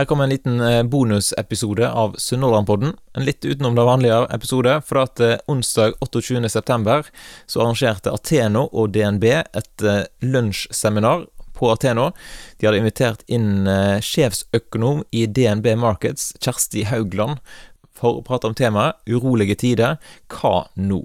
Her 0.00 0.04
kommer 0.04 0.24
en 0.24 0.30
liten 0.30 0.60
eh, 0.60 0.82
bonusepisode 0.82 1.90
av 1.90 2.14
Sunnhordlandpodden. 2.18 2.92
En 3.12 3.24
litt 3.24 3.44
utenom 3.44 3.74
det 3.74 3.84
vanlige 3.84 4.22
episode, 4.32 4.78
for 4.88 5.02
at 5.02 5.20
eh, 5.20 5.34
onsdag 5.44 5.92
28.9. 6.00 7.10
så 7.46 7.60
arrangerte 7.60 8.14
Ateno 8.16 8.62
og 8.72 8.94
DNB 8.94 9.26
et 9.28 9.84
eh, 9.84 10.06
lunsjseminar 10.24 11.26
på 11.52 11.68
Ateno. 11.74 12.06
De 12.56 12.70
hadde 12.70 12.80
invitert 12.80 13.26
inn 13.28 13.68
sjefsøkonom 14.00 15.04
i 15.12 15.26
DNB 15.28 15.68
Markets, 15.76 16.30
Kjersti 16.40 16.86
Haugland, 16.88 17.36
for 17.92 18.22
å 18.22 18.24
prate 18.24 18.48
om 18.48 18.56
temaet 18.56 19.04
urolige 19.04 19.58
tider. 19.66 20.00
Hva 20.32 20.70
nå? 20.80 21.02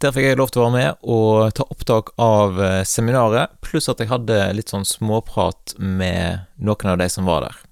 Der 0.00 0.16
fikk 0.16 0.30
jeg 0.30 0.40
lov 0.40 0.56
til 0.56 0.64
å 0.64 0.70
være 0.70 0.78
med 0.78 1.04
og 1.04 1.52
ta 1.60 1.68
opptak 1.68 2.16
av 2.16 2.64
seminaret, 2.88 3.60
pluss 3.60 3.92
at 3.92 4.00
jeg 4.00 4.08
hadde 4.08 4.40
litt 4.56 4.72
sånn 4.72 4.88
småprat 4.88 5.76
med 5.76 6.48
noen 6.56 6.96
av 6.96 7.04
de 7.04 7.12
som 7.12 7.28
var 7.28 7.50
der. 7.50 7.65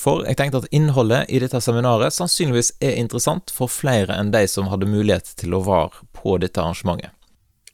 For 0.00 0.24
jeg 0.24 0.38
tenkte 0.38 0.62
at 0.62 0.70
innholdet 0.72 1.28
i 1.28 1.42
dette 1.42 1.60
seminaret 1.60 2.14
sannsynligvis 2.16 2.72
er 2.80 2.96
interessant 2.96 3.52
for 3.52 3.68
flere 3.68 4.16
enn 4.16 4.32
de 4.32 4.46
som 4.48 4.70
hadde 4.72 4.88
mulighet 4.88 5.34
til 5.40 5.52
å 5.52 5.64
være 5.66 6.06
på 6.16 6.38
dette 6.40 6.62
arrangementet. 6.62 7.12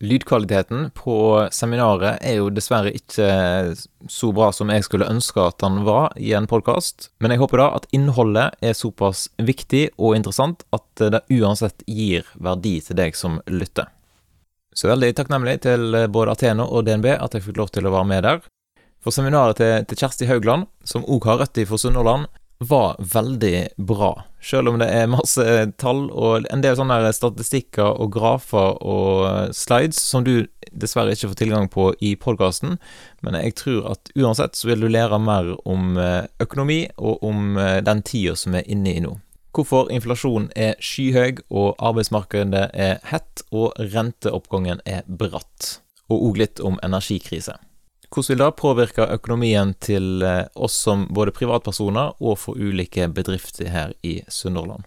Lydkvaliteten 0.02 0.90
på 0.92 1.14
seminaret 1.56 2.18
er 2.20 2.34
jo 2.36 2.50
dessverre 2.52 2.90
ikke 2.92 3.28
så 4.12 4.28
bra 4.36 4.50
som 4.52 4.68
jeg 4.68 4.84
skulle 4.84 5.08
ønske 5.08 5.40
at 5.40 5.56
den 5.62 5.86
var 5.86 6.12
i 6.20 6.34
en 6.36 6.48
podkast, 6.50 7.08
men 7.22 7.32
jeg 7.32 7.40
håper 7.40 7.62
da 7.62 7.68
at 7.78 7.86
innholdet 7.96 8.58
er 8.60 8.76
såpass 8.76 9.30
viktig 9.38 9.86
og 9.96 10.18
interessant 10.18 10.66
at 10.76 11.06
det 11.14 11.22
uansett 11.38 11.86
gir 11.88 12.28
verdi 12.36 12.74
til 12.84 13.00
deg 13.00 13.16
som 13.16 13.38
lytter. 13.48 13.88
Så 14.76 14.90
veldig 14.90 15.14
takknemlig 15.16 15.62
til 15.64 15.96
både 16.12 16.34
Ateno 16.34 16.66
og 16.68 16.84
DNB 16.84 17.14
at 17.14 17.32
jeg 17.32 17.46
fikk 17.46 17.62
lov 17.62 17.72
til 17.72 17.88
å 17.88 17.94
være 17.94 18.10
med 18.10 18.26
der. 18.28 18.44
For 19.06 19.14
seminaret 19.14 19.60
til, 19.60 19.84
til 19.86 20.00
Kjersti 20.00 20.26
Haugland, 20.26 20.64
som 20.82 21.04
òg 21.06 21.28
har 21.28 21.38
røtter 21.38 21.66
fra 21.68 21.78
Sunnhordland, 21.78 22.24
var 22.58 22.96
veldig 22.98 23.68
bra. 23.78 24.24
Selv 24.42 24.72
om 24.72 24.80
det 24.80 24.88
er 24.90 25.06
masse 25.12 25.44
tall 25.78 26.08
og 26.10 26.48
en 26.50 26.64
del 26.64 26.74
sånne 26.74 27.12
statistikker 27.14 28.00
og 28.02 28.10
grafer 28.16 28.80
og 28.82 29.54
slides 29.54 30.00
som 30.00 30.24
du 30.26 30.48
dessverre 30.72 31.14
ikke 31.14 31.30
får 31.30 31.38
tilgang 31.38 31.68
på 31.70 31.92
i 32.02 32.16
podkasten, 32.18 32.80
men 33.22 33.38
jeg 33.38 33.54
tror 33.60 33.92
at 33.92 34.10
uansett 34.18 34.58
så 34.58 34.72
vil 34.72 34.82
du 34.82 34.88
lære 34.90 35.20
mer 35.22 35.52
om 35.62 35.94
eh, 36.02 36.26
økonomi 36.42 36.80
og 36.96 37.22
om 37.30 37.54
eh, 37.62 37.78
den 37.86 38.02
tida 38.02 38.34
som 38.34 38.58
er 38.58 38.66
inne 38.66 38.96
i 38.96 39.04
nå. 39.04 39.14
Hvorfor 39.54 39.86
inflasjonen 39.94 40.50
er 40.58 40.74
skyhøy 40.82 41.44
og 41.46 41.78
arbeidsmarkedet 41.78 42.66
er 42.74 42.98
hett 43.12 43.46
og 43.54 43.78
renteoppgangen 43.78 44.82
er 44.82 45.06
bratt. 45.06 45.76
Og 46.10 46.32
òg 46.32 46.42
litt 46.42 46.60
om 46.60 46.82
energikrise. 46.82 47.54
Hvordan 48.10 48.28
vil 48.28 48.38
det 48.38 48.50
påvirke 48.60 49.06
økonomien 49.12 49.74
til 49.82 50.22
eh, 50.22 50.44
oss 50.54 50.76
som 50.86 51.06
både 51.10 51.34
privatpersoner 51.34 52.14
og 52.22 52.38
for 52.38 52.58
ulike 52.58 53.08
bedrifter 53.12 53.68
her 53.72 53.96
i 54.02 54.20
Sunnhordland? 54.28 54.86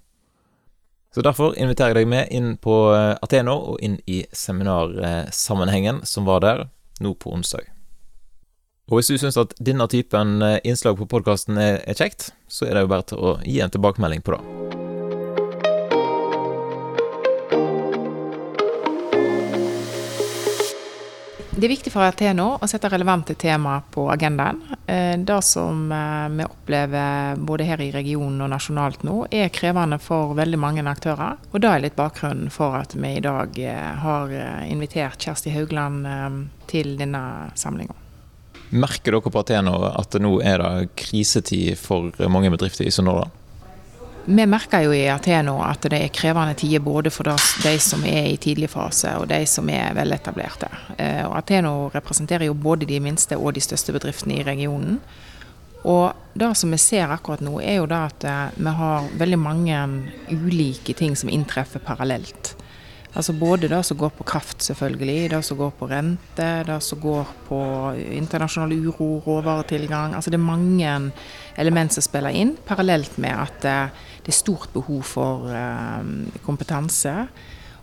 Så 1.16 1.22
Derfor 1.26 1.58
inviterer 1.58 1.96
jeg 1.98 2.06
deg 2.06 2.10
med 2.10 2.30
inn 2.32 2.54
på 2.62 2.94
eh, 2.94 3.18
Ateno 3.22 3.58
og 3.74 3.82
inn 3.84 3.98
i 4.08 4.24
seminarsammenhengen 4.32 6.04
som 6.06 6.30
var 6.30 6.46
der 6.46 6.68
nå 7.02 7.16
på 7.18 7.34
onsdag. 7.34 7.68
Og 8.90 8.98
Hvis 8.98 9.12
du 9.12 9.18
syns 9.22 9.38
at 9.38 9.54
denne 9.62 9.88
typen 9.90 10.42
eh, 10.42 10.60
innslag 10.64 10.98
på 10.98 11.10
podkasten 11.10 11.58
er, 11.58 11.82
kjekt, 11.94 12.32
så 12.48 12.66
er 12.66 12.78
det 12.78 12.86
jo 12.86 12.94
bare 12.94 13.10
til 13.12 13.22
å 13.22 13.36
gi 13.46 13.60
en 13.62 13.74
tilbakemelding 13.74 14.26
på 14.26 14.38
det. 14.38 14.89
Det 21.60 21.68
er 21.68 21.74
viktig 21.74 21.92
for 21.92 22.08
Ateno 22.08 22.54
å 22.56 22.68
sette 22.72 22.88
relevante 22.88 23.34
tema 23.36 23.82
på 23.92 24.06
agendaen. 24.14 24.62
Eh, 24.88 25.18
det 25.20 25.40
som 25.44 25.90
eh, 25.92 26.28
vi 26.32 26.46
opplever 26.46 27.36
både 27.36 27.66
her 27.68 27.82
i 27.84 27.90
regionen 27.92 28.46
og 28.46 28.54
nasjonalt 28.54 29.04
nå, 29.04 29.26
er 29.28 29.52
krevende 29.52 29.98
for 30.00 30.32
veldig 30.38 30.60
mange 30.62 30.86
aktører. 30.88 31.36
Og 31.52 31.60
det 31.60 31.68
er 31.68 31.84
litt 31.84 31.98
bakgrunnen 32.00 32.48
for 32.54 32.78
at 32.80 32.96
vi 32.96 33.12
i 33.18 33.26
dag 33.26 33.60
eh, 33.60 33.90
har 34.06 34.32
invitert 34.70 35.20
Kjersti 35.20 35.52
Haugland 35.52 36.08
til 36.72 36.94
denne 37.02 37.52
samlinga. 37.60 37.98
Merker 38.70 39.18
dere 39.18 39.34
på 39.34 39.44
Ateno 39.44 39.76
at 39.90 40.16
nå 40.16 40.38
er 40.40 40.64
det 40.64 40.94
krisetid 41.02 41.76
for 41.82 42.16
mange 42.32 42.54
bedrifter 42.56 42.88
i 42.88 42.96
Sunnhordland? 42.96 43.36
Vi 44.26 44.46
merker 44.46 44.84
jo 44.86 44.92
i 44.94 45.08
Ateno 45.10 45.56
at 45.66 45.88
det 45.90 45.98
er 46.04 46.12
krevende 46.14 46.54
tider 46.60 46.84
både 46.84 47.10
for 47.14 47.32
de 47.64 47.74
som 47.82 48.04
er 48.06 48.28
i 48.30 48.38
tidlig 48.38 48.70
fase 48.70 49.16
og 49.18 49.30
de 49.32 49.40
som 49.50 49.70
er 49.74 49.96
veletablerte. 49.98 50.70
Eh, 50.98 51.26
Ateno 51.26 51.90
representerer 51.94 52.46
jo 52.50 52.54
både 52.54 52.86
de 52.90 53.00
minste 53.00 53.38
og 53.40 53.56
de 53.56 53.64
største 53.64 53.96
bedriftene 53.96 54.38
i 54.38 54.46
regionen. 54.46 55.00
Og 55.84 56.12
det 56.34 56.52
som 56.60 56.72
vi 56.72 56.78
ser 56.78 57.12
akkurat 57.12 57.42
nå, 57.44 57.56
er 57.64 57.80
jo 57.80 57.88
da 57.90 58.04
at 58.10 58.28
eh, 58.28 58.46
vi 58.60 58.76
har 58.82 59.10
veldig 59.18 59.40
mange 59.40 59.84
ulike 60.30 60.94
ting 60.94 61.16
som 61.18 61.32
inntreffer 61.32 61.82
parallelt. 61.84 62.54
Altså 63.18 63.34
både 63.34 63.68
det 63.72 63.80
som 63.86 63.98
går 63.98 64.12
på 64.20 64.24
kraft, 64.24 64.62
selvfølgelig, 64.62 65.32
det 65.32 65.42
som 65.46 65.58
går 65.58 65.72
på 65.80 65.88
rente, 65.90 66.50
det 66.68 66.78
som 66.86 67.00
går 67.02 67.32
på 67.48 67.62
internasjonal 67.98 68.76
uro, 68.86 69.08
råvaretilgang. 69.26 70.14
Altså 70.14 70.30
det 70.30 70.38
er 70.38 70.46
mange 70.46 70.92
element 71.58 71.94
som 71.94 72.06
spiller 72.06 72.36
inn, 72.38 72.54
parallelt 72.68 73.18
med 73.18 73.34
at 73.34 73.66
eh, 73.66 74.04
det 74.26 74.30
er 74.30 74.38
stort 74.38 74.70
behov 74.76 75.02
for 75.10 75.50
eh, 75.50 76.06
kompetanse, 76.46 77.16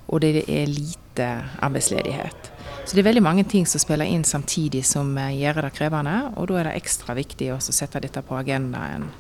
og 0.07 0.23
det 0.23 0.45
er 0.47 0.71
lite 0.71 1.27
arbeidsledighet. 1.59 2.53
Så 2.87 2.95
det 2.95 3.03
er 3.03 3.11
veldig 3.11 3.27
mange 3.27 3.45
ting 3.51 3.67
som 3.67 3.83
spiller 3.83 4.07
inn 4.07 4.23
samtidig 4.25 4.85
som 4.87 5.11
eh, 5.19 5.35
gjør 5.41 5.65
det 5.67 5.75
krevende, 5.75 6.21
og 6.37 6.53
da 6.53 6.61
er 6.63 6.71
det 6.71 6.79
ekstra 6.85 7.19
viktig 7.19 7.51
å 7.57 7.59
sette 7.59 8.05
dette 8.07 8.23
på 8.23 8.39
agendaen 8.39 9.11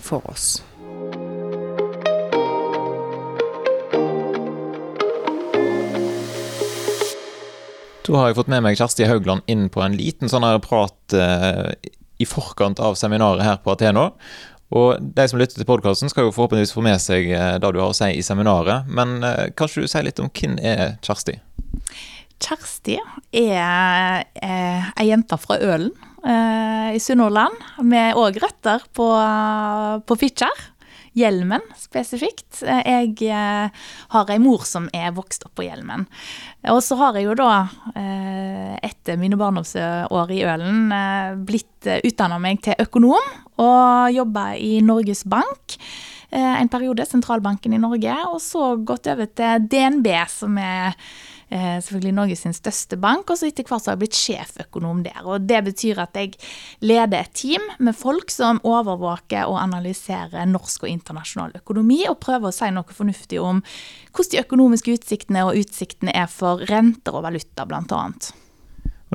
for 0.00 0.24
oss. 0.30 0.62
Da 8.06 8.20
har 8.20 8.30
jeg 8.30 8.36
fått 8.38 8.50
med 8.52 8.62
meg 8.62 8.76
Kjersti 8.78 9.06
Haugland 9.10 9.42
inn 9.50 9.66
på 9.72 9.82
en 9.82 9.96
liten 9.98 10.30
sånn 10.30 10.44
prat 10.62 11.14
eh, 11.16 11.72
i 12.22 12.26
forkant 12.28 12.78
av 12.78 12.94
seminaret 12.98 13.42
her 13.42 13.58
på 13.64 13.74
Ateno. 13.74 14.12
Og 14.74 15.00
de 15.00 15.26
som 15.30 15.40
lytter 15.40 15.58
til 15.58 15.66
podkasten, 15.66 16.10
skal 16.10 16.28
jo 16.28 16.34
forhåpentligvis 16.34 16.74
få 16.74 16.84
med 16.86 17.02
seg 17.02 17.26
eh, 17.34 17.56
det 17.58 17.72
du 17.74 17.80
har 17.82 17.90
å 17.90 17.96
si 17.96 18.12
i 18.14 18.22
seminaret. 18.26 18.86
Men 18.86 19.18
eh, 19.26 19.48
kanskje 19.58 19.82
du 19.82 19.90
sier 19.90 20.06
litt 20.06 20.22
om 20.22 20.30
hvem 20.30 20.54
er 20.62 21.00
Kjersti? 21.06 21.38
Kjersti 22.42 22.98
er 23.42 24.22
eh, 24.38 24.88
ei 24.94 25.08
jente 25.08 25.38
fra 25.42 25.58
Ølen 25.58 25.90
eh, 26.22 26.94
i 26.94 27.02
Sunnhordland, 27.02 27.58
med 27.82 28.18
òg 28.22 28.38
røtter 28.42 28.86
på, 28.94 29.10
på 30.06 30.18
Fitjar 30.22 30.66
hjelmen 31.16 31.64
spesifikt. 31.80 32.60
Jeg 32.62 33.14
eh, 33.24 33.84
har 34.12 34.32
ei 34.32 34.40
mor 34.42 34.66
som 34.68 34.88
er 34.96 35.14
vokst 35.16 35.46
opp 35.48 35.56
på 35.58 35.66
hjelmen. 35.66 36.06
Og 36.72 36.82
så 36.84 36.98
har 37.00 37.16
jeg 37.16 37.28
jo 37.28 37.36
da, 37.38 37.52
eh, 37.96 38.74
etter 38.86 39.20
mine 39.20 39.38
barndomsår 39.40 40.34
i 40.34 40.42
Ølen, 40.46 40.82
eh, 40.92 41.38
blitt 41.48 41.88
utdanna 41.96 42.40
meg 42.42 42.60
til 42.66 42.76
økonom 42.82 43.32
og 43.62 44.12
jobba 44.12 44.50
i 44.60 44.80
Norges 44.84 45.24
Bank 45.28 45.78
en 46.36 46.68
periode, 46.68 47.04
sentralbanken 47.06 47.72
i 47.72 47.78
Norge, 47.78 48.12
og 48.26 48.40
så 48.42 48.72
gått 48.84 49.06
over 49.08 49.28
til 49.30 49.62
DNB, 49.70 50.08
som 50.28 50.58
er 50.58 50.96
selvfølgelig 51.50 52.14
Norges 52.16 52.46
største 52.58 52.96
bank, 52.98 53.30
og 53.30 53.38
så 53.38 53.46
etter 53.46 53.66
hvert 53.68 53.84
så 53.84 53.92
har 53.92 53.96
jeg 53.96 54.02
blitt 54.02 54.18
sjeføkonom 54.18 55.04
der. 55.04 55.20
og 55.24 55.46
Det 55.46 55.60
betyr 55.68 56.00
at 56.02 56.16
jeg 56.18 56.32
leder 56.82 57.20
et 57.20 57.34
team 57.38 57.62
med 57.78 57.94
folk 57.94 58.32
som 58.34 58.58
overvåker 58.66 59.46
og 59.46 59.60
analyserer 59.62 60.48
norsk 60.50 60.82
og 60.86 60.90
internasjonal 60.90 61.54
økonomi, 61.60 62.02
og 62.10 62.18
prøver 62.24 62.50
å 62.50 62.56
si 62.56 62.70
noe 62.74 62.96
fornuftig 62.98 63.38
om 63.38 63.62
hvordan 64.10 64.32
de 64.32 64.42
økonomiske 64.42 64.96
utsiktene 64.98 65.44
og 65.46 65.60
utsiktene 65.60 66.16
er 66.16 66.26
for 66.26 66.66
renter 66.66 67.14
og 67.14 67.28
valuta, 67.28 67.66
bl.a. 67.68 68.02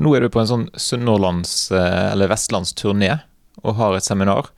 Nå 0.02 0.16
er 0.16 0.24
du 0.24 0.32
på 0.32 0.40
en 0.40 0.50
sånn 0.50 0.68
Sunnhordlands- 0.80 1.72
eh, 1.76 2.12
eller 2.14 2.32
vestlandsturné 2.32 3.20
og 3.62 3.76
har 3.76 3.98
et 3.98 4.08
seminar. 4.08 4.54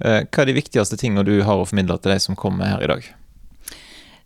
Eh, 0.00 0.24
hva 0.28 0.42
er 0.42 0.50
de 0.50 0.58
viktigste 0.60 0.98
tingene 1.00 1.24
du 1.24 1.38
har 1.42 1.60
å 1.60 1.68
formidle 1.68 1.96
til 2.02 2.12
de 2.12 2.20
som 2.20 2.36
kommer 2.36 2.68
her 2.68 2.84
i 2.84 2.90
dag? 2.90 3.06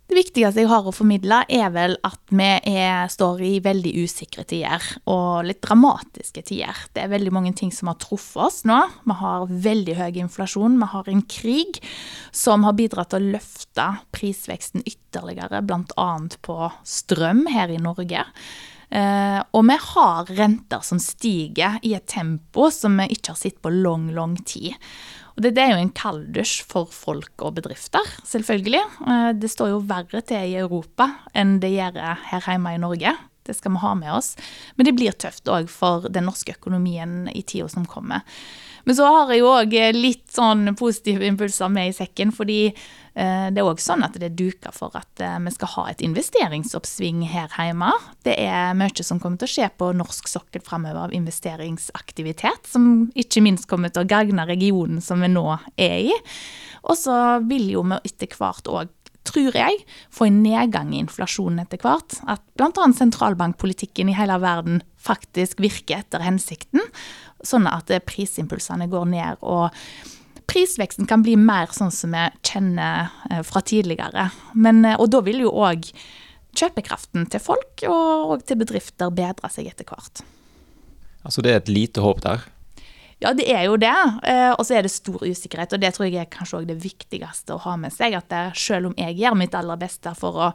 Det 0.09 0.17
viktigste 0.17 0.63
jeg 0.63 0.71
har 0.71 0.87
å 0.89 0.93
formidle, 0.95 1.43
er 1.53 1.69
vel 1.75 1.99
at 2.07 2.31
vi 2.33 2.47
er, 2.71 3.11
står 3.13 3.43
i 3.45 3.51
veldig 3.61 3.91
usikre 4.07 4.47
tider. 4.49 4.81
Og 5.13 5.45
litt 5.45 5.61
dramatiske 5.67 6.47
tider. 6.49 6.81
Det 6.97 7.03
er 7.03 7.11
veldig 7.13 7.33
mange 7.37 7.53
ting 7.59 7.69
som 7.77 7.91
har 7.91 7.99
truffet 8.01 8.41
oss 8.47 8.63
nå. 8.69 8.79
Vi 9.05 9.19
har 9.21 9.53
veldig 9.69 9.99
høy 9.99 10.23
inflasjon. 10.23 10.81
Vi 10.81 10.89
har 10.95 11.13
en 11.13 11.21
krig 11.29 11.83
som 12.33 12.65
har 12.65 12.79
bidratt 12.79 13.13
til 13.13 13.21
å 13.21 13.35
løfte 13.37 13.91
prisveksten 14.17 14.87
ytterligere, 14.89 15.61
bl.a. 15.69 16.11
på 16.41 16.73
strøm 16.89 17.45
her 17.53 17.77
i 17.77 17.77
Norge. 17.83 18.25
Uh, 18.89 19.45
og 19.53 19.67
vi 19.69 19.75
har 19.91 20.31
renter 20.39 20.81
som 20.81 20.97
stiger 21.05 21.77
i 21.85 21.93
et 21.99 22.09
tempo 22.09 22.71
som 22.73 22.97
vi 23.03 23.11
ikke 23.13 23.35
har 23.35 23.41
sett 23.45 23.61
på 23.61 23.77
lang, 23.77 24.09
lang 24.17 24.39
tid. 24.41 24.73
Og 25.39 25.45
det, 25.45 25.53
det, 25.55 25.63
er 25.63 25.77
jo 25.77 25.83
en 25.85 25.95
kalddusj 25.95 26.65
for 26.67 26.91
folk 26.91 27.45
og 27.47 27.61
bedrifter, 27.61 28.03
selvfølgelig. 28.27 28.83
Eh, 29.07 29.29
det 29.39 29.51
står 29.53 29.71
jo 29.71 29.85
verre 29.87 30.23
til 30.27 30.51
i 30.51 30.57
Europa 30.59 31.13
enn 31.31 31.61
det 31.63 31.77
gjør 31.77 32.01
her 32.33 32.43
hjemme 32.43 32.75
i 32.75 32.81
Norge. 32.83 33.13
Det 33.47 33.55
skal 33.55 33.77
vi 33.77 33.83
ha 33.85 33.93
med 33.97 34.11
oss. 34.13 34.33
Men 34.75 34.89
det 34.89 34.97
blir 34.99 35.15
tøft 35.15 35.47
òg 35.49 35.71
for 35.73 36.11
den 36.11 36.27
norske 36.27 36.57
økonomien 36.59 37.31
i 37.31 37.45
tida 37.47 37.71
som 37.71 37.87
kommer. 37.87 38.27
Men 38.83 38.99
så 38.99 39.07
har 39.07 39.31
jeg 39.31 39.45
jo 39.45 39.53
òg 39.55 39.79
litt 39.95 40.27
sånn 40.35 40.75
positive 40.77 41.25
impulser 41.31 41.71
med 41.71 41.93
i 41.93 41.97
sekken, 41.97 42.35
fordi 42.35 42.73
det 43.51 43.59
er 43.59 43.67
òg 43.67 43.81
sånn 43.83 44.05
at 44.07 44.15
det 44.15 44.29
er 44.29 44.37
duka 44.39 44.71
for 44.75 44.95
at 44.99 45.23
eh, 45.25 45.39
vi 45.43 45.53
skal 45.55 45.73
ha 45.73 45.87
et 45.91 46.03
investeringsoppsving 46.07 47.25
her 47.33 47.51
hjemme. 47.57 47.91
Det 48.27 48.37
er 48.39 48.77
mye 48.79 49.07
som 49.07 49.19
kommer 49.23 49.41
til 49.41 49.49
å 49.49 49.55
skje 49.57 49.71
på 49.81 49.91
norsk 49.99 50.31
sokkel 50.31 50.63
framover 50.65 51.09
av 51.09 51.17
investeringsaktivitet, 51.17 52.69
som 52.71 53.09
ikke 53.19 53.43
minst 53.43 53.67
kommer 53.71 53.91
til 53.91 54.05
å 54.05 54.11
gagne 54.11 54.47
regionen 54.47 55.03
som 55.05 55.25
vi 55.25 55.33
nå 55.33 55.47
er 55.75 56.13
i. 56.13 56.15
Og 56.87 56.95
så 56.99 57.17
vil 57.49 57.73
jo 57.73 57.83
vi 57.89 57.99
etter 58.07 58.39
hvert 58.39 58.71
òg 58.71 58.95
tror 59.29 59.57
jeg, 59.57 59.83
få 60.15 60.29
en 60.29 60.39
nedgang 60.41 60.93
i 60.95 61.03
inflasjonen 61.03 61.61
etter 61.65 61.81
hvert. 61.83 62.17
At 62.31 62.41
bl.a. 62.57 62.87
sentralbankpolitikken 62.97 64.09
i 64.09 64.17
hele 64.17 64.39
verden 64.41 64.81
faktisk 64.97 65.61
virker 65.61 66.01
etter 66.01 66.25
hensikten. 66.25 66.81
Sånn 67.45 67.69
at 67.71 67.93
prisimpulsene 68.09 68.89
går 68.89 69.11
ned. 69.13 69.43
og 69.43 69.75
Prisveksten 70.49 71.09
kan 71.09 71.23
bli 71.25 71.37
mer 71.37 71.69
sånn 71.77 71.93
som 71.93 72.15
vi 72.17 72.25
kjenner 72.47 73.13
eh, 73.31 73.43
fra 73.45 73.61
tidligere. 73.61 74.31
Men, 74.57 74.81
eh, 74.89 74.97
og 74.97 75.11
da 75.13 75.21
vil 75.27 75.43
jo 75.45 75.53
òg 75.53 75.91
kjøpekraften 76.59 77.29
til 77.31 77.43
folk 77.43 77.85
og, 77.89 78.41
til 78.49 78.59
bedrifter 78.61 79.13
bedre 79.15 79.51
seg 79.53 79.69
etter 79.71 79.89
hvert. 79.89 80.25
Altså 81.27 81.45
det 81.45 81.53
er 81.53 81.61
et 81.61 81.73
lite 81.73 82.03
håp 82.03 82.23
der? 82.25 82.47
Ja, 83.19 83.33
det 83.35 83.49
er 83.51 83.65
jo 83.67 83.77
det. 83.81 83.95
Eh, 84.31 84.53
og 84.55 84.63
så 84.65 84.79
er 84.79 84.87
det 84.87 84.95
stor 84.95 85.21
usikkerhet. 85.21 85.75
Og 85.75 85.83
det 85.83 85.93
tror 85.95 86.07
jeg 86.07 86.23
er 86.23 86.31
kanskje 86.33 86.63
òg 86.63 86.69
det 86.71 86.79
viktigste 86.81 87.57
å 87.57 87.63
ha 87.67 87.75
med 87.81 87.93
seg. 87.95 88.15
At 88.17 88.31
det, 88.31 88.45
selv 88.59 88.93
om 88.93 88.97
jeg 88.99 89.19
gjør 89.19 89.37
mitt 89.39 89.57
aller 89.59 89.81
beste 89.81 90.15
for 90.19 90.49
å 90.49 90.53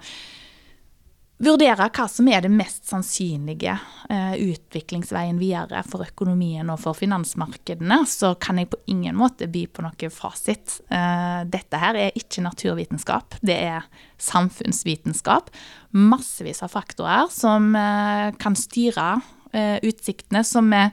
vurdere 1.45 1.87
hva 1.93 2.05
som 2.11 2.27
er 2.31 2.43
det 2.45 2.51
mest 2.53 2.87
sannsynlige 2.89 3.73
eh, 4.09 4.33
utviklingsveien 4.39 5.39
videre 5.41 5.81
for 5.87 6.05
økonomien 6.05 6.69
og 6.71 6.81
for 6.83 6.97
finansmarkedene, 6.97 8.01
så 8.09 8.33
kan 8.41 8.61
jeg 8.61 8.69
på 8.71 8.79
ingen 8.93 9.17
måte 9.17 9.47
by 9.51 9.65
på 9.71 9.85
noe 9.85 10.09
fasit. 10.13 10.79
Eh, 10.93 11.39
dette 11.49 11.81
her 11.81 11.99
er 11.99 12.19
ikke 12.19 12.45
naturvitenskap, 12.45 13.39
det 13.45 13.57
er 13.73 13.87
samfunnsvitenskap. 14.21 15.51
Massevis 15.97 16.63
av 16.65 16.73
faktorer 16.73 17.31
som 17.33 17.73
eh, 17.77 18.29
kan 18.41 18.57
styre 18.59 19.09
eh, 19.51 19.77
utsiktene, 19.83 20.43
som 20.47 20.69
vi 20.73 20.85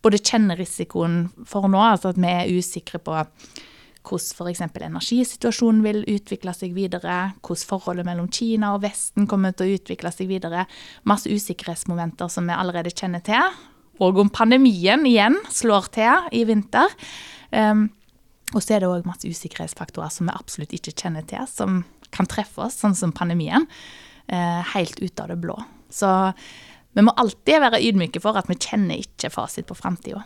både 0.00 0.22
kjenner 0.22 0.56
risikoen 0.60 1.26
for 1.48 1.68
nå, 1.68 1.80
altså 1.80 2.14
at 2.14 2.20
vi 2.20 2.30
er 2.30 2.54
usikre 2.56 3.02
på 3.04 3.18
hvordan 4.06 4.54
f.eks. 4.54 4.62
energisituasjonen 4.80 5.82
vil 5.84 6.00
utvikle 6.08 6.54
seg 6.56 6.74
videre, 6.76 7.34
hvordan 7.44 7.68
forholdet 7.68 8.08
mellom 8.08 8.30
Kina 8.32 8.74
og 8.74 8.84
Vesten 8.84 9.28
kommer 9.30 9.54
til 9.54 9.68
å 9.68 9.78
utvikle 9.78 10.12
seg 10.14 10.30
videre. 10.30 10.66
Masse 11.08 11.30
usikkerhetsmomenter 11.30 12.30
som 12.32 12.48
vi 12.48 12.56
allerede 12.56 12.94
kjenner 12.94 13.24
til. 13.26 13.60
Og 14.00 14.18
om 14.22 14.32
pandemien 14.32 15.04
igjen 15.08 15.36
slår 15.52 15.90
til 15.92 16.30
i 16.32 16.46
vinter. 16.48 16.92
Um, 17.52 17.90
og 18.54 18.64
så 18.64 18.74
er 18.74 18.82
det 18.82 18.90
òg 18.90 19.06
masse 19.06 19.28
usikkerhetsfaktorer 19.28 20.10
som 20.10 20.30
vi 20.30 20.34
absolutt 20.34 20.74
ikke 20.74 20.96
kjenner 20.96 21.26
til, 21.28 21.44
som 21.50 21.82
kan 22.10 22.26
treffe 22.26 22.64
oss, 22.64 22.80
sånn 22.80 22.96
som 22.98 23.14
pandemien, 23.14 23.68
uh, 24.32 24.60
helt 24.72 24.98
ut 24.98 25.22
av 25.22 25.30
det 25.30 25.38
blå. 25.44 25.58
Så 25.92 26.08
vi 26.96 27.04
må 27.06 27.14
alltid 27.20 27.62
være 27.62 27.82
ydmyke 27.86 28.22
for 28.22 28.38
at 28.38 28.48
vi 28.50 28.58
kjenner 28.58 29.02
ikke 29.04 29.30
fasit 29.30 29.68
på 29.68 29.76
framtida. 29.78 30.24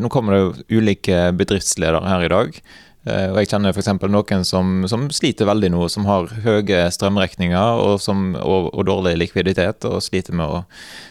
Nå 0.00 0.08
kommer 0.12 0.34
det 0.34 0.40
jo 0.40 0.80
ulike 0.80 1.28
bedriftsledere 1.36 2.08
her 2.08 2.24
i 2.24 2.30
dag. 2.32 2.60
Eh, 3.08 3.30
og 3.32 3.40
Jeg 3.40 3.50
kjenner 3.54 3.72
f.eks. 3.72 3.90
noen 4.12 4.44
som, 4.44 4.84
som, 4.90 5.08
sliter 5.14 5.48
veldig 5.48 5.72
nå, 5.72 5.86
som 5.92 6.06
har 6.08 6.28
høye 6.44 6.84
strømregninger 6.92 7.80
og, 7.80 7.96
som, 8.02 8.34
og, 8.36 8.70
og, 8.74 8.84
dårlig 8.88 9.16
likviditet, 9.22 9.86
og 9.88 10.02
sliter 10.04 10.36
med 10.36 10.46
å 10.46 10.62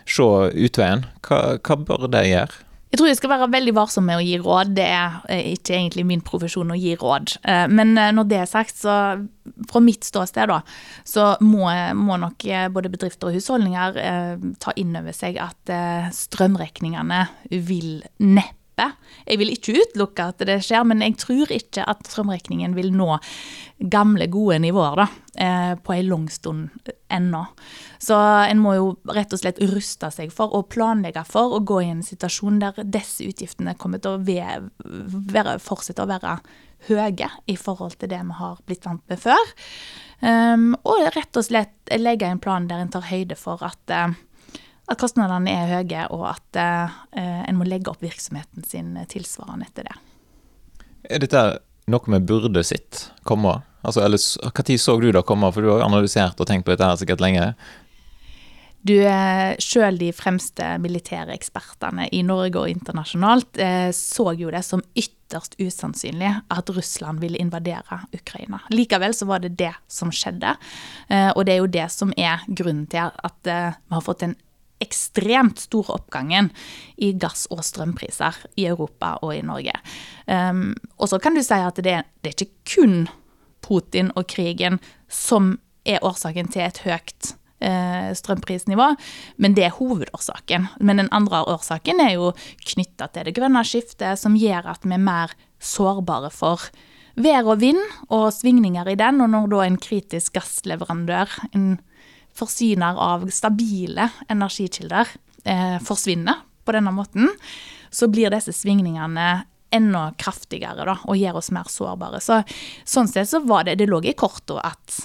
se 0.05 0.31
utveien. 0.53 1.07
Hva, 1.25 1.57
hva 1.57 1.79
bør 1.81 2.09
de 2.11 2.25
gjøre? 2.29 2.65
Jeg 2.89 2.97
tror 2.97 3.05
jeg 3.05 3.17
skal 3.19 3.29
være 3.29 3.47
veldig 3.53 3.73
varsom 3.77 4.07
med 4.09 4.17
å 4.17 4.23
gi 4.25 4.37
råd. 4.41 4.71
Det 4.77 4.85
er 4.85 5.17
eh, 5.33 5.51
ikke 5.55 5.75
egentlig 5.77 6.05
min 6.09 6.23
profesjon 6.25 6.73
å 6.73 6.77
gi 6.77 6.93
råd. 6.97 7.35
Eh, 7.41 7.65
men 7.73 7.97
når 7.97 8.29
det 8.29 8.39
er 8.43 8.49
sagt, 8.49 8.77
så 8.77 8.95
fra 9.69 9.81
mitt 9.81 10.05
ståsted, 10.05 10.49
da, 10.49 10.61
så 11.09 11.31
må, 11.41 11.65
må 11.97 12.19
nok 12.21 12.45
både 12.73 12.93
bedrifter 12.93 13.31
og 13.31 13.37
husholdninger 13.37 13.97
ta 14.61 14.73
inn 14.77 14.93
over 14.97 15.15
seg 15.17 15.41
at 15.41 15.73
strømregningene 16.13 17.23
vil 17.49 18.03
neppe 18.21 18.58
jeg 19.25 19.39
vil 19.41 19.51
ikke 19.53 19.75
utelukke 19.77 20.27
at 20.31 20.43
det 20.47 20.59
skjer, 20.65 20.85
men 20.87 21.03
jeg 21.05 21.17
tror 21.21 21.51
ikke 21.53 21.85
at 21.89 22.05
strømregningen 22.07 22.75
vil 22.77 22.91
nå 22.95 23.17
gamle, 23.79 24.27
gode 24.31 24.59
nivåer 24.63 24.99
da, 24.99 25.07
eh, 25.39 25.73
på 25.79 25.95
en 25.95 26.09
lang 26.09 26.27
stund 26.31 26.91
ennå. 27.11 27.45
Så 27.99 28.17
en 28.19 28.61
må 28.63 28.75
jo 28.75 28.87
rett 29.15 29.33
og 29.33 29.41
slett 29.41 29.61
ruste 29.71 30.11
seg 30.11 30.33
for 30.35 30.55
og 30.55 30.69
planlegge 30.73 31.23
for 31.27 31.55
å 31.55 31.63
gå 31.63 31.81
i 31.83 31.91
en 31.93 32.03
situasjon 32.05 32.59
der 32.63 32.83
disse 32.83 33.27
utgiftene 33.27 33.77
kommer 33.79 34.03
til 34.03 34.17
å 34.17 34.23
være, 34.23 35.59
fortsette 35.63 36.03
å 36.03 36.11
være 36.11 36.39
høye 36.87 37.29
i 37.51 37.57
forhold 37.59 37.97
til 37.99 38.11
det 38.11 38.21
vi 38.23 38.39
har 38.39 38.59
blitt 38.67 38.87
vant 38.87 39.03
med 39.11 39.19
før. 39.19 39.51
Um, 40.19 40.73
og 40.83 41.05
rett 41.15 41.37
og 41.39 41.45
slett 41.47 41.93
legge 41.95 42.27
en 42.27 42.41
plan 42.43 42.67
der 42.67 42.81
en 42.83 42.91
tar 42.91 43.07
høyde 43.07 43.37
for 43.39 43.63
at 43.63 43.93
uh, 43.95 44.11
at 44.89 44.97
kostnadene 44.97 45.53
er 45.53 45.69
høye, 45.69 46.05
og 46.15 46.25
at 46.31 46.59
uh, 46.59 46.99
en 47.49 47.59
må 47.59 47.67
legge 47.67 47.91
opp 47.91 48.03
virksomheten 48.05 48.67
sin 48.67 48.93
tilsvarende 49.11 49.67
etter 49.67 49.89
det. 49.89 49.97
Er 51.09 51.23
dette 51.23 51.43
noe 51.89 52.13
vi 52.13 52.21
burde 52.21 52.63
sett 52.63 53.09
komme? 53.27 53.59
Altså, 53.81 54.03
eller 54.03 54.19
Når 54.19 54.77
så 54.77 54.99
du 54.99 55.11
det 55.11 55.25
komme, 55.25 55.51
for 55.51 55.61
du 55.61 55.71
har 55.71 55.85
analysert 55.85 56.39
og 56.39 56.47
tenkt 56.47 56.65
på 56.65 56.73
dette 56.73 56.85
her 56.85 56.99
sikkert 56.99 57.21
lenge? 57.23 57.53
Du 58.79 58.95
Sjøl 59.59 59.97
de 59.99 60.11
fremste 60.15 60.65
militære 60.79 61.33
ekspertene 61.35 62.07
i 62.15 62.21
Norge 62.23 62.61
og 62.61 62.71
internasjonalt 62.71 63.59
eh, 63.59 63.89
så 63.95 64.31
jo 64.39 64.51
det 64.53 64.61
som 64.63 64.83
ytterst 64.95 65.57
usannsynlig 65.59 66.31
at 66.47 66.71
Russland 66.71 67.19
ville 67.19 67.39
invadere 67.41 67.99
Ukraina. 68.15 68.61
Likevel 68.71 69.15
så 69.15 69.27
var 69.27 69.43
det 69.43 69.57
det 69.59 69.73
som 69.91 70.13
skjedde, 70.15 70.55
eh, 71.11 71.27
og 71.33 71.43
det 71.45 71.57
er 71.57 71.59
jo 71.59 71.73
det 71.75 71.89
som 71.91 72.15
er 72.15 72.45
grunnen 72.47 72.87
til 72.87 73.11
at 73.11 73.51
eh, 73.51 73.75
vi 73.75 73.97
har 73.97 74.05
fått 74.05 74.23
en 74.29 74.37
ekstremt 74.83 75.59
store 75.59 75.97
oppgangen 75.99 76.49
i 76.97 77.11
gass- 77.19 77.47
og 77.51 77.63
strømpriser 77.67 78.37
i 78.59 78.67
Europa 78.69 79.17
og 79.21 79.35
i 79.35 79.43
Norge. 79.45 79.75
Um, 80.25 80.75
og 80.97 81.11
så 81.11 81.19
kan 81.19 81.35
du 81.35 81.43
si 81.43 81.57
at 81.57 81.81
det, 81.83 81.97
det, 82.23 82.31
er 82.31 82.37
ikke 82.37 82.75
kun 82.75 82.95
Putin 83.65 84.13
og 84.15 84.29
krigen 84.31 84.79
som 85.11 85.57
er 85.87 86.03
årsaken 86.05 86.51
til 86.53 86.63
et 86.67 86.81
høyt 86.85 87.33
uh, 87.63 88.11
strømprisnivå, 88.15 88.93
men 89.37 89.57
det 89.57 89.67
er 89.67 89.75
hovedårsaken. 89.75 90.69
Men 90.79 91.03
den 91.03 91.11
andre 91.15 91.43
årsaken 91.43 92.03
er 92.03 92.15
jo 92.15 92.31
knytta 92.71 93.09
til 93.11 93.27
det 93.27 93.35
grønne 93.37 93.65
skiftet, 93.67 94.21
som 94.21 94.39
gjør 94.39 94.71
at 94.75 94.87
vi 94.87 94.95
er 94.95 95.03
mer 95.03 95.35
sårbare 95.59 96.31
for 96.31 96.69
vær 97.19 97.47
og 97.51 97.59
vind 97.59 97.81
og 98.07 98.29
svingninger 98.31 98.87
i 98.93 98.97
den. 98.99 99.19
Og 99.23 99.31
når 99.33 99.51
da 99.51 99.65
en 99.65 99.79
kritisk 99.81 100.37
gassleverandør, 100.39 101.35
en 101.51 101.79
forsyner 102.39 102.99
av 102.99 103.27
stabile 103.33 104.09
energikilder 104.31 105.11
eh, 105.43 105.77
forsvinner 105.83 106.41
på 106.65 106.75
denne 106.75 106.93
måten, 106.95 107.29
så 107.91 108.07
blir 108.07 108.31
disse 108.33 108.53
svingningene 108.53 109.29
enda 109.73 110.09
kraftigere 110.17 110.85
da, 110.87 110.97
og 111.05 111.17
gjør 111.17 111.39
oss 111.41 111.51
mer 111.53 111.69
sårbare. 111.69 112.21
Så, 112.23 112.41
sånn 112.89 113.09
sett 113.09 113.29
så 113.29 113.41
var 113.45 113.67
det 113.67 113.77
Det 113.81 113.89
lå 113.89 114.01
i 114.03 114.15
kortet 114.17 114.57
at 114.63 114.99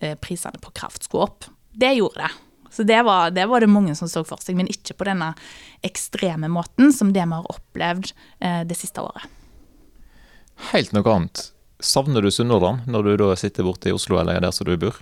eh, 0.00 0.16
prisene 0.16 0.60
på 0.62 0.72
kraft 0.76 1.04
skulle 1.04 1.28
opp. 1.28 1.48
Det 1.72 1.92
gjorde 1.98 2.24
det. 2.24 2.32
Så 2.76 2.84
det 2.84 2.98
var, 3.02 3.30
det 3.30 3.46
var, 3.48 3.60
det 3.60 3.72
mange 3.72 3.94
som 3.96 4.08
så 4.08 4.20
for 4.24 4.40
seg, 4.42 4.56
men 4.58 4.68
ikke 4.68 4.96
på 4.98 5.06
denne 5.08 5.30
ekstreme 5.84 6.48
måten 6.52 6.92
som 6.92 7.12
det 7.12 7.24
vi 7.24 7.36
har 7.36 7.52
opplevd 7.52 8.12
eh, 8.40 8.62
det 8.68 8.76
siste 8.76 9.04
året. 9.04 9.24
Helt 10.72 10.92
noe 10.96 11.12
annet. 11.12 11.50
Savner 11.80 12.24
du 12.24 12.30
Sunnhordland 12.32 12.88
når 12.88 13.08
du 13.08 13.16
da 13.20 13.30
sitter 13.36 13.64
borte 13.64 13.90
i 13.90 13.96
Oslo 13.96 14.20
eller 14.20 14.40
der 14.40 14.52
som 14.52 14.68
du 14.68 14.76
bor? 14.80 14.96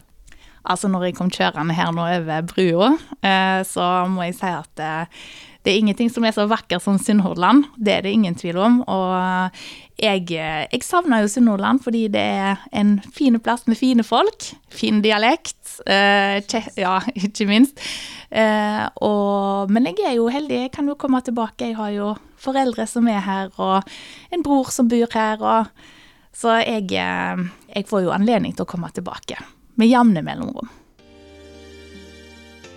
Altså 0.64 0.88
Når 0.88 1.08
jeg 1.08 1.16
kom 1.18 1.32
kjørende 1.32 1.76
her 1.76 1.90
nå 1.92 2.06
over 2.08 2.46
brua, 2.48 2.94
eh, 3.20 3.60
så 3.68 4.06
må 4.08 4.24
jeg 4.24 4.38
si 4.38 4.48
at 4.48 4.80
eh, 4.80 5.24
det 5.64 5.72
er 5.72 5.80
ingenting 5.80 6.10
som 6.12 6.24
er 6.24 6.32
så 6.36 6.46
vakkert 6.48 6.84
som 6.84 6.96
Sunnhordland. 7.00 7.66
Det 7.76 7.92
er 7.92 8.04
det 8.04 8.12
ingen 8.12 8.36
tvil 8.36 8.58
om. 8.60 8.78
Og 8.88 9.60
jeg, 10.00 10.24
eh, 10.32 10.64
jeg 10.72 10.84
savner 10.84 11.24
jo 11.24 11.30
Sunnhordland 11.32 11.80
fordi 11.84 12.06
det 12.12 12.20
er 12.20 12.64
en 12.72 12.98
fin 13.16 13.36
plass 13.40 13.66
med 13.68 13.80
fine 13.80 14.04
folk. 14.04 14.50
Fin 14.72 15.02
dialekt. 15.04 15.56
ja, 15.88 16.98
ikke 17.28 17.48
minst. 17.48 17.80
Og, 19.04 19.72
men 19.72 19.88
jeg 19.88 20.04
er 20.04 20.16
jo 20.16 20.28
heldig, 20.32 20.62
jeg 20.66 20.72
kan 20.76 20.88
jo 20.88 20.96
komme 21.00 21.20
tilbake. 21.24 21.72
Jeg 21.72 21.76
har 21.80 21.92
jo 21.92 22.14
foreldre 22.40 22.86
som 22.88 23.08
er 23.08 23.24
her, 23.24 23.52
og 23.56 23.84
en 24.32 24.44
bror 24.44 24.72
som 24.72 24.88
bor 24.88 25.12
her. 25.12 25.44
Og, 25.44 25.90
så 26.34 26.56
jeg, 26.64 26.88
jeg 26.92 27.88
får 27.88 28.04
jo 28.04 28.16
anledning 28.16 28.56
til 28.56 28.64
å 28.64 28.72
komme 28.72 28.92
tilbake 28.92 29.40
med 29.74 29.90
jevne 29.90 30.22
mellomrom. 30.24 30.70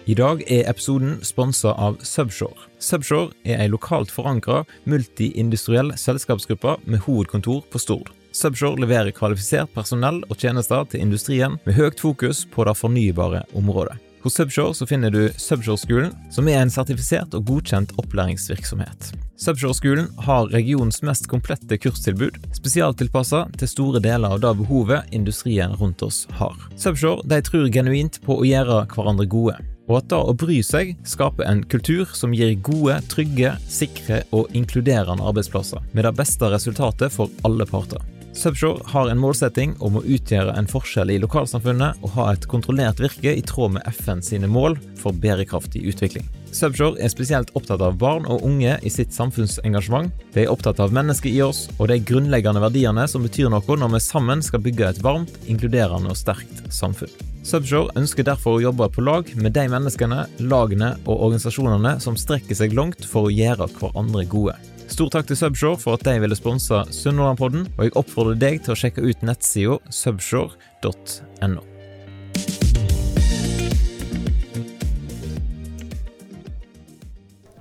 I 0.07 0.15
dag 0.15 0.39
er 0.47 0.69
episoden 0.71 1.17
sponsa 1.27 1.73
av 1.75 1.97
Subshore. 1.99 2.69
Subshore 2.79 3.33
er 3.43 3.59
ei 3.59 3.67
lokalt 3.67 4.13
forankra 4.13 4.61
multiindustriell 4.87 5.91
selskapsgruppe 5.99 6.77
med 6.87 7.03
hovedkontor 7.03 7.65
på 7.73 7.81
Stord. 7.83 8.13
Subshore 8.31 8.79
leverer 8.79 9.11
kvalifisert 9.11 9.73
personell 9.75 10.21
og 10.29 10.39
tjenester 10.39 10.87
til 10.87 11.03
industrien 11.03 11.59
med 11.67 11.75
høyt 11.75 11.99
fokus 11.99 12.45
på 12.53 12.63
det 12.69 12.77
fornybare 12.79 13.43
området. 13.57 13.97
På 14.27 14.31
Subshore 14.31 14.73
så 14.73 14.85
finner 14.85 15.11
du 15.11 15.29
Subshore-skolen, 15.37 16.11
som 16.31 16.47
er 16.51 16.57
en 16.59 16.71
sertifisert 16.73 17.31
og 17.37 17.45
godkjent 17.47 17.93
opplæringsvirksomhet. 17.95 19.13
Subshore-skolen 19.39 20.09
har 20.25 20.49
regionens 20.51 20.99
mest 21.07 21.29
komplette 21.31 21.77
kurstilbud, 21.79 22.35
spesialtilpassa 22.57 23.45
til 23.55 23.71
store 23.71 24.01
deler 24.03 24.35
av 24.35 24.41
det 24.43 24.51
behovet 24.59 25.15
industrien 25.15 25.77
rundt 25.79 26.03
oss 26.03 26.25
har. 26.41 26.59
Subshore 26.75 27.23
de 27.23 27.39
tror 27.47 27.71
genuint 27.71 28.19
på 28.27 28.35
å 28.41 28.49
gjøre 28.49 28.81
hverandre 28.97 29.29
gode, 29.31 29.55
og 29.87 30.01
at 30.01 30.11
det 30.11 30.19
å 30.19 30.35
bry 30.43 30.59
seg 30.73 30.91
skaper 31.07 31.47
en 31.47 31.63
kultur 31.71 32.11
som 32.11 32.35
gir 32.35 32.51
gode, 32.59 32.99
trygge, 33.07 33.55
sikre 33.71 34.25
og 34.35 34.51
inkluderende 34.51 35.23
arbeidsplasser, 35.23 35.87
med 35.95 36.03
det 36.03 36.15
beste 36.19 36.51
resultatet 36.51 37.15
for 37.15 37.31
alle 37.47 37.71
parter. 37.71 38.03
Subshore 38.37 38.83
har 38.85 39.09
en 39.09 39.17
målsetting 39.17 39.71
om 39.81 39.95
å 39.97 40.03
utgjøre 40.05 40.53
en 40.59 40.67
forskjell 40.69 41.09
i 41.09 41.17
lokalsamfunnet 41.23 42.03
og 42.05 42.11
ha 42.13 42.27
et 42.35 42.43
kontrollert 42.45 42.99
virke 43.01 43.31
i 43.33 43.41
tråd 43.41 43.73
med 43.73 43.87
FN 43.89 44.21
sine 44.21 44.45
mål 44.45 44.77
for 44.99 45.17
bærekraftig 45.17 45.81
utvikling. 45.89 46.27
Subshore 46.53 47.01
er 47.01 47.09
spesielt 47.09 47.49
opptatt 47.57 47.81
av 47.81 47.97
barn 47.97 48.29
og 48.29 48.45
unge 48.45 48.75
i 48.85 48.91
sitt 48.93 49.15
samfunnsengasjement. 49.17 50.13
De 50.35 50.43
er 50.43 50.53
opptatt 50.53 50.77
av 50.83 50.93
mennesket 50.93 51.33
i 51.33 51.41
oss 51.41 51.65
og 51.79 51.89
de 51.89 51.97
grunnleggende 51.97 52.61
verdiene 52.61 53.07
som 53.09 53.25
betyr 53.25 53.49
noe 53.49 53.79
når 53.81 53.95
vi 53.97 54.05
sammen 54.05 54.45
skal 54.45 54.61
bygge 54.61 54.91
et 54.91 55.01
varmt, 55.01 55.33
inkluderende 55.49 56.13
og 56.13 56.21
sterkt 56.21 56.61
samfunn. 56.69 57.11
Subshore 57.41 57.97
ønsker 57.97 58.27
derfor 58.27 58.59
å 58.59 58.65
jobbe 58.69 58.91
på 58.93 59.01
lag 59.01 59.33
med 59.33 59.57
de 59.57 59.65
menneskene, 59.71 60.27
lagene 60.45 60.93
og 61.07 61.15
organisasjonene 61.15 61.97
som 62.05 62.17
strekker 62.19 62.61
seg 62.61 62.77
langt 62.77 63.01
for 63.07 63.31
å 63.31 63.33
gjøre 63.33 63.71
hverandre 63.79 64.29
gode. 64.29 64.59
Stor 64.87 65.09
takk 65.11 65.27
til 65.27 65.37
Subshore 65.37 65.77
for 65.81 65.97
at 65.97 66.05
de 66.07 66.15
ville 66.23 66.35
sponse 66.37 66.77
Sunnhordlandpodden, 66.95 67.67
og 67.75 67.81
jeg 67.83 67.95
oppfordrer 67.99 68.37
deg 68.39 68.61
til 68.63 68.73
å 68.73 68.77
sjekke 68.79 69.03
ut 69.03 69.25
nettsida 69.27 69.75
subshore.no. 69.91 71.63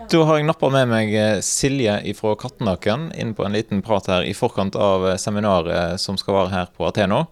Da 0.06 0.20
har 0.22 0.38
jeg 0.38 0.46
nappa 0.46 0.68
med 0.70 0.86
meg 0.86 1.10
eh, 1.18 1.40
Silje 1.42 1.96
fra 2.14 2.36
Kattenaken 2.38 3.08
inn 3.18 3.32
på 3.34 3.42
en 3.42 3.56
liten 3.56 3.82
prat 3.82 4.06
her 4.06 4.22
i 4.22 4.36
forkant 4.38 4.78
av 4.78 5.02
eh, 5.10 5.16
seminaret 5.18 5.98
som 5.98 6.14
skal 6.20 6.38
være 6.38 6.52
her 6.52 6.70
på 6.78 6.86
Ateno. 6.86 7.24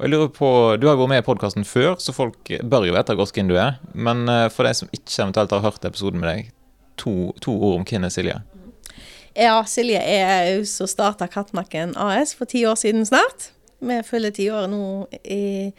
Og 0.00 0.06
jeg 0.06 0.14
lurer 0.14 0.32
på, 0.32 0.48
Du 0.80 0.88
har 0.88 0.96
vært 0.96 1.12
med 1.12 1.20
i 1.20 1.26
podkasten 1.26 1.68
før, 1.68 1.98
så 2.00 2.16
folk 2.16 2.48
bør 2.64 2.88
jo 2.88 2.96
vite 2.96 3.18
hvem 3.20 3.52
du 3.52 3.58
er. 3.60 3.76
Men 3.92 4.24
eh, 4.32 4.48
for 4.48 4.64
de 4.64 4.72
som 4.80 4.88
ikke 4.88 5.20
eventuelt 5.20 5.52
har 5.52 5.66
hørt 5.68 5.84
episoden 5.84 6.24
med 6.24 6.32
deg, 6.32 6.50
to, 6.96 7.34
to 7.44 7.52
ord 7.52 7.82
om 7.82 7.86
hvem 7.86 8.08
er 8.08 8.16
Silje? 8.16 8.40
Ja, 9.38 9.62
Silje 9.64 10.00
er 10.00 10.50
jo 10.52 10.64
som 10.68 10.88
starta 10.90 11.28
Kattmakken 11.30 11.94
AS 11.96 12.34
for 12.36 12.48
ti 12.48 12.66
år 12.68 12.76
siden 12.76 13.06
snart. 13.08 13.48
Vi 13.82 13.96
følger 14.04 14.34
ti 14.36 14.48
år 14.52 14.68
nå 14.70 14.82
i 15.24 15.72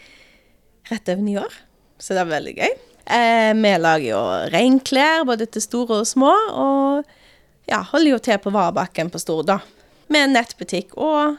rett 0.90 1.12
over 1.14 1.22
nyår, 1.24 1.60
så 2.02 2.18
det 2.18 2.24
er 2.24 2.32
veldig 2.32 2.56
gøy. 2.58 2.74
Eh, 3.04 3.52
vi 3.60 3.74
lager 3.84 4.08
jo 4.08 4.22
reinklær, 4.54 5.28
både 5.28 5.48
til 5.52 5.64
store 5.64 6.02
og 6.02 6.10
små, 6.10 6.32
og 6.34 7.70
ja, 7.70 7.84
holder 7.94 8.16
jo 8.16 8.22
til 8.26 8.42
på 8.44 8.52
Varebakken 8.56 9.12
på 9.14 9.22
Stord, 9.22 9.46
da. 9.52 9.60
Med 10.12 10.34
nettbutikk 10.34 10.98
og, 10.98 11.38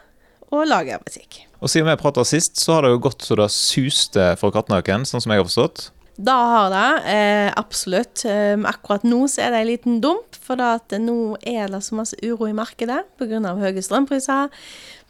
og 0.54 0.64
lagerbutikk. 0.70 1.42
Og 1.64 1.72
siden 1.72 1.90
vi 1.90 1.98
prata 2.00 2.24
sist, 2.28 2.60
så 2.60 2.76
har 2.76 2.86
det 2.86 2.94
jo 2.94 3.02
gått 3.08 3.26
så 3.26 3.36
det 3.40 3.50
suste 3.52 4.30
for 4.40 4.54
Kattnaken, 4.54 5.06
sånn 5.08 5.24
som 5.24 5.34
jeg 5.34 5.42
har 5.42 5.48
forstått. 5.48 5.88
Da 6.16 6.32
har 6.32 6.70
det, 6.70 7.10
eh, 7.10 7.52
absolutt. 7.56 8.24
Eh, 8.24 8.56
akkurat 8.70 9.02
nå 9.02 9.24
så 9.28 9.42
er 9.42 9.50
det 9.50 9.60
en 9.60 9.66
liten 9.66 10.00
dump, 10.00 10.36
for 10.38 10.56
da 10.56 10.74
at 10.78 10.94
nå 11.00 11.36
er 11.42 11.68
det 11.68 11.82
så 11.82 11.96
masse 11.98 12.14
uro 12.22 12.46
i 12.46 12.54
markedet 12.54 13.02
pga. 13.18 13.40
høye 13.58 13.82
strømpriser, 13.82 14.50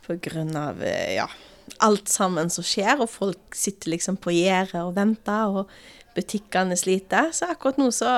pga. 0.07 0.75
Eh, 0.81 1.15
ja, 1.17 1.29
alt 1.81 2.09
sammen 2.09 2.49
som 2.51 2.65
skjer, 2.65 3.01
og 3.01 3.11
folk 3.11 3.55
sitter 3.55 3.91
liksom 3.91 4.17
på 4.17 4.33
gjerdet 4.33 4.81
og 4.81 4.95
venter, 4.95 5.45
og 5.45 5.69
butikkene 6.17 6.77
sliter. 6.77 7.33
Så 7.33 7.51
akkurat 7.51 7.77
nå 7.77 7.91
så 7.93 8.09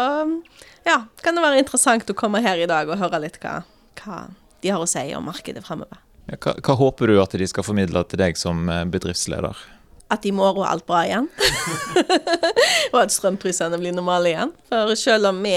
ja, 0.87 1.02
kan 1.23 1.35
det 1.35 1.43
være 1.43 1.59
interessant 1.59 2.11
å 2.11 2.14
komme 2.14 2.43
her 2.45 2.57
i 2.57 2.66
dag 2.71 2.88
og 2.88 3.00
høre 3.00 3.21
litt 3.25 3.40
hva, 3.43 3.64
hva 3.99 4.28
de 4.62 4.71
har 4.71 4.83
å 4.83 4.87
si 4.87 5.09
om 5.16 5.26
markedet 5.26 5.64
fremover. 5.66 5.99
Ja, 6.31 6.38
hva, 6.38 6.55
hva 6.62 6.75
håper 6.78 7.11
du 7.11 7.21
at 7.23 7.35
de 7.38 7.47
skal 7.47 7.66
formidle 7.66 8.02
til 8.07 8.21
deg 8.23 8.38
som 8.38 8.69
eh, 8.71 8.85
bedriftsleder? 8.85 9.57
At 10.12 10.26
i 10.26 10.32
morgen 10.34 10.62
er 10.62 10.70
alt 10.70 10.86
bra 10.86 11.02
igjen. 11.06 11.28
og 12.92 12.98
at 13.00 13.14
strømprisene 13.14 13.78
blir 13.80 13.94
normale 13.94 14.30
igjen. 14.30 14.52
For 14.70 14.94
selv 14.98 15.32
om 15.32 15.40
vi 15.42 15.56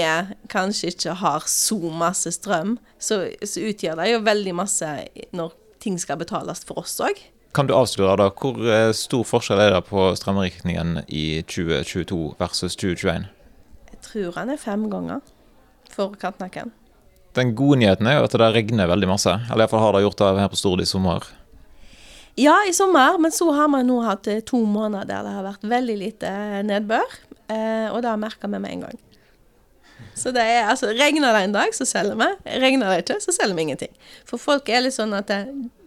kanskje 0.50 0.90
ikke 0.90 1.16
har 1.20 1.46
så 1.50 1.78
masse 1.94 2.32
strøm, 2.34 2.78
så, 2.98 3.22
så 3.46 3.66
utgjør 3.70 4.00
det 4.02 4.08
jo 4.10 4.24
veldig 4.26 4.56
masse 4.58 4.88
når 5.36 5.54
ting 5.80 6.00
skal 6.00 6.18
betales 6.20 6.64
for 6.66 6.82
oss 6.82 6.98
òg. 7.04 7.20
Kan 7.54 7.66
du 7.66 7.74
avsløre 7.74 8.18
da, 8.20 8.28
hvor 8.30 8.58
eh, 8.62 8.92
stor 8.94 9.24
forskjell 9.26 9.62
er 9.62 9.72
det 9.74 9.82
på 9.88 10.10
strømregningen 10.18 11.00
i 11.08 11.42
2022 11.42 12.20
versus 12.38 12.76
2021? 12.78 13.26
Jeg 13.90 14.02
tror 14.06 14.36
han 14.38 14.52
er 14.54 14.60
fem 14.60 14.86
ganger 14.90 15.24
for 15.90 16.14
Kattnakken. 16.18 16.70
Den 17.34 17.54
gode 17.58 17.78
nyheten 17.78 18.06
er 18.10 18.18
jo 18.18 18.26
at 18.26 18.34
det 18.34 18.52
regner 18.54 18.90
veldig 18.90 19.10
masse. 19.10 19.34
Eller 19.50 19.64
iallfall 19.64 19.82
har 19.82 19.94
det 19.94 20.04
gjort 20.04 20.22
det 20.22 20.30
her 20.42 20.50
på 20.50 20.58
Stord 20.58 20.82
i 20.82 20.86
sommer. 20.88 21.26
Ja, 22.38 22.54
i 22.68 22.72
sommer, 22.72 23.18
men 23.18 23.32
så 23.32 23.50
har 23.52 23.68
vi 23.72 23.82
nå 23.84 24.00
hatt 24.06 24.28
eh, 24.30 24.42
to 24.46 24.62
måneder 24.64 25.08
der 25.08 25.26
det 25.26 25.34
har 25.34 25.46
vært 25.46 25.66
veldig 25.72 25.96
lite 25.98 26.30
nedbør. 26.66 27.16
Eh, 27.50 27.88
og 27.90 28.02
det 28.06 28.16
merker 28.22 28.50
vi 28.52 28.60
med 28.62 28.76
en 28.76 28.84
gang. 28.86 29.00
Så 30.14 30.32
det 30.34 30.42
er 30.44 30.68
altså 30.68 30.90
Regner 30.96 31.32
det 31.34 31.42
en 31.44 31.54
dag, 31.56 31.74
så 31.74 31.86
selger 31.88 32.18
vi. 32.20 32.28
Regner 32.62 32.92
det 32.92 33.04
ikke, 33.04 33.20
så 33.24 33.34
selger 33.34 33.56
vi 33.56 33.66
ingenting. 33.68 33.92
For 34.28 34.40
folk 34.40 34.68
er 34.68 34.84
litt 34.84 34.96
sånn 34.96 35.14
at 35.16 35.30
det, 35.30 35.40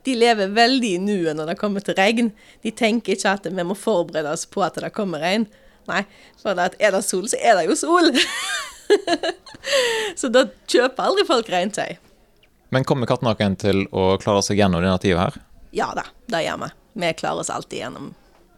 de 0.03 0.15
lever 0.19 0.51
veldig 0.51 0.93
i 0.97 1.01
nuet 1.01 1.37
når 1.37 1.53
det 1.53 1.59
kommer 1.59 1.83
til 1.85 1.95
regn. 1.97 2.31
De 2.63 2.73
tenker 2.75 3.15
ikke 3.15 3.37
at 3.37 3.47
vi 3.47 3.65
må 3.65 3.77
forberede 3.77 4.33
oss 4.33 4.45
på 4.49 4.63
at 4.65 4.79
det 4.81 4.91
kommer 4.95 5.23
regn. 5.23 5.47
Nei, 5.89 6.03
for 6.39 6.59
at 6.59 6.75
er 6.79 6.95
det 6.95 7.03
sol, 7.05 7.27
så 7.31 7.39
er 7.39 7.59
det 7.59 7.67
jo 7.67 7.77
sol. 7.77 8.11
så 10.19 10.31
da 10.31 10.45
kjøper 10.71 11.07
aldri 11.07 11.25
folk 11.27 11.51
regntøy. 11.51 11.95
Men 12.73 12.87
kommer 12.87 13.07
Kattenaken 13.09 13.57
til 13.59 13.85
å 13.93 14.13
klare 14.21 14.43
seg 14.45 14.59
gjennom 14.59 14.83
denne 14.83 14.99
tida 15.03 15.27
her? 15.27 15.41
Ja 15.73 15.89
da, 15.97 16.05
det 16.29 16.43
gjør 16.45 16.59
vi. 16.61 16.69
Vi 17.01 17.13
klarer 17.17 17.41
oss 17.41 17.49
alltid 17.49 17.79
gjennom. 17.79 18.13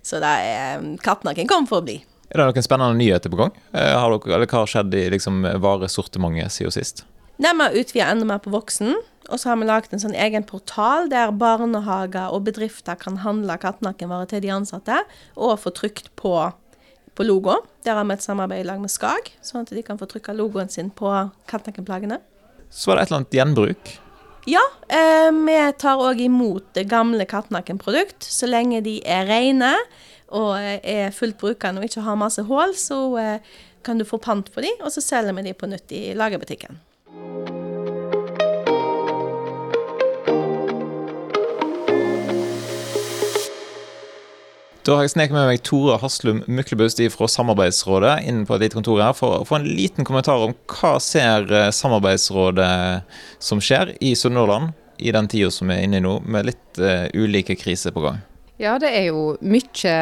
Så 0.05 0.19
det 0.21 0.33
er 0.45 0.83
Kattnakken 1.01 1.47
kom 1.47 1.67
for 1.69 1.79
å 1.79 1.85
bli. 1.87 2.01
Er 2.29 2.41
det 2.41 2.47
noen 2.49 2.65
spennende 2.65 2.99
nyheter 2.99 3.31
på 3.31 3.39
gang? 3.39 3.53
Eh, 3.71 3.93
har 3.95 4.11
dere, 4.11 4.35
eller 4.35 4.49
hva 4.49 4.63
har 4.65 4.71
skjedd 4.71 4.95
i 4.97 5.05
liksom, 5.13 5.45
varesortimentet 5.63 6.51
siden 6.51 6.73
sist? 6.75 7.05
Nei, 7.39 7.53
Vi 7.53 7.63
har 7.63 7.77
utvida 7.79 8.09
enda 8.11 8.27
mer 8.27 8.41
på 8.43 8.51
voksen. 8.51 8.95
Og 9.29 9.39
så 9.41 9.49
har 9.49 9.57
vi 9.57 9.65
laget 9.65 9.93
en 9.95 10.03
sånn 10.03 10.13
egen 10.13 10.43
portal 10.45 11.07
der 11.09 11.31
barnehager 11.33 12.33
og 12.35 12.43
bedrifter 12.45 12.99
kan 12.99 13.23
handle 13.23 13.55
kattenakkenvarer 13.57 14.29
til 14.29 14.43
de 14.43 14.51
ansatte, 14.53 14.99
og 15.33 15.57
få 15.63 15.73
trykt 15.73 16.11
på, 16.19 16.35
på 17.17 17.25
logo. 17.25 17.57
Der 17.87 17.97
har 17.97 18.05
vi 18.05 18.13
et 18.19 18.25
samarbeid 18.25 18.61
i 18.61 18.67
lag 18.67 18.83
med 18.83 18.93
Skag, 18.93 19.31
sånn 19.41 19.65
at 19.65 19.73
de 19.73 19.81
kan 19.85 19.97
få 19.97 20.05
trykka 20.11 20.35
logoen 20.37 20.69
sin 20.69 20.91
på 20.93 21.09
kattenakkenplaggene. 21.49 22.19
Så 22.69 22.91
var 22.91 22.99
det 22.99 23.07
et 23.07 23.13
eller 23.13 23.23
annet 23.23 23.39
gjenbruk? 23.39 23.95
Ja, 24.45 24.61
eh, 24.93 25.31
vi 25.33 25.53
tar 25.81 25.97
òg 26.05 26.19
imot 26.21 26.77
gamle 26.85 27.25
Kattenakken-produkt. 27.25 28.21
Så 28.21 28.45
lenge 28.45 28.83
de 28.85 28.99
er 29.01 29.25
rene 29.25 29.71
og 30.29 30.59
er 30.61 31.13
fullt 31.15 31.39
brukende 31.41 31.81
og 31.81 31.87
ikke 31.89 32.03
har 32.05 32.19
masse 32.19 32.43
hull, 32.45 32.75
så 32.77 32.99
eh, 33.21 33.55
kan 33.85 33.97
du 33.97 34.05
få 34.05 34.19
pant 34.21 34.51
på 34.53 34.61
de, 34.61 34.69
og 34.81 34.93
så 34.93 35.01
selger 35.01 35.33
vi 35.37 35.47
de 35.47 35.53
på 35.57 35.69
nytt 35.69 35.93
i 35.93 36.03
lagerbutikken. 36.17 36.77
Da 44.85 44.93
har 44.99 45.07
jeg 45.07 45.15
sneket 45.15 45.33
med 45.33 45.47
meg 45.49 45.63
Tore 45.65 45.95
Haslum 45.97 46.43
Myklebust 46.45 46.99
fra 47.09 47.25
Samarbeidsrådet 47.31 48.19
inn 48.29 48.43
på 48.45 48.53
et 48.53 48.67
lite 48.67 48.77
kontor 48.77 48.99
her 49.01 49.15
for 49.17 49.39
å 49.39 49.47
få 49.49 49.57
en 49.57 49.65
liten 49.65 50.05
kommentar 50.05 50.43
om 50.45 50.53
hva 50.69 50.91
ser 51.01 51.49
eh, 51.49 51.71
Samarbeidsrådet 51.73 53.01
som 53.41 53.63
skjer 53.65 53.95
i 53.97 54.13
Sunnhordland 54.13 54.75
i 55.01 55.09
den 55.15 55.25
tida 55.31 55.49
som 55.49 55.73
vi 55.73 55.79
er 55.79 55.87
inne 55.87 55.97
i 55.97 56.05
nå, 56.05 56.19
med 56.29 56.51
litt 56.51 56.77
uh, 56.77 57.09
ulike 57.17 57.57
kriser 57.57 57.95
på 57.97 58.05
gang? 58.05 58.21
Ja, 58.61 58.77
det 58.79 58.93
er 58.93 59.09
jo 59.09 59.23
mye 59.41 59.95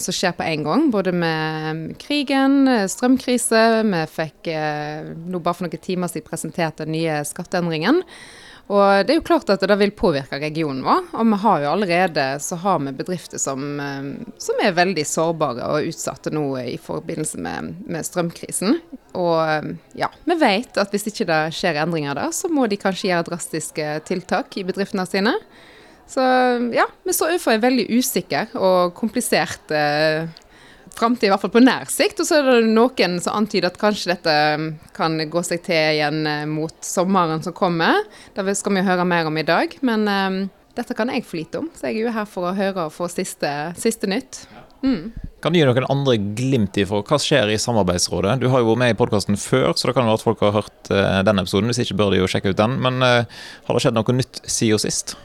som 0.00 0.14
skjer 0.16 0.38
på 0.38 0.46
en 0.46 0.62
gang. 0.64 0.86
Både 0.94 1.12
med 1.12 1.98
krigen, 2.00 2.62
strømkrise. 2.88 3.64
Vi 3.90 4.04
fikk 4.14 4.48
eh, 4.54 5.10
nå 5.28 5.42
bare 5.42 5.58
for 5.58 5.66
noen 5.66 5.82
timer 5.82 6.08
siden 6.08 6.30
presentert 6.30 6.78
den 6.80 6.94
nye 6.94 7.18
skatteendringen. 7.28 8.00
Og 8.68 9.06
det 9.08 9.14
er 9.14 9.16
jo 9.16 9.24
klart 9.24 9.48
at 9.48 9.62
det 9.64 9.76
vil 9.80 9.94
påvirke 9.96 10.36
regionen 10.42 10.82
vår. 10.84 11.06
Og 11.16 11.30
vi 11.30 11.38
har 11.44 11.62
jo 11.62 11.70
allerede 11.70 12.26
så 12.44 12.58
har 12.60 12.82
vi 12.84 12.92
bedrifter 12.98 13.40
som, 13.40 13.64
eh, 13.80 14.10
som 14.36 14.60
er 14.60 14.76
veldig 14.76 15.04
sårbare 15.08 15.70
og 15.72 15.88
utsatte 15.88 16.32
nå 16.34 16.44
i 16.60 16.76
forbindelse 16.76 17.40
med, 17.40 17.72
med, 17.88 18.04
strømkrisen. 18.04 18.76
Og 19.18 19.72
ja, 19.98 20.10
vi 20.28 20.36
vet 20.38 20.76
at 20.78 20.92
hvis 20.92 21.08
ikke 21.08 21.26
det 21.30 21.40
skjer 21.56 21.80
endringer 21.80 22.18
der, 22.18 22.34
så 22.36 22.50
må 22.52 22.68
de 22.68 22.76
kanskje 22.80 23.08
gjøre 23.08 23.30
drastiske 23.30 23.88
tiltak 24.06 24.60
i 24.60 24.66
bedriftene 24.68 25.08
sine. 25.08 25.34
Så 26.08 26.24
ja, 26.72 26.86
vi 27.04 27.12
står 27.12 27.34
overfor 27.34 27.56
en 27.56 27.64
veldig 27.64 27.88
usikker 27.98 28.54
og 28.56 28.94
komplisert 28.96 29.72
eh, 29.76 30.28
framtid, 30.98 31.28
i 31.28 31.32
hvert 31.32 31.44
fall 31.44 31.54
på 31.54 31.64
nær 31.64 31.88
sikt. 31.92 32.20
Og 32.22 32.28
så 32.28 32.40
er 32.40 32.50
det 32.50 32.74
noen 32.74 33.18
som 33.22 33.38
antyder 33.40 33.70
at 33.70 33.80
kanskje 33.80 34.12
dette 34.12 34.36
um, 34.58 34.68
kan 34.96 35.18
gå 35.30 35.44
seg 35.46 35.64
til 35.66 35.96
igjen 35.96 36.22
uh, 36.26 36.44
mot 36.50 36.74
sommeren 36.84 37.42
som 37.44 37.56
kommer. 37.56 38.04
Det 38.36 38.58
skal 38.58 38.76
vi 38.76 38.86
høre 38.86 39.08
mer 39.08 39.30
om 39.30 39.40
i 39.40 39.46
dag. 39.46 39.78
Men 39.86 40.06
um, 40.10 40.40
dette 40.78 40.94
kan 40.94 41.10
jeg 41.10 41.26
for 41.26 41.40
lite 41.40 41.62
om, 41.62 41.72
så 41.74 41.88
jeg 41.88 41.98
er 41.98 42.06
jo 42.06 42.14
her 42.14 42.28
for 42.30 42.50
å 42.50 42.56
høre 42.58 42.86
og 42.86 42.94
få 42.94 43.10
siste, 43.10 43.50
siste 43.80 44.10
nytt. 44.10 44.44
Kan 45.42 45.54
du 45.54 45.58
gi 45.58 45.66
noen 45.66 45.86
andre 45.90 46.16
glimt 46.38 46.78
i 46.78 46.84
for 46.86 47.06
hva 47.06 47.18
skjer 47.22 47.50
i 47.50 47.58
Samarbeidsrådet? 47.58 48.36
Du 48.42 48.48
har 48.52 48.62
jo 48.62 48.70
vært 48.70 48.82
med 48.82 48.94
i 48.94 48.98
podkasten 48.98 49.38
før, 49.38 49.72
så 49.74 49.90
det 49.90 49.96
kan 49.96 50.06
være 50.06 50.20
at 50.20 50.26
folk 50.26 50.42
har 50.46 50.54
hørt 50.54 50.90
eh, 50.94 51.22
den 51.26 51.42
episoden. 51.42 51.70
Hvis 51.70 51.82
ikke 51.82 51.98
bør 51.98 52.14
de 52.14 52.22
jo 52.22 52.30
sjekke 52.30 52.54
ut 52.54 52.58
den. 52.58 52.78
Men 52.82 53.02
uh, 53.02 53.26
har 53.66 53.78
det 53.78 53.84
skjedd 53.84 53.98
noe 53.98 54.18
nytt 54.18 54.42
siden 54.46 54.82
sist? 54.82 55.16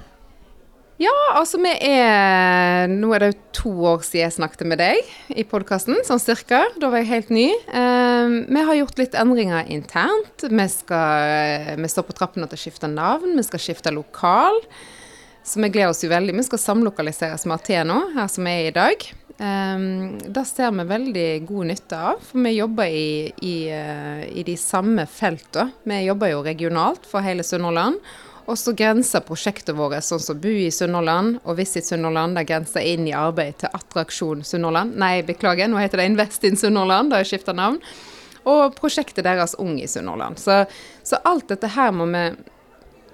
Ja, 1.01 1.13
altså 1.33 1.57
vi 1.57 1.71
er 1.87 2.91
Nå 2.91 3.13
er 3.15 3.23
det 3.23 3.29
jo 3.31 3.37
to 3.63 3.71
år 3.93 4.03
siden 4.05 4.27
jeg 4.27 4.35
snakket 4.35 4.67
med 4.69 4.79
deg 4.81 5.13
i 5.33 5.45
podkasten, 5.47 6.01
sånn 6.05 6.21
cirka. 6.21 6.63
Da 6.77 6.89
var 6.91 7.01
jeg 7.01 7.09
helt 7.09 7.31
ny. 7.33 7.47
Eh, 7.49 8.33
vi 8.45 8.65
har 8.67 8.77
gjort 8.77 8.99
litt 8.99 9.15
endringer 9.17 9.69
internt. 9.73 10.43
Vi, 10.43 10.65
skal, 10.69 11.79
vi 11.79 11.89
står 11.89 12.05
på 12.05 12.15
trappene 12.17 12.49
til 12.49 12.59
å 12.59 12.63
skifte 12.65 12.89
navn, 12.91 13.37
vi 13.39 13.45
skal 13.47 13.63
skifte 13.63 13.93
lokal. 13.95 14.59
Så 15.43 15.63
vi 15.63 15.71
gleder 15.71 15.91
oss 15.91 16.03
jo 16.03 16.11
veldig. 16.11 16.35
Vi 16.37 16.45
skal 16.47 16.61
samlokaliseres 16.61 17.47
med 17.49 17.57
Ateno, 17.57 17.99
her 18.13 18.29
som 18.31 18.45
vi 18.47 18.53
er 18.53 18.67
i 18.69 18.75
dag. 18.75 19.07
Eh, 19.37 19.87
det 20.35 20.45
ser 20.49 20.75
vi 20.77 20.85
veldig 20.91 21.29
god 21.47 21.71
nytte 21.71 22.03
av, 22.11 22.21
for 22.27 22.43
vi 22.45 22.53
jobber 22.59 22.99
i, 22.99 23.07
i, 23.47 23.55
uh, 23.71 24.21
i 24.29 24.45
de 24.45 24.59
samme 24.59 25.07
feltene. 25.09 25.73
Vi 25.89 26.03
jobber 26.05 26.35
jo 26.35 26.45
regionalt 26.45 27.09
for 27.09 27.25
hele 27.25 27.47
Sunnhordland. 27.47 27.97
Og 28.45 28.57
så 28.59 28.73
grenser 28.75 29.23
prosjektet 29.23 29.75
vårt 29.77 30.03
sånn 30.03 30.19
som 30.19 30.39
Bu 30.43 30.49
i 30.51 30.71
Sunnhordland 30.73 31.39
og 31.43 31.57
Visit 31.59 31.87
Sunnhordland, 31.87 32.35
det 32.35 32.47
grenser 32.49 32.83
inn 32.83 33.07
i 33.07 33.15
arbeid 33.15 33.61
til 33.61 33.71
Attraksjon 33.71 34.43
Sunnhordland. 34.43 34.97
Nei, 34.99 35.21
beklager, 35.23 35.69
nå 35.71 35.79
heter 35.79 36.01
det 36.01 36.09
Invest 36.11 36.43
in 36.47 36.59
Sunnhordland, 36.59 37.13
da 37.13 37.21
har 37.21 37.29
skifta 37.29 37.55
navn. 37.55 37.79
Og 38.43 38.75
prosjektet 38.75 39.23
deres 39.23 39.55
Ung 39.63 39.77
i 39.79 39.87
Sunnhordland. 39.87 40.41
Så, 40.43 40.65
så 41.07 41.21
alt 41.23 41.47
dette 41.53 41.71
her 41.71 41.95
må 41.95 42.09
vi 42.11 42.25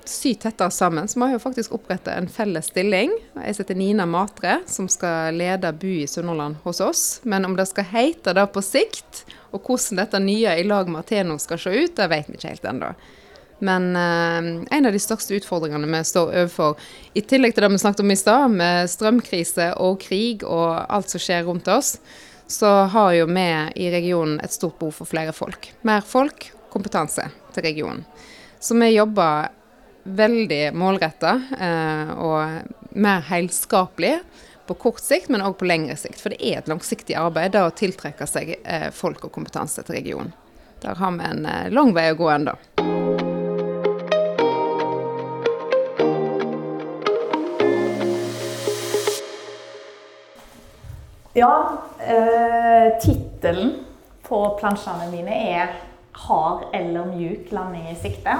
sy 0.10 0.34
tettere 0.42 0.72
sammen. 0.74 1.08
Så 1.08 1.20
vi 1.20 1.28
har 1.28 1.36
jo 1.36 1.44
faktisk 1.44 1.76
oppretta 1.78 2.16
en 2.18 2.30
felles 2.32 2.72
stilling. 2.72 3.14
Jeg 3.36 3.60
heter 3.60 3.78
Nina 3.78 4.10
Matre, 4.10 4.60
som 4.66 4.90
skal 4.90 5.38
lede 5.38 5.70
Bu 5.78 5.92
i 6.00 6.08
Sunnhordland 6.10 6.58
hos 6.64 6.82
oss. 6.82 7.04
Men 7.24 7.46
om 7.46 7.54
det 7.60 7.68
skal 7.70 7.86
hete 7.92 8.34
det 8.34 8.48
på 8.54 8.66
sikt, 8.66 9.24
og 9.54 9.62
hvordan 9.62 10.02
dette 10.02 10.26
nye 10.26 10.58
i 10.58 10.66
lag 10.66 10.90
med 10.90 11.04
Ateno 11.04 11.38
skal 11.38 11.62
se 11.62 11.74
ut, 11.76 11.96
det 11.98 12.10
vet 12.10 12.30
vi 12.30 12.40
ikke 12.40 12.56
helt 12.56 12.70
ennå. 12.74 12.94
Men 13.66 13.92
eh, 13.96 14.50
en 14.78 14.88
av 14.88 14.96
de 14.96 15.02
største 15.02 15.36
utfordringene 15.40 15.90
vi 15.90 16.02
står 16.08 16.32
overfor, 16.32 16.80
i 17.14 17.24
tillegg 17.26 17.56
til 17.56 17.66
det 17.66 17.74
vi 17.76 17.82
snakket 17.84 18.06
om 18.06 18.16
i 18.16 18.20
stad, 18.20 18.56
med 18.56 18.92
strømkrise 18.92 19.74
og 19.84 20.00
krig 20.04 20.46
og 20.48 20.80
alt 20.88 21.12
som 21.12 21.24
skjer 21.24 21.46
rundt 21.50 21.68
oss, 21.72 21.98
så 22.50 22.70
har 22.90 23.14
jo 23.14 23.28
vi 23.30 23.50
i 23.76 23.92
regionen 23.94 24.40
et 24.42 24.56
stort 24.56 24.80
behov 24.80 24.96
for 24.98 25.10
flere 25.10 25.36
folk. 25.36 25.70
Mer 25.86 26.02
folk, 26.02 26.50
kompetanse 26.74 27.28
til 27.54 27.66
regionen. 27.66 28.06
Så 28.60 28.76
vi 28.80 28.90
jobber 28.96 29.52
veldig 30.04 30.74
målretta 30.74 31.36
eh, 31.60 32.12
og 32.18 32.96
mer 32.98 33.22
helskapelig 33.30 34.20
på 34.70 34.74
kort 34.74 35.02
sikt, 35.02 35.30
men 35.30 35.42
òg 35.46 35.58
på 35.60 35.70
lengre 35.70 35.98
sikt. 35.98 36.22
For 36.22 36.34
det 36.34 36.42
er 36.42 36.62
et 36.62 36.70
langsiktig 36.70 37.18
arbeid 37.18 37.56
da 37.56 37.68
å 37.68 37.74
tiltrekke 37.76 38.28
seg 38.30 38.56
eh, 38.64 38.90
folk 38.94 39.26
og 39.30 39.34
kompetanse 39.36 39.86
til 39.86 40.00
regionen. 40.00 40.34
Der 40.84 40.96
har 41.00 41.18
vi 41.18 41.26
en 41.32 41.46
eh, 41.46 41.74
lang 41.74 41.94
vei 41.98 42.10
å 42.14 42.20
gå 42.20 42.32
ennå. 42.34 42.58
Ja, 51.34 51.78
eh, 52.00 53.00
tittelen 53.02 53.76
på 54.26 54.58
plansjene 54.60 55.12
mine 55.12 55.36
er 55.52 55.68
'Hard 56.14 56.64
eller 56.74 57.06
mjuk 57.06 57.52
landing 57.52 57.90
i 57.92 57.96
sikte'. 57.96 58.38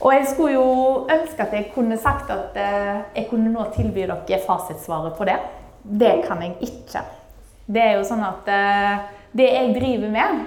Og 0.00 0.12
jeg 0.14 0.26
skulle 0.26 0.54
jo 0.54 1.06
ønske 1.10 1.42
at 1.42 1.52
jeg 1.52 1.72
kunne 1.74 1.98
sagt 1.98 2.30
at 2.30 2.56
eh, 2.56 3.02
jeg 3.16 3.26
kunne 3.30 3.52
nå 3.52 3.64
tilby 3.74 4.06
dere 4.06 4.40
fasitsvaret 4.46 5.14
på 5.18 5.24
det. 5.24 5.36
Det 5.82 6.24
kan 6.28 6.42
jeg 6.42 6.56
ikke. 6.60 7.02
Det 7.66 7.82
er 7.82 7.96
jo 7.96 8.04
sånn 8.04 8.22
at 8.22 8.48
eh, 8.48 8.98
det 9.32 9.50
jeg 9.50 9.74
driver 9.74 10.10
med, 10.10 10.44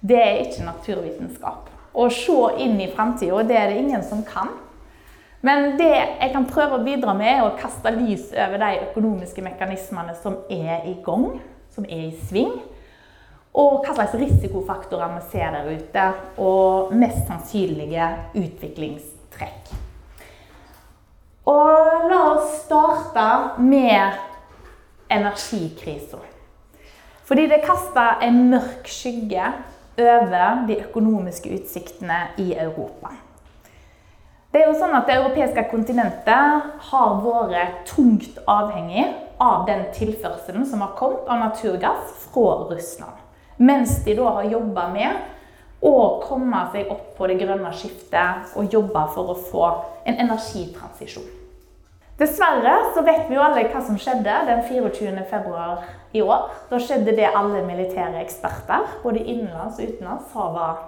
det 0.00 0.22
er 0.22 0.40
ikke 0.40 0.64
naturvitenskap. 0.64 1.68
Å 1.94 2.08
se 2.08 2.40
inn 2.64 2.80
i 2.80 2.92
framtida, 2.96 3.42
det 3.42 3.56
er 3.56 3.68
det 3.68 3.76
ingen 3.76 4.02
som 4.02 4.24
kan. 4.24 4.48
Men 5.44 5.76
det 5.78 5.92
jeg 5.92 6.30
kan 6.32 6.46
prøve 6.48 6.78
å 6.78 6.84
bidra 6.84 7.12
med, 7.16 7.28
er 7.28 7.44
å 7.44 7.56
kaste 7.58 7.92
lys 7.94 8.30
over 8.32 8.60
de 8.62 8.70
økonomiske 8.88 9.44
mekanismene 9.44 10.16
som 10.22 10.40
er 10.50 10.86
i 10.88 10.96
gang, 11.04 11.28
som 11.74 11.84
er 11.84 12.08
i 12.08 12.14
sving. 12.28 12.54
Og 13.56 13.84
hva 13.84 13.94
slags 13.96 14.16
risikofaktorer 14.20 15.14
vi 15.14 15.22
ser 15.32 15.54
der 15.54 15.68
ute, 15.72 16.06
og 16.40 16.92
mest 16.96 17.22
sannsynlige 17.28 18.08
utviklingstrekk. 18.36 19.74
Og 21.48 22.08
la 22.10 22.22
oss 22.34 22.56
starte 22.64 23.28
med 23.62 24.18
energikrisa. 25.12 26.20
Fordi 27.26 27.46
det 27.50 27.62
kaster 27.64 28.20
en 28.22 28.42
mørk 28.50 28.90
skygge 28.90 29.52
over 29.98 30.66
de 30.68 30.80
økonomiske 30.84 31.54
utsiktene 31.56 32.18
i 32.42 32.52
Europa. 32.54 33.14
Det 34.56 34.62
er 34.62 34.70
jo 34.70 34.78
sånn 34.80 34.94
at 34.96 35.04
Det 35.04 35.18
europeiske 35.18 35.62
kontinentet 35.68 36.68
har 36.88 37.10
vært 37.20 37.82
tungt 37.90 38.38
avhengig 38.48 39.02
av 39.36 39.66
den 39.68 39.82
tilførselen 39.92 40.64
som 40.64 40.80
har 40.80 40.94
kommet 40.96 41.28
av 41.28 41.42
naturgass 41.42 42.14
fra 42.22 42.54
Russland. 42.70 43.18
Mens 43.60 43.98
de 44.06 44.14
da 44.16 44.32
har 44.38 44.48
jobba 44.48 44.86
med 44.94 45.84
å 45.84 45.92
komme 46.24 46.64
seg 46.72 46.88
opp 46.88 47.12
på 47.18 47.28
det 47.28 47.36
grønne 47.44 47.74
skiftet 47.76 48.56
og 48.56 48.72
jobbe 48.72 49.04
for 49.12 49.36
å 49.36 49.38
få 49.52 49.68
en 50.08 50.24
energitransisjon. 50.24 51.28
Dessverre 52.16 52.78
så 52.96 53.04
vet 53.04 53.28
vi 53.28 53.36
jo 53.36 53.44
alle 53.44 53.68
hva 53.68 53.84
som 53.84 54.00
skjedde 54.00 54.40
den 54.48 54.64
24. 54.72 55.28
februar 55.36 55.84
i 56.16 56.24
år. 56.24 56.48
Da 56.72 56.80
skjedde 56.80 57.12
det 57.12 57.28
alle 57.28 57.60
militære 57.68 58.24
eksperter, 58.24 58.88
både 59.04 59.20
innenlands 59.20 59.76
og 59.76 59.90
utenlands, 59.90 60.32
sa 60.32 60.52
var 60.56 60.86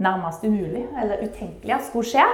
nærmest 0.00 0.48
umulig 0.48 0.88
eller 0.96 1.28
utenkelig 1.28 1.76
at 1.76 1.90
skulle 1.92 2.08
skje 2.16 2.30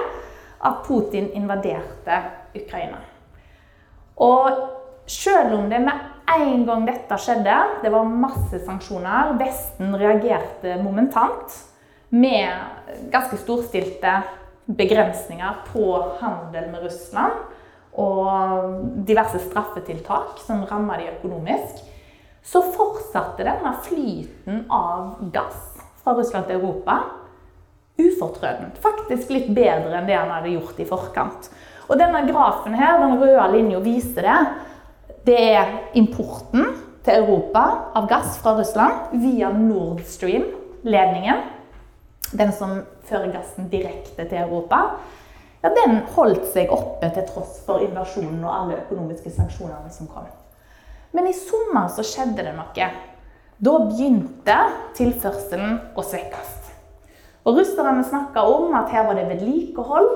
at 0.63 0.83
Putin 0.87 1.29
invaderte 1.35 2.21
Ukraina. 2.55 3.01
Og 4.15 4.49
selv 5.09 5.57
om 5.57 5.69
det 5.69 5.81
med 5.83 6.09
en 6.33 6.65
gang 6.65 6.85
dette 6.87 7.17
skjedde, 7.19 7.55
det 7.83 7.91
var 7.91 8.07
masse 8.07 8.61
sanksjoner, 8.63 9.35
Vesten 9.41 9.95
reagerte 9.99 10.77
momentant 10.81 11.57
med 12.13 13.09
ganske 13.11 13.39
storstilte 13.41 14.21
begrensninger 14.65 15.65
på 15.73 15.87
handel 16.21 16.69
med 16.71 16.85
Russland 16.85 17.41
og 17.99 18.85
diverse 19.05 19.41
straffetiltak 19.43 20.39
som 20.45 20.63
ramma 20.69 20.97
de 20.97 21.11
økonomisk, 21.11 21.83
så 22.43 22.63
fortsatte 22.73 23.45
denne 23.45 23.73
flyten 23.85 24.63
av 24.73 25.19
gass 25.33 25.83
fra 26.03 26.15
Russland 26.17 26.47
til 26.47 26.59
Europa 26.59 27.01
ufortrødent. 27.99 28.79
Faktisk 28.81 29.31
litt 29.33 29.49
bedre 29.53 29.97
enn 29.97 30.07
det 30.09 30.17
han 30.17 30.31
hadde 30.33 30.55
gjort 30.55 30.79
i 30.81 30.87
forkant. 30.89 31.49
Og 31.89 31.99
denne 31.99 32.23
grafen 32.29 32.75
her, 32.77 32.99
den 33.01 33.17
røde 33.21 33.47
linja 33.53 33.81
viser 33.83 34.27
det. 34.27 34.39
Det 35.27 35.39
er 35.55 35.73
importen 35.99 36.69
til 37.03 37.23
Europa 37.23 37.63
av 37.95 38.07
gass 38.09 38.37
fra 38.41 38.55
Russland 38.57 39.17
via 39.23 39.51
Nord 39.55 40.01
Stream-ledningen. 40.07 41.43
Den 42.33 42.53
som 42.55 42.79
fører 43.07 43.33
gassen 43.35 43.69
direkte 43.71 44.25
til 44.25 44.39
Europa. 44.41 44.79
Ja, 45.63 45.71
den 45.71 46.01
holdt 46.15 46.49
seg 46.51 46.71
oppe 46.75 47.07
til 47.15 47.27
tross 47.29 47.59
for 47.67 47.83
invasjonen 47.83 48.41
og 48.43 48.55
alle 48.55 48.79
økonomiske 48.81 49.31
sanksjonene 49.31 49.91
som 49.95 50.09
kom. 50.11 50.27
Men 51.13 51.29
i 51.29 51.35
sommer 51.37 51.91
så 51.93 52.03
skjedde 52.07 52.43
det 52.47 52.55
noe. 52.57 52.89
Da 53.63 53.77
begynte 53.85 54.57
tilførselen 54.97 55.77
å 55.95 56.03
svekkes. 56.03 56.52
Og 57.43 57.57
Russerne 57.59 58.03
snakka 58.07 58.45
om 58.47 58.73
at 58.77 58.91
her 58.93 59.07
var 59.07 59.19
det 59.19 59.27
vedlikehold. 59.27 60.09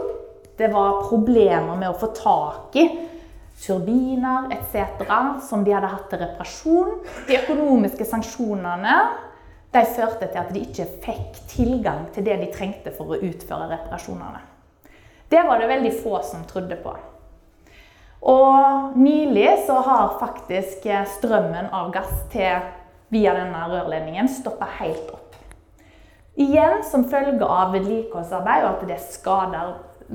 Det 0.58 0.72
var 0.74 1.04
problemer 1.10 1.76
med 1.76 1.92
å 1.92 1.98
få 2.00 2.10
tak 2.16 2.76
i 2.80 2.88
turbiner 3.62 4.48
etc. 4.54 5.04
som 5.50 5.64
de 5.66 5.74
hadde 5.74 5.92
hatt 5.92 6.08
til 6.12 6.22
reparasjon. 6.24 6.94
De 7.28 7.40
økonomiske 7.42 8.08
sanksjonene 8.08 8.98
de 9.76 9.84
førte 9.98 10.30
til 10.30 10.40
at 10.40 10.54
de 10.54 10.64
ikke 10.64 10.88
fikk 11.04 11.42
tilgang 11.52 12.08
til 12.16 12.26
det 12.26 12.40
de 12.42 12.50
trengte 12.54 12.94
for 12.96 13.14
å 13.14 13.20
utføre 13.20 13.68
reparasjonene. 13.74 14.42
Det 15.28 15.44
var 15.44 15.60
det 15.60 15.70
veldig 15.70 15.94
få 16.00 16.22
som 16.24 16.46
trodde 16.48 16.80
på. 16.80 16.96
Og 18.28 18.96
nylig 18.98 19.50
så 19.68 19.82
har 19.86 20.18
faktisk 20.22 20.88
strømmen 21.20 21.70
av 21.76 21.92
gass 21.94 22.24
til, 22.34 22.64
via 23.12 23.32
denne 23.36 23.68
rørledningen 23.72 24.28
stoppa 24.32 24.68
helt 24.80 25.12
opp. 25.14 25.27
Igjen 26.38 26.84
som 26.86 27.08
følge 27.10 27.46
av 27.46 27.72
vedlikeholdsarbeid 27.74 28.66
og 28.66 28.74
at 28.76 28.84
det 28.86 28.98
er 28.98 29.06
skader, 29.10 29.72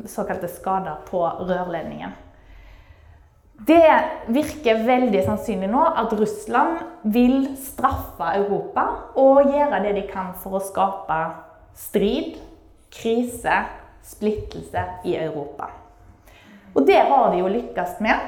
såkalte 0.06 0.50
skader 0.50 1.00
på 1.08 1.22
rørledningen. 1.42 2.14
Det 3.66 3.90
virker 4.34 4.84
veldig 4.86 5.20
sannsynlig 5.26 5.68
nå 5.70 5.82
at 5.98 6.14
Russland 6.18 6.80
vil 7.14 7.52
straffe 7.58 8.32
Europa 8.38 8.86
og 9.18 9.50
gjøre 9.50 9.82
det 9.84 9.92
de 9.98 10.04
kan 10.08 10.32
for 10.42 10.58
å 10.58 10.62
skape 10.62 11.18
strid, 11.78 12.38
krise, 12.92 13.60
splittelse 14.02 14.82
i 15.06 15.14
Europa. 15.18 15.70
Og 16.74 16.86
det 16.86 17.02
har 17.06 17.30
de 17.30 17.42
jo 17.42 17.50
lykkes 17.52 17.98
med. 18.02 18.18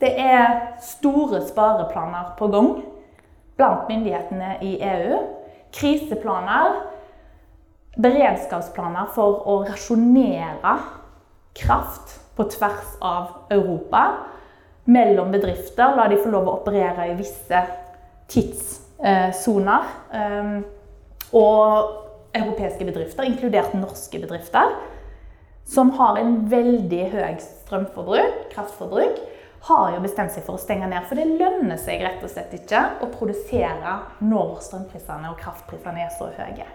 Det 0.00 0.10
er 0.20 0.76
store 0.84 1.40
spareplaner 1.46 2.34
på 2.38 2.48
gang 2.52 2.72
blant 3.56 3.88
myndighetene 3.88 4.58
i 4.66 4.74
EU. 4.82 5.20
Kriseplaner, 5.74 6.82
beredskapsplaner 8.00 9.10
for 9.14 9.42
å 9.48 9.58
rasjonere 9.68 10.76
kraft 11.54 12.18
på 12.36 12.46
tvers 12.50 12.96
av 13.04 13.52
Europa. 13.54 14.04
Mellom 14.84 15.30
bedrifter, 15.32 15.94
la 15.96 16.08
de 16.10 16.18
få 16.20 16.32
lov 16.32 16.48
å 16.48 16.56
operere 16.58 17.06
i 17.12 17.18
visse 17.18 17.60
tidssoner. 18.32 19.86
Um, 20.12 20.56
og 21.34 22.34
europeiske 22.34 22.84
bedrifter, 22.84 23.26
inkludert 23.26 23.74
norske 23.78 24.18
bedrifter, 24.20 24.74
som 25.64 25.94
har 25.96 26.18
en 26.20 26.42
veldig 26.50 27.04
høy 27.14 27.38
strømforbruk, 27.40 28.50
kraftforbruk, 28.52 29.22
har 29.64 29.94
jo 29.94 30.02
bestemt 30.04 30.34
seg 30.34 30.44
for 30.44 30.58
å 30.58 30.60
stenge 30.60 30.90
ned. 30.90 31.06
For 31.08 31.16
det 31.16 31.38
lønner 31.40 31.78
seg 31.80 32.04
rett 32.04 32.20
og 32.20 32.32
slett 32.34 32.52
ikke 32.58 32.82
å 33.00 33.08
produsere 33.14 33.98
når 34.20 34.58
strømprisene 34.66 35.30
og 35.30 35.38
kraftprisene 35.40 36.04
er 36.04 36.12
så 36.12 36.28
høye. 36.36 36.68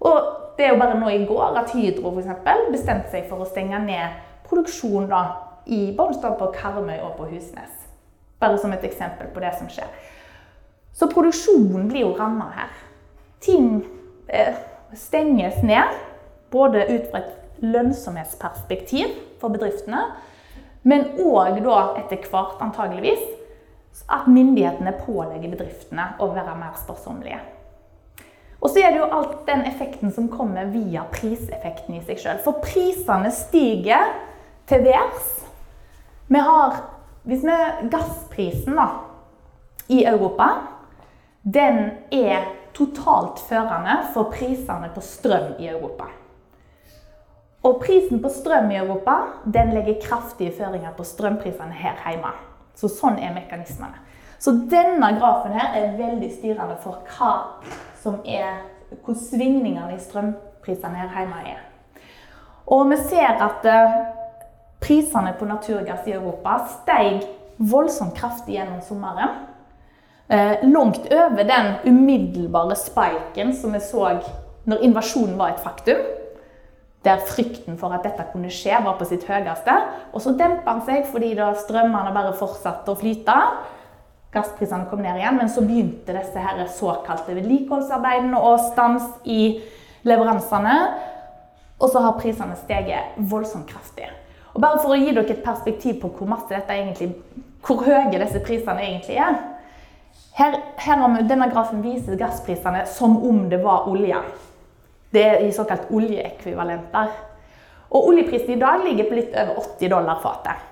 Og 0.00 0.16
det 0.56 0.66
er 0.66 0.74
jo 0.74 0.80
bare 0.80 0.98
nå 0.98 1.08
i 1.12 1.24
går 1.28 1.58
at 1.60 1.72
Hydro 1.76 2.12
eksempel, 2.18 2.68
bestemte 2.72 3.12
seg 3.12 3.26
for 3.28 3.42
å 3.42 3.48
stenge 3.48 3.78
ned 3.84 4.20
produksjon 4.48 5.08
da, 5.10 5.22
i 5.66 5.90
både 5.96 6.30
på 6.38 6.52
Karmøy 6.54 7.00
og 7.00 7.16
på 7.18 7.30
Husnes. 7.32 7.72
Bare 8.40 8.58
som 8.60 8.72
et 8.72 8.84
eksempel 8.86 9.32
på 9.34 9.42
det 9.42 9.52
som 9.58 9.68
skjer. 9.72 9.88
Så 10.96 11.08
produksjonen 11.12 11.88
blir 11.90 12.06
jo 12.06 12.14
ramma 12.16 12.50
her. 12.54 12.70
Ting 13.44 13.82
eh, 14.28 14.54
stenges 14.96 15.58
ned, 15.66 15.96
både 16.52 16.86
ut 16.88 17.10
fra 17.10 17.20
et 17.24 17.64
lønnsomhetsperspektiv 17.64 19.12
for 19.40 19.52
bedriftene, 19.52 20.04
men 20.86 21.08
òg 21.18 21.58
da 21.64 21.80
etter 21.98 22.22
hvert, 22.30 22.60
antageligvis, 22.62 23.24
at 24.12 24.28
myndighetene 24.30 24.92
pålegger 25.02 25.56
bedriftene 25.56 26.12
å 26.22 26.30
være 26.30 26.54
mer 26.60 26.76
sparsommelige. 26.78 27.40
Og 28.60 28.70
så 28.70 28.80
er 28.82 28.92
det 28.94 29.00
jo 29.02 29.10
alt 29.12 29.46
den 29.46 29.64
effekten 29.68 30.12
som 30.12 30.30
kommer 30.32 30.70
via 30.72 31.04
priseffekten 31.12 31.98
i 31.98 32.02
seg 32.06 32.20
sjøl. 32.22 32.42
For 32.44 32.62
prisene 32.64 33.30
stiger 33.34 34.12
til 34.68 34.86
værs. 34.86 35.32
Vi 36.28 36.42
har 36.42 36.82
Hvis 37.26 37.42
vi 37.42 37.54
Gassprisen 37.90 38.76
da, 38.78 38.84
i 39.90 40.04
Europa, 40.06 40.46
den 41.42 41.90
er 42.14 42.44
totalt 42.74 43.40
førende 43.48 43.96
for 44.14 44.30
prisene 44.30 44.92
på 44.94 45.02
strøm 45.02 45.56
i 45.58 45.66
Europa. 45.66 46.06
Og 47.66 47.80
prisen 47.82 48.22
på 48.22 48.30
strøm 48.30 48.70
i 48.70 48.78
Europa 48.78 49.16
den 49.42 49.72
legger 49.74 49.98
kraftige 50.02 50.54
føringer 50.54 50.94
på 50.94 51.04
strømprisene 51.04 51.74
her 51.74 51.98
hjemme. 52.06 52.30
Så 52.78 52.90
sånn 52.92 53.18
er 53.18 53.34
mekanismene. 53.34 53.98
Så 54.38 54.52
denne 54.70 55.08
grafen 55.18 55.56
her 55.56 55.74
er 55.74 55.96
veldig 55.98 56.28
styrende 56.30 56.76
for 56.84 57.02
hva 57.16 57.32
som 58.06 58.20
er, 58.22 58.62
hvor 59.02 59.18
svingningene 59.18 59.96
i 59.96 60.02
strømprisene 60.02 61.02
her 61.02 61.10
hjemme 61.18 61.42
er. 61.42 61.64
Og 62.66 62.86
vi 62.90 62.98
ser 63.08 63.42
at 63.42 63.66
eh, 63.70 63.98
prisene 64.82 65.34
på 65.38 65.48
naturgass 65.48 66.06
i 66.06 66.14
Europa 66.14 66.58
steg 66.70 67.26
voldsomt 67.58 68.16
kraftig 68.18 68.56
gjennom 68.56 68.82
sommeren. 68.84 69.42
Eh, 70.28 70.62
langt 70.66 71.06
over 71.12 71.46
den 71.46 71.72
umiddelbare 71.86 72.76
spiken 72.78 73.54
som 73.54 73.74
vi 73.74 73.82
så 73.82 74.16
når 74.66 74.82
invasjonen 74.82 75.38
var 75.38 75.54
et 75.54 75.62
faktum. 75.62 76.02
Der 77.06 77.22
frykten 77.22 77.78
for 77.78 77.94
at 77.94 78.02
dette 78.02 78.24
kunne 78.32 78.50
skje, 78.50 78.74
var 78.82 78.96
på 78.98 79.06
sitt 79.06 79.26
høyeste. 79.28 79.74
Og 80.12 80.22
så 80.22 80.34
dempa 80.34 80.74
den 80.74 80.86
seg 80.88 81.10
fordi 81.12 81.36
da 81.38 81.52
strømmene 81.54 82.14
bare 82.14 82.34
fortsatte 82.38 82.90
å 82.90 82.98
flyte. 82.98 83.36
Gassprisene 84.34 84.88
kom 84.90 85.02
ned 85.04 85.20
igjen, 85.20 85.36
men 85.38 85.50
så 85.50 85.62
begynte 85.64 86.14
disse 86.16 86.42
her 86.42 86.62
såkalte 86.68 87.36
vedlikeholdsarbeidene 87.36 88.40
og 88.40 88.60
stans 88.72 89.06
i 89.24 89.58
leveransene. 90.06 90.76
Og 91.80 91.90
så 91.92 92.00
har 92.04 92.16
prisene 92.20 92.56
steget 92.58 93.16
voldsomt 93.30 93.68
kraftig. 93.68 94.08
Og 94.54 94.62
bare 94.64 94.80
for 94.80 94.94
å 94.94 94.98
gi 94.98 95.12
dere 95.12 95.28
et 95.34 95.44
perspektiv 95.44 96.00
på 96.00 96.10
hvor 96.16 96.30
masse 96.30 96.48
dette 96.48 96.72
egentlig, 96.72 97.10
hvor 97.66 97.84
høye 97.84 98.16
disse 98.16 98.40
prisene 98.44 98.84
egentlig 98.84 99.18
er. 99.20 99.36
Her, 100.36 100.56
her 100.80 101.02
om, 101.04 101.16
denne 101.28 101.48
grafen 101.52 101.82
viser 101.84 102.16
gassprisene 102.20 102.84
som 102.88 103.18
om 103.24 103.46
det 103.52 103.62
var 103.64 103.88
olje. 103.88 104.20
Det 105.12 105.24
er 105.24 105.44
i 105.44 105.52
såkalt 105.52 105.90
oljeekvivalenter. 105.92 107.12
Og 107.92 108.08
oljeprisen 108.10 108.56
i 108.56 108.60
dag 108.60 108.82
ligger 108.84 109.08
på 109.08 109.16
litt 109.16 109.36
over 109.36 109.60
80 109.62 109.92
dollar 109.92 110.20
fatet. 110.24 110.64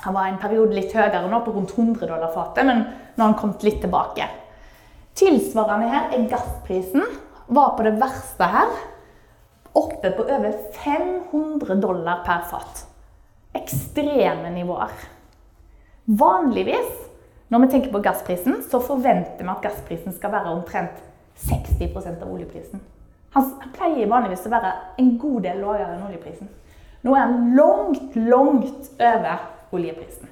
Han 0.00 0.14
var 0.16 0.28
en 0.28 0.40
periode 0.42 0.74
litt 0.74 0.94
høyere 0.96 1.28
nå, 1.28 1.42
på 1.44 1.52
rundt 1.54 1.74
100 1.76 2.08
dollar 2.08 2.32
fatet, 2.34 2.64
men 2.66 2.86
nå 2.86 3.20
har 3.22 3.28
han 3.28 3.38
kommet 3.38 3.62
litt 3.66 3.82
tilbake. 3.84 4.26
Tilsvarende 5.18 5.90
her 5.92 6.16
er 6.16 6.30
gassprisen. 6.30 7.04
Var 7.52 7.76
på 7.76 7.84
det 7.84 7.98
verste 8.00 8.48
her 8.48 8.72
oppe 9.76 10.10
på 10.16 10.24
over 10.24 10.56
500 10.82 11.76
dollar 11.80 12.24
per 12.26 12.42
fat 12.48 12.86
ekstreme 13.56 14.50
nivåer. 14.52 14.92
Vanligvis 16.04 17.08
når 17.52 17.58
vi 17.58 17.68
tenker 17.68 17.92
på 17.92 18.00
gassprisen, 18.00 18.62
så 18.64 18.80
forventer 18.80 19.44
vi 19.44 19.50
at 19.52 19.64
gassprisen 19.64 20.14
skal 20.16 20.32
være 20.32 20.54
omtrent 20.54 21.02
60% 21.44 22.22
av 22.24 22.30
oljeprisen. 22.32 22.80
Han 23.34 23.50
pleier 23.76 24.08
vanligvis 24.08 24.46
å 24.48 24.52
være 24.54 24.70
en 25.00 25.10
god 25.20 25.44
del 25.44 25.60
lavere 25.60 25.90
enn 25.92 26.06
oljeprisen. 26.06 26.48
Nå 27.04 27.12
er 27.12 27.26
han 27.26 27.52
langt, 27.56 28.16
langt 28.16 28.88
over 28.96 29.44
oljeprisen. 29.72 30.30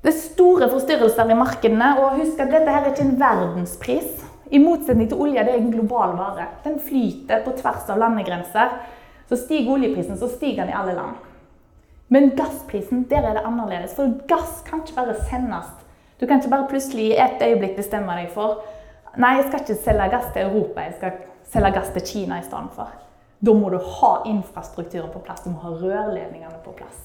Det 0.00 0.08
er 0.08 0.16
store 0.16 0.70
forstyrrelser 0.72 1.30
i 1.30 1.36
markedene. 1.36 1.90
og 2.00 2.16
husk 2.20 2.40
at 2.40 2.52
Dette 2.52 2.72
her 2.72 2.84
er 2.84 2.92
ikke 2.92 3.08
en 3.08 3.20
verdenspris. 3.20 4.24
I 4.50 4.58
motsetning 4.58 5.08
til 5.08 5.20
olje, 5.20 5.44
det 5.44 5.52
er 5.52 5.60
en 5.60 5.72
global 5.72 6.16
vare. 6.18 6.46
Den 6.64 6.80
flyter 6.80 7.44
på 7.44 7.52
tvers 7.60 7.90
av 7.90 7.98
landegrenser. 7.98 8.72
Så 9.28 9.36
stiger 9.36 9.72
oljeprisen, 9.72 10.18
så 10.18 10.28
stiger 10.28 10.64
den 10.64 10.72
i 10.72 10.78
alle 10.78 10.94
land. 10.94 11.20
Men 12.08 12.32
gassprisen, 12.36 13.04
der 13.10 13.22
er 13.22 13.36
det 13.36 13.44
annerledes. 13.46 13.94
For 13.94 14.10
gass 14.26 14.64
kan 14.66 14.80
ikke 14.82 14.96
bare 14.96 15.14
sendes. 15.30 15.68
Du 16.20 16.26
kan 16.26 16.40
ikke 16.40 16.50
bare 16.50 16.68
plutselig 16.68 17.04
i 17.04 17.20
et 17.20 17.42
øyeblikk 17.42 17.76
bestemme 17.76 18.16
deg 18.18 18.32
for 18.34 18.64
Nei, 19.18 19.36
jeg 19.40 19.48
skal 19.48 19.62
ikke 19.64 19.82
selge 19.82 20.04
gass 20.12 20.26
til 20.34 20.44
Europa, 20.46 20.82
jeg 20.86 20.92
skal 20.94 21.16
selge 21.50 21.70
gass 21.74 21.88
til 21.90 22.04
Kina 22.06 22.36
i 22.38 22.44
stedet 22.46 22.76
for. 22.76 22.92
Da 23.42 23.54
må 23.56 23.70
du 23.72 23.78
ha 23.78 24.10
infrastrukturen 24.30 25.10
på 25.10 25.22
plass, 25.24 25.42
du 25.42 25.50
må 25.50 25.64
ha 25.64 25.72
rørledningene 25.80 26.60
på 26.62 26.76
plass. 26.78 27.00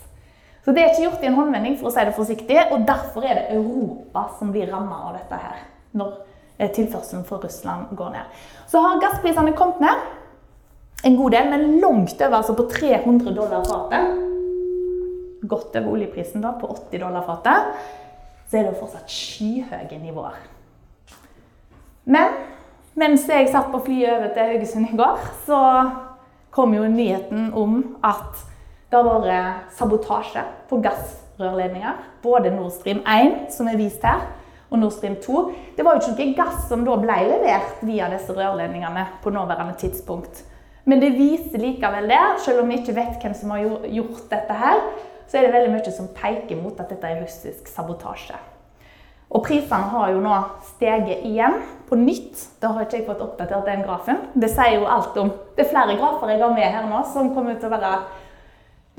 Så 0.65 0.73
det 0.73 0.81
er 0.81 0.91
ikke 0.91 1.05
gjort 1.05 1.23
i 1.23 1.29
en 1.29 1.37
håndvending, 1.37 1.77
for 1.77 1.91
å 1.91 1.93
si 1.93 2.05
det 2.07 2.15
forsiktig, 2.17 2.59
og 2.73 2.85
derfor 2.87 3.25
er 3.25 3.37
det 3.37 3.57
Europa 3.59 4.27
som 4.39 4.53
blir 4.53 4.71
ramma 4.71 5.03
av 5.09 5.19
dette 5.19 5.37
her. 5.37 5.63
Når 5.95 6.13
eh, 6.57 6.71
tilførselen 6.73 7.25
for 7.27 7.45
Russland 7.45 7.93
går 7.95 8.15
ned. 8.15 8.39
Så 8.71 8.81
har 8.81 9.01
gassprisene 9.03 9.53
kommet 9.57 9.83
ned 9.85 11.05
en 11.05 11.17
god 11.19 11.35
del, 11.37 11.51
men 11.51 11.75
langt 11.83 12.17
over 12.17 12.39
altså 12.39 12.55
på 12.57 12.65
300 12.71 13.35
dollar 13.35 13.67
fatet 13.69 14.23
godt 15.47 15.75
over 15.75 15.91
oljeprisen 15.91 16.41
da, 16.41 16.55
på 16.57 16.67
80 16.67 17.01
dollar 17.03 17.25
fatet, 17.27 17.77
så 18.49 18.57
er 18.57 18.65
det 18.65 18.73
jo 18.73 18.81
fortsatt 18.81 19.11
skyhøye 19.11 19.99
nivåer. 20.01 20.37
Men 22.05 22.37
mens 22.97 23.25
jeg 23.29 23.49
satt 23.51 23.71
på 23.73 23.81
flyet 23.87 24.13
over 24.13 24.33
til 24.33 24.51
Haugesund 24.51 24.89
i 24.91 24.97
går, 24.97 25.23
så 25.47 25.61
kom 26.55 26.73
jo 26.73 26.85
nyheten 26.87 27.49
om 27.57 27.79
at 28.05 28.45
det 28.95 29.11
har 29.11 29.23
vært 29.25 29.75
sabotasje 29.75 30.41
på 30.69 30.79
gassrørledninger. 30.85 32.01
Både 32.23 32.51
Nord 32.53 32.71
Stream 32.77 33.01
1, 33.03 33.51
som 33.51 33.67
er 33.67 33.79
vist 33.79 34.03
her, 34.05 34.23
og 34.71 34.79
Nord 34.79 34.95
Stream 34.95 35.17
2. 35.23 35.43
Det 35.75 35.85
var 35.85 35.97
jo 35.97 36.03
ikke 36.03 36.15
noe 36.15 36.37
gass 36.37 36.65
som 36.69 36.85
da 36.87 36.95
ble 37.01 37.17
levert 37.27 37.83
via 37.85 38.07
disse 38.13 38.33
rørledningene 38.33 39.07
på 39.23 39.33
nåværende 39.35 39.75
tidspunkt. 39.81 40.45
Men 40.85 41.01
det 41.01 41.15
viser 41.17 41.59
likevel 41.59 42.07
det, 42.09 42.23
selv 42.45 42.61
om 42.61 42.69
vi 42.69 42.79
ikke 42.79 42.95
vet 42.95 43.21
hvem 43.21 43.35
som 43.35 43.53
har 43.55 43.63
gjort 43.89 44.25
dette 44.31 44.57
her, 44.63 44.83
så 45.25 45.39
er 45.39 45.47
det 45.47 45.55
veldig 45.55 45.71
mye 45.73 45.93
som 45.93 46.11
peker 46.13 46.59
mot 46.61 46.77
at 46.79 46.91
dette 46.93 47.09
er 47.09 47.23
russisk 47.23 47.71
sabotasje. 47.71 48.37
Og 49.35 49.41
prisene 49.43 49.89
har 49.89 50.11
jo 50.13 50.19
nå 50.23 50.35
steget 50.75 51.25
igjen, 51.25 51.57
på 51.89 51.97
nytt. 51.97 52.39
Da 52.61 52.71
har 52.73 52.85
ikke 52.85 52.99
jeg 52.99 53.07
fått 53.07 53.23
oppdatert 53.25 53.67
den 53.67 53.83
grafen. 53.85 54.21
Det 54.33 54.49
sier 54.53 54.79
jo 54.79 54.87
alt 54.89 55.17
om 55.21 55.31
Det 55.55 55.65
er 55.65 55.69
flere 55.69 55.97
grafer 55.99 56.31
jeg 56.31 56.41
har 56.41 56.53
med 56.53 56.71
her 56.77 56.87
nå 56.89 57.01
som 57.13 57.33
kommer 57.35 57.57
til 57.59 57.69
å 57.69 57.75
være 57.75 57.91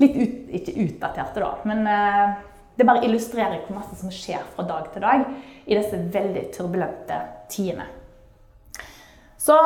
litt 0.01 0.17
ut, 0.17 0.49
ikke 0.59 0.75
utdaterte, 0.83 1.41
da, 1.41 1.51
men 1.67 1.87
eh, 1.89 2.35
det 2.77 2.85
bare 2.85 3.05
illustrerer 3.07 3.63
hvor 3.65 3.79
masse 3.79 3.97
som 3.97 4.11
skjer 4.13 4.43
fra 4.55 4.65
dag 4.67 4.91
til 4.93 5.01
dag 5.01 5.23
i 5.65 5.77
disse 5.77 5.97
veldig 6.13 6.43
turbulente 6.53 7.17
tidene. 7.49 7.87
Så 9.41 9.57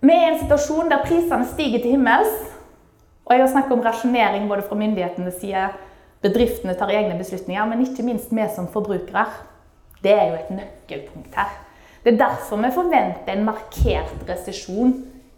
vi 0.00 0.14
er 0.14 0.24
i 0.24 0.30
en 0.32 0.40
situasjon 0.40 0.88
der 0.88 1.04
prisene 1.04 1.44
stiger 1.50 1.82
til 1.82 1.98
himmels. 1.98 2.32
Og 3.26 3.34
jeg 3.34 3.42
har 3.44 3.52
snakket 3.52 3.74
om 3.76 3.82
rasjonering 3.84 4.48
både 4.48 4.64
fra 4.66 4.78
myndighetenes 4.78 5.36
side, 5.42 5.68
bedriftene 6.24 6.74
tar 6.74 6.90
egne 6.90 7.18
beslutninger, 7.18 7.68
men 7.68 7.84
ikke 7.84 8.04
minst 8.06 8.32
vi 8.34 8.46
som 8.54 8.68
forbrukere. 8.72 9.26
Det 10.00 10.14
er 10.14 10.30
jo 10.30 10.38
et 10.38 10.50
nøkkelpunkt 10.56 11.36
her. 11.36 11.52
Det 12.00 12.14
er 12.14 12.22
derfor 12.22 12.62
vi 12.62 12.72
forventer 12.72 13.34
en 13.34 13.44
markert 13.44 14.24
resesjon 14.28 14.94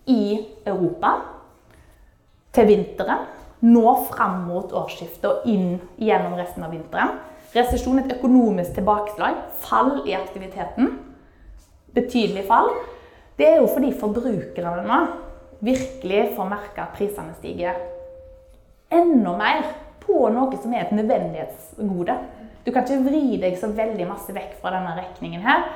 i 0.06 0.38
Europa 0.66 1.16
til 2.54 2.70
vinteren. 2.70 3.26
Nå 3.62 3.94
fram 4.10 4.42
mot 4.48 4.72
årsskiftet 4.74 5.28
og 5.28 5.46
inn 5.48 5.76
gjennom 6.02 6.34
resten 6.38 6.64
av 6.66 6.74
vinteren. 6.74 7.18
Resesjon, 7.52 8.00
et 8.00 8.14
økonomisk 8.16 8.74
tilbakeslag, 8.78 9.36
fall 9.62 10.00
i 10.08 10.16
aktiviteten, 10.16 10.96
betydelig 11.94 12.46
fall. 12.48 12.70
Det 13.36 13.46
er 13.48 13.60
jo 13.60 13.68
fordi 13.70 13.92
forbrukerne 14.00 14.82
nå 14.88 15.00
virkelig 15.62 16.32
får 16.36 16.48
merke 16.50 16.82
at 16.82 16.96
prisene 16.96 17.36
stiger 17.36 17.78
enda 18.92 19.36
mer 19.38 19.62
på 20.02 20.26
noe 20.32 20.58
som 20.60 20.74
er 20.74 20.86
et 20.86 20.96
nødvendighetsgode. 20.96 22.16
Du 22.64 22.72
kan 22.72 22.82
ikke 22.82 23.04
vri 23.06 23.38
deg 23.42 23.56
så 23.60 23.70
veldig 23.74 24.08
masse 24.10 24.34
vekk 24.34 24.58
fra 24.60 24.74
denne 24.74 24.96
regningen 24.98 25.44
her. 25.44 25.68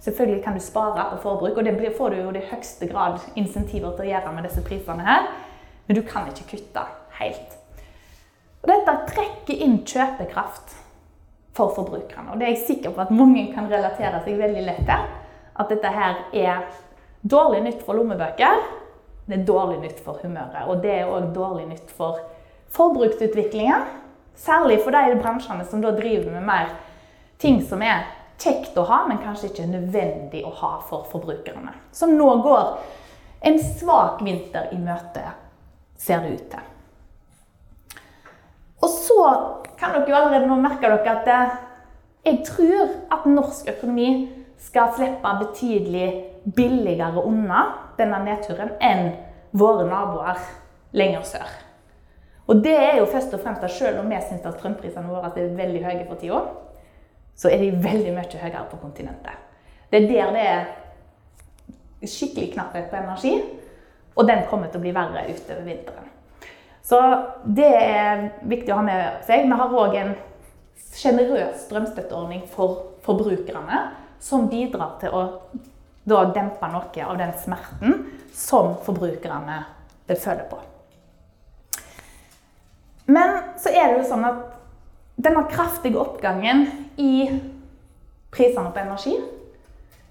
Selvfølgelig 0.00 0.44
kan 0.44 0.56
du 0.56 0.62
spare 0.64 1.08
på 1.12 1.22
forbruk, 1.24 1.58
og 1.58 1.64
det 1.64 1.96
får 1.96 2.12
du 2.12 2.20
jo 2.20 2.30
i 2.32 2.46
høyeste 2.52 2.88
grad 2.88 3.20
insentiver 3.36 3.92
til 3.96 4.06
å 4.06 4.10
gjøre 4.12 4.32
med 4.36 4.48
disse 4.48 4.64
prisene 4.64 5.04
her, 5.04 5.28
men 5.86 5.98
du 5.98 6.02
kan 6.06 6.28
ikke 6.30 6.56
kutte 6.56 6.86
helt. 7.20 7.56
Og 8.60 8.68
dette 8.68 8.96
trekker 9.12 9.62
inn 9.64 9.80
kjøpekraft 9.88 10.76
for 11.56 11.72
forbrukerne, 11.76 12.32
og 12.32 12.40
det 12.40 12.46
er 12.46 12.54
jeg 12.54 12.66
sikker 12.66 12.94
på 12.94 13.02
at 13.04 13.14
mange 13.14 13.48
kan 13.54 13.70
relatere 13.70 14.20
seg 14.24 14.38
veldig 14.40 14.66
lett 14.66 14.84
til. 14.88 15.08
At 15.60 15.72
dette 15.72 15.92
her 15.92 16.20
er 16.36 16.68
dårlig 17.20 17.64
nytt 17.64 17.82
for 17.84 17.98
lommebøker, 17.98 18.62
det 19.30 19.38
er 19.38 19.46
dårlig 19.46 19.80
nytt 19.84 19.98
for 20.02 20.20
humøret, 20.22 20.66
og 20.66 20.80
det 20.82 20.94
er 21.00 21.10
òg 21.10 21.32
dårlig 21.34 21.68
nytt 21.70 21.90
for 21.94 22.20
forbruksutviklingen. 22.74 23.84
Særlig 24.40 24.80
for 24.84 24.94
de 24.94 25.18
bransjene 25.20 25.66
som 25.68 25.82
driver 25.84 26.30
med 26.32 26.46
mer 26.46 26.72
ting 27.38 27.60
som 27.66 27.82
er 27.84 28.06
kjekt 28.40 28.78
å 28.80 28.86
ha, 28.88 29.04
men 29.08 29.20
kanskje 29.20 29.50
ikke 29.50 29.68
nødvendig 29.68 30.42
å 30.46 30.52
ha 30.62 30.72
for 30.88 31.06
forbrukerne. 31.12 31.74
Som 31.92 32.16
nå 32.16 32.30
går 32.44 32.72
en 33.46 33.58
svak 33.60 34.22
vinter 34.24 34.72
i 34.72 34.80
møte, 34.80 35.24
ser 36.00 36.24
det 36.24 36.36
ut 36.38 36.46
til. 36.54 36.68
Og 38.80 38.88
så 38.88 39.24
kan 39.78 39.94
dere 39.94 40.08
jo 40.08 40.16
allerede 40.16 40.48
nå 40.48 40.58
merke 40.60 40.88
dere 40.88 41.16
at 41.16 41.28
eh, 41.28 41.56
jeg 42.24 42.42
tror 42.44 42.90
at 43.12 43.26
norsk 43.28 43.68
økonomi 43.72 44.10
skal 44.60 44.92
slippe 44.96 45.36
betydelig 45.40 46.08
billigere 46.56 47.24
unna 47.24 47.62
denne 47.98 48.20
nedturen 48.24 48.74
enn 48.80 49.12
våre 49.56 49.86
naboer 49.88 50.40
lenger 50.96 51.24
sør. 51.26 51.52
Og 52.50 52.60
det 52.64 52.74
er 52.76 52.98
jo 52.98 53.08
først 53.08 53.34
og 53.36 53.40
fremst 53.44 53.64
at 53.64 53.72
selv 53.72 54.00
om 54.02 54.10
vi 54.10 54.18
syns 54.26 54.44
at 54.44 54.58
strømprisene 54.58 55.08
våre 55.08 55.30
er 55.36 55.54
veldig 55.56 55.84
høye 55.84 56.06
for 56.08 56.20
tida, 56.20 56.40
så 57.36 57.48
er 57.48 57.62
de 57.62 57.70
veldig 57.72 58.12
mye 58.16 58.42
høyere 58.42 58.66
på 58.70 58.80
kontinentet. 58.82 59.36
Det 59.90 60.02
er 60.02 60.08
der 60.10 60.32
det 60.34 60.46
er 60.50 62.10
skikkelig 62.10 62.52
knapphet 62.54 62.90
på 62.90 62.98
energi, 62.98 63.34
og 64.16 64.26
den 64.28 64.44
kommer 64.50 64.68
til 64.68 64.80
å 64.80 64.84
bli 64.84 64.94
verre 64.94 65.24
utover 65.30 65.64
vinteren. 65.64 66.09
Så 66.82 66.98
det 67.44 67.70
er 67.76 68.26
viktig 68.48 68.72
å 68.72 68.80
ha 68.80 68.84
med 68.86 69.24
seg. 69.28 69.46
Vi 69.46 69.58
har 69.60 69.74
òg 69.82 69.96
en 70.00 70.14
sjenerøs 70.96 71.66
strømstøtteordning 71.66 72.46
for 72.50 72.96
forbrukerne, 73.04 73.84
som 74.20 74.48
bidrar 74.50 74.96
til 75.00 75.14
å 75.14 75.22
dempe 76.34 76.72
noe 76.72 77.04
av 77.06 77.20
den 77.20 77.32
smerten 77.40 78.02
som 78.34 78.74
forbrukerne 78.84 79.62
føler 80.10 80.46
på. 80.50 80.58
Men 83.10 83.40
så 83.58 83.70
er 83.70 83.90
det 83.90 84.00
jo 84.00 84.08
sånn 84.10 84.26
at 84.26 84.42
denne 85.20 85.44
kraftige 85.50 86.00
oppgangen 86.00 86.66
i 87.00 87.26
prisene 88.34 88.70
på 88.74 88.82
energi, 88.82 89.16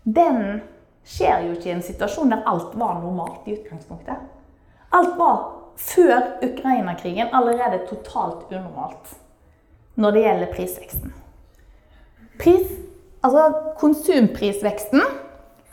den 0.03 0.59
skjer 1.07 1.45
jo 1.47 1.53
ikke 1.55 1.69
i 1.69 1.75
en 1.77 1.85
situasjon 1.85 2.31
der 2.33 2.43
alt 2.49 2.75
var 2.77 2.99
normalt 2.99 3.47
i 3.47 3.55
utgangspunktet. 3.57 4.19
Alt 4.95 5.15
var 5.19 5.39
før 5.79 6.35
Ukraina-krigen 6.43 7.31
allerede 7.35 7.85
totalt 7.87 8.51
unormalt 8.51 9.15
når 9.99 10.15
det 10.15 10.23
gjelder 10.23 10.53
prisveksten. 10.53 11.13
Pris, 12.39 12.67
altså 13.23 13.49
konsumprisveksten, 13.79 15.01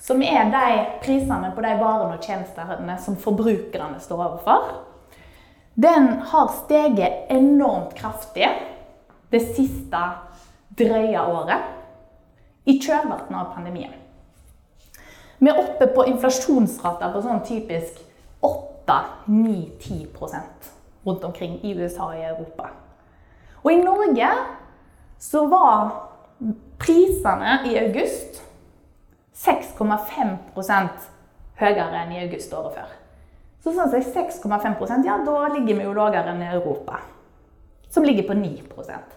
som 0.03 0.23
er 0.23 0.51
de 0.51 0.71
prisene 1.03 1.53
på 1.55 1.63
de 1.63 1.75
varene 1.79 2.17
og 2.17 2.23
tjenestene 2.27 2.99
som 3.03 3.19
forbrukerne 3.23 4.01
står 4.03 4.23
overfor, 4.25 4.67
den 5.77 6.09
har 6.31 6.51
steget 6.65 7.31
enormt 7.31 7.95
kraftig 7.99 8.49
det 9.31 9.43
siste 9.55 10.03
drøye 10.79 11.23
året 11.23 12.67
i 12.67 12.79
kjølvannet 12.81 13.35
av 13.37 13.53
pandemien. 13.55 13.93
Vi 15.39 15.51
er 15.53 15.61
oppe 15.61 15.91
på 15.93 16.07
inflasjonsrater 16.09 17.13
på 17.13 17.23
sånn 17.23 17.43
typisk 17.47 18.01
8-9-10% 18.87 20.73
rundt 21.07 21.25
omkring 21.25 21.59
i 21.65 21.75
USA 21.75 22.11
og 22.11 22.19
i 22.19 22.27
Europa. 22.27 22.71
Og 23.63 23.73
i 23.73 23.83
Norge 23.83 24.29
så 25.19 25.47
var 25.51 25.91
prisene 26.79 27.61
i 27.67 27.77
august 27.81 28.43
6,5% 29.37 31.11
høyere 31.61 32.03
enn 32.03 32.15
i 32.15 32.23
august 32.25 32.55
året 32.57 32.77
før. 32.77 32.95
Så 33.65 33.75
sånn 33.75 33.91
at 33.91 34.11
6,5% 34.15 35.09
ja, 35.09 35.19
da 35.27 35.37
ligger 35.51 35.79
vi 35.79 35.87
jo 35.87 35.95
lavere 35.97 36.33
enn 36.33 36.45
i 36.45 36.53
Europa, 36.55 37.01
som 37.91 38.05
ligger 38.07 38.29
på 38.29 38.37
9% 38.39 39.15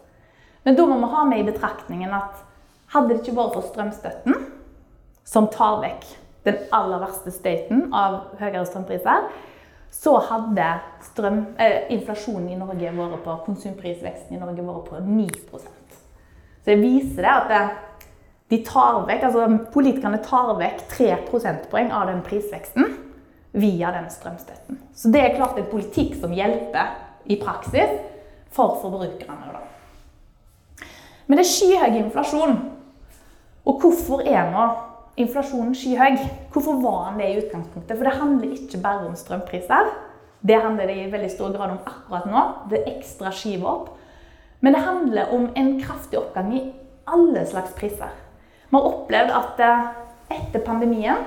Men 0.63 0.75
da 0.75 0.85
må 0.85 0.97
vi 0.99 1.11
ha 1.13 1.25
med 1.25 1.39
i 1.39 1.51
betraktningen 1.51 2.13
at 2.13 2.41
hadde 2.93 3.13
det 3.13 3.19
ikke 3.21 3.37
vært 3.37 3.53
for 3.55 3.67
strømstøtten, 3.69 4.35
som 5.23 5.47
tar 5.53 5.79
vekk 5.83 6.07
den 6.47 6.57
aller 6.73 7.01
verste 7.03 7.31
støyten 7.31 7.89
av 7.93 8.35
høyere 8.39 8.65
strømpriser, 8.65 9.29
så 9.91 10.15
hadde 10.29 10.67
strøm, 11.03 11.41
eh, 11.57 11.89
inflasjonen 11.93 12.49
i 12.49 12.57
Norge 12.59 12.91
vært 12.95 13.23
på 13.23 13.35
konsumprisveksten 13.45 14.37
i 14.37 14.39
Norge 14.39 14.63
vært 14.63 14.89
på 14.89 15.01
9% 15.03 15.97
Så 16.61 16.65
det 16.65 16.79
viser 16.81 17.23
det 17.23 17.33
at 17.33 17.49
det, 17.49 17.63
de 18.49 18.63
tar 18.65 19.05
vekk, 19.07 19.23
altså 19.23 19.71
politikerne 19.73 20.21
tar 20.23 20.55
vekk 20.57 20.85
3 20.89 21.17
prosentpoeng 21.29 21.91
av 21.91 22.07
den 22.07 22.21
prisveksten 22.25 22.95
via 23.51 23.91
den 23.91 24.09
strømstøtten. 24.09 24.79
Så 24.93 25.11
det 25.11 25.21
er 25.21 25.35
klart 25.35 25.57
en 25.57 25.69
politikk 25.71 26.15
som 26.21 26.33
hjelper 26.33 26.95
i 27.25 27.37
praksis 27.41 27.99
for 28.51 28.79
forbrukerne. 28.81 29.53
Da. 29.53 30.85
Men 31.27 31.37
det 31.37 31.45
er 31.45 31.51
skyhøy 31.51 31.97
inflasjon. 31.99 32.57
Og 33.65 33.81
hvorfor 33.81 34.23
er 34.25 34.49
nå 34.49 34.65
inflasjonen 35.19 35.75
skyhøy. 35.75 36.17
Hvorfor 36.53 36.79
var 36.83 37.09
den 37.09 37.19
det 37.21 37.29
i 37.29 37.39
utgangspunktet? 37.41 37.97
For 37.97 38.07
det 38.07 38.19
handler 38.19 38.55
ikke 38.55 38.81
bare 38.83 39.07
om 39.07 39.15
strømpriser. 39.15 39.91
Det 40.41 40.61
handler 40.61 40.87
det 40.87 40.95
i 40.97 41.11
veldig 41.11 41.31
stor 41.31 41.51
grad 41.55 41.73
om 41.75 41.81
akkurat 41.85 42.27
nå. 42.31 42.43
Det 42.71 42.85
ekstra 42.87 43.31
skyver 43.35 43.67
opp. 43.67 43.89
Men 44.59 44.75
det 44.75 44.83
handler 44.83 45.33
om 45.35 45.49
en 45.55 45.73
kraftig 45.81 46.19
oppgang 46.19 46.53
i 46.55 46.63
alle 47.07 47.45
slags 47.47 47.73
priser. 47.75 48.11
Vi 48.69 48.77
har 48.77 48.87
opplevd 48.87 49.31
at 49.33 49.61
eh, 49.65 49.85
etter 50.39 50.63
pandemien 50.65 51.23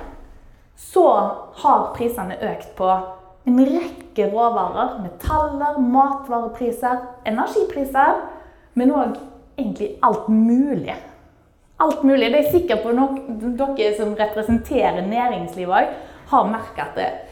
så 0.76 1.06
har 1.62 1.92
prisene 1.96 2.38
økt 2.40 2.74
på 2.78 2.88
en 3.44 3.60
rekke 3.60 4.28
råvarer. 4.32 4.98
Metaller, 5.02 5.78
matvarepriser, 5.78 7.00
energipriser. 7.26 8.22
Men 8.74 8.94
òg 8.96 9.18
egentlig 9.58 9.96
alt 10.02 10.28
mulig 10.28 10.96
alt 11.82 12.02
mulig. 12.06 12.30
Det 12.32 12.40
er 12.40 12.52
sikkert 12.52 12.82
på 12.84 12.94
nok, 12.96 13.18
dere 13.76 13.92
som 13.98 14.14
representerer 14.18 15.02
næringslivet 15.06 15.74
òg, 15.78 15.94
har 16.32 16.48
merka 16.48 16.88
at 16.88 17.30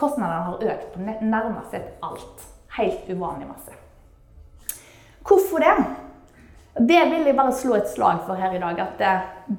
kostnadene 0.00 0.46
har 0.48 0.64
økt 0.72 0.94
på 0.94 1.04
nærmest 1.04 1.74
sett 1.74 1.92
alt. 2.02 2.48
Helt 2.72 3.08
uvanlig 3.10 3.50
masse. 3.50 3.74
Hvorfor 5.28 5.60
det? 5.60 5.74
Det 6.88 7.02
vil 7.10 7.26
jeg 7.28 7.36
bare 7.36 7.52
slå 7.52 7.76
et 7.76 7.90
slag 7.92 8.22
for 8.26 8.40
her 8.40 8.54
i 8.56 8.62
dag. 8.62 8.80
At 8.80 9.02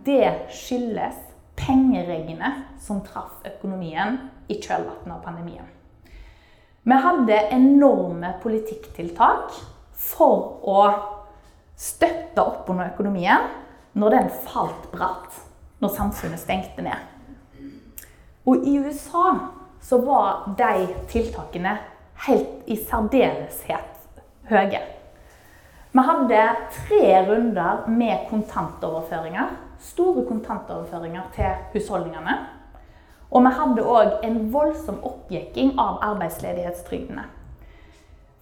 det 0.05 0.31
skyldes 0.49 1.19
pengeregnet 1.59 2.81
som 2.81 3.03
traff 3.05 3.45
økonomien 3.45 4.17
i 4.49 4.57
kjølvannet 4.57 5.13
av 5.13 5.21
pandemien. 5.23 5.69
Vi 6.83 6.95
hadde 7.05 7.37
enorme 7.55 8.33
politikktiltak 8.43 9.53
for 9.93 10.65
å 10.67 10.79
støtte 11.79 12.43
opp 12.43 12.67
under 12.73 12.89
økonomien 12.91 13.45
når 13.93 14.09
den 14.09 14.29
falt 14.47 14.91
bratt, 14.91 15.35
når 15.79 15.93
samfunnet 15.97 16.41
stengte 16.41 16.81
ned. 16.81 17.09
Og 18.45 18.65
i 18.67 18.77
USA 18.79 19.35
så 19.83 19.99
var 20.01 20.49
de 20.57 20.87
tiltakene 21.11 21.77
helt 22.27 22.67
i 22.67 22.77
særdeleshet 22.79 24.19
høye. 24.49 24.81
Vi 25.93 26.03
hadde 26.07 26.41
tre 26.73 27.03
runder 27.27 27.85
med 27.87 28.25
kontantoverføringer. 28.29 29.51
Store 29.79 30.25
kontantoverføringer 30.25 31.27
til 31.35 31.51
husholdningene. 31.73 32.37
Og 33.31 33.43
vi 33.45 33.51
hadde 33.59 33.85
òg 33.85 34.25
en 34.25 34.39
voldsom 34.53 34.99
oppjekking 35.05 35.75
av 35.79 35.99
arbeidsledighetstrygdene. 36.01 37.27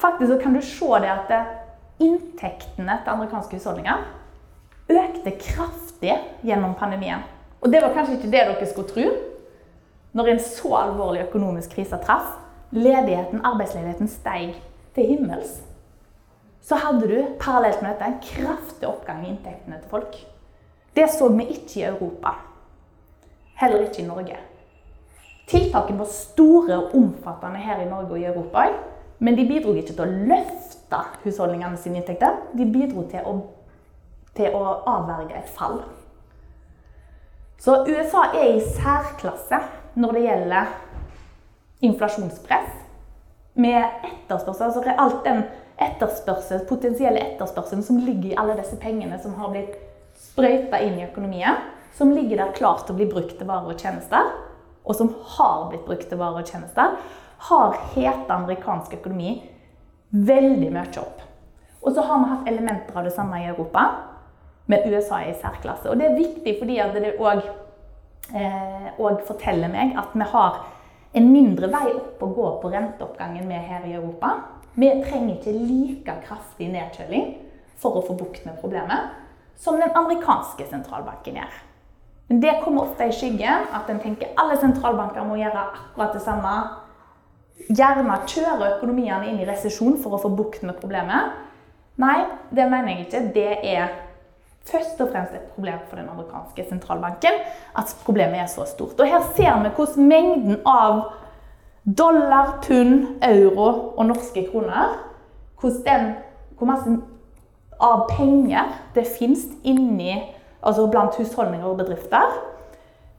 Faktisk 0.02 0.32
så 0.32 0.40
kan 0.42 0.56
du 0.56 0.62
se 0.62 0.90
det 1.04 1.12
at 1.12 2.02
inntektene 2.02 2.98
til 3.04 3.14
amerikanske 3.14 3.60
husholdninger 3.60 4.08
økte 4.92 5.34
kraftig 5.40 6.16
gjennom 6.46 6.76
pandemien. 6.80 7.24
Og 7.62 7.72
det 7.72 7.82
var 7.84 7.94
kanskje 7.96 8.18
ikke 8.18 8.32
det 8.32 8.46
dere 8.50 8.70
skulle 8.70 8.90
tro. 8.90 9.08
Når 10.18 10.28
en 10.28 10.44
så 10.44 10.72
alvorlig 10.76 11.26
økonomisk 11.28 11.76
krise 11.78 11.98
traff, 12.04 12.34
ledigheten, 12.72 13.46
arbeidsledigheten 13.46 14.10
steg 14.12 14.56
til 14.96 15.08
himmels, 15.14 15.62
så 16.62 16.78
hadde 16.78 17.08
du 17.08 17.18
parallelt 17.40 17.82
med 17.82 17.94
dette 17.94 18.10
en 18.10 18.22
kraftig 18.26 18.88
oppgang 18.90 19.26
i 19.26 19.32
inntektene 19.32 19.80
til 19.82 19.90
folk. 19.90 20.18
Det 20.96 21.08
så 21.10 21.30
vi 21.32 21.48
ikke 21.56 21.80
i 21.80 21.88
Europa. 21.90 22.36
Heller 23.62 23.86
ikke 23.88 24.04
i 24.04 24.08
Norge. 24.08 24.38
Tiltakene 25.48 26.00
var 26.00 26.12
store 26.12 26.78
og 26.78 26.96
omfattende 26.96 27.60
her 27.60 27.82
i 27.82 27.90
Norge 27.90 28.12
og 28.12 28.20
i 28.20 28.28
Europa, 28.30 28.68
men 29.20 29.38
de 29.38 29.48
bidro 29.48 29.74
ikke 29.78 29.94
til 29.94 30.06
å 30.06 30.28
løfte 30.32 31.02
husholdningene 31.24 31.78
sine 31.78 32.00
inntekter. 32.02 32.40
De 32.58 32.66
bidro 32.66 33.04
til 33.10 33.26
å, 33.28 33.36
til 34.38 34.54
å 34.56 34.64
avverge 34.88 35.36
et 35.38 35.50
fall. 35.58 35.82
Så 37.62 37.84
USA 37.86 38.32
er 38.34 38.56
i 38.56 38.62
særklasse 38.64 39.60
når 40.00 40.18
det 40.18 40.24
gjelder 40.26 40.72
inflasjonspress. 41.86 42.72
Med 43.54 43.84
etterspørsel, 44.08 44.70
altså 44.70 44.96
alt 44.98 45.26
den 45.26 45.44
etterspørsel, 45.82 46.64
potensielle 46.70 47.20
etterspørselen 47.20 47.84
som 47.84 48.00
ligger 48.02 48.32
i 48.32 48.38
alle 48.40 48.56
disse 48.58 48.78
pengene 48.82 49.20
som 49.22 49.36
har 49.38 49.52
blitt 49.52 49.76
sprøyta 50.18 50.80
inn 50.82 51.00
i 51.00 51.08
økonomien, 51.10 51.60
som 51.98 52.14
ligger 52.16 52.40
der 52.40 52.54
klart 52.56 52.86
til 52.86 52.96
å 52.96 53.02
bli 53.02 53.10
brukt 53.12 53.36
til 53.38 53.50
varer 53.50 53.74
og 53.74 53.82
tjenester, 53.82 54.32
og 54.82 54.98
som 54.98 55.12
har 55.36 55.68
blitt 55.70 55.86
brukt 55.86 56.08
til 56.10 56.22
varer 56.22 56.42
og 56.42 56.48
tjenester, 56.50 56.96
har 57.52 57.78
heta 57.96 58.38
amerikansk 58.38 58.96
økonomi 59.00 59.36
veldig 60.12 60.72
mye 60.72 61.02
opp. 61.02 61.22
Og 61.82 61.94
så 61.96 62.06
har 62.06 62.22
vi 62.22 62.32
hatt 62.32 62.50
elementer 62.52 62.98
av 62.98 63.06
det 63.08 63.14
samme 63.16 63.42
i 63.42 63.50
Europa, 63.50 63.86
men 64.72 64.88
USA 64.88 65.22
i 65.28 65.36
særklasse. 65.42 65.90
Og 65.92 66.00
det 66.00 66.08
er 66.08 66.20
viktig 66.20 66.56
fordi 66.60 66.78
at 66.84 66.96
det 66.96 67.16
òg 67.20 67.44
eh, 68.36 69.26
forteller 69.28 69.72
meg 69.72 69.98
at 70.00 70.16
vi 70.16 70.28
har 70.34 70.62
en 71.12 71.28
mindre 71.28 71.68
vei 71.72 71.88
opp 71.92 72.22
å 72.24 72.32
gå 72.32 72.52
på 72.62 72.72
renteoppgangen 72.72 73.48
med 73.48 73.68
her 73.68 73.88
i 73.88 73.98
Europa. 73.98 74.36
Vi 74.80 74.88
trenger 75.04 75.36
ikke 75.36 75.56
like 75.58 76.16
kraftig 76.28 76.70
nedkjøling 76.72 77.34
for 77.82 78.00
å 78.00 78.06
få 78.06 78.16
bukt 78.16 78.46
med 78.46 78.60
problemet 78.62 79.18
som 79.62 79.78
den 79.78 79.92
amerikanske 79.98 80.66
sentralbanken 80.70 81.42
gjør. 81.42 81.58
Men 82.32 82.40
det 82.42 82.54
kommer 82.64 82.88
ofte 82.88 83.10
i 83.10 83.14
skyggen 83.14 83.68
at 83.76 83.90
en 83.92 84.00
tenker 84.00 84.32
alle 84.40 84.56
sentralbanker 84.62 85.26
må 85.28 85.36
gjøre 85.42 85.66
akkurat 85.66 86.16
det 86.16 86.22
samme. 86.24 86.54
Gjerne 87.68 88.22
kjøre 88.32 88.78
økonomiene 88.78 89.28
inn 89.30 89.42
i 89.44 89.48
resesjon 89.50 90.00
for 90.02 90.16
å 90.16 90.22
få 90.24 90.32
bukt 90.34 90.64
med 90.64 90.80
problemet. 90.80 91.36
Nei, 92.02 92.24
det 92.50 92.70
mener 92.72 92.94
jeg 92.94 93.06
ikke. 93.06 93.22
Det 93.36 93.52
er 93.74 93.92
først 94.70 95.02
og 95.02 95.10
fremst 95.12 95.34
et 95.34 95.48
problem 95.56 95.80
for 95.90 95.98
den 95.98 96.10
amerikanske 96.10 96.66
sentralbanken 96.70 97.40
at 97.78 97.96
problemet 98.06 98.44
er 98.44 98.50
så 98.52 98.66
stort. 98.70 99.00
Og 99.00 99.08
her 99.08 99.24
ser 99.36 99.64
vi 99.64 99.74
hvordan 99.76 100.08
mengden 100.08 100.60
av 100.66 101.02
dollar, 101.86 102.60
pund, 102.68 103.08
euro 103.26 103.94
og 103.98 104.06
norske 104.06 104.48
kroner 104.52 105.00
den, 105.86 106.14
Hvor 106.58 106.66
masse 106.66 106.90
av 107.82 108.08
penger 108.10 108.70
det 108.96 109.08
fins 109.08 109.46
inni 109.64 110.16
altså 110.62 110.88
blant 110.88 111.16
husholdninger 111.18 111.66
og 111.66 111.78
bedrifter. 111.78 112.34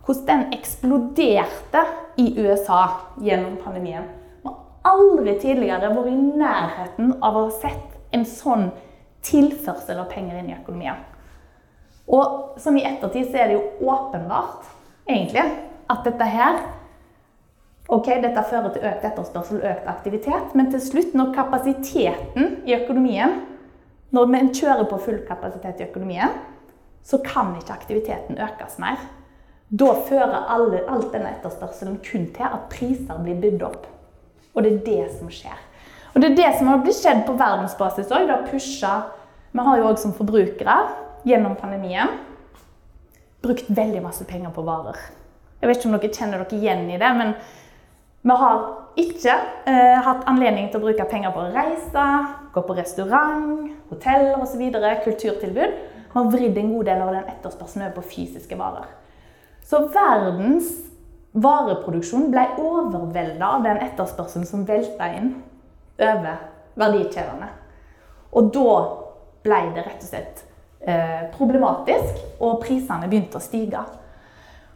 Hvordan 0.06 0.26
den 0.28 0.52
eksploderte 0.58 1.84
i 2.18 2.34
USA 2.38 2.84
gjennom 3.22 3.56
pandemien. 3.64 4.04
Vi 4.42 4.48
har 4.48 4.94
aldri 4.94 5.38
tidligere 5.40 5.94
vært 5.94 6.10
i 6.10 6.18
nærheten 6.18 7.14
av 7.22 7.36
å 7.36 7.44
ha 7.46 7.54
sett 7.54 8.14
en 8.14 8.26
sånn 8.26 8.70
tilførsel 9.22 10.02
av 10.02 10.10
penger 10.10 10.40
inn 10.40 10.50
i 10.50 10.58
økonomien. 10.58 10.98
Og 12.10 12.58
som 12.60 12.76
i 12.76 12.84
ettertid 12.86 13.30
så 13.30 13.42
er 13.42 13.50
det 13.50 13.58
jo 13.58 13.90
åpenbart, 13.92 14.66
egentlig, 15.08 15.44
at 15.90 16.06
dette 16.06 16.30
her 16.36 16.62
Ok, 17.92 18.06
dette 18.22 18.44
fører 18.46 18.70
til 18.72 18.84
økt 18.88 19.02
etterspørsel 19.04 19.58
og 19.58 19.64
økt 19.68 19.88
aktivitet, 19.90 20.52
men 20.56 20.68
til 20.70 20.80
slutt, 20.80 21.16
når 21.18 21.32
kapasiteten 21.34 22.62
i 22.64 22.76
økonomien 22.76 23.40
Når 24.14 24.28
vi 24.30 24.40
kjører 24.60 24.86
på 24.88 25.00
full 25.00 25.18
kapasitet 25.26 25.80
i 25.80 25.88
økonomien, 25.88 26.30
så 27.02 27.18
kan 27.24 27.54
ikke 27.56 27.72
aktiviteten 27.72 28.38
økes 28.38 28.78
mer. 28.78 29.00
Da 29.72 29.94
fører 30.04 30.50
alle, 30.52 30.82
alt 30.84 31.14
denne 31.14 31.30
etterspørselen 31.32 31.96
kun 32.04 32.26
til 32.36 32.44
at 32.44 32.66
priser 32.70 33.22
blir 33.24 33.40
bydd 33.40 33.64
opp. 33.64 33.86
Og 34.52 34.62
det 34.62 34.72
er 34.72 34.82
det 34.84 35.14
som 35.16 35.30
skjer. 35.32 35.56
Og 36.12 36.20
det 36.20 36.28
er 36.30 36.36
det 36.42 36.50
som 36.58 36.68
har 36.68 36.82
blitt 36.84 36.98
skjedd 36.98 37.24
på 37.24 37.38
verdensbasis 37.40 38.12
òg. 38.12 38.28
Vi 38.52 39.64
har 39.64 39.80
jo 39.80 39.88
òg 39.88 39.96
som 40.00 40.12
forbrukere 40.12 40.76
gjennom 41.26 41.56
pandemien 41.58 42.12
brukt 43.42 43.70
veldig 43.70 44.02
masse 44.02 44.24
penger 44.28 44.52
på 44.54 44.64
varer. 44.66 44.98
Jeg 45.60 45.70
vet 45.70 45.78
ikke 45.78 45.90
om 45.90 45.96
dere 45.96 46.14
kjenner 46.14 46.42
dere 46.42 46.58
igjen 46.58 46.88
i 46.90 46.98
det, 46.98 47.10
men 47.18 47.34
vi 48.22 48.36
har 48.38 48.60
ikke 48.98 49.34
eh, 49.66 49.98
hatt 50.06 50.26
anledning 50.30 50.68
til 50.70 50.78
å 50.78 50.84
bruke 50.84 51.06
penger 51.10 51.32
på 51.34 51.42
å 51.42 51.50
reise, 51.54 52.06
gå 52.54 52.62
på 52.66 52.76
restaurant, 52.78 53.72
hotell 53.90 54.28
osv., 54.36 54.62
kulturtilbud. 55.04 55.76
Vi 56.12 56.14
har 56.14 56.30
vridd 56.30 56.58
en 56.60 56.72
god 56.76 56.90
del 56.90 57.02
av 57.02 57.12
den 57.16 57.30
etterspørselen 57.32 57.86
over 57.88 57.96
på 57.96 58.08
fysiske 58.12 58.58
varer. 58.58 58.90
Så 59.66 59.84
verdens 59.94 60.70
vareproduksjon 61.32 62.28
ble 62.30 62.44
overvelda 62.60 63.54
av 63.56 63.66
den 63.66 63.80
etterspørselen 63.86 64.46
som 64.46 64.66
velta 64.68 65.08
inn 65.16 65.34
over 65.98 66.42
verdikjedene. 66.78 67.48
Og 68.38 68.50
da 68.54 68.74
ble 69.42 69.60
det 69.74 69.86
rett 69.86 70.04
og 70.04 70.10
slett 70.10 70.41
problematisk, 71.36 72.18
og 72.42 72.60
prisene 72.64 73.06
begynte 73.06 73.38
å 73.38 73.44
stige. 73.44 73.82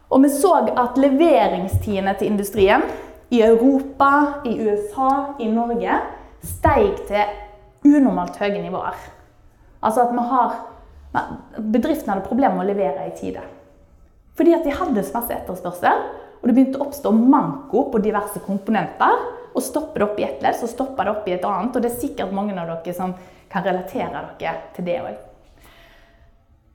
Og 0.07 0.23
vi 0.23 0.31
så 0.31 0.53
at 0.71 0.99
leveringstidene 1.03 2.15
til 2.19 2.31
industrien 2.31 2.85
i 3.35 3.41
Europa, 3.43 4.43
i 4.47 4.55
USA, 4.63 5.35
i 5.43 5.49
Norge 5.51 5.99
steg 6.47 7.03
til 7.09 7.91
unormalt 7.97 8.39
høye 8.39 8.61
nivåer. 8.63 8.97
Altså 9.83 10.07
at 10.07 10.15
har 10.31 10.57
Bedriftene 11.57 12.13
hadde 12.13 12.29
problemer 12.29 12.59
med 12.59 12.67
å 12.67 12.73
levere 12.75 13.07
i 13.09 13.15
tide. 13.17 13.41
Fordi 14.37 14.53
at 14.53 14.67
de 14.67 14.75
hadde 14.77 15.05
så 15.07 15.15
masse 15.17 15.33
etterspørsel, 15.33 16.03
og 16.37 16.45
det 16.45 16.55
begynte 16.57 16.81
å 16.81 16.85
oppstå 16.85 17.13
manko 17.17 17.87
på 17.93 18.03
diverse 18.05 18.43
komponenter. 18.45 19.23
Og 19.57 19.65
stopper 19.65 20.03
det 20.03 20.07
opp 20.11 20.19
i 20.21 20.27
ett 20.27 20.43
ledd, 20.45 20.59
så 20.61 20.69
stopper 20.69 21.09
det 21.09 21.15
opp 21.15 21.31
i 21.31 21.33
et 21.39 21.47
annet. 21.49 21.73
Og 21.73 21.81
det 21.81 21.89
er 21.89 22.03
sikkert 22.03 22.35
mange 22.37 22.53
av 22.61 22.69
dere 22.69 22.97
som 22.97 23.15
kan 23.49 23.65
relatere 23.65 24.27
dere 24.37 24.53
til 24.77 24.85
det 24.85 24.99
òg. 25.01 25.26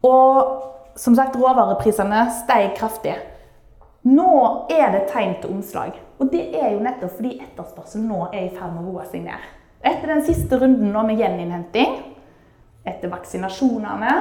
Og 0.08 0.98
som 1.00 1.16
sagt, 1.16 1.38
råvareprisene 1.40 2.26
steg 2.42 2.74
kraftig. 2.78 3.16
Nå 4.08 4.32
er 4.74 4.90
det 4.96 5.08
tegn 5.12 5.36
til 5.42 5.54
omslag. 5.54 5.98
Og 6.20 6.30
det 6.34 6.44
er 6.58 6.74
jo 6.74 6.84
nettopp 6.84 7.18
fordi 7.20 7.36
etterspørselen 7.44 8.08
nå 8.10 8.26
er 8.32 8.48
i 8.48 8.54
ferd 8.54 8.74
med 8.74 8.84
å 8.84 8.96
roe 8.96 9.06
seg 9.10 9.26
ned. 9.26 9.50
Etter 9.82 10.10
den 10.14 10.24
siste 10.26 10.58
runden 10.62 10.94
med 10.94 11.18
gjeninnhenting, 11.18 11.98
etter 12.86 13.10
vaksinasjonene 13.10 14.14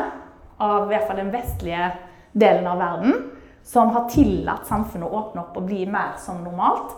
av 0.60 0.84
i 0.84 0.92
hvert 0.92 1.06
fall 1.08 1.20
den 1.20 1.32
vestlige 1.32 1.90
delen 2.32 2.68
av 2.68 2.80
verden, 2.80 3.16
som 3.64 3.92
har 3.94 4.08
tillatt 4.12 4.68
samfunnet 4.68 5.08
å 5.08 5.20
åpne 5.20 5.44
opp 5.44 5.56
og 5.60 5.66
bli 5.68 5.84
mer 5.88 6.16
som 6.20 6.40
normalt. 6.44 6.94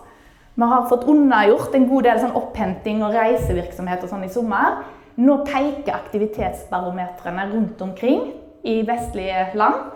Vi 0.55 0.67
har 0.69 0.87
fått 0.89 1.07
unnagjort 1.09 1.75
en 1.75 1.87
god 1.89 2.07
del 2.07 2.21
sånn 2.21 2.37
opphenting 2.37 3.01
og 3.03 3.15
reisevirksomhet 3.15 4.03
og 4.05 4.11
sånn 4.11 4.27
i 4.27 4.31
sommer. 4.31 4.83
Nå 5.19 5.39
peker 5.47 5.95
aktivitetsbarometrene 5.95 7.47
rundt 7.51 7.81
omkring 7.83 8.31
i 8.63 8.81
vestlige 8.87 9.49
land 9.59 9.91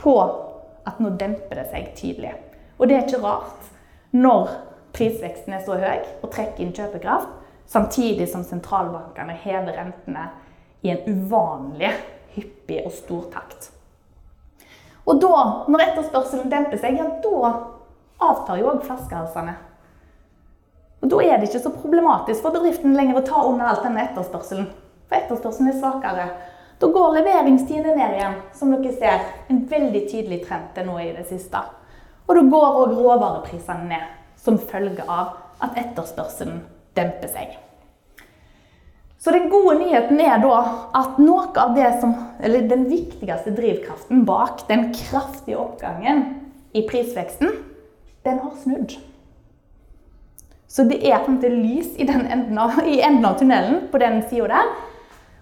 på 0.00 0.14
at 0.84 1.00
nå 1.00 1.14
demper 1.18 1.58
det 1.60 1.66
seg 1.72 1.92
tydelig. 1.98 2.34
Og 2.78 2.88
det 2.88 2.96
er 2.96 3.06
ikke 3.06 3.22
rart 3.24 3.70
når 4.14 4.50
prisveksten 4.94 5.56
er 5.56 5.62
så 5.66 5.78
høy 5.80 6.04
og 6.22 6.30
trekker 6.30 6.62
inn 6.62 6.74
kjøpekraft, 6.74 7.30
samtidig 7.66 8.28
som 8.30 8.44
sentralbankene 8.46 9.34
hever 9.42 9.74
rentene 9.78 10.28
i 10.84 10.92
en 10.92 11.06
uvanlig 11.08 11.90
hyppig 12.34 12.82
og 12.84 12.92
stor 12.94 13.24
takt. 13.32 13.70
Og 15.04 15.20
da, 15.20 15.36
når 15.68 15.84
etterspørselen 15.88 16.52
demper 16.52 16.80
seg, 16.80 17.00
ja, 17.00 17.08
da 17.24 17.54
avtar 18.24 18.60
jo 18.60 18.70
òg 18.72 18.84
flaskehalsene. 18.86 19.56
Og 21.04 21.10
Da 21.12 21.20
er 21.20 21.36
det 21.36 21.50
ikke 21.50 21.60
så 21.66 21.72
problematisk 21.74 22.40
for 22.40 22.54
bedriften 22.54 22.94
lenger 22.96 23.18
å 23.20 23.26
ta 23.26 23.42
under 23.44 23.68
alt 23.68 23.82
denne 23.84 24.06
etterspørselen. 24.06 24.70
For 25.04 25.18
etterspørselen 25.18 25.68
er 25.68 25.76
svakere. 25.76 26.28
Da 26.84 26.90
går 26.90 27.14
leveringstidene 27.14 27.94
ned 27.96 28.10
igjen, 28.12 28.34
som 28.52 28.72
dere 28.74 28.90
ser. 28.92 29.22
En 29.48 29.62
veldig 29.70 30.02
tydelig 30.04 30.42
trend 30.44 30.66
til 30.76 30.84
nå 30.84 30.98
i 31.00 31.14
det 31.16 31.24
siste. 31.30 31.62
Og 32.28 32.36
da 32.36 32.42
går 32.52 32.76
òg 32.82 32.92
råvareprisene 32.98 33.88
ned, 33.88 34.02
som 34.36 34.60
følge 34.60 35.06
av 35.08 35.30
at 35.64 35.80
etterspørselen 35.80 36.60
demper 36.92 37.32
seg. 37.32 37.56
Så 39.16 39.32
den 39.32 39.48
gode 39.48 39.78
nyheten 39.80 40.20
er 40.20 40.36
da 40.44 40.60
at 41.00 41.16
noe 41.24 41.48
av 41.56 41.72
det 41.72 41.88
som, 42.04 42.12
eller 42.44 42.68
den 42.68 42.84
viktigste 42.92 43.56
drivkraften 43.56 44.26
bak 44.28 44.66
den 44.68 44.90
kraftige 44.92 45.56
oppgangen 45.64 46.24
i 46.76 46.84
prisveksten, 46.84 47.62
den 48.28 48.44
har 48.44 48.56
snudd. 48.60 48.98
Så 50.68 50.84
det 50.84 51.00
er 51.08 51.24
til 51.24 51.62
lys 51.64 51.94
i, 51.96 52.04
enden 52.04 52.58
av, 52.60 52.82
i 52.84 53.00
enden 53.00 53.24
av 53.24 53.40
tunnelen 53.40 53.86
på 53.88 54.04
den 54.04 54.20
sida 54.28 54.58
der. 54.58 54.74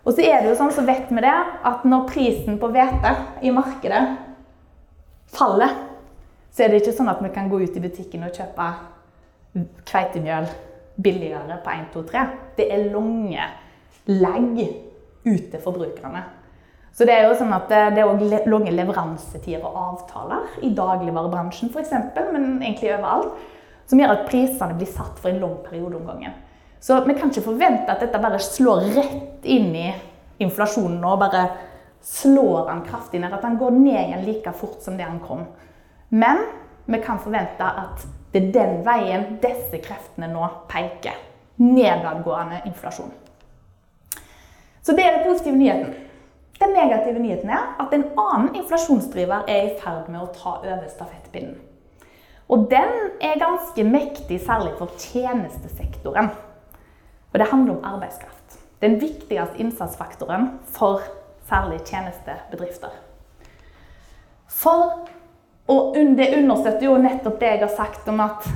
Og 0.03 0.17
så 0.17 0.25
er 0.27 0.43
det 0.43 0.51
jo 0.51 0.59
sånn, 0.59 0.75
så 0.75 0.83
vet 0.87 1.11
vi 1.11 1.23
det, 1.23 1.37
at 1.69 1.85
når 1.87 2.09
prisen 2.11 2.59
på 2.59 2.71
hvete 2.75 3.15
i 3.47 3.53
markedet 3.55 4.03
faller, 5.33 5.77
så 6.53 6.65
er 6.65 6.73
det 6.73 6.83
ikke 6.83 6.97
sånn 6.97 7.11
at 7.13 7.23
vi 7.23 7.31
kan 7.33 7.49
gå 7.49 7.63
ut 7.63 7.77
i 7.79 7.83
butikken 7.85 8.27
og 8.27 8.35
kjøpe 8.35 8.67
kveitemjøl 9.89 10.51
billigere 11.03 11.59
på 11.65 11.73
1, 11.73 11.89
2, 11.95 12.05
3. 12.11 12.25
Det 12.59 12.69
er 12.75 12.91
lange 12.93 13.47
legg 14.11 14.63
ut 15.23 15.51
til 15.53 15.61
forbrukerne. 15.63 16.25
Så 16.93 17.07
det 17.09 17.15
er 17.17 17.29
jo 17.31 17.37
sånn 17.39 17.55
at 17.57 17.71
det 17.71 18.03
er 18.03 18.09
også 18.11 18.43
lange 18.53 18.73
leveransetider 18.75 19.65
og 19.65 19.79
avtaler 19.87 20.59
i 20.67 20.75
dagligvarebransjen 20.77 21.71
f.eks., 21.73 21.95
men 22.35 22.59
egentlig 22.61 22.93
overalt, 22.99 23.39
som 23.89 24.01
gjør 24.01 24.17
at 24.19 24.27
prisene 24.29 24.77
blir 24.77 24.91
satt 24.91 25.17
for 25.21 25.31
en 25.31 25.41
lang 25.41 25.55
periode 25.65 25.97
om 25.97 26.11
gangen. 26.11 26.35
Så 26.83 27.05
vi 27.05 27.14
kan 27.14 27.30
ikke 27.30 27.45
forvente 27.47 27.93
at 27.93 28.01
dette 28.03 28.18
bare 28.18 28.41
slår 28.43 28.89
rett 28.97 29.45
inn 29.47 29.68
i 29.78 29.87
inflasjonen 30.43 31.05
og 31.07 31.20
bare 31.20 31.45
slår 32.03 32.66
den 32.66 32.83
kraftig 32.89 33.20
ned. 33.22 33.30
At 33.30 33.45
den 33.47 33.61
går 33.61 33.76
ned 33.76 34.01
igjen 34.01 34.24
like 34.26 34.53
fort 34.59 34.83
som 34.83 34.97
det 34.99 35.07
den 35.07 35.20
kom. 35.22 35.45
Men 36.11 36.43
vi 36.91 36.99
kan 37.05 37.22
forvente 37.22 37.62
at 37.85 38.03
det 38.33 38.43
er 38.43 38.53
den 38.57 38.83
veien 38.83 39.39
disse 39.39 39.78
kreftene 39.85 40.33
nå 40.33 40.49
peker. 40.72 41.14
Nedadgående 41.62 42.64
inflasjon. 42.66 43.14
Så 44.83 44.99
det 44.99 45.07
er 45.07 45.20
den 45.20 45.28
positive 45.30 45.57
nyheten. 45.57 45.95
Den 46.59 46.74
negative 46.74 47.18
nyheten 47.22 47.51
er 47.51 47.76
at 47.78 47.95
en 47.95 48.09
annen 48.18 48.57
inflasjonsdriver 48.59 49.47
er 49.47 49.68
i 49.68 49.74
ferd 49.78 50.11
med 50.11 50.24
å 50.24 50.33
ta 50.35 50.59
over 50.59 50.89
stafettpinnen. 50.91 51.61
Og 52.51 52.66
den 52.70 53.12
er 53.22 53.39
ganske 53.39 53.85
mektig, 53.87 54.43
særlig 54.43 54.74
for 54.80 54.91
tjenestesektoren. 54.99 56.35
Og 57.33 57.41
det 57.41 57.51
handler 57.51 57.72
om 57.76 57.85
arbeidskraft. 57.95 58.59
Den 58.83 59.01
viktigste 59.01 59.61
innsatsfaktoren 59.62 60.51
for 60.74 61.01
særlig 61.49 61.80
tjenestebedrifter. 61.87 62.91
For 64.49 65.09
Og 65.66 65.95
det 65.95 66.35
understøtter 66.37 66.87
jo 66.89 66.97
nettopp 66.99 67.41
det 67.41 67.47
jeg 67.47 67.61
har 67.62 67.76
sagt 67.76 68.09
om 68.11 68.20
at 68.20 68.49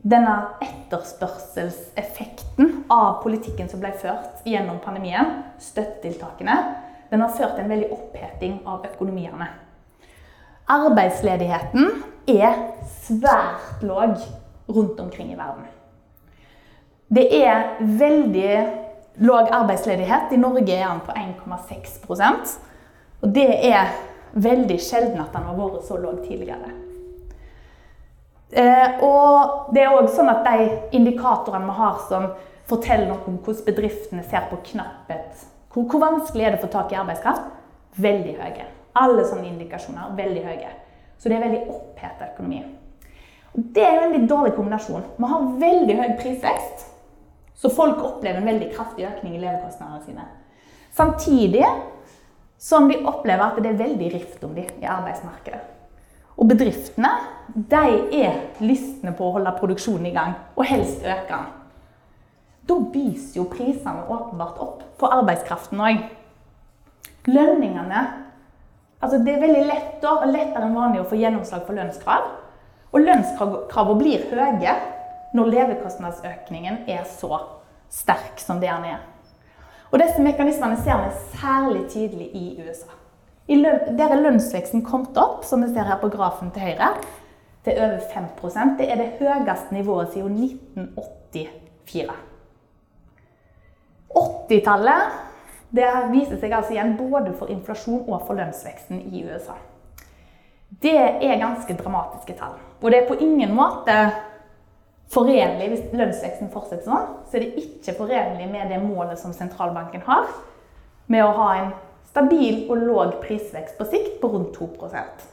denne 0.00 0.46
etterspørselseffekten 0.64 2.84
av 2.88 3.22
politikken 3.24 3.68
som 3.68 3.80
ble 3.82 3.92
ført 4.00 4.40
gjennom 4.48 4.78
pandemien, 4.80 5.42
støttetiltakene, 5.60 6.56
den 7.10 7.20
har 7.20 7.28
ført 7.34 7.54
til 7.56 7.64
en 7.64 7.70
veldig 7.74 7.92
oppheting 7.92 8.60
av 8.64 8.86
økonomiene. 8.92 9.46
Arbeidsledigheten 10.70 12.02
er 12.30 12.54
svært 13.02 13.82
lav 13.82 14.14
rundt 14.70 15.00
omkring 15.02 15.32
i 15.34 15.38
verden. 15.38 15.66
Det 17.10 17.26
er 17.42 17.80
veldig 17.80 18.52
lav 19.26 19.48
arbeidsledighet. 19.50 20.32
I 20.32 20.38
Norge 20.38 20.76
er 20.76 20.86
den 20.86 21.00
på 21.06 21.12
1,6% 21.12 22.58
Og 23.20 23.32
det 23.34 23.48
er 23.66 23.90
veldig 24.32 24.78
sjelden 24.80 25.18
at 25.20 25.34
den 25.34 25.48
har 25.48 25.58
vært 25.58 25.82
så 25.88 25.98
lav 25.98 26.20
tidligere. 26.22 26.70
Eh, 28.50 29.02
og 29.06 29.74
det 29.74 29.82
er 29.82 29.92
også 29.94 30.20
sånn 30.20 30.30
at 30.32 30.46
de 30.46 30.70
indikatorene 30.96 31.66
vi 31.68 31.76
har 31.76 31.98
som 32.08 32.30
forteller 32.70 33.10
noe 33.10 33.26
om 33.26 33.38
hvordan 33.42 33.66
bedriftene 33.66 34.24
ser 34.26 34.46
på 34.50 34.58
knapphet, 34.72 35.44
hvor, 35.70 35.86
hvor 35.90 36.02
vanskelig 36.02 36.46
er 36.46 36.54
det 36.54 36.60
å 36.60 36.64
få 36.64 36.70
tak 36.72 36.94
i 36.94 36.98
arbeidskraft, 36.98 37.46
veldig 37.98 38.36
høye. 38.38 38.66
Alle 38.98 39.26
sånne 39.26 39.50
indikasjoner 39.50 40.14
veldig 40.18 40.44
høye. 40.46 40.70
Så 41.18 41.30
det 41.30 41.36
er 41.36 41.44
veldig 41.44 41.62
opphetet 41.74 42.32
økonomi. 42.32 42.62
Og 43.54 43.66
det 43.74 43.84
er 43.84 43.98
en 43.98 44.06
veldig 44.06 44.30
dårlig 44.30 44.54
kombinasjon. 44.56 45.06
Vi 45.18 45.30
har 45.30 45.48
veldig 45.66 45.96
høy 46.00 46.08
prisvekst, 46.22 46.89
så 47.60 47.70
folk 47.72 48.00
opplever 48.00 48.40
en 48.40 48.48
veldig 48.48 48.70
kraftig 48.72 49.04
økning 49.04 49.36
i 49.36 49.42
levekostnadene 49.42 50.04
sine. 50.06 50.24
Samtidig 50.96 51.66
som 52.60 52.88
de 52.88 52.98
opplever 53.08 53.44
at 53.44 53.60
det 53.60 53.72
er 53.72 53.82
veldig 53.82 54.08
rift 54.14 54.44
om 54.44 54.54
dem 54.56 54.80
i 54.80 54.88
arbeidsmarkedet. 54.88 55.60
Og 56.40 56.48
bedriftene 56.48 57.10
de 57.54 57.82
er 58.16 58.36
lystne 58.64 59.12
på 59.16 59.26
å 59.26 59.34
holde 59.36 59.52
produksjonen 59.58 60.08
i 60.08 60.14
gang, 60.14 60.36
og 60.56 60.68
helst 60.68 61.04
øke 61.04 61.28
den. 61.28 61.48
Da 62.68 62.76
viser 62.94 63.40
jo 63.40 63.48
prisene 63.50 64.06
åpenbart 64.06 64.60
opp 64.62 64.84
på 65.00 65.08
arbeidskraften 65.10 65.80
òg. 65.84 66.04
Lønningene 67.28 68.04
altså 69.00 69.18
Det 69.24 69.32
er 69.32 69.40
veldig 69.40 69.64
lett 69.64 70.04
og 70.04 70.26
lettere 70.28 70.66
enn 70.66 70.76
vanlig 70.76 71.00
å 71.00 71.08
få 71.08 71.16
gjennomslag 71.16 71.64
for 71.64 71.76
lønnskrav. 71.76 72.26
Og 72.92 73.04
lønnskravene 73.04 74.00
blir 74.00 74.26
høye 74.28 74.74
når 75.34 75.52
levekostnadsøkningen 75.54 76.84
er 76.90 77.04
så 77.08 77.38
sterk 77.90 78.40
som 78.42 78.60
det 78.62 78.70
den 78.70 78.88
er. 78.94 79.04
Og 79.90 79.98
disse 79.98 80.22
mekanismene 80.22 80.78
ser 80.82 81.00
vi 81.02 81.38
særlig 81.38 81.84
tydelig 81.90 82.28
i 82.34 82.44
USA. 82.62 82.92
I 83.50 83.56
løn, 83.58 83.96
der 83.98 84.12
er 84.12 84.22
lønnsveksten 84.22 84.84
kommet 84.86 85.16
opp, 85.18 85.42
som 85.44 85.64
vi 85.64 85.72
ser 85.72 85.88
her 85.88 85.98
på 85.98 86.10
grafen 86.12 86.52
til 86.54 86.62
høyre, 86.62 86.92
til 87.64 87.76
over 87.76 87.98
5% 88.12 88.78
Det 88.78 88.86
er 88.90 88.96
det 88.96 89.08
høyeste 89.18 89.74
nivået 89.74 90.12
siden 90.12 90.36
1984. 90.38 92.14
80-tallet 94.14 95.26
det 95.70 95.90
viser 96.10 96.38
seg 96.40 96.54
altså 96.54 96.74
igjen 96.74 96.96
både 96.98 97.34
for 97.38 97.50
inflasjon 97.52 98.08
og 98.08 98.24
for 98.26 98.38
lønnsveksten 98.38 99.04
i 99.06 99.22
USA. 99.22 99.54
Det 100.82 100.96
er 100.96 101.38
ganske 101.38 101.76
dramatiske 101.78 102.34
tall. 102.38 102.56
Og 102.82 102.90
det 102.90 103.02
er 103.02 103.08
på 103.08 103.18
ingen 103.22 103.54
måte 103.54 103.94
forenlig 105.10 105.68
hvis 105.72 105.86
lønnsveksten 105.96 106.50
fortsetter 106.52 106.86
sånn. 106.86 107.14
Så 107.28 107.38
er 107.38 107.46
det 107.46 107.64
ikke 107.64 107.96
forenlig 107.98 108.46
med 108.50 108.70
det 108.70 108.80
målet 108.82 109.20
som 109.20 109.34
sentralbanken 109.34 110.04
har, 110.06 110.28
med 111.10 111.24
å 111.26 111.34
ha 111.34 111.50
en 111.58 111.72
stabil 112.10 112.64
og 112.70 112.86
låg 112.86 113.18
prisvekst 113.22 113.78
på 113.78 113.86
sikt 113.90 114.16
på 114.22 114.30
rundt 114.32 114.56
2% 114.58 115.26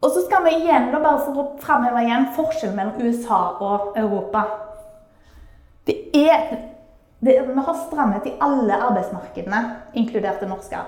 Og 0.00 0.12
så 0.14 0.22
skal 0.24 0.44
vi 0.46 0.56
igjen, 0.62 0.90
da, 0.92 1.00
bare 1.02 1.22
for 1.26 1.40
å 1.42 1.46
framheve 1.60 2.04
igjen, 2.06 2.30
forskjellen 2.36 2.76
mellom 2.78 3.02
USA 3.04 3.40
og 3.60 3.98
Europa. 4.00 4.46
Det 5.84 5.96
er, 6.16 6.54
det, 7.20 7.34
vi 7.50 7.64
har 7.66 7.82
stramhet 7.82 8.30
i 8.30 8.36
alle 8.40 8.78
arbeidsmarkedene, 8.78 9.60
inkludert 10.00 10.40
det 10.40 10.48
norske. 10.48 10.80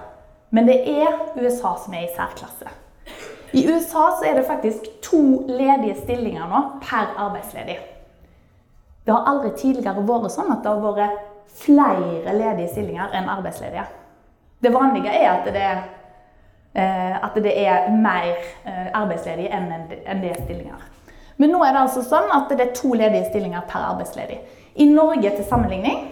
Men 0.49 0.69
det 0.69 0.79
er 0.89 1.19
USA 1.37 1.75
som 1.83 1.93
er 1.97 2.07
i 2.07 2.15
særklasse. 2.17 2.73
I 3.53 3.67
USA 3.69 4.05
så 4.19 4.25
er 4.25 4.35
det 4.39 4.47
faktisk 4.49 4.87
to 5.05 5.45
ledige 5.49 5.99
stillinger 6.03 6.49
nå 6.49 6.61
per 6.81 7.13
arbeidsledig. 7.21 7.79
Det 9.05 9.13
har 9.13 9.27
aldri 9.29 9.51
tidligere 9.59 10.05
vært 10.07 10.33
sånn 10.33 10.53
at 10.55 10.63
det 10.65 10.73
har 10.73 10.95
vært 10.97 11.29
flere 11.63 12.37
ledige 12.37 12.71
stillinger 12.73 13.13
enn 13.19 13.29
arbeidsledige. 13.29 13.85
Det 14.63 14.73
vanlige 14.73 15.13
er 15.13 15.29
at 15.33 15.51
det, 15.53 15.69
eh, 16.75 17.25
at 17.25 17.37
det 17.45 17.53
er 17.67 17.91
mer 17.91 18.33
eh, 18.65 18.89
arbeidsledige 18.95 19.51
enn 19.53 19.89
det 19.91 20.31
er 20.31 20.43
stillinger. 20.45 20.89
Men 21.37 21.53
nå 21.53 21.63
er 21.65 21.75
det 21.75 21.85
altså 21.85 22.05
sånn 22.07 22.31
at 22.33 22.53
det 22.53 22.61
er 22.63 22.75
to 22.77 22.95
ledige 22.95 23.29
stillinger 23.29 23.67
per 23.69 23.85
arbeidsledig. 23.91 24.39
I 24.81 24.87
Norge 24.89 25.37
til 25.37 25.45
sammenligning 25.45 26.05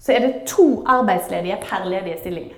så 0.00 0.14
er 0.14 0.24
det 0.24 0.46
to 0.48 0.82
arbeidsledige 0.90 1.60
per 1.62 1.86
ledige 1.86 2.18
stilling. 2.22 2.48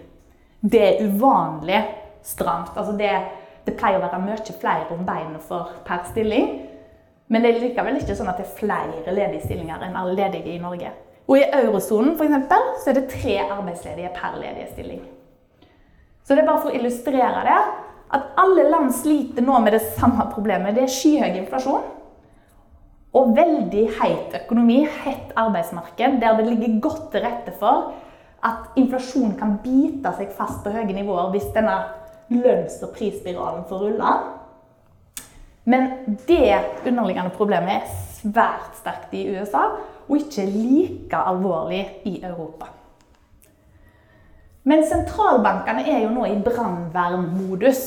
Det 0.61 0.83
er 0.83 1.03
uvanlig 1.05 1.83
stramt. 2.25 2.73
Altså 2.77 2.95
det, 2.97 3.11
det 3.67 3.75
pleier 3.79 3.99
å 3.99 4.05
være 4.05 4.23
mye 4.23 4.55
flere 4.61 4.95
om 4.95 5.05
beina 5.07 5.41
for 5.43 5.75
per 5.87 6.05
stilling. 6.11 6.53
Men 7.29 7.43
det 7.43 7.51
er 7.51 7.65
likevel 7.65 7.99
ikke 7.99 8.15
sånn 8.15 8.31
at 8.31 8.39
det 8.39 8.47
er 8.47 8.59
flere 8.61 9.15
ledige 9.15 9.49
stillinger 9.49 9.83
enn 9.83 9.99
alle 9.99 10.15
ledige 10.15 10.55
i 10.55 10.63
Norge. 10.63 10.93
Og 11.27 11.41
i 11.41 11.49
eurosonen 11.59 12.15
eksempel, 12.15 12.69
så 12.79 12.93
er 12.93 13.01
det 13.01 13.09
tre 13.11 13.41
arbeidsledige 13.43 14.13
per 14.15 14.39
ledige 14.39 14.71
stilling. 14.71 15.03
Så 16.23 16.35
det 16.35 16.45
er 16.45 16.49
bare 16.49 16.63
for 16.63 16.71
å 16.71 16.79
illustrere 16.79 17.43
det, 17.47 17.59
at 18.15 18.31
alle 18.39 18.69
land 18.71 18.93
sliter 18.95 19.43
nå 19.43 19.59
med 19.65 19.75
det 19.75 19.83
samme 19.99 20.29
problemet. 20.31 20.77
Det 20.77 20.87
er 20.87 20.95
skyhøy 20.95 21.41
inflasjon 21.41 21.93
og 23.17 23.31
veldig 23.37 23.85
heit 23.97 24.35
økonomi, 24.43 24.83
hett 25.03 25.31
arbeidsmarked, 25.41 26.19
der 26.21 26.37
det 26.37 26.47
ligger 26.51 26.81
godt 26.85 27.07
til 27.13 27.25
rette 27.25 27.55
for 27.59 27.95
at 28.47 28.77
inflasjon 28.79 29.35
kan 29.41 29.57
bite 29.63 30.13
seg 30.19 30.35
fast 30.37 30.61
på 30.63 30.73
høye 30.75 30.93
nivåer 30.93 31.33
hvis 31.33 31.49
denne 31.55 31.79
lønns- 32.33 32.83
og 32.83 32.95
prisspiralen 32.97 33.65
får 33.69 33.85
rulle. 33.85 34.15
Men 35.65 35.91
det 36.27 36.87
underliggende 36.87 37.35
problemet 37.35 37.81
er 37.81 37.95
svært 38.17 38.79
sterkt 38.79 39.15
i 39.19 39.27
USA, 39.35 39.65
og 40.07 40.19
ikke 40.21 40.47
like 40.47 41.19
alvorlig 41.19 41.83
i 42.07 42.21
Europa. 42.23 42.71
Men 44.67 44.83
sentralbankene 44.87 45.87
er 45.87 46.05
jo 46.05 46.13
nå 46.15 46.27
i 46.27 46.39
brannvernmodus. 46.43 47.83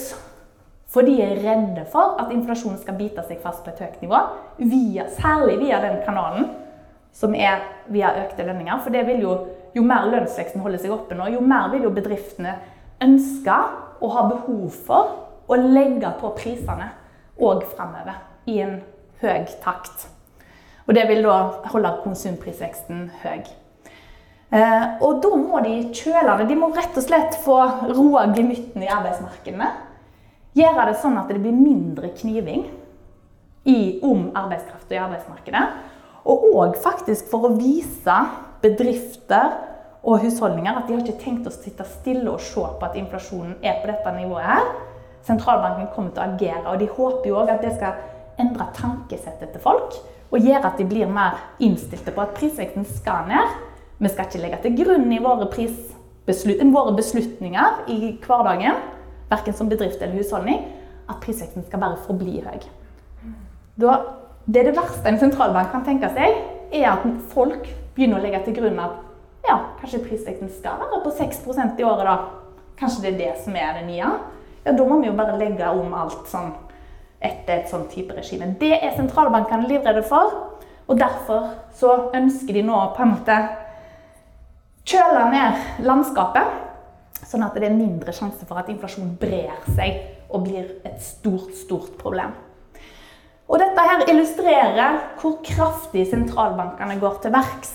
For 0.90 1.06
de 1.06 1.20
er 1.22 1.38
redde 1.44 1.84
for 1.92 2.18
at 2.20 2.32
inflasjonen 2.34 2.80
skal 2.82 2.98
bite 2.98 3.24
seg 3.28 3.42
fast 3.44 3.62
på 3.64 3.72
et 3.72 3.82
høyt 3.84 4.00
nivå, 4.02 4.20
via, 4.58 5.06
særlig 5.20 5.60
via 5.62 5.82
den 5.84 6.00
kanalen 6.06 6.50
som 7.14 7.36
er 7.36 7.62
via 7.92 8.14
økte 8.24 8.46
lønninger. 8.48 8.80
For 8.84 9.12
jo, 9.22 9.36
jo 9.76 9.84
mer 9.86 10.08
lønnsveksten 10.10 10.64
holder 10.64 10.82
seg 10.82 10.96
oppe 10.96 11.18
nå, 11.18 11.30
jo 11.36 11.44
mer 11.46 11.70
vil 11.74 11.86
jo 11.88 11.94
bedriftene 11.94 12.56
ønske 13.04 13.60
og 14.00 14.14
ha 14.16 14.26
behov 14.30 14.70
for 14.88 15.50
å 15.50 15.58
legge 15.60 16.12
på 16.20 16.32
prisene 16.38 16.92
òg 17.40 17.64
framover 17.72 18.20
i 18.50 18.60
en 18.64 18.80
høy 19.22 19.46
takt. 19.64 20.08
Og 20.88 20.96
det 20.98 21.06
vil 21.10 21.24
da 21.26 21.38
holde 21.70 21.92
konsumprisveksten 22.04 23.10
høy. 23.22 23.44
Eh, 24.50 24.86
og 25.06 25.20
da 25.22 25.36
må 25.38 25.62
de 25.62 25.76
kjøle 25.94 26.40
det. 26.40 26.48
De 26.50 26.58
må 26.58 26.72
rett 26.74 26.96
og 26.98 27.06
slett 27.06 27.38
få 27.44 27.60
roa 27.92 28.26
gemytten 28.34 28.82
i 28.82 28.90
arbeidsmarkedene. 28.90 29.70
Gjøre 30.58 30.88
det 30.90 30.98
sånn 31.04 31.20
at 31.22 31.30
det 31.30 31.38
blir 31.44 31.54
mindre 31.54 32.10
kniving. 32.18 32.66
i, 33.70 34.00
om 34.02 34.30
arbeidskraft 34.34 34.92
i 34.92 34.98
arbeidsmarkedet. 34.98 35.64
Og 36.32 36.46
òg 36.56 36.78
faktisk 36.82 37.28
for 37.30 37.46
å 37.46 37.56
vise 37.58 38.16
bedrifter 38.64 39.69
og 40.04 40.22
husholdninger 40.24 40.78
at 40.78 40.88
de 40.88 40.96
har 40.96 41.04
ikke 41.04 41.20
tenkt 41.24 41.48
å 41.50 41.54
sitte 41.54 41.86
stille 41.88 42.30
og 42.32 42.44
se 42.44 42.62
på 42.62 42.88
at 42.88 42.96
inflasjonen 43.00 43.58
er 43.66 43.82
på 43.82 43.90
dette 43.90 44.14
nivået 44.16 44.48
her. 44.48 44.70
Sentralbanken 45.28 45.90
kommer 45.94 46.14
til 46.16 46.24
å 46.24 46.28
agere, 46.34 46.64
og 46.72 46.80
de 46.80 46.88
håper 46.88 47.28
jo 47.28 47.40
òg 47.42 47.52
at 47.52 47.66
det 47.66 47.74
skal 47.76 48.00
endre 48.40 48.70
tankesettet 48.78 49.52
til 49.52 49.64
folk. 49.64 49.98
Og 50.30 50.46
gjøre 50.46 50.70
at 50.70 50.80
de 50.80 50.86
blir 50.88 51.10
mer 51.12 51.40
innstilte 51.60 52.14
på 52.16 52.24
at 52.24 52.36
prisveksten 52.38 52.86
skal 52.88 53.28
ned. 53.28 53.58
Vi 54.00 54.12
skal 54.14 54.30
ikke 54.30 54.42
legge 54.44 54.62
til 54.64 54.78
grunn 54.80 55.12
i 55.12 55.20
våre, 55.20 55.50
prisbeslut 55.52 56.64
våre 56.72 56.96
beslutninger 56.96 57.82
i 57.92 58.14
hverdagen, 58.24 58.80
verken 59.30 59.58
som 59.58 59.70
bedrift 59.70 60.00
eller 60.00 60.22
husholdning, 60.22 60.64
at 61.10 61.20
prisveksten 61.26 61.66
skal 61.68 61.84
bare 61.84 62.00
forbli 62.06 62.40
høy. 62.46 62.64
Da, 63.80 64.00
det, 64.46 64.64
det 64.70 64.78
verste 64.78 65.12
en 65.12 65.20
sentralbank 65.20 65.74
kan 65.74 65.84
tenke 65.88 66.14
seg, 66.16 66.40
er 66.72 66.92
at 66.94 67.06
folk 67.34 67.68
begynner 67.98 68.22
å 68.22 68.24
legge 68.24 68.46
til 68.46 68.60
grunn 68.62 68.80
at 68.80 69.09
ja, 69.48 69.56
kanskje 69.80 70.04
prisveksten 70.04 70.52
skal 70.54 70.80
være 70.82 71.02
på 71.04 71.14
6% 71.20 71.80
i 71.80 71.88
året, 71.88 72.06
da. 72.06 72.18
Kanskje 72.80 73.04
det 73.06 73.12
er 73.14 73.20
det 73.20 73.44
som 73.44 73.56
er 73.60 73.80
det 73.80 73.86
nye. 73.88 74.10
Ja, 74.66 74.74
da 74.74 74.86
må 74.86 75.00
vi 75.00 75.10
jo 75.10 75.16
bare 75.18 75.38
legge 75.40 75.70
om 75.72 75.94
alt 75.96 76.28
sånn 76.32 76.52
etter 77.20 77.60
et 77.60 77.72
sånn 77.72 77.88
type 77.92 78.16
regime. 78.16 78.54
Det 78.60 78.76
er 78.78 78.96
sentralbankene 78.96 79.68
livredde 79.68 80.04
for. 80.08 80.36
Og 80.90 80.98
derfor 80.98 81.52
så 81.78 81.96
ønsker 82.18 82.56
de 82.56 82.64
nå 82.66 82.78
på 82.96 83.04
en 83.04 83.12
måte 83.14 83.36
kjøle 84.90 85.28
ned 85.30 85.86
landskapet, 85.86 86.56
sånn 87.30 87.46
at 87.46 87.58
det 87.60 87.68
er 87.68 87.76
mindre 87.76 88.14
sjanse 88.16 88.48
for 88.48 88.58
at 88.58 88.72
inflasjon 88.74 89.12
brer 89.22 89.54
seg 89.76 90.00
og 90.30 90.48
blir 90.48 90.72
et 90.88 90.98
stort, 91.04 91.52
stort 91.58 91.94
problem. 92.00 92.34
Og 93.50 93.62
dette 93.62 93.86
her 93.86 94.06
illustrerer 94.10 94.98
hvor 95.22 95.40
kraftig 95.46 96.08
sentralbankene 96.10 96.98
går 97.02 97.22
til 97.22 97.34
verks. 97.34 97.72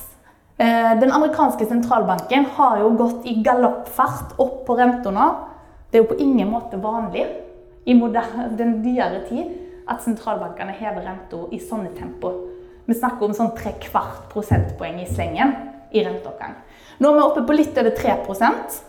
Eh, 0.57 0.92
den 1.00 1.12
amerikanske 1.12 1.66
sentralbanken 1.66 2.46
har 2.57 2.78
jo 2.78 2.92
gått 2.98 3.26
i 3.26 3.34
galoppfart 3.42 4.36
opp 4.38 4.62
på 4.66 4.76
renta 4.78 5.11
nå. 5.11 5.28
Det 5.90 5.98
er 5.98 6.05
jo 6.05 6.12
på 6.12 6.20
ingen 6.22 6.50
måte 6.50 6.78
vanlig 6.82 7.26
i 7.84 7.94
den 7.94 8.78
dyre 8.82 9.24
tid 9.28 9.50
at 9.90 10.02
sentralbankene 10.02 10.72
hever 10.78 11.05
renta 11.05 11.42
i 11.52 11.61
sånne 11.61 11.92
tempo. 11.98 12.32
Vi 12.86 12.94
snakker 12.94 13.26
om 13.26 13.34
sånn 13.36 13.55
tre 13.57 13.74
kvart 13.82 14.30
prosentpoeng 14.32 15.00
i 15.02 15.11
slengen 15.11 15.55
i 15.92 16.05
renteoppgang. 16.05 16.57
Nå 16.98 17.11
er 17.11 17.18
vi 17.18 17.24
oppe 17.26 17.44
på 17.46 17.57
litt 17.57 17.78
over 17.78 17.94
3% 17.96 18.82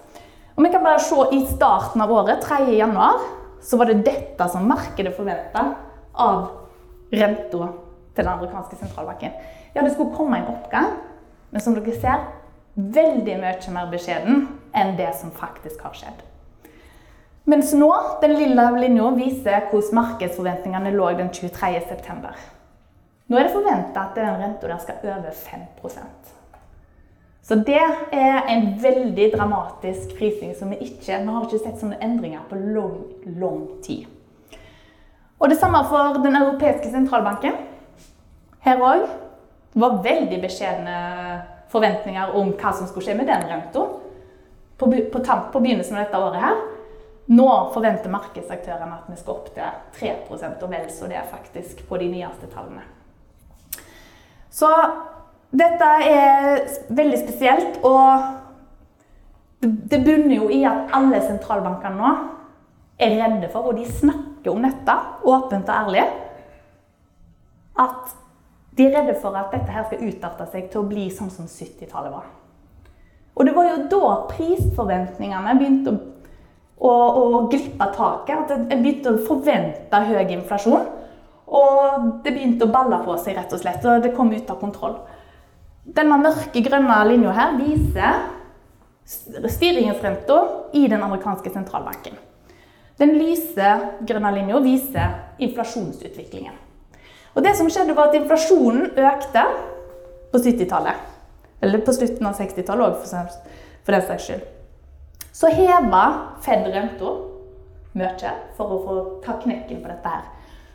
og 0.56 0.64
vi 0.64 0.72
kan 0.72 0.84
bare 0.84 1.02
se 1.04 1.18
i 1.36 1.42
starten 1.50 2.02
av 2.02 2.12
året, 2.16 2.40
3. 2.44 2.70
januar, 2.78 3.20
så 3.62 3.78
var 3.78 3.90
det 3.90 4.06
dette 4.08 4.48
som 4.52 4.68
markedet 4.70 5.12
forventa 5.18 5.66
av 6.14 6.46
renta 7.12 7.68
til 8.16 8.22
den 8.22 8.32
amerikanske 8.32 8.78
sentralbanken. 8.80 9.34
Ja, 9.76 9.84
det 9.84 9.92
skulle 9.94 10.16
komme 10.16 10.40
en 10.40 10.54
oppgang, 10.54 10.94
men 11.56 11.64
som 11.64 11.76
dere 11.78 11.94
ser, 11.96 12.24
veldig 12.76 13.38
mye 13.40 13.72
mer 13.72 13.86
beskjeden 13.88 14.42
enn 14.76 14.98
det 14.98 15.14
som 15.16 15.32
faktisk 15.32 15.86
har 15.88 15.94
skjedd. 15.96 16.18
Mens 17.48 17.72
nå, 17.78 17.88
den 18.20 18.34
lille 18.36 18.66
linja, 18.82 19.06
viser 19.16 19.70
hvordan 19.70 19.96
markedsforventningene 20.02 20.92
lå 20.98 21.14
den 21.16 21.32
23.9. 21.32 22.34
Nå 23.32 23.40
er 23.40 23.48
det 23.48 23.54
forventa 23.54 24.04
at 24.04 24.20
den 24.20 24.42
renta 24.42 24.68
der 24.68 24.82
skal 24.84 25.08
over 25.14 25.32
5 25.32 25.62
Så 27.42 27.56
det 27.56 27.80
er 28.12 28.52
en 28.52 28.68
veldig 28.82 29.32
dramatisk 29.38 30.18
prising 30.18 30.52
som 30.60 30.76
vi 30.76 30.82
ikke 30.90 31.22
Vi 31.24 31.32
har 31.32 31.46
ikke 31.46 31.64
sett 31.64 31.80
sånne 31.80 32.02
endringer 32.02 32.44
på 32.50 32.60
lang, 32.60 33.00
lang 33.40 33.68
tid. 33.82 34.06
Og 35.40 35.50
det 35.50 35.58
samme 35.58 35.86
for 35.88 36.20
Den 36.20 36.36
europeiske 36.36 36.92
sentralbanken. 36.92 37.54
Her 38.60 38.84
òg 38.84 39.08
var 39.76 40.00
veldig 40.04 40.40
beskjedne 40.44 40.96
forventninger 41.72 42.36
om 42.40 42.54
hva 42.56 42.72
som 42.76 42.88
skulle 42.88 43.10
skje 43.10 43.18
med 43.20 43.28
den 43.28 43.44
renta 43.50 43.84
på, 44.78 44.88
på, 44.88 45.20
på, 45.52 45.60
begynnelsen 45.60 45.98
av 45.98 46.06
dette 46.06 46.22
året. 46.22 46.42
her. 46.42 46.62
Nå 47.36 47.48
forventer 47.74 48.12
markedsaktørene 48.14 49.00
at 49.00 49.10
vi 49.10 49.18
skal 49.18 49.34
opp 49.34 49.48
til 49.56 49.80
3 49.98 50.12
og 50.30 50.70
vel 50.70 50.90
så 50.94 51.10
det 51.10 51.18
er 51.18 51.32
faktisk 51.32 51.82
på 51.90 51.98
de 51.98 52.10
nyeste 52.12 52.48
tallene. 52.54 52.84
Så 54.54 54.70
dette 55.56 55.88
er 56.06 56.62
veldig 56.96 57.18
spesielt, 57.20 57.80
og 57.84 59.66
det 59.66 60.04
bunner 60.06 60.36
jo 60.36 60.50
i 60.54 60.62
at 60.68 60.94
alle 60.96 61.20
sentralbankene 61.24 61.98
nå 61.98 62.12
er 63.02 63.18
redde 63.20 63.50
for, 63.52 63.72
og 63.72 63.80
de 63.80 63.88
snakker 63.90 64.54
om 64.54 64.64
dette 64.64 64.96
åpent 65.26 65.72
og 65.72 65.76
ærlig, 65.76 66.06
at 67.82 68.14
de 68.76 68.88
er 68.88 68.96
redde 68.98 69.16
for 69.22 69.36
at 69.40 69.54
dette 69.54 69.72
her 69.72 69.86
skal 69.88 70.04
utarte 70.04 70.48
seg 70.52 70.68
til 70.72 70.82
å 70.82 70.90
bli 70.90 71.08
sånn 71.14 71.32
som 71.32 71.48
70-tallet 71.48 72.12
var. 72.12 72.28
Og 73.36 73.48
det 73.48 73.56
var 73.56 73.70
jo 73.70 73.78
da 73.92 74.12
prisforventningene 74.30 75.56
begynte 75.60 75.94
å, 75.94 75.98
å, 76.88 76.92
å 76.92 77.42
glippe 77.52 77.88
taket. 77.96 78.36
At 78.36 78.54
en 78.56 78.84
begynte 78.84 79.12
å 79.12 79.24
forvente 79.28 80.02
høy 80.10 80.36
inflasjon. 80.38 80.88
Og 81.46 82.08
det 82.26 82.34
begynte 82.34 82.68
å 82.68 82.74
balle 82.74 83.02
på 83.06 83.18
seg, 83.22 83.36
rett 83.38 83.54
og 83.54 83.62
slett. 83.62 83.84
Og 83.86 84.04
det 84.04 84.16
kom 84.16 84.32
ut 84.34 84.52
av 84.52 84.60
kontroll. 84.60 84.98
Denne 85.86 86.18
mørke, 86.18 86.64
grønne 86.66 86.98
linja 87.12 87.36
her 87.36 87.58
viser 87.60 88.24
styringsrenta 89.06 90.38
i 90.74 90.88
den 90.90 91.04
amerikanske 91.06 91.52
sentralbanken. 91.54 92.16
Den 92.98 93.18
lyse 93.20 93.72
grønne 94.08 94.32
linja 94.34 94.60
viser 94.64 95.20
inflasjonsutviklingen. 95.44 96.65
Og 97.36 97.44
det 97.44 97.56
som 97.58 97.70
skjedde 97.72 97.96
var 97.96 98.10
at 98.10 98.18
Inflasjonen 98.18 98.94
økte 98.96 99.44
på 100.32 100.40
70-tallet. 100.40 101.12
Eller 101.62 101.84
på 101.84 101.94
slutten 101.96 102.28
av 102.28 102.40
60-tallet 102.40 102.88
òg, 102.88 103.00
for, 103.04 103.92
den 103.92 104.08
saks 104.08 104.28
skyld. 104.30 104.46
Så 105.36 105.52
heva 105.52 106.04
Fed 106.46 106.68
renta 106.72 107.12
mye 107.96 108.32
for 108.56 108.72
å 108.72 108.82
få 108.84 108.96
ta 109.24 109.38
knekken 109.42 109.82
på 109.84 109.92
dette 109.92 110.12
her. 110.12 110.26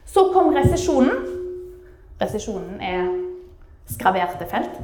Så 0.08 0.28
kom 0.34 0.52
resesjonen. 0.56 1.20
Resesjonen 2.20 2.80
er 2.84 3.08
skraverte 3.90 4.48
felt. 4.50 4.80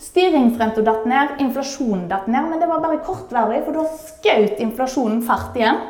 Styringsrenta 0.00 0.82
datt 0.84 1.04
ned, 1.08 1.36
inflasjonen 1.44 2.06
datt 2.10 2.28
ned, 2.28 2.48
men 2.48 2.60
det 2.60 2.68
var 2.68 2.80
bare 2.82 3.02
kortvarig, 3.04 3.60
for 3.66 3.76
da 3.76 3.84
skjøt 3.92 4.60
inflasjonen 4.64 5.20
fart 5.26 5.56
igjen. 5.58 5.80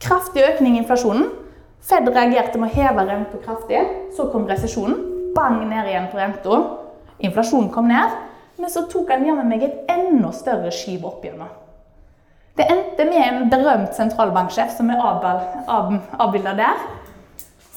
Kraftig 0.00 0.44
økning 0.44 0.76
i 0.76 0.82
inflasjonen. 0.82 1.28
Fed 1.80 2.08
reagerte 2.08 2.60
med 2.60 2.70
å 2.70 2.74
heve 2.74 3.06
renta 3.08 3.40
kraftig. 3.40 3.80
Så 4.16 4.28
kom 4.32 4.48
resesjonen. 4.48 4.98
Bang 5.34 5.62
ned 5.68 5.88
igjen 5.88 6.10
på 6.12 6.20
renta. 6.20 6.60
Inflasjonen 7.18 7.70
kom 7.72 7.88
ned. 7.88 8.18
Men 8.60 8.70
så 8.70 8.84
tok 8.92 9.10
han 9.14 9.24
jammen 9.24 9.48
meg 9.48 9.64
et 9.64 9.90
enda 9.90 10.32
større 10.36 10.72
skyv 10.74 11.06
opp 11.08 11.24
gjennom. 11.24 11.48
Det 12.58 12.66
endte 12.68 13.06
med 13.08 13.22
en 13.24 13.46
berømt 13.48 13.94
sentralbanksjef 13.96 14.74
som 14.76 14.90
er 14.92 15.00
avbilda 15.00 16.52
der. 16.58 16.82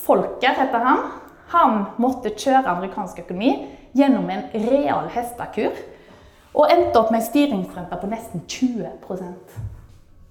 Folker 0.03 0.57
heter 0.57 0.83
han. 0.83 1.05
Han 1.53 1.77
måtte 2.01 2.33
kjøre 2.33 2.67
amerikansk 2.67 3.21
økonomi 3.23 3.53
gjennom 3.95 4.27
en 4.33 4.47
real 4.65 5.07
hestekur. 5.13 5.77
Og 6.53 6.69
endte 6.73 6.99
opp 6.99 7.13
med 7.13 7.21
en 7.21 7.27
styringsrente 7.29 7.97
på 7.97 8.09
nesten 8.11 8.43
20% 8.45 9.55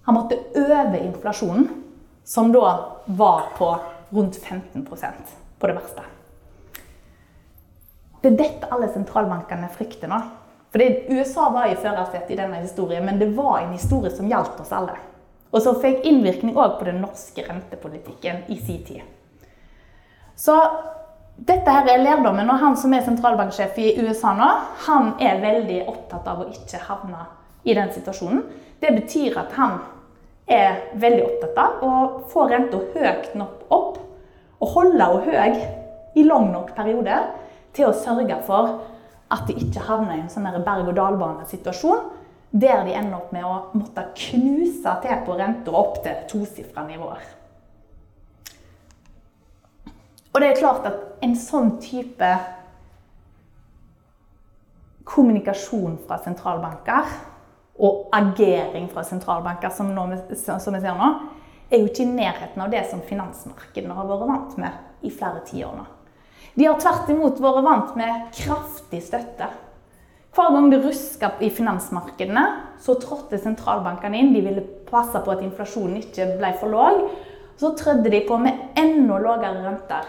Han 0.06 0.14
måtte 0.14 0.38
øve 0.54 1.00
inflasjonen 1.00 1.81
som 2.24 2.52
da 2.52 2.74
var 3.06 3.52
på 3.56 3.76
rundt 4.10 4.38
15% 4.44 5.12
på 5.58 5.66
det 5.66 5.74
verste. 5.74 6.02
Det 8.22 8.30
er 8.30 8.38
dette 8.38 8.68
alle 8.70 8.88
sentralbankene 8.92 9.70
frykter 9.74 10.10
nå. 10.10 10.20
Fordi 10.72 10.86
USA 11.08 11.48
var 11.52 11.68
i 11.68 11.76
førersetet 11.76 12.30
i 12.32 12.38
denne 12.38 12.62
historien, 12.62 13.04
men 13.04 13.18
det 13.20 13.32
var 13.36 13.60
en 13.60 13.74
historie 13.74 14.12
som 14.14 14.28
gjaldt 14.30 14.60
oss 14.62 14.72
alle. 14.72 14.94
Og 15.52 15.60
som 15.60 15.76
fikk 15.82 16.06
innvirkning 16.08 16.56
òg 16.56 16.78
på 16.78 16.86
den 16.88 17.02
norske 17.02 17.44
rentepolitikken 17.44 18.46
i 18.48 18.56
sin 18.56 18.80
tid. 18.86 19.02
Så 20.36 20.56
dette 21.36 21.70
her 21.70 21.88
er 21.92 22.04
lærdommen. 22.04 22.48
Og 22.50 22.60
han 22.62 22.76
som 22.78 22.94
er 22.94 23.04
sentralbanksjef 23.04 23.78
i 23.82 23.92
USA 24.00 24.32
nå, 24.38 24.48
han 24.86 25.12
er 25.20 25.42
veldig 25.42 25.82
opptatt 25.90 26.28
av 26.30 26.40
å 26.40 26.48
ikke 26.52 26.80
havne 26.86 27.26
i 27.68 27.76
den 27.76 27.92
situasjonen. 27.92 28.42
Det 28.80 28.94
betyr 28.96 29.36
at 29.42 29.52
han 29.58 29.76
er 30.52 30.80
veldig 31.00 31.24
opptatt 31.26 31.60
av 31.62 31.84
å 31.84 31.92
få 32.32 32.46
renta 32.50 32.80
høyt 32.94 33.32
nok 33.38 33.72
opp 33.72 34.00
og 34.62 34.74
holde 34.76 35.08
henne 35.26 35.26
høy 35.26 36.18
i 36.20 36.24
lang 36.26 36.50
nok 36.52 36.74
periode 36.76 37.18
til 37.72 37.88
å 37.88 37.96
sørge 37.96 38.38
for 38.46 38.80
at 39.32 39.46
de 39.48 39.56
ikke 39.56 39.84
havner 39.86 40.18
i 40.18 40.22
en 40.22 40.32
sånn 40.32 40.48
berg-og-dal-bane-situasjon 40.64 42.10
der 42.52 42.82
de 42.84 42.92
ender 42.98 43.16
opp 43.16 43.30
med 43.32 43.46
å 43.48 43.54
måtte 43.72 44.04
knuse 44.26 44.96
til 45.04 45.22
på 45.26 45.36
renta 45.38 45.72
opp 45.72 46.02
til 46.04 46.18
tosifra 46.28 46.84
nivåer. 46.84 47.22
Og 50.32 50.40
det 50.40 50.50
er 50.50 50.60
klart 50.60 50.84
at 50.88 51.24
en 51.24 51.34
sånn 51.36 51.78
type 51.80 52.28
kommunikasjon 55.08 55.98
fra 56.06 56.20
sentralbanker 56.24 57.08
og 57.82 58.12
agering 58.14 58.86
fra 58.92 59.02
sentralbanker, 59.06 59.72
som, 59.74 59.90
nå, 59.94 60.06
som 60.38 60.76
vi 60.76 60.82
ser 60.82 60.98
nå, 60.98 61.08
er 61.72 61.80
jo 61.80 61.88
ikke 61.88 62.04
i 62.04 62.12
nærheten 62.12 62.62
av 62.62 62.70
det 62.70 62.84
som 62.90 63.02
finansmarkedene 63.06 63.96
har 63.96 64.06
vært 64.06 64.28
vant 64.28 64.56
med 64.60 65.08
i 65.08 65.10
flere 65.10 65.42
tiår 65.48 65.74
nå. 65.80 65.88
De 66.54 66.68
har 66.68 66.80
tvert 66.80 67.10
imot 67.10 67.40
vært 67.40 67.64
vant 67.64 67.94
med 67.96 68.32
kraftig 68.36 69.00
støtte. 69.06 69.48
Hver 70.32 70.52
gang 70.52 70.70
det 70.72 70.82
ruska 70.84 71.32
i 71.44 71.50
finansmarkedene, 71.52 72.44
så 72.80 72.96
trådte 73.00 73.40
sentralbankene 73.40 74.20
inn. 74.20 74.32
De 74.32 74.44
ville 74.44 74.64
passe 74.88 75.20
på 75.24 75.32
at 75.32 75.42
inflasjonen 75.44 75.98
ikke 76.00 76.28
ble 76.38 76.52
for 76.60 76.72
lav. 76.72 77.02
Så 77.60 77.72
trødde 77.76 78.12
de 78.12 78.22
på 78.28 78.38
med 78.40 78.78
enda 78.80 79.18
lavere 79.20 79.64
renter. 79.64 80.06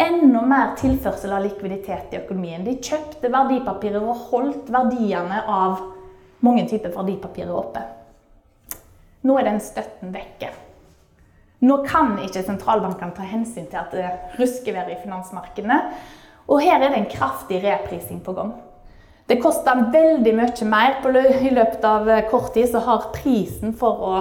Enda 0.00 0.44
mer 0.48 0.72
tilførsel 0.80 1.32
av 1.36 1.44
likviditet 1.44 2.12
i 2.12 2.20
økonomien. 2.22 2.64
De 2.64 2.78
kjøpte 2.80 3.30
verdipapirer 3.32 4.04
og 4.04 4.28
holdt 4.30 4.72
verdiene 4.72 5.42
av 5.48 5.80
mange 6.42 6.66
typer 6.68 6.94
verdipapirer 6.94 7.54
oppe. 7.54 7.82
Nå 9.22 9.38
er 9.38 9.46
den 9.46 9.60
støtten 9.62 10.12
vekke. 10.14 10.50
Nå 11.62 11.78
kan 11.86 12.16
ikke 12.24 12.42
sentralbankene 12.42 13.14
ta 13.14 13.26
hensyn 13.26 13.68
til 13.70 13.78
at 13.78 13.94
det 13.94 14.08
rusker 14.40 14.74
været 14.74 14.96
i 14.96 15.00
finansmarkedene. 15.04 15.78
Og 16.50 16.58
her 16.64 16.80
er 16.80 16.90
det 16.90 16.98
en 16.98 17.10
kraftig 17.10 17.62
reprising 17.62 18.18
på 18.24 18.34
gang. 18.34 18.56
Det 19.30 19.38
koster 19.42 19.84
veldig 19.94 20.32
mye 20.34 20.66
mer. 20.66 20.98
I 21.46 21.52
løpet 21.54 21.84
av 21.86 22.10
kort 22.30 22.50
tid 22.54 22.72
så 22.72 22.82
har 22.82 23.12
prisen 23.14 23.76
for 23.78 24.02
å 24.02 24.14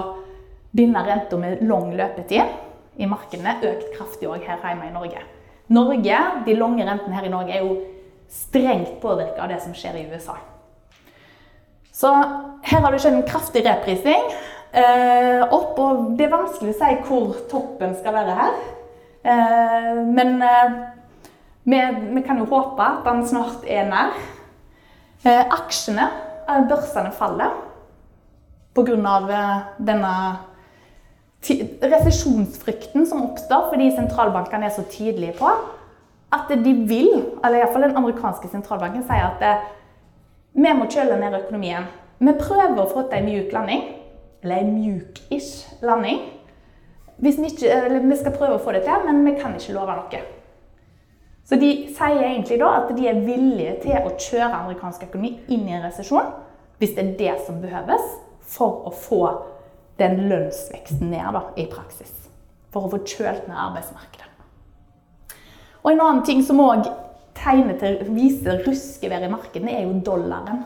binde 0.72 1.02
renta 1.04 1.38
med 1.38 1.66
lang 1.66 1.90
løpetid 1.98 3.02
i 3.02 3.10
markedene 3.10 3.58
økt 3.66 3.90
kraftig 3.98 4.30
òg 4.30 4.46
her 4.46 4.62
hjemme 4.62 4.92
i 4.92 4.94
Norge. 4.94 5.26
Norge, 5.72 6.20
De 6.46 6.56
lange 6.56 6.86
rentene 6.86 7.16
her 7.16 7.26
i 7.26 7.34
Norge 7.34 7.58
er 7.58 7.66
jo 7.66 7.80
strengt 8.30 9.02
påvirka 9.02 9.44
av 9.44 9.50
det 9.50 9.62
som 9.64 9.74
skjer 9.74 9.98
i 9.98 10.08
USA. 10.14 10.38
Så 12.02 12.10
her 12.66 12.82
har 12.82 12.93
det 12.93 13.02
skjedd 13.04 13.20
en 13.20 13.28
kraftig 13.30 13.62
reprising 13.68 14.30
eh, 14.74 15.41
opp, 15.45 15.78
og 15.78 16.14
det 16.18 16.26
er 16.26 16.34
vanskelig 16.34 16.74
å 16.74 16.80
si 16.80 16.93
hvor 17.06 17.36
toppen 17.52 17.93
skal 17.99 18.16
være 18.18 18.38
her. 18.39 18.60
Eh, 19.22 19.99
men 20.10 20.39
eh, 20.41 20.78
vi, 21.64 21.82
vi, 22.16 22.24
kan 22.26 22.41
jo 22.41 22.49
håpe 22.49 22.86
at 22.86 23.04
den 23.06 23.26
snart 23.30 23.68
er 23.70 23.89
nær. 23.89 24.16
Eh, 25.22 25.43
aksjene, 25.43 26.08
eh, 26.47 26.64
børsene, 26.70 27.14
faller 27.14 27.54
pga. 28.74 28.95
Eh, 28.95 29.52
denne 29.91 30.16
resesjonsfrykten 31.41 33.06
som 33.10 33.24
oppstår 33.26 33.72
fordi 33.72 33.88
sentralbankene 33.95 34.68
er 34.68 34.74
så 34.76 34.84
tydelige 34.89 35.34
på 35.39 35.49
at 36.32 36.52
de 36.64 36.74
vil, 36.88 37.10
eller 37.43 37.60
iallfall 37.60 37.88
den 37.89 37.97
amerikanske 37.99 38.47
sentralbanken, 38.52 39.04
sier 39.04 39.26
at 39.34 39.41
eh, 39.43 39.64
vi 40.54 40.74
må 40.76 40.88
kjøle 40.91 41.18
ned 41.20 41.38
økonomien. 41.38 41.88
Vi 42.22 42.34
prøver 42.38 42.80
å 42.82 42.89
få 42.89 43.06
til 43.08 43.22
en 43.22 43.30
mjuk 43.30 43.54
landing 43.56 43.88
eller 44.41 44.62
en 44.62 44.76
mjuk-ish 44.76 45.84
landing. 45.86 46.22
Vi, 47.22 47.32
ikke, 47.32 47.99
vi, 48.02 48.18
skal 48.18 48.34
prøve 48.34 48.58
å 48.58 48.62
få 48.62 48.74
det 48.74 48.84
til, 48.86 49.04
men 49.06 49.22
vi 49.26 49.36
kan 49.38 49.54
ikke 49.58 49.76
love 49.76 49.95
noe. 49.97 50.22
Så 51.45 51.58
de 51.62 51.70
sier 51.93 52.24
egentlig 52.24 52.58
da 52.62 52.72
at 52.80 52.91
de 52.97 53.08
er 53.10 53.22
villige 53.26 53.76
til 53.84 54.08
å 54.08 54.14
kjøre 54.16 54.64
amerikansk 54.64 55.06
økonomi 55.10 55.36
inn 55.52 55.68
i 55.68 55.76
en 55.76 55.86
resesjon 55.86 56.32
hvis 56.82 56.95
det 56.97 57.04
er 57.04 57.18
det 57.20 57.34
som 57.45 57.60
behøves 57.62 58.06
for 58.56 58.88
å 58.89 58.93
få 58.95 59.22
den 60.02 60.24
lønnsveksten 60.32 61.12
ned 61.12 61.36
da, 61.36 61.43
i 61.62 61.68
praksis. 61.70 62.10
For 62.74 62.88
å 62.88 62.91
få 62.93 63.02
kjølt 63.06 63.45
ned 63.49 63.58
arbeidsmarkedet. 63.68 64.30
Og 65.82 65.91
En 65.91 66.02
annen 66.02 66.24
ting 66.26 66.41
som 66.45 66.62
òg 66.62 66.88
tegner 67.42 67.78
til 67.82 68.00
viser 68.14 68.62
ruskevær 68.66 69.26
i 69.26 69.32
markedene, 69.32 69.74
er 69.74 69.88
jo 69.88 69.98
dollaren. 70.06 70.64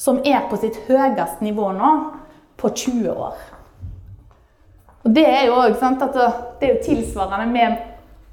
Som 0.00 0.20
er 0.24 0.46
på 0.48 0.58
sitt 0.60 0.78
høyeste 0.86 1.44
nivå 1.44 1.70
nå 1.76 1.90
på 2.60 2.68
20 2.68 3.10
år. 3.12 3.40
Og 5.04 5.14
Det 5.16 5.24
er 5.26 5.46
jo 5.48 5.56
også, 5.56 5.78
sant, 5.80 6.00
det 6.60 6.68
er 6.68 6.74
jo 6.74 6.84
tilsvarende 6.84 7.52
med 7.52 7.76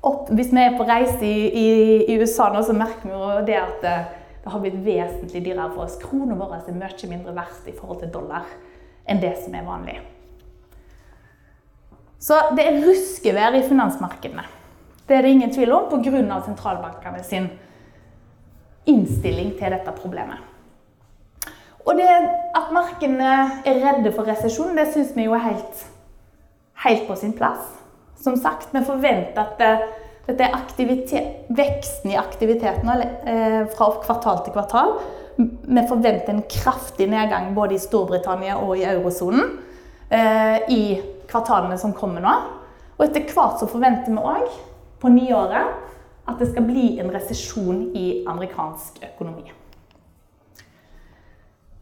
opp, 0.03 0.29
Hvis 0.29 0.51
vi 0.53 0.61
er 0.61 0.77
på 0.77 0.85
reise 0.87 1.25
i, 1.25 1.47
i, 1.47 1.67
i, 2.07 2.17
USA 2.19 2.49
nå, 2.53 2.61
så 2.63 2.75
merker 2.75 3.07
vi 3.07 3.15
jo 3.15 3.45
det 3.47 3.57
at 3.59 3.81
det, 3.81 3.95
det 4.43 4.51
har 4.51 4.61
blitt 4.63 4.77
vesentlig 4.85 5.41
dyrere 5.45 5.71
for 5.73 5.87
oss. 5.87 5.97
Kronene 5.99 6.37
våre 6.39 6.61
er 6.61 6.75
mye 6.75 7.09
mindre 7.09 7.33
verdt 7.35 7.67
i 7.67 7.75
forhold 7.75 8.03
til 8.03 8.13
dollar 8.13 8.45
enn 9.07 9.19
det 9.23 9.33
som 9.41 9.55
er 9.55 9.65
vanlig. 9.67 9.97
Så 12.19 12.37
det 12.57 12.65
er 12.65 12.81
ruskevær 12.83 13.55
i 13.55 13.63
finansmarkedene. 13.67 14.45
Det 15.07 15.15
er 15.15 15.23
det 15.23 15.31
ingen 15.31 15.53
tvil 15.53 15.71
om 15.71 15.87
pga. 15.91 16.41
sentralbankene 16.45 17.23
sin 17.23 17.49
innstilling 18.87 19.53
til 19.59 19.73
dette 19.73 19.93
problemet. 19.97 20.39
Og 21.87 21.95
det 21.95 22.07
at 22.07 22.71
markedene 22.75 23.29
er 23.65 23.79
redde 23.83 24.11
for 24.15 24.27
resesjon, 24.27 24.75
det 24.75 24.89
syns 24.91 25.13
vi 25.15 25.27
jo 25.27 25.35
er 25.37 25.45
helt, 25.45 25.83
helt, 26.83 27.05
på 27.07 27.15
sin 27.15 27.35
plass. 27.35 27.69
Som 28.19 28.35
sagt, 28.35 28.73
vi 28.73 28.83
forventer 28.83 29.39
at 29.43 29.61
det, 29.61 29.71
dette 30.27 31.21
veksten 31.55 32.11
i 32.11 32.19
aktiviteten 32.19 32.91
eh, 32.91 33.61
fra 33.71 33.91
kvartal 34.03 34.41
til 34.43 34.55
kvartal 34.57 34.97
Vi 35.37 35.83
forventer 35.87 36.33
en 36.33 36.43
kraftig 36.49 37.07
nedgang 37.07 37.53
både 37.55 37.77
i 37.77 37.79
Storbritannia 37.79 38.57
og 38.57 38.73
i 38.79 38.87
eurosonen 38.89 39.53
eh, 40.09 40.57
i 40.73 40.81
kvartalene 41.29 41.77
som 41.79 41.93
kommer 41.95 42.25
nå. 42.25 42.33
Og 42.97 43.05
etter 43.05 43.29
hvert 43.29 43.61
så 43.61 43.69
forventer 43.69 44.11
vi 44.11 44.17
òg 44.17 44.57
på 44.99 45.11
nyåret 45.13 45.86
at 46.27 46.41
det 46.41 46.49
skal 46.51 46.67
bli 46.67 46.97
en 47.01 47.11
resesjon 47.13 47.87
i 47.95 48.07
amerikansk 48.27 48.99
økonomi. 49.13 49.47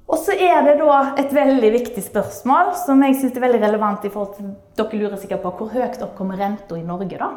Og 0.06 0.20
så 0.22 0.36
er 0.38 0.62
det 0.68 0.76
da 0.80 0.98
et 1.18 1.32
veldig 1.34 1.72
viktig 1.74 2.04
spørsmål 2.06 2.76
som 2.78 3.02
jeg 3.04 3.18
synes 3.18 3.38
er 3.38 3.46
veldig 3.48 3.62
relevant 3.64 4.06
i 4.06 4.12
forhold 4.14 4.36
til 4.38 4.52
Dere 4.78 5.00
lurer 5.00 5.18
sikkert 5.18 5.42
på 5.42 5.54
hvor 5.58 5.72
høyt 5.74 6.02
opp 6.06 6.14
kommer 6.18 6.38
renta 6.38 6.78
i 6.78 6.86
Norge, 6.86 7.18
da? 7.18 7.32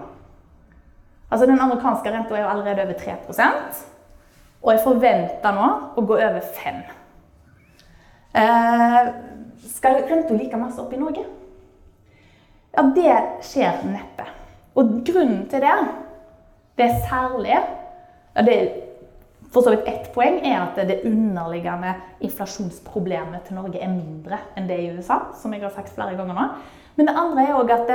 Altså 1.30 1.46
Den 1.48 1.60
amerikanske 1.60 2.12
renta 2.12 2.36
er 2.36 2.44
jo 2.44 2.50
allerede 2.52 2.84
over 2.84 2.98
3% 3.00 3.86
og 4.62 4.72
jeg 4.72 4.82
forventer 4.82 5.54
nå 5.54 5.66
å 5.94 6.02
gå 6.02 6.16
over 6.18 6.40
5 6.42 6.78
eh, 8.42 9.10
Skal 9.76 10.00
renta 10.08 10.34
like 10.34 10.58
masse 10.58 10.82
opp 10.82 10.92
i 10.94 11.00
Norge? 11.00 11.24
Ja, 12.74 12.84
det 12.94 13.14
skjer 13.46 13.80
neppe. 13.88 14.26
Og 14.78 15.00
grunnen 15.06 15.46
til 15.50 15.62
det, 15.64 15.76
det 16.78 16.86
er 16.86 17.00
særlig 17.08 17.56
ja, 17.56 18.44
det 18.46 18.54
er 18.54 18.68
for 19.52 19.64
så 19.64 19.72
vidt 19.72 19.86
ett 19.88 20.10
poeng 20.12 20.42
er 20.44 20.58
at 20.60 20.76
det 20.88 21.00
underliggende 21.08 21.94
inflasjonsproblemet 22.24 23.46
til 23.46 23.56
Norge 23.56 23.80
er 23.80 23.88
mindre 23.92 24.42
enn 24.58 24.68
det 24.68 24.76
i 24.82 24.90
USA, 24.92 25.22
som 25.40 25.54
jeg 25.54 25.64
har 25.64 25.72
sagt 25.72 25.94
flere 25.94 26.18
ganger 26.18 26.36
nå. 26.36 26.44
Men 26.98 27.08
det 27.08 27.16
andre 27.16 27.46
er 27.46 27.56
òg 27.56 27.72
at 27.72 27.90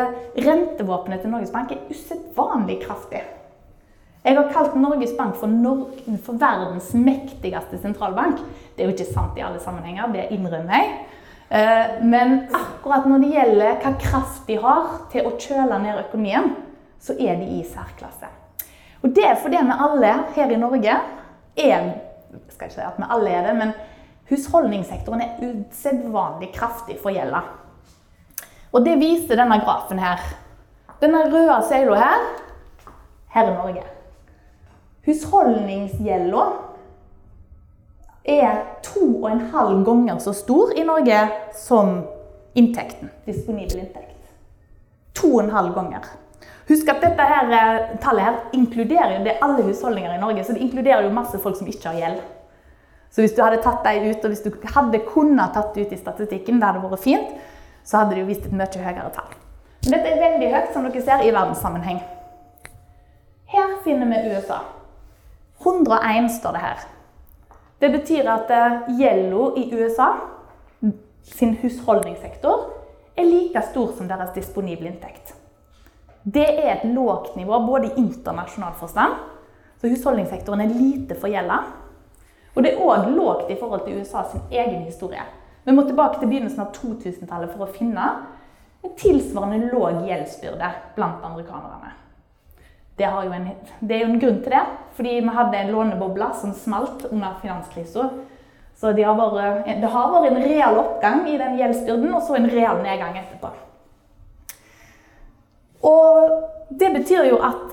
rentevåpenet 0.47 1.21
til 1.21 1.34
Norges 1.34 1.53
Bank 1.53 1.71
er 1.75 1.86
usedvanlig 1.91 2.79
kraftig. 2.86 3.21
Jeg 4.23 4.38
har 4.38 4.51
kalt 4.55 4.77
Norges 4.79 5.11
Bank 5.17 5.36
for, 5.36 5.51
Norge, 5.51 6.17
for, 6.23 6.39
verdens 6.39 6.93
mektigste 6.95 7.77
sentralbank. 7.84 8.39
Det 8.73 8.86
er 8.86 8.89
jo 8.89 8.95
ikke 8.95 9.11
sant 9.11 9.38
i 9.38 9.43
alle 9.43 9.59
sammenhenger, 9.61 10.13
det 10.15 10.29
innrømmer 10.31 10.79
jeg. 10.79 10.93
Eh, 11.53 11.97
men 12.07 12.47
akkurat 12.55 13.05
når 13.05 13.25
det 13.25 13.34
gjelder 13.36 13.81
hva 13.84 13.91
kraft 13.99 14.47
de 14.47 14.57
har 14.63 14.95
til 15.11 15.27
å 15.27 15.36
kjøle 15.36 15.81
ned 15.84 16.05
økonomien, 16.07 16.55
så 17.03 17.13
er 17.19 17.36
de 17.43 17.59
i 17.59 17.65
særklasse. 17.67 18.31
Og 19.04 19.12
det 19.16 19.26
er 19.28 19.39
fordi 19.41 19.60
vi 19.60 19.82
alle 19.86 20.14
her 20.36 20.51
i 20.51 20.60
Norge 20.60 20.95
er 21.58 21.91
skal 22.49 22.70
ikke 22.70 22.76
si 22.76 22.86
at 22.86 22.97
vi 22.97 23.10
alle 23.10 23.30
er 23.30 23.47
det, 23.47 23.56
men 23.58 23.74
husholdningssektoren 24.30 25.22
er 25.22 25.41
usedvanlig 25.43 26.54
kraftig 26.56 26.97
for 27.01 27.14
gjelda. 27.14 27.43
Og 28.74 28.86
det 28.86 28.95
viser 29.01 29.38
denne 29.38 29.60
grafen 29.62 29.99
her. 30.01 30.22
Denne 31.01 31.26
røde 31.30 31.60
søyla 31.68 31.99
her 31.99 32.24
her 33.34 33.49
i 33.49 33.54
Norge. 33.54 33.84
Husholdningsgjelda 35.06 36.45
er 38.26 38.62
to 38.84 39.06
og 39.24 39.32
en 39.32 39.45
halv 39.51 39.84
ganger 39.86 40.20
så 40.24 40.34
stor 40.34 40.72
i 40.78 40.86
Norge 40.88 41.20
som 41.60 42.04
inntekten. 42.56 43.12
Disponibel 43.26 43.84
inntekt. 43.84 44.16
To 45.20 45.36
og 45.36 45.43
en 45.43 45.51
halv 45.54 45.74
ganger. 45.76 46.08
Husk 46.68 46.89
at 46.89 47.01
dette 47.03 47.26
her, 47.28 47.51
eh, 47.51 47.97
tallet 47.99 48.24
her 48.24 48.36
inkluderer 48.53 49.24
det 49.24 49.34
er 49.34 49.43
alle 49.43 49.64
husholdninger 49.64 50.14
i 50.16 50.20
Norge. 50.20 50.43
Så 50.43 50.53
det 50.53 50.61
inkluderer 50.61 51.03
jo 51.03 51.09
masse 51.09 51.39
folk 51.39 51.57
som 51.57 51.68
ikke 51.68 51.89
har 51.89 51.99
gjeld. 51.99 52.22
Så 53.11 53.22
hvis 53.22 53.36
du 53.36 53.43
hadde 53.43 53.61
tatt 53.61 53.84
dem 53.84 54.09
ut, 54.09 54.24
og 54.26 54.32
hvis 54.32 54.41
du 54.41 54.51
hadde 54.74 54.99
kunnet 55.05 55.53
tatt 55.53 55.78
ut 55.78 55.91
i 55.91 55.97
statistikken, 55.99 56.59
det 56.59 56.66
hadde 56.70 56.82
vært 56.82 57.03
fint, 57.03 57.36
så 57.84 57.97
hadde 57.97 58.16
det 58.16 58.24
jo 58.24 58.30
vist 58.32 58.45
et 58.47 58.55
mye 58.55 58.86
høyere 58.86 59.11
tall. 59.14 59.36
Men 59.84 59.93
dette 59.93 60.14
er 60.14 60.24
veldig 60.24 60.49
høyt, 60.53 60.72
som 60.74 60.88
dere 60.88 61.03
ser, 61.03 61.22
i 61.22 61.34
verdenssammenheng. 61.36 61.99
Her 63.53 63.76
finner 63.84 64.09
vi 64.09 64.34
USA. 64.34 64.64
101 65.61 66.32
står 66.39 66.55
det 66.55 66.64
her. 66.64 66.88
Det 67.84 67.91
betyr 67.91 68.30
at 68.32 68.51
eh, 68.55 68.80
gjelda 68.97 69.45
i 69.59 69.68
USA, 69.76 70.09
sin 71.24 71.53
husholdningssektor, 71.61 72.70
er 73.18 73.30
like 73.30 73.61
stor 73.70 73.93
som 73.97 74.07
deres 74.09 74.34
disponible 74.34 74.89
inntekt. 74.89 75.36
Det 76.24 76.45
er 76.65 76.69
et 76.74 76.86
lågt 76.95 77.36
nivå 77.36 77.59
både 77.67 77.89
i 77.89 77.99
internasjonal 77.99 78.76
forstand, 78.80 79.15
så 79.82 79.89
husholdningssektoren 79.91 80.61
er 80.63 80.71
lite 80.71 81.17
forgjelda. 81.19 81.57
Og 82.55 82.63
det 82.63 82.74
er 82.74 82.84
òg 82.86 83.09
lågt 83.11 83.49
i 83.51 83.57
forhold 83.59 83.84
til 83.84 83.99
USA 83.99 84.24
sin 84.30 84.45
egen 84.51 84.86
historie. 84.86 85.24
Vi 85.63 85.71
må 85.71 85.84
tilbake 85.88 86.19
til 86.19 86.30
begynnelsen 86.30 86.63
av 86.63 86.71
2000-tallet 86.76 87.51
for 87.51 87.65
å 87.65 87.74
finne 87.74 88.07
en 88.84 88.95
tilsvarende 88.99 89.71
låg 89.71 90.03
gjeldsbyrde 90.07 90.71
blant 90.95 91.24
amerikanerne. 91.24 91.91
Det, 92.97 93.07
en, 93.07 93.47
det 93.82 93.95
er 93.95 94.03
jo 94.03 94.11
en 94.11 94.19
grunn 94.21 94.41
til 94.43 94.53
det, 94.53 94.63
fordi 94.93 95.17
vi 95.26 95.36
hadde 95.38 95.59
en 95.59 95.71
låneboble 95.74 96.30
som 96.39 96.53
smalt 96.53 97.07
under 97.09 97.39
finanskrisa. 97.41 98.09
Så 98.78 98.91
det 98.93 99.05
har, 99.07 99.17
vært, 99.17 99.67
det 99.82 99.89
har 99.89 100.11
vært 100.13 100.32
en 100.32 100.43
real 100.43 100.80
oppgang 100.82 101.24
i 101.30 101.38
den 101.41 101.57
gjeldsbyrden, 101.57 102.13
og 102.13 102.24
så 102.28 102.38
en 102.38 102.49
real 102.51 102.84
nedgang 102.86 103.17
etterpå. 103.17 103.53
Og 105.84 106.75
det 106.79 106.89
betyr 106.95 107.27
jo 107.27 107.39
at 107.43 107.71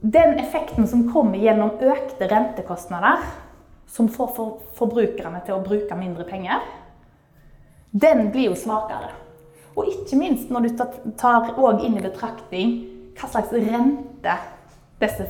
den 0.00 0.38
effekten 0.38 0.86
som 0.86 1.08
kommer 1.12 1.40
gjennom 1.42 1.80
økte 1.82 2.28
rentekostnader, 2.30 3.24
som 3.88 4.08
får 4.08 4.28
for 4.36 4.60
forbrukerne 4.78 5.40
til 5.46 5.56
å 5.56 5.64
bruke 5.64 5.96
mindre 5.98 6.26
penger, 6.28 6.62
den 7.90 8.28
blir 8.30 8.52
jo 8.52 8.58
svakere. 8.58 9.10
Og 9.74 9.88
ikke 9.90 10.18
minst 10.20 10.52
når 10.52 10.68
du 10.68 10.84
tar 11.18 11.50
inn 11.82 11.96
i 11.98 12.04
betraktning 12.04 12.76
hva 13.18 13.30
slags 13.30 13.52
rente 13.54 14.36
disse 15.02 15.26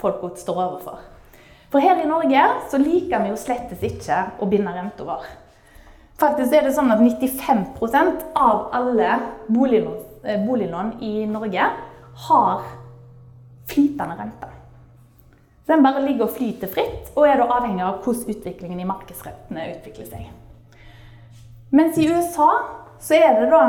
folka 0.00 0.32
står 0.36 0.62
overfor. 0.62 1.00
For 1.72 1.82
her 1.82 1.98
i 2.00 2.08
Norge 2.08 2.42
så 2.70 2.78
liker 2.80 3.24
vi 3.24 3.32
jo 3.32 3.40
slettes 3.40 3.82
ikke 3.84 4.22
å 4.40 4.48
binde 4.48 4.72
renta 4.72 5.04
vår. 5.04 5.24
Faktisk 6.16 6.54
er 6.56 6.64
det 6.64 6.72
sånn 6.76 6.92
at 6.94 7.02
95% 7.02 8.22
av 8.38 8.70
alle 8.76 9.18
boliglån, 9.52 10.05
boliglån 10.46 10.92
i 11.04 11.26
Norge 11.30 11.68
har 12.26 12.62
flytende 13.70 14.16
rente. 14.18 14.48
Så 15.66 15.72
den 15.72 15.82
bare 15.82 16.02
ligger 16.04 16.28
og 16.28 16.34
flyter 16.36 16.70
fritt, 16.70 17.10
og 17.16 17.26
er 17.26 17.40
da 17.40 17.48
avhengig 17.56 17.82
av 17.82 18.00
hvordan 18.04 18.34
utviklingen 18.36 18.80
i 18.80 18.88
markedsrentene 18.88 19.68
utvikler 19.74 20.10
seg. 20.10 20.26
Mens 21.74 21.98
i 21.98 22.06
USA 22.06 22.50
så 23.02 23.18
er 23.18 23.40
det 23.40 23.48
da 23.50 23.62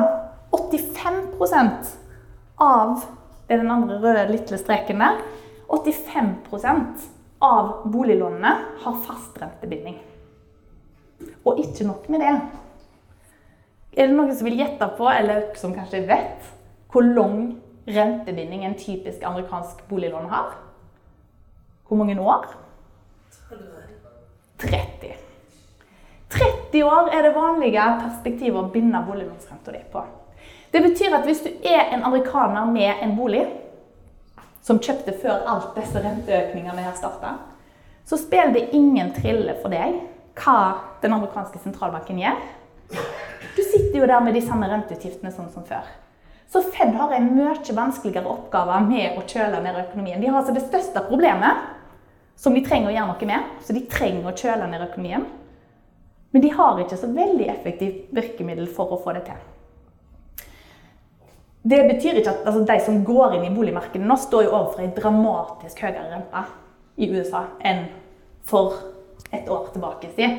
85% 0.54 1.96
av 2.64 3.00
det 3.48 3.56
er 3.56 3.62
den 3.64 3.72
andre 3.72 3.98
røde 4.04 4.26
lille 4.34 4.58
streken 4.60 5.00
der. 5.00 5.20
85% 5.72 7.06
av 7.44 7.86
boliglånene 7.92 8.54
har 8.84 8.98
fast 9.06 9.38
rentebinding. 9.40 9.96
Og 11.48 11.62
ikke 11.64 11.88
nok 11.88 12.10
med 12.12 12.26
det. 12.26 12.34
Er 13.98 14.08
det 14.08 14.14
noen 14.14 14.36
som 14.38 14.46
vil 14.46 14.60
gjette 14.60 14.88
på, 14.98 15.08
eller 15.10 15.48
som 15.58 15.74
kanskje 15.74 16.04
vet, 16.06 16.50
hvor 16.94 17.02
lang 17.02 17.56
rentebinding 17.88 18.66
en 18.66 18.78
typisk 18.78 19.24
amerikansk 19.26 19.82
boliglån 19.90 20.30
har? 20.30 20.52
Hvor 21.88 21.98
mange 21.98 22.20
år? 22.22 22.46
30. 24.60 25.16
30 26.30 26.84
år 26.84 27.10
er 27.14 27.26
det 27.26 27.34
vanlige 27.36 27.88
perspektivet 28.04 28.60
å 28.60 28.70
binde 28.74 29.02
boliglånsrenta 29.08 29.74
di 29.74 29.82
på. 29.92 30.04
Det 30.72 30.82
betyr 30.84 31.16
at 31.18 31.26
hvis 31.26 31.42
du 31.46 31.50
er 31.66 31.94
en 31.96 32.06
amerikaner 32.06 32.70
med 32.70 33.02
en 33.02 33.16
bolig, 33.18 33.46
som 34.62 34.82
kjøpte 34.84 35.16
før 35.22 35.46
alt 35.48 35.74
disse 35.78 36.02
renteøkningene 36.04 36.84
her 36.86 36.94
starta, 36.98 37.38
så 38.06 38.20
spiller 38.20 38.54
det 38.54 38.70
ingen 38.76 39.14
trille 39.16 39.56
for 39.62 39.74
deg 39.74 40.02
hva 40.38 40.60
den 41.02 41.16
amerikanske 41.16 41.64
sentralbanken 41.64 42.20
gjør. 42.22 42.44
Du 43.58 43.64
sitter 43.64 44.00
jo 44.00 44.08
der 44.08 44.22
med 44.22 44.36
de 44.38 44.44
samme 44.46 44.68
renteutgiftene 44.70 45.32
sånn 45.34 45.50
som 45.50 45.66
før. 45.66 45.88
Så 46.48 46.62
Fed 46.72 46.94
har 46.96 47.12
en 47.16 47.32
mye 47.36 47.74
vanskeligere 47.76 48.30
oppgave 48.30 48.78
med 48.86 49.18
å 49.18 49.26
kjøle 49.28 49.60
ned 49.64 49.80
økonomien. 49.82 50.22
De 50.22 50.30
har 50.30 50.40
altså 50.40 50.54
det 50.56 50.68
største 50.68 51.02
problemet 51.10 51.66
som 52.38 52.54
de 52.54 52.62
trenger 52.64 52.92
å 52.92 52.94
gjøre 52.94 53.10
noe 53.10 53.30
med. 53.32 53.52
Så 53.66 53.74
de 53.76 53.82
trenger 53.90 54.30
å 54.30 54.36
kjøle 54.38 54.70
ned 54.70 54.86
økonomien. 54.86 55.26
Men 56.32 56.44
de 56.44 56.52
har 56.54 56.80
ikke 56.84 57.00
så 57.02 57.10
veldig 57.10 57.48
effektivt 57.50 58.14
virkemiddel 58.16 58.70
for 58.78 58.94
å 58.94 59.00
få 59.02 59.16
det 59.18 59.26
til. 59.28 59.42
Det 61.68 61.80
betyr 61.90 62.22
ikke 62.22 62.32
at 62.32 62.46
altså, 62.48 62.62
de 62.68 62.78
som 62.86 63.02
går 63.08 63.40
inn 63.40 63.48
i 63.50 63.56
boligmarkedet 63.56 64.06
nå, 64.08 64.16
står 64.22 64.46
jo 64.46 64.54
overfor 64.54 64.86
en 64.86 64.94
dramatisk 64.96 65.82
høyere 65.84 66.06
rente 66.14 66.44
i 67.02 67.10
USA 67.12 67.42
enn 67.66 67.88
for 68.48 68.78
et 69.34 69.50
år 69.52 69.68
tilbake. 69.74 70.14
siden. 70.16 70.38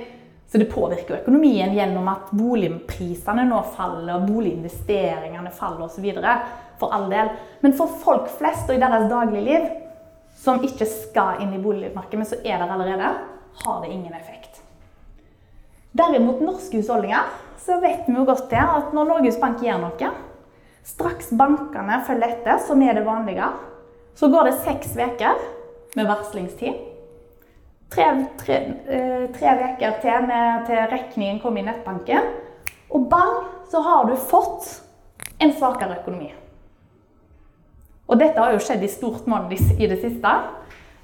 Så 0.49 0.59
det 0.59 0.71
påvirker 0.73 1.19
økonomien 1.21 1.75
gjennom 1.77 2.07
at 2.09 2.31
boligprisene 2.33 3.45
nå 3.51 3.59
faller, 3.75 4.25
boliginvesteringene 4.25 5.53
faller 5.53 5.85
osv. 5.85 6.07
For 6.81 6.95
all 6.95 7.09
del. 7.13 7.35
Men 7.61 7.75
for 7.77 7.99
folk 8.01 8.31
flest 8.39 8.71
og 8.71 8.79
i 8.79 8.81
deres 8.81 9.11
dagligliv, 9.11 9.67
som 10.39 10.63
ikke 10.65 10.87
skal 10.89 11.43
inn 11.43 11.53
i 11.53 11.61
boligmarkedet, 11.61 12.21
men 12.21 12.31
så 12.31 12.39
er 12.41 12.63
der 12.63 12.73
allerede, 12.73 13.11
har 13.65 13.81
det 13.83 13.93
ingen 13.93 14.15
effekt. 14.15 14.63
Derimot 15.99 16.41
norske 16.41 16.79
husholdninger, 16.79 17.29
så 17.59 17.81
vet 17.83 18.07
vi 18.07 18.15
jo 18.17 18.25
godt 18.25 18.49
det 18.53 18.63
at 18.63 18.95
når 18.97 19.09
Norges 19.13 19.41
Bank 19.43 19.61
gjør 19.65 19.83
noe, 19.83 20.13
straks 20.87 21.33
bankene 21.37 22.01
følger 22.07 22.37
etter, 22.39 22.61
som 22.65 22.81
er 22.87 22.97
det 22.97 23.05
vanlige, 23.05 23.51
så 24.17 24.31
går 24.33 24.49
det 24.49 24.61
seks 24.63 24.95
uker 24.97 25.43
med 25.99 26.09
varslingstid. 26.09 26.88
Tre 27.89 28.09
uker 28.15 28.67
eh, 28.89 30.01
til 30.03 30.27
med, 30.29 30.67
til 30.69 30.83
regningen 30.93 31.41
kommer 31.41 31.63
i 31.63 31.69
nettbanken. 31.69 32.29
Og 32.91 33.09
bang, 33.11 33.49
så 33.71 33.81
har 33.85 34.05
du 34.09 34.17
fått 34.17 34.69
en 35.41 35.53
svakere 35.53 36.01
økonomi. 36.01 36.31
Og 38.09 38.21
dette 38.21 38.41
har 38.41 38.55
jo 38.55 38.63
skjedd 38.65 38.85
i 38.85 38.91
stort 38.93 39.27
monn 39.29 39.51
i 39.53 39.89
det 39.89 40.01
siste. 40.01 40.35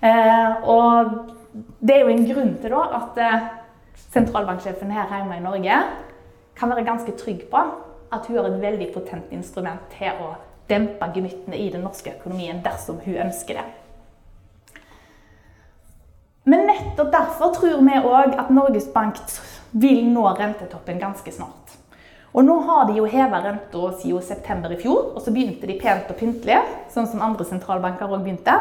Eh, 0.05 0.68
og 0.68 1.12
det 1.80 1.97
er 1.97 2.05
jo 2.05 2.12
en 2.12 2.26
grunn 2.28 2.55
til 2.61 2.74
da 2.74 2.82
at 2.99 3.20
eh, 3.20 3.47
sentralbanksjefen 4.14 4.93
her 4.93 5.12
hjemme 5.12 5.39
i 5.39 5.45
Norge 5.45 5.78
kan 6.59 6.70
være 6.70 6.87
ganske 6.87 7.16
trygg 7.20 7.47
på 7.51 7.62
at 8.14 8.26
hun 8.28 8.39
har 8.39 8.49
et 8.49 8.61
veldig 8.62 8.91
potent 8.95 9.32
instrument 9.35 9.89
til 9.97 10.20
å 10.22 10.35
dempe 10.70 11.09
gemyttene 11.14 11.59
i 11.61 11.70
den 11.72 11.85
norske 11.85 12.14
økonomien 12.14 12.62
dersom 12.64 13.01
hun 13.05 13.20
ønsker 13.26 13.61
det. 13.61 13.66
Men 16.45 16.66
nettopp 16.68 17.12
derfor 17.12 17.55
tror 17.57 17.80
vi 17.86 18.01
òg 18.05 18.34
at 18.36 18.51
Norges 18.53 18.90
Bank 18.92 19.20
vil 19.72 20.05
nå 20.12 20.26
rentetoppen 20.36 21.01
ganske 21.01 21.32
snart. 21.32 21.72
Og 22.34 22.45
nå 22.45 22.57
har 22.66 22.88
de 22.88 22.99
jo 22.99 23.07
heva 23.09 23.40
renta 23.45 23.92
siden 24.01 24.22
september 24.22 24.72
i 24.74 24.78
fjor, 24.80 25.12
og 25.14 25.22
så 25.22 25.32
begynte 25.32 25.68
de 25.70 25.78
pent 25.78 26.11
og 26.11 26.18
pyntelig, 26.18 26.59
sånn 26.90 27.07
som 27.09 27.22
andre 27.22 27.47
sentralbanker 27.47 28.11
òg 28.11 28.24
begynte. 28.26 28.57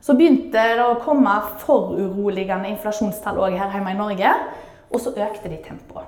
Så 0.00 0.14
begynte 0.16 0.62
det 0.78 0.84
å 0.84 1.00
komme 1.02 1.34
foruroligende 1.60 2.70
inflasjonstall 2.70 3.42
òg 3.42 3.58
her 3.58 3.74
hjemme 3.74 3.92
i 3.92 3.98
Norge, 3.98 4.32
og 4.90 5.02
så 5.02 5.12
økte 5.12 5.50
de 5.50 5.58
tempoet. 5.64 6.06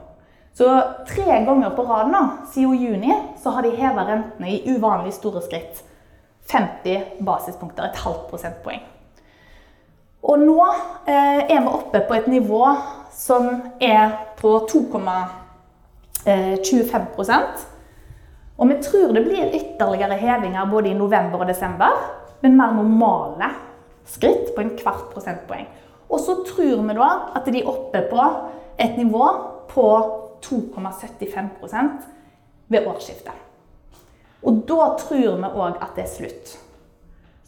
Så 0.55 0.69
tre 1.09 1.43
ganger 1.47 1.75
på 1.75 1.85
rad 1.89 2.13
nå, 2.13 2.23
siden 2.55 2.79
juni, 2.79 3.13
så 3.43 3.53
har 3.57 3.67
de 3.67 3.75
heva 3.77 4.07
rentene 4.09 4.53
i 4.53 4.63
uvanlig 4.71 5.17
store 5.17 5.43
skritt. 5.45 5.83
50 6.53 7.23
basispunkter, 7.25 7.91
et 7.91 8.03
halvt 8.05 8.29
prosentpoeng. 8.31 8.92
Og 10.23 10.39
nå 10.39 10.59
eh, 11.11 11.51
er 11.51 11.61
vi 11.61 11.67
oppe 11.67 12.01
på 12.07 12.15
et 12.15 12.29
nivå 12.31 12.63
som 13.15 13.49
er 13.83 14.13
på 14.39 14.55
2,25 14.71 15.11
eh, 16.27 17.51
Og 18.57 18.69
vi 18.69 18.77
tror 18.83 19.13
det 19.13 19.25
blir 19.27 19.55
ytterligere 19.59 20.15
hevinger 20.21 20.71
både 20.71 20.89
i 20.93 20.95
november 20.95 21.43
og 21.43 21.51
desember, 21.51 21.91
men 22.41 22.57
mer 22.57 22.73
normale 22.77 23.51
skritt 24.07 24.55
på 24.55 24.61
en 24.63 24.77
kvart 24.79 25.11
prosentpoeng. 25.13 25.67
Og 26.09 26.21
så 26.21 26.39
tror 26.47 26.83
vi 26.87 26.95
da 26.99 27.11
at 27.35 27.47
de 27.47 27.59
er 27.63 27.71
oppe 27.71 28.03
på 28.11 28.23
et 28.79 28.97
nivå 28.99 29.27
på 29.71 29.87
2,75% 30.43 32.07
ved 32.69 32.87
årsskiftet. 32.87 33.35
Og 34.43 34.63
da 34.69 34.93
tror 34.99 35.39
vi 35.39 35.51
òg 35.55 35.79
at 35.81 35.97
det 35.97 36.05
er 36.05 36.15
slutt. 36.17 36.59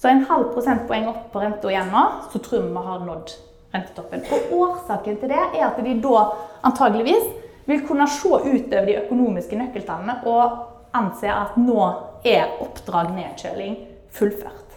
Så 0.04 0.08
en 0.08 0.26
halv 0.28 0.50
prosentpoeng 0.52 1.06
opp 1.08 1.30
på 1.32 1.40
renta 1.40 1.70
igjen 1.72 1.86
nå, 1.88 2.00
så 2.28 2.36
tror 2.44 2.66
vi 2.66 2.72
vi 2.74 2.80
har 2.86 3.04
nådd 3.06 3.30
rentetoppen. 3.72 4.24
Og 4.36 4.50
årsaken 4.52 5.14
til 5.16 5.30
det 5.32 5.38
er 5.40 5.62
at 5.64 5.78
de 5.80 5.94
da 6.04 6.24
antageligvis 6.68 7.30
vil 7.64 7.80
kunne 7.88 8.04
se 8.12 8.28
utover 8.28 8.84
de 8.84 8.98
økonomiske 8.98 9.56
nøkkeltallene 9.56 10.18
og 10.28 10.58
anse 11.00 11.30
at 11.32 11.56
nå 11.56 11.86
er 12.20 12.52
oppdrag 12.60 13.14
nedkjøling 13.16 13.78
fullført. 14.12 14.76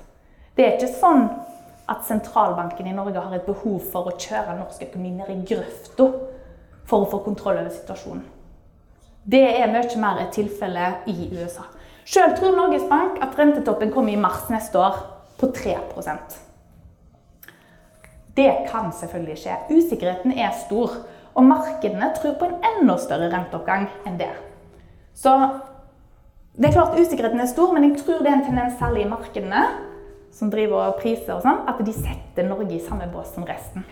Det 0.56 0.64
er 0.64 0.78
ikke 0.78 0.94
sånn 0.96 1.28
at 1.92 2.08
sentralbanken 2.08 2.88
i 2.88 2.96
Norge 2.96 3.20
har 3.20 3.36
et 3.36 3.52
behov 3.52 3.84
for 3.92 4.08
å 4.08 4.16
kjøre 4.16 4.56
norsk 4.62 4.88
økonomi 4.88 5.12
ned 5.18 5.36
i 5.36 5.38
grøfta 5.52 6.08
for 6.88 7.04
å 7.04 7.12
få 7.12 7.20
kontroll 7.28 7.60
over 7.66 7.76
situasjonen. 7.76 8.24
Det 9.28 9.44
er 9.44 9.76
mye 9.76 10.00
mer 10.00 10.24
et 10.24 10.32
tilfelle 10.40 10.88
i 11.12 11.34
USA. 11.36 11.68
Sjøl 12.08 12.32
tror 12.40 12.56
Norges 12.56 12.88
Bank 12.88 13.20
at 13.20 13.36
rentetoppen 13.36 13.92
kommer 13.92 14.16
i 14.16 14.24
mars 14.24 14.48
neste 14.48 14.80
år 14.80 15.17
på 15.38 15.50
3% 15.54 16.38
Det 18.38 18.52
kan 18.72 18.92
selvfølgelig 18.94 19.38
skje. 19.42 19.56
Usikkerheten 19.70 20.34
er 20.38 20.52
stor, 20.66 20.92
og 21.34 21.46
markedene 21.46 22.12
tror 22.18 22.36
på 22.38 22.50
en 22.50 22.60
enda 22.72 22.98
større 23.02 23.32
renteoppgang 23.34 23.88
enn 24.06 24.20
det. 24.20 24.30
Så 25.18 25.34
det 26.58 26.70
er 26.70 26.76
klart 26.76 26.98
usikkerheten 26.98 27.42
er 27.42 27.50
stor, 27.50 27.74
men 27.74 27.88
jeg 27.88 28.02
tror 28.02 28.22
det 28.22 28.32
er 28.32 28.40
en 28.40 28.46
tendens 28.46 28.78
særlig 28.80 29.06
i 29.06 29.10
markedene 29.10 29.64
som 30.34 30.52
driver 30.54 30.92
og 30.92 31.00
priser 31.02 31.36
og 31.36 31.46
sånn, 31.46 31.64
at 31.70 31.82
de 31.86 31.94
setter 31.94 32.46
Norge 32.46 32.76
i 32.78 32.84
samme 32.84 33.08
bås 33.10 33.32
som 33.34 33.46
resten. 33.48 33.86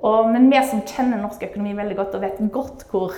Og, 0.00 0.30
men 0.32 0.48
vi 0.50 0.60
som 0.66 0.82
kjenner 0.86 1.20
norsk 1.20 1.42
økonomi 1.50 1.76
veldig 1.76 1.96
godt 1.98 2.16
og 2.16 2.24
vet 2.24 2.40
godt 2.54 2.86
hvor 2.90 3.14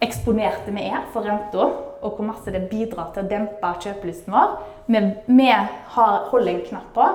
eksponerte 0.00 0.72
vi 0.74 0.86
er 0.88 1.04
for 1.12 1.26
renta, 1.26 1.66
og 2.00 2.16
hvor 2.16 2.24
masse 2.24 2.52
det 2.52 2.68
bidrar 2.70 3.12
til 3.12 3.24
å 3.24 3.30
dempe 3.30 3.74
kjøpelysten 3.84 4.32
vår. 4.32 4.56
Vi, 4.88 5.02
vi 5.28 5.50
har, 5.50 6.16
holder 6.32 6.54
en 6.54 6.66
knapp 6.70 6.90
på 6.96 7.06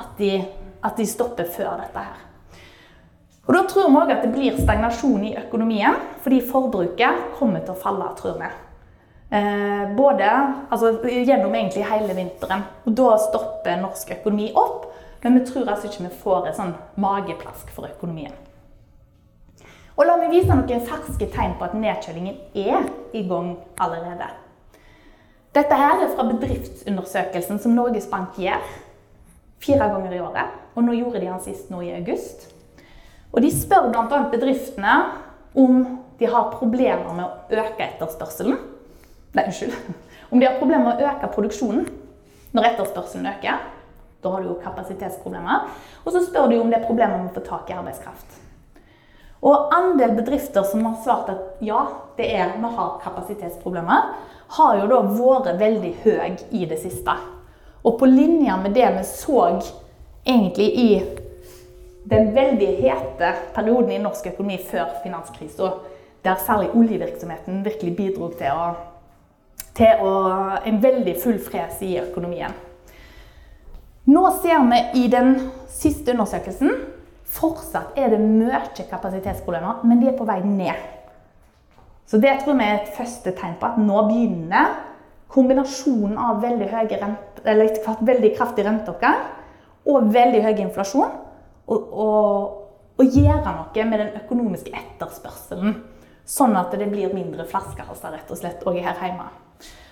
at 0.00 0.16
de, 0.18 0.32
at 0.80 0.96
de 0.96 1.06
stopper 1.08 1.50
før 1.52 1.76
dette 1.82 2.06
her. 2.06 2.26
Og 3.48 3.54
Da 3.56 3.64
tror 3.66 3.88
vi 3.90 3.98
òg 3.98 4.12
at 4.14 4.24
det 4.24 4.32
blir 4.32 4.58
stagnasjon 4.60 5.24
i 5.26 5.36
økonomien, 5.40 5.96
fordi 6.24 6.40
forbruket 6.46 7.32
kommer 7.38 7.64
til 7.64 7.74
å 7.74 7.80
falle, 7.80 8.10
tror 8.18 8.36
vi. 8.40 8.50
Eh, 9.30 9.90
både 9.96 10.28
altså, 10.70 10.92
gjennom 11.06 11.54
egentlig 11.54 11.86
hele 11.86 12.14
vinteren. 12.14 12.62
Og 12.86 12.94
Da 12.94 13.16
stopper 13.28 13.80
norsk 13.82 14.14
økonomi 14.20 14.52
opp, 14.54 14.86
men 15.22 15.38
vi 15.38 15.46
tror 15.48 15.68
altså 15.68 15.90
ikke 15.90 16.06
vi 16.06 16.20
får 16.22 16.48
et 16.48 16.60
sånn 16.60 16.76
mageplask 16.96 17.74
for 17.74 17.90
økonomien. 17.90 18.32
Og 20.00 20.06
La 20.08 20.14
meg 20.16 20.30
vise 20.32 20.48
noen 20.48 20.86
ferske 20.88 21.26
tegn 21.28 21.58
på 21.60 21.66
at 21.66 21.74
nedkjølingen 21.76 22.38
er 22.56 22.86
i 23.12 23.20
gang 23.28 23.50
allerede. 23.76 24.30
Dette 25.52 25.76
her 25.76 26.00
er 26.00 26.14
fra 26.14 26.24
bedriftsundersøkelsen 26.24 27.60
som 27.60 27.74
Norges 27.76 28.06
Bank 28.08 28.38
gjør 28.40 28.64
fire 29.60 29.90
ganger 29.92 30.16
i 30.16 30.22
året. 30.24 30.56
Og 30.72 30.86
nå 30.86 30.96
gjorde 30.96 31.20
de 31.20 31.28
den 31.28 31.44
sist 31.44 31.68
nå 31.68 31.82
i 31.84 31.92
august. 31.98 32.48
Og 33.34 33.44
De 33.44 33.52
spør 33.52 33.90
bl.a. 33.92 34.22
bedriftene 34.32 34.96
om 35.60 35.82
de 36.16 36.32
har 36.32 36.48
problemer 36.56 37.12
med 37.12 37.26
å 37.26 37.60
øke 37.60 37.84
etterspørselen. 37.90 38.56
Nei, 39.36 39.44
unnskyld. 39.50 39.76
Om 40.30 40.40
de 40.40 40.48
har 40.48 40.56
problemer 40.62 40.86
med 40.86 41.02
å 41.04 41.10
øke 41.12 41.34
produksjonen 41.34 41.90
når 42.56 42.72
etterspørselen 42.72 43.28
øker. 43.34 43.66
Da 44.24 44.32
har 44.32 44.40
du 44.40 44.54
jo 44.54 44.60
kapasitetsproblemer. 44.64 45.68
Og 46.06 46.14
så 46.14 46.24
spør 46.24 46.48
de 46.48 46.62
om 46.62 46.72
det 46.72 46.80
er 46.80 46.88
problemer 46.88 47.18
med 47.18 47.34
å 47.34 47.36
få 47.36 47.50
tak 47.52 47.68
i 47.68 47.76
arbeidskraft. 47.76 48.46
Og 49.40 49.72
andel 49.72 50.12
bedrifter 50.18 50.66
som 50.68 50.84
har 50.84 50.98
svart 51.04 51.30
at 51.32 51.64
ja, 51.64 51.86
det 52.16 52.28
er, 52.36 52.52
vi 52.60 52.72
har 52.76 52.98
kapasitetsproblemer, 53.04 54.10
har 54.56 54.80
jo 54.80 54.88
da 54.90 55.00
vært 55.06 55.60
veldig 55.60 55.92
høy 56.04 56.34
i 56.50 56.66
det 56.68 56.80
siste. 56.82 57.14
Og 57.86 57.96
på 58.00 58.08
linje 58.10 58.56
med 58.60 58.74
det 58.76 58.88
vi 58.98 59.04
så 59.08 59.44
egentlig 60.26 60.68
i 60.76 60.90
den 62.10 62.34
veldig 62.34 62.68
hete 62.82 63.32
perioden 63.54 63.94
i 63.94 64.02
norsk 64.02 64.26
økonomi 64.32 64.58
før 64.70 64.92
finanskrisa, 65.04 65.72
der 66.24 66.40
særlig 66.44 66.74
oljevirksomheten 66.76 67.64
virkelig 67.64 67.96
bidro 67.96 68.28
til, 68.36 68.52
å, 68.52 68.74
til 69.76 70.04
å, 70.04 70.14
en 70.68 70.82
veldig 70.82 71.16
full 71.22 71.38
fres 71.40 71.80
i 71.86 71.94
økonomien. 72.02 72.52
Nå 74.10 74.24
ser 74.42 74.64
vi 74.68 75.04
i 75.04 75.08
den 75.12 75.36
siste 75.70 76.12
undersøkelsen 76.12 76.74
Fortsatt 77.30 77.98
er 77.98 78.10
det 78.10 78.20
mye 78.22 78.60
kapasitetsproblemer, 78.90 79.84
men 79.86 80.00
de 80.00 80.08
er 80.10 80.16
på 80.18 80.26
vei 80.26 80.40
ned. 80.42 80.88
Så 82.10 82.18
det 82.18 82.40
tror 82.40 82.56
vi 82.58 82.66
er 82.66 82.80
et 82.80 82.94
første 82.96 83.30
tegn 83.38 83.54
på 83.60 83.68
at 83.68 83.78
nå 83.78 84.00
begynner 84.08 84.72
kombinasjonen 85.30 86.18
av 86.18 86.40
veldig, 86.42 86.66
rent, 86.72 87.42
eller 87.44 87.70
veldig 88.02 88.32
kraftig 88.34 88.64
renteoppgang 88.66 89.20
og 89.86 90.10
veldig 90.10 90.42
høy 90.42 90.56
inflasjon 90.64 91.12
å 91.70 93.04
gjøre 93.06 93.54
noe 93.54 93.84
med 93.86 94.02
den 94.02 94.10
økonomiske 94.24 94.74
etterspørselen. 94.74 95.78
Sånn 96.26 96.58
at 96.58 96.74
det 96.74 96.90
blir 96.90 97.14
mindre 97.14 97.46
flaskehalser 97.46 98.16
rett 98.16 98.30
og 98.30 98.42
slett 98.42 98.66
òg 98.66 98.82
her 98.82 98.98
hjemme. 98.98 99.30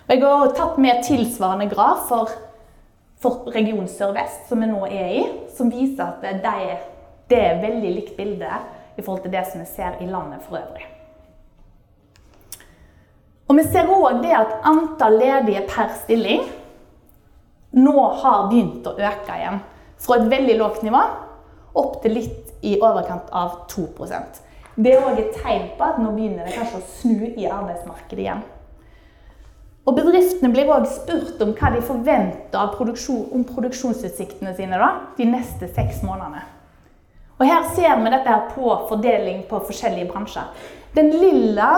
Og 0.08 0.12
jeg 0.12 0.24
har 0.24 0.52
tatt 0.58 0.78
med 0.82 1.02
tilsvarende 1.06 1.70
graf 1.70 2.06
for, 2.10 2.34
for 3.22 3.48
region 3.54 3.86
Sør-Vest, 3.90 4.48
som 4.50 4.62
vi 4.62 4.70
nå 4.70 4.84
er 4.90 5.10
i, 5.20 5.24
som 5.54 5.70
viser 5.70 6.02
at 6.08 6.42
de 6.42 6.68
det 7.28 7.40
er 7.44 7.62
veldig 7.62 7.90
likt 7.94 8.16
bilde 8.16 8.50
i 8.98 9.02
forhold 9.02 9.22
til 9.24 9.34
det 9.34 9.44
som 9.48 9.62
vi 9.62 9.68
ser 9.70 9.98
i 10.02 10.08
landet 10.08 10.42
for 10.46 10.58
øvrig. 10.60 10.86
Og 13.48 13.56
Vi 13.56 13.64
ser 13.64 13.88
òg 13.88 14.20
det 14.22 14.34
at 14.36 14.58
antall 14.68 15.16
ledige 15.18 15.62
per 15.68 15.88
stilling 16.02 16.42
nå 17.72 18.02
har 18.22 18.48
begynt 18.50 18.86
å 18.86 18.96
øke 18.96 19.38
igjen. 19.38 19.62
Fra 19.98 20.18
et 20.18 20.28
veldig 20.30 20.58
lågt 20.58 20.84
nivå 20.86 21.00
opp 21.78 22.02
til 22.02 22.14
litt 22.18 22.52
i 22.62 22.76
overkant 22.80 23.30
av 23.34 23.64
2% 23.70 24.38
Det 24.76 24.92
er 24.92 25.04
òg 25.04 25.18
et 25.18 25.34
tegn 25.42 25.72
på 25.78 25.86
at 25.86 25.98
nå 25.98 26.12
begynner 26.14 26.46
det 26.46 26.54
kanskje 26.54 26.78
å 26.78 26.86
snu 27.00 27.24
i 27.34 27.48
arbeidsmarkedet 27.48 28.22
igjen. 28.22 28.44
Og 29.88 29.96
Bedriftene 29.96 30.52
blir 30.52 30.68
òg 30.70 30.84
spurt 30.92 31.40
om 31.42 31.54
hva 31.56 31.72
de 31.74 31.80
forventer 31.82 32.74
produksjon, 32.76 33.24
om 33.32 33.46
produksjonsutsiktene 33.48 34.52
sine 34.54 34.78
da, 34.78 34.90
de 35.16 35.26
neste 35.26 35.70
seks 35.72 36.04
månedene. 36.06 36.44
Og 37.38 37.46
Her 37.46 37.62
ser 37.74 37.96
vi 38.02 38.10
dette 38.10 38.28
her 38.28 38.48
på 38.54 38.72
fordeling 38.88 39.44
på 39.48 39.60
forskjellige 39.66 40.08
bransjer. 40.10 40.48
Den 40.94 41.10
lilla 41.10 41.68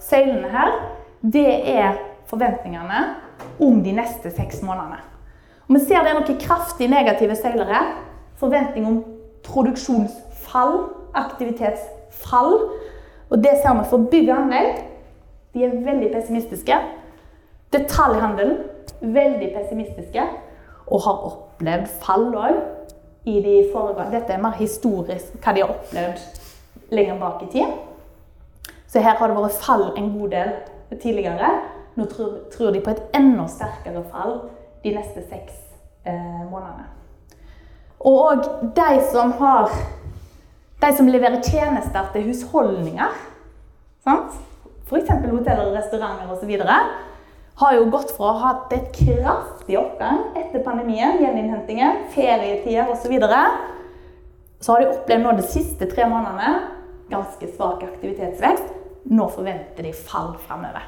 søylene 0.00 0.48
her, 0.48 0.76
det 1.22 1.78
er 1.78 1.98
forventningene 2.30 3.00
om 3.60 3.82
de 3.84 3.92
neste 3.92 4.30
seks 4.30 4.62
månedene. 4.62 5.00
Og 5.68 5.74
Vi 5.74 5.80
ser 5.80 6.04
det 6.04 6.12
er 6.12 6.20
noen 6.20 6.40
kraftig 6.40 6.90
negative 6.90 7.36
søyler 7.36 7.66
her. 7.66 7.90
Forventning 8.38 8.86
om 8.86 9.02
produksjonsfall, 9.44 10.78
aktivitetsfall. 11.14 12.54
Og 13.30 13.42
det 13.42 13.58
ser 13.62 13.74
vi 13.78 13.88
for 13.90 14.10
bygg 14.10 14.30
og 14.30 14.36
anlegg. 14.36 14.80
De 15.54 15.64
er 15.64 15.80
veldig 15.84 16.12
pessimistiske. 16.14 16.76
Detaljhandelen 17.72 18.56
veldig 19.00 19.52
pessimistiske 19.56 20.22
og 20.86 21.02
har 21.04 21.24
opplevd 21.30 21.90
fall 22.02 22.28
òg 22.34 22.58
i 23.24 23.40
de 23.44 23.56
foregående 23.72 24.18
Dette 24.18 24.32
er 24.34 24.42
mer 24.42 24.56
historisk 24.58 25.36
hva 25.42 25.54
de 25.54 25.64
har 25.64 25.72
opplevd 25.74 26.92
lenger 26.94 27.18
bak 27.20 27.42
i 27.44 27.50
tid. 27.52 27.74
Så 28.90 29.02
her 29.04 29.18
har 29.18 29.30
det 29.30 29.36
vært 29.36 29.60
fall 29.62 29.90
en 29.96 30.12
god 30.18 30.32
del 30.32 30.54
tidligere. 30.98 31.50
Nå 31.94 32.06
tror, 32.10 32.32
tror 32.52 32.72
de 32.74 32.82
på 32.82 32.94
et 32.94 33.02
enda 33.14 33.46
sterkere 33.50 34.02
fall 34.10 34.40
de 34.82 34.94
neste 34.96 35.22
seks 35.28 35.54
eh, 36.08 36.42
månedene. 36.50 36.88
Og 38.00 38.46
de 38.76 38.92
som 39.12 39.32
har 39.38 39.70
De 40.80 40.88
som 40.96 41.08
leverer 41.12 41.42
tjenester 41.44 42.06
til 42.12 42.22
husholdninger, 42.30 43.16
f.eks. 44.00 45.10
hoteller 45.10 45.66
og 45.66 45.74
restauranter 45.76 46.30
osv., 46.32 46.54
har 47.60 47.74
jo 47.76 47.88
gått 47.92 48.14
fra 48.16 48.30
å 48.30 48.36
ha 48.38 48.50
hatt 48.54 48.70
et 48.72 48.86
kraftig 48.96 49.76
oppgang 49.76 50.22
etter 50.38 50.62
pandemien, 50.64 51.18
gjeninnhentingen, 51.20 52.06
ferietider 52.14 52.88
osv. 52.88 53.02
Så, 53.02 53.10
videre, 53.12 53.40
så 54.60 54.72
har 54.72 54.80
de 54.80 54.94
opplevd 54.94 55.26
nå 55.26 55.34
de 55.36 55.44
siste 55.44 55.88
tre 55.90 56.06
månedene 56.08 56.54
ganske 57.10 57.50
svak 57.52 57.82
aktivitetsvekst. 57.84 58.70
Nå 59.12 59.26
forventer 59.34 59.84
de 59.84 59.92
fall 59.96 60.32
framover. 60.46 60.86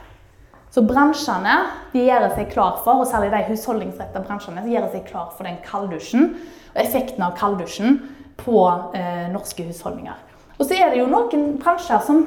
Så 0.72 0.80
bransjene 0.88 1.58
de 1.92 2.06
gjør 2.06 2.30
seg 2.32 2.48
klar 2.54 2.78
for, 2.84 3.02
og 3.02 3.08
særlig 3.10 3.32
de 3.34 3.42
husholdningsrettede 3.50 4.24
bransjene, 4.24 4.64
gjør 4.72 4.88
seg 4.94 5.04
klar 5.10 5.34
for 5.36 5.48
den 5.48 5.58
kalddusjen 5.66 6.30
og 6.72 6.78
effekten 6.80 7.24
av 7.26 7.34
kalddusjen 7.36 7.98
på 8.40 8.62
eh, 8.96 9.26
norske 9.32 9.66
husholdninger. 9.68 10.16
Og 10.56 10.64
så 10.64 10.78
er 10.78 10.92
det 10.94 11.02
jo 11.02 11.10
noen 11.10 11.58
bransjer 11.60 12.00
som 12.06 12.24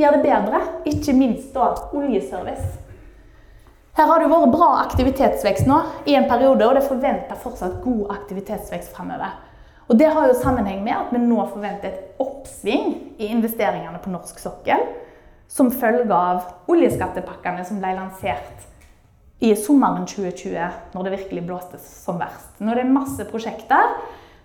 gjør 0.00 0.16
det 0.16 0.24
bedre, 0.24 0.62
ikke 0.88 1.16
minst 1.18 1.52
da 1.52 1.74
oljeservice. 1.92 2.83
Her 3.94 4.08
har 4.10 4.18
det 4.18 4.26
vært 4.26 4.50
bra 4.50 4.68
aktivitetsvekst 4.82 5.68
nå 5.70 5.76
i 6.10 6.16
en 6.18 6.26
periode, 6.26 6.66
og 6.66 6.74
det 6.74 6.88
forventer 6.88 7.38
fortsatt 7.38 7.76
god 7.84 8.08
aktivitetsvekst 8.16 8.90
fremover. 8.96 9.36
Og 9.86 9.98
Det 9.98 10.08
har 10.10 10.26
jo 10.26 10.34
sammenheng 10.34 10.82
med 10.82 10.96
at 10.96 11.12
vi 11.12 11.20
nå 11.22 11.44
forventer 11.52 11.92
et 11.92 12.18
oppsving 12.18 13.14
i 13.22 13.28
investeringene 13.30 14.00
på 14.02 14.10
norsk 14.10 14.40
sokkel 14.42 14.82
som 15.46 15.70
følge 15.70 16.10
av 16.10 16.72
oljeskattepakkene 16.72 17.66
som 17.68 17.78
ble 17.78 17.92
lansert 17.94 18.66
i 19.44 19.52
sommeren 19.54 20.08
2020, 20.08 20.58
når 20.94 21.04
det 21.04 21.14
virkelig 21.14 21.46
blåste 21.46 21.78
som 21.78 22.18
verst. 22.18 22.50
Det 22.58 22.74
er 22.74 22.90
masse 22.90 23.28
prosjekter 23.30 23.94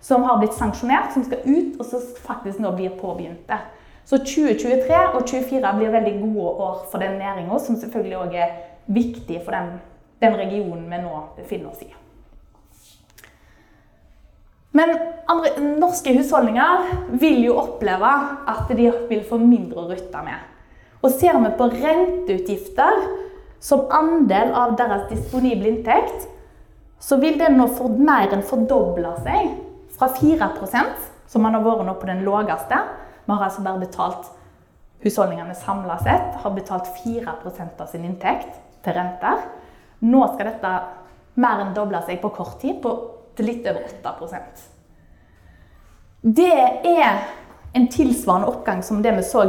som 0.00 0.28
har 0.28 0.38
blitt 0.38 0.54
sanksjonert, 0.54 1.10
som 1.14 1.26
skal 1.26 1.42
ut, 1.42 1.78
og 1.80 1.86
som 1.88 2.06
faktisk 2.22 2.62
nå 2.62 2.70
blir 2.76 2.94
påbegynte. 3.00 3.58
Så 4.06 4.18
2023 4.22 5.00
og 5.14 5.24
2024 5.24 5.72
blir 5.78 5.92
veldig 5.94 6.18
gode 6.20 6.52
år 6.68 6.76
for 6.92 7.02
den 7.02 7.18
næringa, 7.18 7.58
som 7.58 7.76
selvfølgelig 7.80 8.20
òg 8.20 8.36
er 8.44 8.54
viktig 8.86 9.40
for 9.44 9.56
den, 9.56 9.80
den 10.22 10.36
regionen 10.38 10.86
vi 10.90 11.02
nå 11.02 11.24
befinner 11.36 11.72
oss 11.72 11.82
i. 11.82 11.90
Men 14.72 14.92
andre, 15.26 15.50
norske 15.80 16.14
husholdninger 16.14 16.90
vil 17.18 17.42
jo 17.48 17.56
oppleve 17.58 18.10
at 18.50 18.70
de 18.70 18.90
vil 19.10 19.24
få 19.26 19.40
mindre 19.42 19.82
å 19.82 19.88
rutte 19.90 20.22
med. 20.22 20.46
Og 21.00 21.10
ser 21.16 21.38
vi 21.42 21.50
på 21.58 21.70
renteutgifter 21.72 23.00
som 23.60 23.88
andel 23.92 24.54
av 24.56 24.76
deres 24.78 25.08
disponible 25.10 25.68
inntekt, 25.68 26.28
så 27.00 27.16
vil 27.20 27.38
den 27.40 27.56
nå 27.58 27.66
for 27.72 27.92
mer 27.96 28.30
enn 28.34 28.44
fordoble 28.46 29.14
seg 29.24 29.56
fra 29.96 30.10
4% 30.16 31.08
som 31.30 31.42
man 31.44 31.56
har 31.56 31.64
vært 31.64 31.86
nå 31.88 31.96
på 31.98 32.08
den 32.08 32.22
laveste. 32.26 32.78
Vi 33.24 33.32
har 33.32 33.46
altså 33.46 33.64
bare 33.64 33.82
betalt 33.82 34.30
husholdningene 35.04 35.56
samla 35.56 35.96
sett 36.04 36.40
har 36.42 36.52
betalt 36.56 36.88
4% 37.00 37.80
av 37.80 37.88
sin 37.88 38.04
inntekt 38.04 38.58
til 38.84 38.96
renter. 38.96 39.44
Nå 40.06 40.22
skal 40.32 40.52
dette 40.52 40.72
mer 41.40 41.64
enn 41.64 41.74
doble 41.76 42.00
seg 42.06 42.20
på 42.22 42.32
kort 42.34 42.58
tid, 42.62 42.84
til 43.36 43.46
litt 43.46 43.66
over 43.70 43.84
8% 43.86 44.62
Det 46.20 46.56
er 46.90 47.20
en 47.76 47.86
tilsvarende 47.88 48.50
oppgang 48.50 48.82
som 48.84 49.02
det 49.02 49.12
vi 49.16 49.22
så 49.24 49.46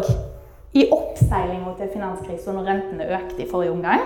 i 0.78 0.86
oppseilinga 0.94 1.74
til 1.80 1.90
finanskrisen 1.92 2.56
når 2.56 2.70
rentene 2.70 3.10
økte 3.18 3.44
i 3.44 3.50
forrige 3.50 3.74
omgang. 3.74 4.06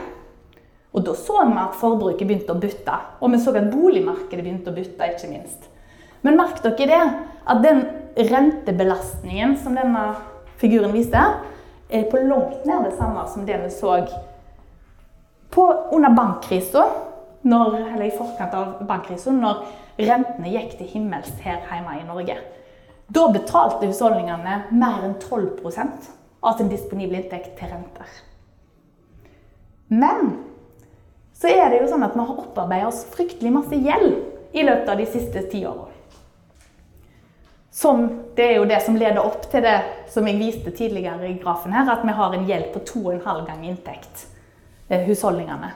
Og 0.95 1.03
da 1.05 1.13
så 1.19 1.43
vi 1.43 1.57
at 1.59 1.76
forbruket 1.78 2.23
begynte 2.23 2.55
å 2.55 2.59
butte, 2.59 2.95
og 3.19 3.34
vi 3.34 3.41
så 3.43 3.51
at 3.53 3.67
boligmarkedet 3.69 4.39
begynte 4.39 4.71
å 4.71 4.78
butte, 4.78 5.09
ikke 5.11 5.30
minst. 5.30 5.67
Men 6.23 6.39
merk 6.39 6.61
dere 6.63 6.88
det, 6.89 7.01
at 7.51 7.59
den 7.61 7.84
rentebelastningen 8.15 9.57
som 9.61 9.76
denne 9.76 10.05
figuren 10.61 10.95
viser, 10.95 11.36
er 11.91 12.07
på 12.09 12.23
langt 12.23 12.63
nær 12.65 12.88
det 12.88 12.95
samme 12.97 13.28
som 13.30 13.43
det 13.45 13.59
vi 13.61 13.73
så 13.76 13.99
på, 15.55 15.65
under 15.95 16.09
bankkrisa, 16.09 16.85
eller 17.45 18.03
i 18.03 18.11
forkant 18.11 18.53
av 18.57 18.75
bankkrisa, 18.87 19.31
når 19.31 19.63
rentene 20.01 20.51
gikk 20.51 20.75
til 20.79 20.91
himmels 20.91 21.31
her 21.45 21.63
hjemme 21.69 21.95
i 22.01 22.05
Norge. 22.07 22.37
Da 23.07 23.27
betalte 23.31 23.87
husholdningene 23.87 24.57
mer 24.73 25.05
enn 25.05 25.15
12% 25.21 26.09
av 26.45 26.57
sin 26.57 26.71
disponible 26.71 27.21
inntekt 27.21 27.53
til 27.59 27.71
renter. 27.71 28.09
Men 29.87 30.37
så 31.37 31.51
er 31.51 31.69
det 31.69 31.83
jo 31.83 31.89
sånn 31.91 32.05
at 32.05 32.15
vi 32.15 32.23
har 32.25 32.39
opparbeidet 32.41 32.89
oss 32.89 33.03
fryktelig 33.13 33.51
masse 33.53 33.77
gjeld 33.77 34.55
i 34.55 34.63
løpet 34.65 34.89
av 34.89 34.99
de 34.99 35.07
siste 35.09 35.45
ti 35.51 35.65
årene. 35.67 35.91
Som, 37.75 38.05
det 38.37 38.45
er 38.45 38.53
jo 38.55 38.67
det 38.69 38.77
som 38.85 38.95
leder 38.95 39.19
opp 39.19 39.49
til 39.51 39.65
det 39.65 39.75
som 40.13 40.27
jeg 40.29 40.39
viste 40.39 40.71
tidligere 40.71 41.27
i 41.27 41.35
grafen 41.41 41.75
her, 41.75 41.89
at 41.91 42.05
vi 42.07 42.13
har 42.15 42.33
en 42.33 42.45
gjeld 42.47 42.69
på 42.71 42.81
2,5 42.87 43.41
ganger 43.49 43.67
inntekt, 43.67 44.29
husholdningene. 44.89 45.71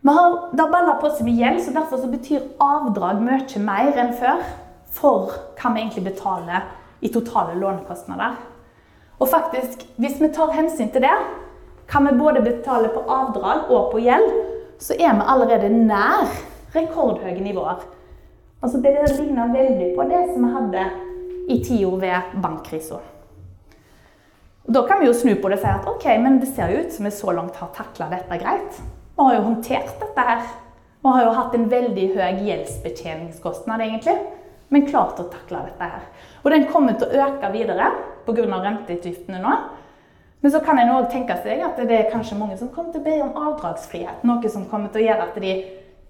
Vi 0.00 0.12
har, 0.16 0.36
det 0.56 0.66
balla 0.72 0.96
på 1.00 1.10
seg 1.12 1.26
med 1.28 1.36
gjeld, 1.36 1.60
så 1.64 1.74
derfor 1.76 2.00
så 2.00 2.08
betyr 2.08 2.46
avdrag 2.62 3.20
mye 3.20 3.64
mer 3.64 3.98
enn 4.00 4.14
før 4.16 4.40
for 4.90 5.34
hva 5.60 5.74
vi 5.74 5.82
egentlig 5.82 6.06
betaler 6.08 6.70
i 7.04 7.10
totale 7.12 7.58
lånekostnader. 7.60 8.38
Og 9.20 9.28
faktisk, 9.28 9.84
hvis 10.00 10.16
vi 10.20 10.32
tar 10.32 10.54
hensyn 10.56 10.88
til 10.92 11.04
det, 11.04 11.16
kan 11.90 12.06
vi 12.06 12.16
både 12.16 12.40
betale 12.40 12.88
på 12.94 13.02
avdrag 13.12 13.68
og 13.68 13.90
på 13.92 14.00
gjeld, 14.00 14.32
så 14.80 14.96
er 14.96 15.12
vi 15.18 15.28
allerede 15.28 15.68
nær 15.68 16.30
rekordhøye 16.74 17.40
nivåer. 17.44 17.84
Altså 18.62 18.80
Det 18.80 18.94
ligner 19.18 19.52
veldig 19.52 19.94
på 19.96 20.04
det 20.08 20.24
som 20.32 20.44
vi 20.44 20.52
hadde 20.54 20.84
i 21.48 21.64
tida 21.64 21.96
ved 22.00 22.40
bankkrisa. 22.42 23.00
Da 24.64 24.82
kan 24.86 25.00
vi 25.00 25.06
jo 25.06 25.14
snu 25.16 25.34
på 25.40 25.48
det 25.48 25.58
og 25.58 25.62
si 25.62 25.70
at 25.70 25.86
ok, 25.88 26.06
men 26.20 26.40
det 26.40 26.50
ser 26.52 26.72
jo 26.72 26.82
ut 26.84 26.92
som 26.92 27.06
vi 27.08 27.14
så 27.14 27.32
langt 27.32 27.56
har 27.56 27.70
takla 27.74 28.10
dette 28.10 28.40
greit. 28.42 28.80
Vi 29.16 29.24
har 29.24 29.34
jo 29.38 29.46
håndtert 29.46 29.96
dette 30.02 30.26
her. 30.26 30.44
Vi 31.00 31.08
har 31.08 31.24
jo 31.24 31.32
hatt 31.32 31.54
en 31.56 31.68
veldig 31.70 32.06
høy 32.12 32.42
gjeldsbetjeningskostnad, 32.44 33.80
egentlig, 33.80 34.18
men 34.68 34.86
klart 34.86 35.20
å 35.20 35.28
takle 35.32 35.64
dette 35.70 35.88
her. 35.94 36.06
Og 36.44 36.50
den 36.52 36.66
kommer 36.72 36.98
til 36.98 37.08
å 37.08 37.26
øke 37.26 37.52
videre 37.54 37.88
pga. 38.26 38.46
renteutgiftene 38.62 39.40
nå. 39.40 39.54
Men 40.40 40.52
så 40.52 40.60
kan 40.64 40.78
en 40.78 40.92
òg 40.94 41.10
tenke 41.12 41.36
seg 41.42 41.60
at 41.64 41.76
det 41.76 41.96
er 41.96 42.10
kanskje 42.12 42.38
mange 42.38 42.56
som 42.56 42.68
kommer 42.72 42.92
til 42.92 43.00
å 43.00 43.04
be 43.04 43.16
om 43.24 43.36
avdragsfrihet. 43.36 44.24
Noe 44.24 44.48
som 44.48 44.68
kommer 44.68 44.88
til 44.88 45.02
å 45.02 45.06
gjøre 45.08 45.28
at 45.28 45.40
de 45.40 45.54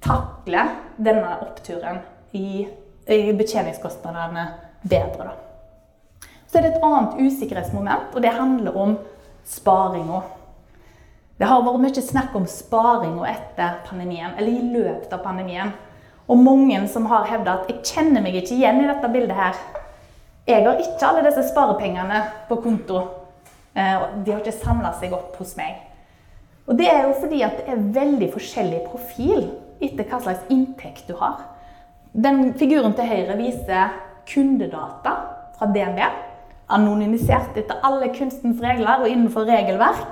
takler 0.02 0.74
denne 0.96 1.36
oppturen 1.42 2.02
i, 2.32 2.66
i 3.10 3.32
betjeningskostnadene 3.32 4.46
bedre. 4.82 5.30
Da. 5.30 5.49
Så 6.50 6.58
er 6.58 6.64
det 6.66 6.72
et 6.74 6.82
annet 6.82 7.18
usikkerhetsmoment, 7.22 8.14
og 8.14 8.22
det 8.24 8.32
handler 8.34 8.76
om 8.76 8.96
sparinga. 9.46 10.24
Det 11.38 11.46
har 11.46 11.62
vært 11.62 11.84
mye 11.84 12.02
snakk 12.02 12.34
om 12.34 12.46
sparinga 12.50 13.28
etter 13.30 13.76
pandemien, 13.86 14.32
eller 14.34 14.50
i 14.50 14.72
løpet 14.72 15.12
av 15.14 15.22
pandemien. 15.22 15.70
Og 16.26 16.42
mange 16.42 16.80
som 16.90 17.06
har 17.06 17.28
hevda 17.30 17.52
at 17.52 17.70
'jeg 17.70 17.84
kjenner 17.84 18.22
meg 18.22 18.34
ikke 18.34 18.56
igjen 18.56 18.82
i 18.82 18.86
dette 18.86 19.12
bildet 19.12 19.36
her'. 19.36 19.62
Jeg 20.46 20.64
har 20.64 20.74
ikke 20.74 21.06
alle 21.06 21.22
disse 21.30 21.48
sparepengene 21.52 22.24
på 22.48 22.56
konto. 22.56 22.98
Eh, 23.76 24.00
de 24.24 24.32
har 24.32 24.40
ikke 24.40 24.64
samla 24.64 24.92
seg 25.00 25.12
opp 25.12 25.36
hos 25.36 25.56
meg. 25.56 25.76
Og 26.66 26.76
Det 26.76 26.86
er 26.88 27.02
jo 27.06 27.14
fordi 27.20 27.42
at 27.42 27.56
det 27.56 27.68
er 27.68 27.92
veldig 28.00 28.32
forskjellig 28.32 28.88
profil 28.90 29.50
etter 29.80 30.04
hva 30.04 30.20
slags 30.20 30.40
inntekt 30.50 31.06
du 31.06 31.14
har. 31.14 31.38
Den 32.12 32.54
figuren 32.54 32.92
til 32.92 33.04
høyre 33.04 33.36
viser 33.36 33.90
kundedata 34.26 35.14
fra 35.58 35.66
DNB. 35.66 36.29
Anonymisert 36.70 37.56
etter 37.58 37.80
alle 37.86 38.08
kunstens 38.14 38.62
regler 38.62 39.02
og 39.02 39.08
innenfor 39.10 39.44
regelverk. 39.48 40.10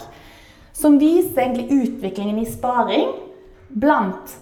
Som 0.75 0.99
viser 1.01 1.43
egentlig 1.43 1.73
utviklingen 1.75 2.39
i 2.43 2.51
sparing 2.51 3.09
blant 3.69 4.39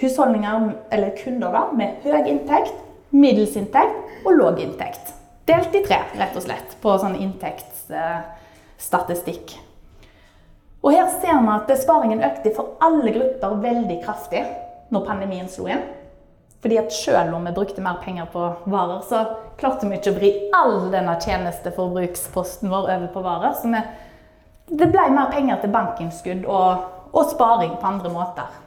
husholdninger 0.00 0.72
eller 0.92 1.16
kunder 1.22 1.52
da, 1.54 1.72
med 1.76 1.88
høy 2.04 2.28
inntekt, 2.28 2.74
middels 3.10 3.56
inntekt 3.58 3.96
og 4.24 4.32
låg 4.36 4.60
inntekt. 4.62 5.14
Delt 5.48 5.74
i 5.74 5.84
tre, 5.84 5.98
rett 6.20 6.36
og 6.36 6.42
slett, 6.44 6.76
på 6.82 6.98
sånn 7.00 7.16
inntektsstatistikk. 7.18 9.58
Og 10.80 10.92
her 10.94 11.08
ser 11.20 11.40
vi 11.44 11.50
at 11.52 11.82
sparingen 11.82 12.24
økte 12.24 12.50
for 12.56 12.66
alle 12.84 13.10
grupper 13.12 13.62
veldig 13.64 13.98
kraftig 14.04 14.42
når 14.94 15.06
pandemien 15.08 15.48
slo 15.50 15.64
inn. 15.68 15.84
Fordi 16.60 16.76
at 16.78 16.92
selv 16.92 17.34
om 17.34 17.44
vi 17.48 17.52
brukte 17.56 17.80
mer 17.80 18.00
penger 18.04 18.26
på 18.32 18.52
varer, 18.64 19.00
så 19.08 19.24
klarte 19.60 19.88
vi 19.88 19.96
ikke 19.96 20.12
å 20.12 20.18
vri 20.18 20.30
all 20.56 20.90
denne 20.92 21.14
tjenesteforbruksposten 21.20 22.68
vår 22.68 22.90
over 22.96 23.06
på 23.14 23.22
varer. 23.24 23.54
Så 23.56 23.70
vi, 23.72 23.80
det 24.76 24.90
ble 24.92 25.06
mer 25.14 25.30
penger 25.32 25.62
til 25.62 25.72
bankinnskudd 25.72 26.44
og, 26.44 26.90
og 27.16 27.30
sparing 27.32 27.78
på 27.80 27.88
andre 27.94 28.12
måter. 28.12 28.58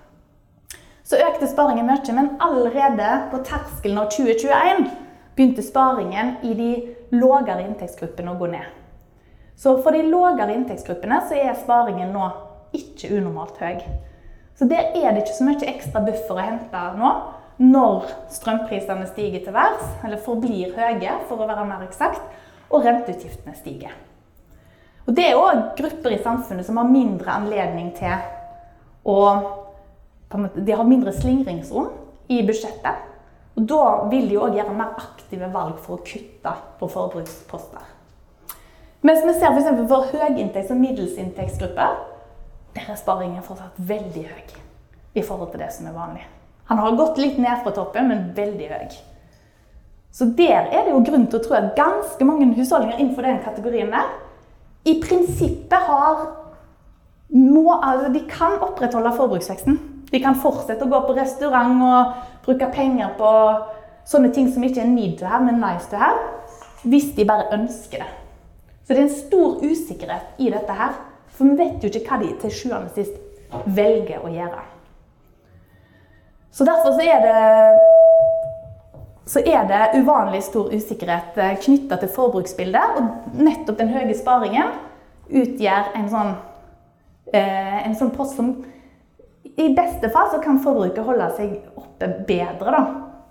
Så 1.04 1.20
økte 1.22 1.50
sparingen 1.52 1.86
mye, 1.86 2.16
men 2.16 2.32
allerede 2.42 3.10
på 3.30 3.44
terskelen 3.46 4.00
av 4.02 4.10
2021 4.16 4.88
begynte 5.36 5.66
sparingen 5.66 6.38
i 6.42 6.54
de 6.58 6.72
lavere 7.14 7.68
inntektsgruppene 7.68 8.34
å 8.34 8.40
gå 8.40 8.50
ned. 8.56 8.66
Så 9.60 9.76
for 9.86 9.94
de 9.94 10.02
lavere 10.08 10.56
inntektsgruppene 10.56 11.20
så 11.28 11.38
er 11.38 11.54
sparingen 11.62 12.14
nå 12.16 12.26
ikke 12.74 13.12
unormalt 13.20 13.60
høy. 13.62 13.84
Så 14.58 14.66
der 14.70 14.96
er 14.98 15.14
det 15.14 15.24
ikke 15.24 15.38
så 15.38 15.46
mye 15.46 15.70
ekstra 15.70 16.02
buffer 16.06 16.40
å 16.40 16.46
hente 16.46 16.84
nå 16.98 17.14
når 17.62 18.08
strømprisene 18.34 19.06
stiger 19.12 19.44
til 19.44 19.54
værs, 19.54 19.84
eller 20.06 20.22
forblir 20.22 20.74
høye, 20.78 21.20
for 21.30 21.42
å 21.42 21.48
være 21.48 21.68
mer 21.70 21.86
eksakt, 21.86 22.24
og 22.74 22.86
renteutgiftene 22.86 23.56
stiger. 23.56 23.94
Og 25.06 25.16
Det 25.16 25.26
er 25.30 25.38
òg 25.38 25.76
grupper 25.78 26.16
i 26.16 26.22
samfunnet 26.24 26.66
som 26.66 26.80
har 26.80 26.90
mindre 26.90 27.32
anledning 27.32 27.92
til 27.98 28.16
å 29.06 29.18
De 30.34 30.74
har 30.74 30.88
mindre 30.90 31.12
slingringsrom 31.14 31.92
i 32.30 32.40
budsjettet. 32.42 33.04
Og 33.56 33.68
Da 33.70 34.08
vil 34.10 34.30
de 34.30 34.40
òg 34.42 34.56
gjøre 34.58 34.74
mer 34.74 34.96
aktive 34.98 35.52
valg 35.54 35.78
for 35.78 36.00
å 36.00 36.04
kutte 36.04 36.56
på 36.80 36.90
forbruksposter. 36.90 37.92
Mens 39.04 39.26
vi 39.26 39.34
ser 39.34 39.52
f.eks. 39.52 39.88
for, 39.88 40.08
høyinntekts- 40.14 40.72
og 40.72 40.80
middelsinntektsgrupper, 40.80 41.98
der 42.74 42.90
er 42.90 42.96
sparingen 42.96 43.44
fortsatt 43.44 43.76
veldig 43.78 44.24
høy 44.30 44.56
i 45.14 45.22
forhold 45.22 45.52
til 45.52 45.60
det 45.60 45.74
som 45.76 45.88
er 45.88 45.94
vanlig. 45.98 46.24
Han 46.70 46.80
har 46.80 46.96
gått 47.00 47.18
litt 47.20 47.40
ned 47.42 47.64
fra 47.64 47.74
toppen, 47.76 48.08
men 48.08 48.30
veldig 48.36 48.70
høy. 48.72 49.00
Så 50.14 50.30
der 50.38 50.70
er 50.70 50.86
det 50.86 50.94
jo 50.94 51.02
grunn 51.06 51.26
til 51.28 51.40
å 51.40 51.44
tro 51.44 51.58
at 51.58 51.74
ganske 51.78 52.26
mange 52.28 52.52
husholdninger 52.54 53.00
innenfor 53.00 53.26
den 53.26 53.42
kategorien 53.44 53.92
der 53.92 54.12
i 54.86 55.00
prinsippet 55.02 55.88
har 55.88 56.24
må, 57.34 57.72
altså 57.74 58.12
De 58.14 58.20
kan 58.30 58.60
opprettholde 58.62 59.14
forbruksveksten. 59.18 59.80
De 60.12 60.20
kan 60.22 60.38
fortsette 60.38 60.86
å 60.86 60.92
gå 60.92 61.00
på 61.08 61.16
restaurant 61.18 61.80
og 61.82 62.44
bruke 62.46 62.68
penger 62.76 63.16
på 63.18 63.30
sånne 64.06 64.30
ting 64.36 64.52
som 64.54 64.64
ikke 64.66 64.84
er 64.84 64.92
need 64.92 65.16
to 65.18 65.26
have, 65.26 65.42
men 65.42 65.58
nice 65.64 65.90
to 65.90 65.98
have, 65.98 66.20
hvis 66.86 67.10
de 67.18 67.26
bare 67.26 67.50
ønsker 67.56 68.04
det. 68.04 68.12
Så 68.84 68.94
det 68.94 69.00
er 69.00 69.08
en 69.08 69.16
stor 69.16 69.64
usikkerhet 69.64 70.44
i 70.44 70.52
dette 70.54 70.78
her. 70.78 70.94
For 71.34 71.50
vi 71.50 71.58
vet 71.58 71.82
jo 71.82 71.90
ikke 71.90 72.06
hva 72.12 72.22
de 72.22 72.34
til 72.44 72.54
sjuende 72.54 72.92
og 72.92 72.98
sist 73.00 73.18
velger 73.66 74.22
å 74.22 74.30
gjøre. 74.30 74.62
Så 76.54 76.66
derfor 76.68 76.94
så 76.94 77.02
er 77.02 77.24
det 77.26 77.38
så 79.26 79.40
er 79.40 79.68
det 79.68 80.02
uvanlig 80.02 80.44
stor 80.44 80.68
usikkerhet 80.74 81.38
eh, 81.40 81.54
knytta 81.64 81.98
til 82.02 82.12
forbruksbildet. 82.12 82.98
Og 83.00 83.38
nettopp 83.40 83.80
den 83.80 83.94
høye 83.94 84.16
sparingen 84.18 84.74
utgjør 85.32 85.94
en 85.98 86.10
sånn, 86.12 86.34
eh, 87.32 87.78
en 87.88 87.96
sånn 87.98 88.12
post 88.16 88.36
som 88.38 88.52
i 89.44 89.70
beste 89.76 90.10
fall 90.12 90.32
så 90.34 90.42
kan 90.44 90.60
forbruket 90.64 91.06
holde 91.08 91.30
seg 91.38 91.56
oppe 91.80 92.10
bedre, 92.28 92.74
da. 92.74 92.84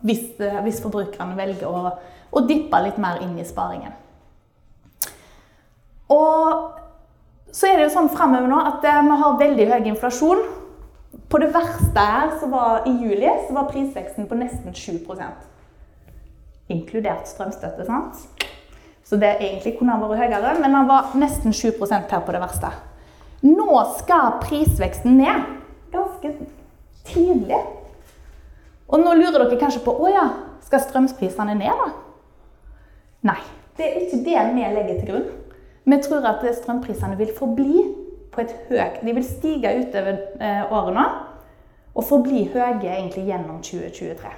Hvis, 0.03 0.25
eh, 0.41 0.59
hvis 0.65 0.81
forbrukerne 0.83 1.37
velger 1.39 1.69
å, 1.69 1.93
å, 2.33 2.45
dippe 2.49 2.81
litt 2.83 2.99
mer 2.99 3.21
inn 3.23 3.37
i 3.39 3.47
sparingen. 3.47 3.93
Og 6.11 7.53
så 7.53 7.69
er 7.69 7.77
det 7.77 7.87
jo 7.87 7.95
sånn 7.99 8.11
framover 8.11 8.49
nå 8.49 8.59
at 8.65 8.83
vi 8.83 9.21
har 9.23 9.39
veldig 9.39 9.69
høy 9.69 9.93
inflasjon. 9.93 10.43
På 11.33 11.39
det 11.41 11.49
verste 11.55 12.01
her, 12.01 12.35
så 12.41 12.47
var 12.53 12.85
i 12.87 12.91
juli, 12.93 13.29
så 13.47 13.55
var 13.57 13.71
prisveksten 13.73 14.27
på 14.29 14.37
nesten 14.37 14.75
7% 14.77 15.49
Inkludert 16.73 17.29
strømstøtte, 17.29 17.87
sant. 17.89 18.21
Så 19.05 19.17
det 19.21 19.31
egentlig 19.41 19.79
kunne 19.79 19.97
ha 19.97 20.09
vært 20.11 20.21
høyere, 20.27 20.59
men 20.61 20.77
han 20.77 20.89
var 20.89 21.15
nesten 21.17 21.57
7% 21.57 22.13
her 22.13 22.21
på 22.27 22.35
det 22.37 22.41
verste. 22.43 22.71
Nå 23.43 23.81
skal 23.97 24.39
prisveksten 24.45 25.17
ned 25.19 25.49
ganske 25.93 26.35
tidlig. 27.09 27.59
Og 28.93 29.01
nå 29.01 29.17
lurer 29.17 29.41
dere 29.47 29.61
kanskje 29.61 29.83
på 29.87 29.97
å 30.05 30.13
ja, 30.13 30.29
skal 30.65 30.85
strømprisene 30.85 31.57
ned, 31.57 31.81
da? 31.81 31.91
Nei, 33.33 33.41
det 33.81 33.89
er 33.89 34.01
ikke 34.05 34.23
det 34.29 34.47
vi 34.53 34.69
legger 34.77 35.01
til 35.01 35.11
grunn. 35.11 35.29
Vi 35.89 36.03
tror 36.05 36.29
at 36.29 36.45
strømprisene 36.61 37.17
vil 37.19 37.33
forbli 37.37 37.87
på 38.33 38.41
et 38.43 38.55
høyt 38.71 39.03
De 39.05 39.15
vil 39.15 39.27
stige 39.27 39.75
utover 39.83 40.17
eh, 40.41 40.73
året 40.73 40.97
nå 40.97 41.07
og 41.93 42.07
forbli 42.09 42.47
høye 42.55 42.79
egentlig 42.81 43.27
gjennom 43.29 43.59
2023. 43.61 44.31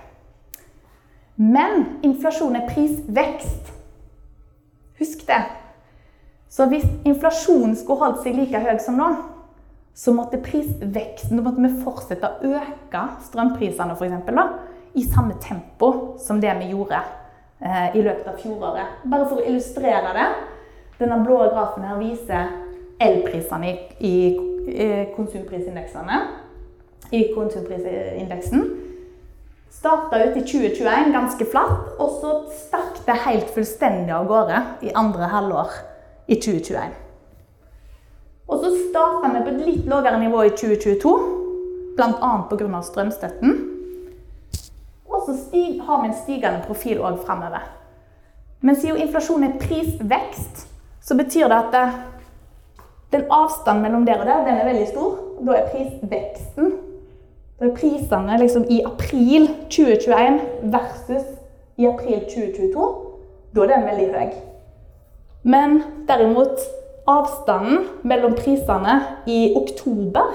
Men 1.36 1.84
inflasjon 2.03 2.57
er 2.59 2.66
prisvekst. 2.66 3.70
Husk 4.99 5.22
det. 5.28 5.38
Så 6.51 6.66
hvis 6.70 6.86
inflasjonen 7.07 7.76
skulle 7.78 8.03
holdt 8.03 8.24
seg 8.24 8.36
like 8.38 8.59
høy 8.62 8.76
som 8.82 8.99
nå, 8.99 9.09
så 9.95 10.11
måtte 10.14 10.42
prisveksten, 10.42 11.38
måtte 11.42 11.62
vi 11.62 11.70
fortsette 11.82 12.26
å 12.26 12.55
øke 12.59 13.03
strømprisene 13.28 13.95
for 13.95 14.09
eksempel, 14.09 14.38
da, 14.38 14.49
i 14.99 15.03
samme 15.07 15.38
tempo 15.42 16.16
som 16.22 16.40
det 16.42 16.55
vi 16.59 16.72
gjorde 16.72 16.99
eh, 16.99 17.95
i 17.95 18.03
løpet 18.03 18.26
av 18.30 18.38
fjoråret. 18.42 18.99
Bare 19.07 19.26
for 19.30 19.38
å 19.38 19.47
illustrere 19.47 20.14
det. 20.18 20.28
Denne 20.99 21.18
blå 21.22 21.40
grafen 21.51 21.86
her 21.86 21.99
viser 22.03 22.51
elprisene 23.03 23.70
i, 23.70 23.76
i, 23.99 24.14
i 24.70 24.88
konsumprisindeksene. 25.16 26.20
I 27.11 27.26
konsumprisindeksen. 27.34 28.64
Starta 29.70 30.24
ut 30.24 30.36
i 30.36 30.42
2021 30.47 31.12
ganske 31.12 31.47
flatt, 31.51 31.97
og 31.99 32.18
så 32.20 32.34
stakk 32.55 33.03
det 33.07 33.18
helt 33.26 33.51
fullstendig 33.53 34.14
av 34.14 34.28
gårde 34.30 34.61
i 34.86 34.95
andre 34.97 35.28
halvår 35.32 35.74
i 36.30 36.38
2021. 36.38 36.95
Og 38.49 38.61
så 38.61 38.70
starta 38.90 39.30
vi 39.32 39.42
på 39.42 39.53
et 39.53 39.66
litt 39.66 39.86
lavere 39.90 40.20
nivå 40.20 40.45
i 40.47 40.53
2022, 40.55 41.14
bl.a. 41.97 42.32
pga. 42.51 42.82
strømstøtten. 42.82 43.55
Og 45.11 45.26
så 45.26 45.36
har 45.86 46.03
vi 46.03 46.09
en 46.09 46.18
stigende 46.22 46.64
profil 46.66 47.01
òg 47.01 47.20
framover. 47.26 47.64
Men 48.64 48.76
siden 48.76 49.03
inflasjon 49.05 49.45
er 49.45 49.59
prisvekst, 49.61 50.66
så 51.05 51.16
betyr 51.16 51.49
det 51.49 51.59
at 51.61 51.74
den 53.14 53.30
avstanden 53.30 53.82
mellom 53.82 54.06
der 54.06 54.20
og 54.20 54.26
der 54.26 54.44
den 54.44 54.58
er 54.58 54.68
veldig 54.68 54.88
stor. 54.88 55.18
Da 55.46 55.52
er 55.58 55.70
prisveksten 55.70 56.72
Da 57.60 57.68
er 57.68 57.74
prisene 57.76 58.38
liksom 58.38 58.64
i 58.70 58.80
april 58.82 59.48
2021 59.70 60.40
versus 60.62 61.26
i 61.76 61.86
april 61.86 62.20
2022. 62.20 62.88
Da 63.54 63.62
er 63.62 63.66
den 63.66 63.86
veldig 63.86 64.08
høy. 64.14 64.32
Men 65.42 65.82
derimot 66.08 66.58
avstanden 67.06 67.86
mellom 68.02 68.34
prisene 68.34 69.02
i 69.26 69.54
oktober 69.56 70.34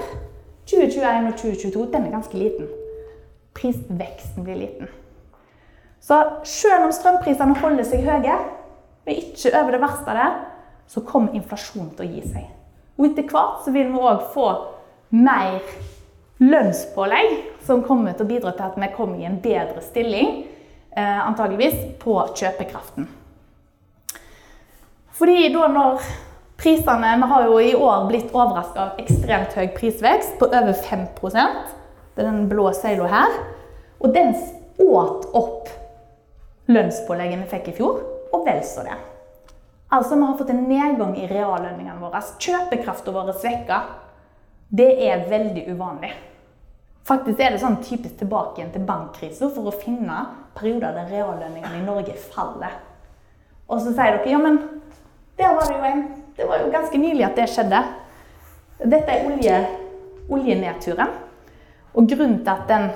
2021 0.66 1.26
og 1.26 1.34
2022 1.34 1.86
den 1.92 2.06
er 2.06 2.10
ganske 2.10 2.38
liten. 2.38 2.68
Prisveksten 3.54 4.44
blir 4.44 4.54
liten. 4.54 4.88
Så 6.00 6.22
selv 6.44 6.84
om 6.84 6.92
strømprisene 6.92 7.58
holder 7.58 7.84
seg 7.84 8.06
høye, 8.06 8.38
vi 9.04 9.18
ikke 9.20 9.52
over 9.60 9.74
det 9.74 9.82
verste 9.82 10.16
der, 10.16 10.40
så 10.86 11.00
kommer 11.00 11.34
inflasjonen 11.34 11.92
til 11.96 12.06
å 12.06 12.10
gi 12.14 12.24
seg. 12.32 12.48
Og 13.00 13.06
etter 13.08 13.24
hvert 13.32 13.62
så 13.64 13.72
vil 13.72 13.88
vi 13.88 14.00
òg 14.04 14.26
få 14.34 14.46
mer 15.16 15.62
lønnspålegg, 16.40 17.38
som 17.64 17.80
kommer 17.84 18.12
til 18.12 18.26
å 18.26 18.28
bidra 18.28 18.52
til 18.56 18.66
at 18.66 18.76
vi 18.76 18.88
kommer 18.92 19.20
i 19.20 19.28
en 19.28 19.38
bedre 19.40 19.80
stilling, 19.80 20.42
eh, 20.92 21.20
antageligvis, 21.26 21.96
på 21.98 22.18
kjøpekraften. 22.36 23.08
Fordi 25.16 25.52
da 25.52 25.68
når 25.68 26.00
prisene 26.60 27.16
Vi 27.16 27.28
har 27.28 27.44
jo 27.44 27.58
i 27.58 27.74
år 27.74 28.06
blitt 28.08 28.34
overraska 28.34 28.80
av 28.80 28.98
ekstremt 29.00 29.52
høy 29.56 29.68
prisvekst 29.76 30.38
på 30.38 30.46
over 30.46 30.72
5 30.72 31.06
Det 32.14 32.24
er 32.24 32.30
den 32.30 32.48
blå 32.48 32.72
søyla 32.72 33.06
her. 33.06 33.30
Og 34.00 34.14
den 34.14 34.34
åt 34.78 35.26
opp 35.34 35.68
lønnspålegget 36.68 37.38
vi 37.38 37.48
fikk 37.56 37.68
i 37.68 37.72
fjor, 37.72 38.02
og 38.32 38.44
vel 38.46 38.62
så 38.64 38.84
det. 38.84 38.96
Altså, 39.90 40.14
vi 40.14 40.22
har 40.22 40.36
fått 40.38 40.50
en 40.50 40.64
nedgang 40.70 41.16
i 41.18 41.26
reallønningene 41.26 41.98
våre. 41.98 42.20
Kjøpekraften 42.38 43.14
vår 43.14 43.32
er 43.32 43.38
svekka. 43.42 43.78
Det 44.70 44.90
er 45.02 45.24
veldig 45.30 45.64
uvanlig. 45.72 46.12
Faktisk 47.10 47.40
er 47.42 47.50
det 47.50 47.62
sånn 47.62 47.80
typisk 47.82 48.20
tilbake 48.20 48.60
igjen 48.60 48.70
til 48.70 48.84
bankkrisa 48.86 49.48
for 49.50 49.66
å 49.66 49.74
finne 49.74 50.20
perioder 50.54 50.94
der 50.94 51.10
reallønningene 51.10 51.80
i 51.80 51.82
Norge 51.82 52.14
faller. 52.30 52.76
Og 53.66 53.82
så 53.82 53.90
sier 53.90 54.14
dere 54.14 54.30
ja, 54.30 54.38
men 54.38 54.60
der 55.40 55.56
var 55.56 55.66
det 55.66 55.78
jo 55.78 55.90
en 55.90 56.08
Det 56.36 56.46
var 56.48 56.62
jo 56.62 56.70
ganske 56.72 56.98
nylig 56.98 57.24
at 57.26 57.36
det 57.36 57.50
skjedde. 57.52 57.78
Dette 58.80 59.12
er 59.12 59.26
olje, 59.28 59.56
oljenedturen. 60.32 61.10
Og 61.92 62.06
grunnen 62.08 62.38
til 62.46 62.52
at 62.54 62.62
den 62.70 62.86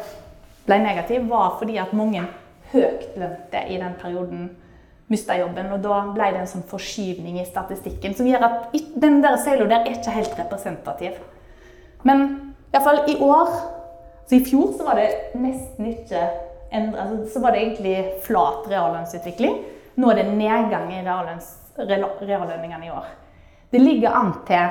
ble 0.65 0.79
negativ, 0.81 1.27
var 1.29 1.59
fordi 1.59 1.77
at 1.83 1.93
mange 1.93 2.23
høytlønte 2.73 3.67
i 3.69 3.77
den 3.83 3.99
perioden 4.01 4.47
mista 5.13 5.37
jobben. 5.39 5.71
Og 5.73 5.83
da 5.85 6.01
ble 6.15 6.31
det 6.33 6.43
en 6.43 6.51
sånn 6.51 6.67
forskyvning 6.69 7.41
i 7.41 7.47
statistikken 7.49 8.17
som 8.17 8.29
gjør 8.29 8.47
at 8.49 8.75
den 9.01 9.21
der 9.25 9.39
søyla 9.43 9.69
der 9.71 9.85
er 9.85 9.99
ikke 9.99 10.15
helt 10.15 10.39
representativ. 10.41 11.19
Men 12.05 12.27
iallfall 12.73 13.05
i 13.09 13.21
år 13.23 13.55
Så 14.25 14.39
i 14.39 14.45
fjor 14.45 14.71
så 14.73 14.87
var 14.87 14.97
det 14.97 15.35
nesten 15.37 15.85
ikke 15.85 16.21
endret, 16.73 17.01
altså, 17.03 17.33
Så 17.33 17.41
var 17.43 17.53
det 17.53 17.61
egentlig 17.61 18.23
flat 18.25 18.65
reallønnsutvikling. 18.71 19.59
Nå 20.01 20.11
er 20.11 20.23
det 20.23 20.31
nedgang 20.33 20.89
i 20.89 21.03
reallønningene 21.05 22.87
i 22.87 22.91
år. 22.91 23.05
Det 23.71 23.83
ligger 23.83 24.17
an 24.17 24.33
til 24.47 24.65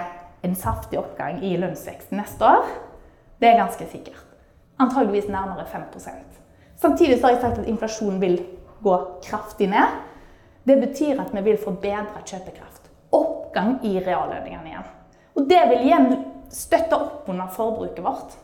en 0.44 0.56
saftig 0.56 0.98
oppgang 1.00 1.44
i 1.44 1.54
lønnsveksten 1.58 2.18
neste 2.18 2.46
år. 2.46 2.66
Det 3.40 3.52
er 3.52 3.62
ganske 3.62 3.86
sikkert. 3.92 4.26
Antageligvis 4.80 5.30
nærmere 5.30 5.66
5 5.66 5.82
Samtidig 6.76 7.22
har 7.22 7.30
jeg 7.30 7.42
sagt 7.42 7.60
at 7.60 7.68
inflasjonen 7.68 8.22
vil 8.22 8.42
gå 8.84 8.98
kraftig 9.24 9.70
ned. 9.70 10.02
Det 10.64 10.78
betyr 10.80 11.20
at 11.22 11.34
vi 11.36 11.44
vil 11.50 11.60
få 11.60 11.76
bedre 11.82 12.24
kjøpekraft. 12.24 12.88
Oppgang 13.14 13.78
i 13.86 13.98
reallønningene 14.00 14.72
igjen. 14.72 14.88
Og 15.34 15.50
det 15.50 15.62
vil 15.70 15.88
igjen 15.88 16.08
støtte 16.54 16.98
opp 16.98 17.30
under 17.30 17.52
forbruket 17.54 18.04
vårt. 18.06 18.38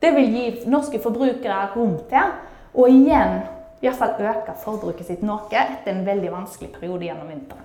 Det 0.00 0.10
vil 0.16 0.32
gi 0.34 0.46
norske 0.70 1.00
forbrukere 1.02 1.70
rom 1.74 1.96
til 2.10 2.34
å 2.76 2.88
igjen 2.90 3.38
i 3.80 3.86
hvert 3.86 3.98
fall 4.00 4.16
øke 4.18 4.56
forbruket 4.62 5.08
sitt 5.08 5.24
noe 5.24 5.46
etter 5.52 5.92
en 5.92 6.04
veldig 6.06 6.32
vanskelig 6.32 6.72
periode 6.74 7.06
gjennom 7.06 7.28
vinteren. 7.28 7.64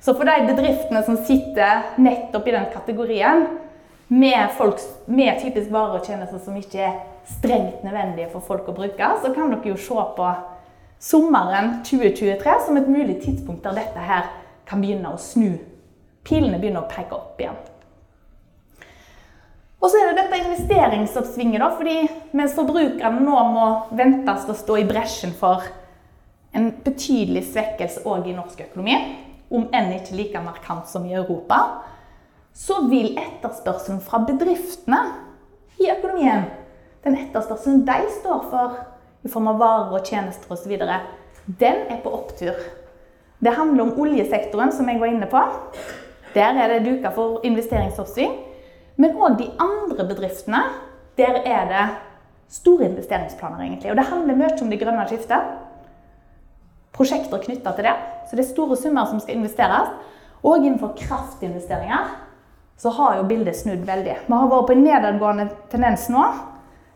Så 0.00 0.14
for 0.14 0.28
de 0.28 0.46
bedriftene 0.46 1.02
som 1.04 1.18
sitter 1.26 1.98
nettopp 2.00 2.46
i 2.48 2.54
den 2.54 2.68
kategorien, 2.72 3.46
med, 4.08 4.54
folk, 4.56 4.80
med 5.04 5.36
typisk 5.42 5.68
varer 5.68 5.98
og 5.98 6.06
tjenester 6.06 6.40
som 6.40 6.54
ikke 6.56 6.80
er 6.80 6.94
strengt 7.28 7.82
nødvendige 7.84 8.30
for 8.32 8.40
folk 8.40 8.70
å 8.70 8.76
bruke, 8.76 9.10
så 9.20 9.34
kan 9.34 9.52
dere 9.52 9.68
jo 9.68 9.76
se 9.76 10.04
på 10.16 10.28
sommeren 10.98 11.80
2023 11.84 12.54
som 12.66 12.76
et 12.76 12.88
mulig 12.90 13.20
tidspunkt 13.22 13.64
der 13.64 13.78
dette 13.78 14.02
her 14.02 14.30
kan 14.68 14.82
begynne 14.82 15.14
å 15.14 15.20
snu. 15.20 15.56
Pilene 16.26 16.58
begynner 16.60 16.84
å 16.84 16.90
peke 16.90 17.16
opp 17.16 17.40
igjen. 17.40 17.58
Og 19.78 19.92
så 19.92 20.00
er 20.00 20.08
det 20.10 20.24
dette 20.24 20.40
investeringsoppsvinget, 20.42 21.62
da, 21.62 21.68
fordi 21.78 22.00
mens 22.36 22.56
forbrukerne 22.56 23.22
nå 23.22 23.42
må 23.52 23.66
ventes 23.94 24.48
å 24.50 24.56
stå 24.58 24.80
i 24.80 24.88
bresjen 24.88 25.30
for 25.38 25.62
en 26.56 26.72
betydelig 26.82 27.44
svekkelse 27.52 28.02
òg 28.08 28.26
i 28.26 28.34
norsk 28.34 28.64
økonomi, 28.66 28.96
om 29.54 29.68
enn 29.72 29.94
ikke 29.94 30.18
like 30.18 30.42
markant 30.42 30.90
som 30.90 31.06
i 31.06 31.14
Europa, 31.14 31.60
så 32.52 32.82
vil 32.90 33.14
etterspørselen 33.14 34.02
fra 34.02 34.18
bedriftene 34.26 34.98
i 35.78 35.86
økonomien, 35.94 36.48
den 37.04 37.16
etterspørselen 37.20 37.84
de 37.86 37.98
står 38.18 38.48
for 38.50 38.80
i 39.24 39.30
form 39.30 39.48
av 39.50 39.58
varer 39.60 39.94
og 39.98 40.06
tjenester 40.06 40.52
osv., 40.52 40.74
den 41.58 41.86
er 41.88 42.02
på 42.04 42.12
opptur. 42.12 42.56
Det 43.38 43.54
handler 43.56 43.86
om 43.86 44.00
oljesektoren, 44.02 44.72
som 44.72 44.88
jeg 44.90 45.00
var 45.00 45.12
inne 45.12 45.28
på. 45.30 45.40
Der 46.34 46.58
er 46.58 46.74
det 46.74 46.84
duka 46.84 47.12
for 47.14 47.40
investeringsoppsving. 47.46 48.34
Men 48.98 49.16
òg 49.16 49.38
de 49.38 49.46
andre 49.62 50.04
bedriftene. 50.10 50.60
Der 51.18 51.40
er 51.46 51.70
det 51.70 51.86
store 52.52 52.90
investeringsplaner, 52.90 53.62
egentlig. 53.64 53.90
Og 53.90 53.96
det 53.96 54.10
handler 54.10 54.36
mye 54.36 54.62
om 54.62 54.70
det 54.70 54.80
grønne 54.82 55.06
skiftet. 55.08 55.56
Prosjekter 56.92 57.40
knytta 57.42 57.72
til 57.76 57.88
det. 57.88 57.96
Så 58.28 58.36
det 58.36 58.44
er 58.44 58.52
store 58.52 58.76
summer 58.76 59.06
som 59.06 59.22
skal 59.22 59.38
investeres. 59.38 59.94
Og 60.42 60.58
innenfor 60.58 60.94
kraftinvesteringer 60.98 62.12
så 62.78 62.90
har 62.94 63.16
jo 63.16 63.26
bildet 63.26 63.56
snudd 63.58 63.86
veldig. 63.86 64.14
Vi 64.26 64.34
har 64.34 64.50
vært 64.50 64.68
på 64.68 64.76
en 64.76 64.84
nedadgående 64.86 65.48
tendens 65.70 66.06
nå 66.12 66.26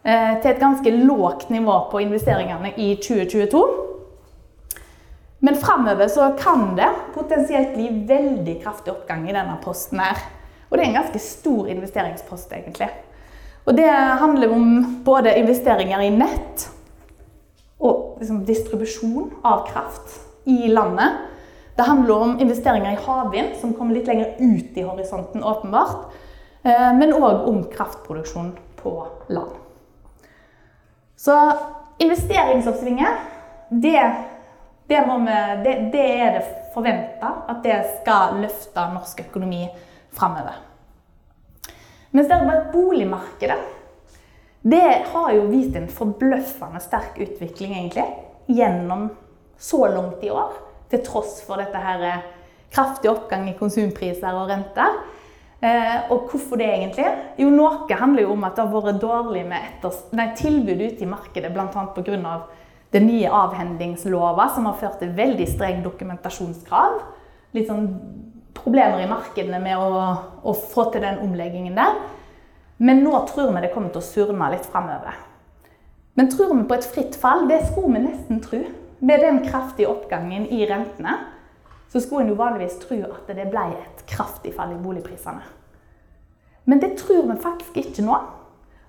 til 0.02 0.48
et 0.50 0.58
ganske 0.58 0.90
lågt 0.90 1.50
nivå 1.54 1.76
på 1.92 2.00
investeringene 2.02 2.72
i 2.74 2.96
2022. 2.98 3.60
Men 5.44 5.56
framover 5.56 6.08
så 6.08 6.32
kan 6.38 6.76
det 6.76 6.88
potensielt 7.14 7.74
bli 7.74 7.88
veldig 8.08 8.56
kraftig 8.62 8.92
oppgang 8.92 9.24
i 9.30 9.34
denne 9.34 9.56
posten 9.62 10.02
her. 10.02 10.18
Og 10.70 10.78
det 10.78 10.84
er 10.84 10.90
en 10.92 11.00
ganske 11.00 11.22
stor 11.22 11.66
investeringspost, 11.68 12.52
egentlig. 12.54 12.88
Og 13.66 13.76
det 13.76 13.88
handler 14.22 14.54
om 14.54 14.68
både 15.04 15.34
investeringer 15.38 16.02
i 16.02 16.12
nett 16.14 16.68
og 17.82 18.20
liksom 18.20 18.44
distribusjon 18.46 19.32
av 19.42 19.66
kraft 19.68 20.14
i 20.46 20.70
landet. 20.70 21.18
Det 21.76 21.88
handler 21.88 22.26
om 22.26 22.36
investeringer 22.40 22.94
i 22.94 23.02
havvind, 23.02 23.56
som 23.60 23.74
kommer 23.74 23.98
litt 23.98 24.06
lenger 24.06 24.38
ut 24.38 24.78
i 24.78 24.86
horisonten, 24.86 25.42
åpenbart. 25.42 26.06
Eh, 26.62 26.90
men 26.98 27.14
òg 27.18 27.48
om 27.50 27.64
kraftproduksjon 27.74 28.54
på 28.78 28.94
land. 29.34 29.61
Så 31.22 31.52
investeringsoppsvinget, 32.02 33.08
det, 33.68 34.14
det, 34.86 35.00
vi, 35.06 35.36
det, 35.64 35.74
det 35.92 36.06
er 36.20 36.32
det 36.38 36.46
forventa 36.74 37.28
at 37.52 37.60
det 37.62 37.76
skal 38.00 38.40
løfte 38.42 38.86
norsk 38.90 39.20
økonomi 39.28 39.60
framover. 40.10 40.56
Mens 42.10 42.26
derimot 42.28 42.72
boligmarkedet 42.72 43.60
det 44.62 44.82
har 45.12 45.30
jo 45.36 45.46
vist 45.50 45.78
en 45.78 45.86
forbløffende 45.90 46.82
sterk 46.82 47.16
utvikling 47.22 47.76
egentlig, 47.76 48.08
gjennom 48.46 49.08
så 49.58 49.86
langt 49.94 50.26
i 50.26 50.30
år. 50.30 50.58
Til 50.90 51.06
tross 51.06 51.38
for 51.46 51.62
dette 51.62 51.78
her 51.86 52.02
eh, 52.06 52.26
kraftig 52.74 53.10
oppgang 53.10 53.46
i 53.50 53.56
konsumpriser 53.58 54.34
og 54.38 54.50
renter. 54.50 54.98
Eh, 55.62 56.10
og 56.10 56.26
hvorfor 56.30 56.58
det 56.58 56.66
egentlig? 56.66 57.06
Jo, 57.38 57.46
noe 57.54 57.86
handler 57.94 58.24
jo 58.24 58.32
om 58.34 58.44
at 58.48 58.56
det 58.58 58.64
har 58.64 58.82
vært 58.82 58.98
dårlig 59.02 59.44
med 59.46 59.62
etters 59.62 60.00
nei, 60.10 60.32
tilbud 60.34 60.80
ute 60.80 61.04
i 61.04 61.10
markedet, 61.10 61.52
bl.a. 61.54 61.84
pga. 61.94 62.32
den 62.92 63.06
nye 63.06 63.30
avhendingslova, 63.30 64.48
som 64.54 64.66
har 64.66 64.80
ført 64.80 64.98
til 65.00 65.14
veldig 65.16 65.46
streng 65.48 65.84
dokumentasjonskrav. 65.84 66.98
Litt 67.54 67.70
sånn 67.70 67.86
problemer 68.58 69.04
i 69.04 69.08
markedene 69.08 69.60
med 69.62 69.78
å, 69.78 70.02
å 70.42 70.52
få 70.52 70.90
til 70.90 71.06
den 71.06 71.22
omleggingen 71.22 71.78
der. 71.78 72.00
Men 72.82 73.04
nå 73.04 73.14
tror 73.30 73.54
vi 73.54 73.62
det 73.62 73.70
kommer 73.72 73.94
til 73.94 74.02
å 74.02 74.08
surne 74.08 74.50
litt 74.52 74.66
framover. 74.66 75.14
Men 76.18 76.28
tror 76.32 76.56
vi 76.56 76.66
på 76.68 76.76
et 76.76 76.88
fritt 76.90 77.14
fall? 77.16 77.46
Det 77.48 77.62
skulle 77.70 77.94
vi 77.94 78.08
nesten 78.08 78.42
tro. 78.44 78.64
Med 78.98 79.22
den 79.22 79.40
kraftige 79.46 79.90
oppgangen 79.94 80.44
i 80.50 80.66
rentene 80.66 81.14
så 81.92 82.00
skulle 82.00 82.24
en 82.24 82.32
jo 82.32 82.38
vanligvis 82.38 82.78
tro 82.80 82.96
at 83.04 83.28
det 83.28 83.50
ble 83.52 83.64
et 83.76 84.04
kraftig 84.08 84.54
fall 84.56 84.72
i 84.72 84.80
boligprisene. 84.80 85.42
Men 86.64 86.80
det 86.80 86.94
tror 87.00 87.26
vi 87.28 87.40
faktisk 87.42 87.76
ikke 87.76 88.04
nå. 88.06 88.16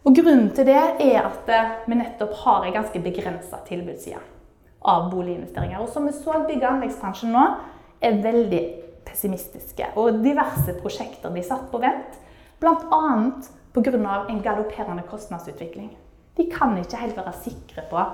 Og 0.04 0.16
grunnen 0.16 0.50
til 0.56 0.68
det 0.68 0.80
er 1.04 1.26
at 1.26 1.50
vi 1.88 1.98
nettopp 1.98 2.36
har 2.44 2.64
en 2.64 2.76
ganske 2.76 3.02
begrensa 3.04 3.60
tilbudsside 3.68 4.22
av 4.84 5.10
boliginvesteringer. 5.12 5.82
Og 5.82 5.90
som 5.92 6.08
vi 6.08 6.14
så, 6.16 6.44
bygg- 6.48 6.64
og 6.64 6.70
anleggsbransjen 6.74 7.32
nå 7.34 7.44
er 8.04 8.22
veldig 8.24 8.62
pessimistiske. 9.08 9.90
Og 10.00 10.22
diverse 10.24 10.76
prosjekter 10.80 11.32
blir 11.32 11.46
satt 11.48 11.70
på 11.72 11.82
vent. 11.84 12.20
Bl.a. 12.60 13.02
pga. 13.74 14.26
en 14.30 14.44
galopperende 14.44 15.04
kostnadsutvikling. 15.10 15.92
De 16.38 16.48
kan 16.52 16.78
ikke 16.78 17.02
helt 17.02 17.18
være 17.18 17.34
sikre 17.44 17.84
på 17.90 18.06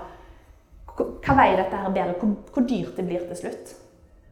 hva 1.00 1.36
vei 1.38 1.54
dette 1.56 1.78
her 1.78 1.94
bærer, 1.96 2.18
hvor 2.20 2.66
dyrt 2.66 2.98
det 2.98 3.06
blir 3.08 3.28
til 3.30 3.38
slutt. 3.44 3.76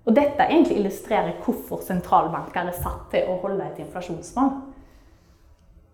Og 0.08 0.16
dette 0.16 0.46
egentlig 0.48 0.80
illustrerer 0.80 1.36
hvorfor 1.44 1.82
sentralbanker 1.84 2.70
er 2.70 2.76
satt 2.80 3.10
til 3.12 3.28
å 3.28 3.40
holde 3.42 3.66
et 3.66 3.80
inflasjonsmål. 3.84 4.54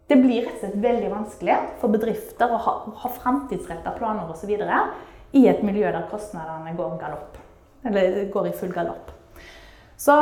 Det 0.10 0.20
blir 0.22 0.44
rett 0.46 0.60
og 0.60 0.62
slett 0.62 0.82
veldig 0.84 1.10
vanskelig 1.10 1.56
for 1.82 1.94
bedrifter 1.94 2.52
å 2.54 2.60
ha, 2.62 2.74
ha 3.02 3.12
framtidsretta 3.16 3.96
planer 3.98 4.30
osv. 4.30 4.52
i 5.34 5.48
et 5.50 5.64
miljø 5.66 5.90
der 5.90 6.06
kostnadene 6.12 6.76
går, 6.78 6.98
galopp, 7.02 7.40
går 8.36 8.50
i 8.52 8.54
full 8.54 8.74
galopp. 8.76 9.10
Så 9.98 10.14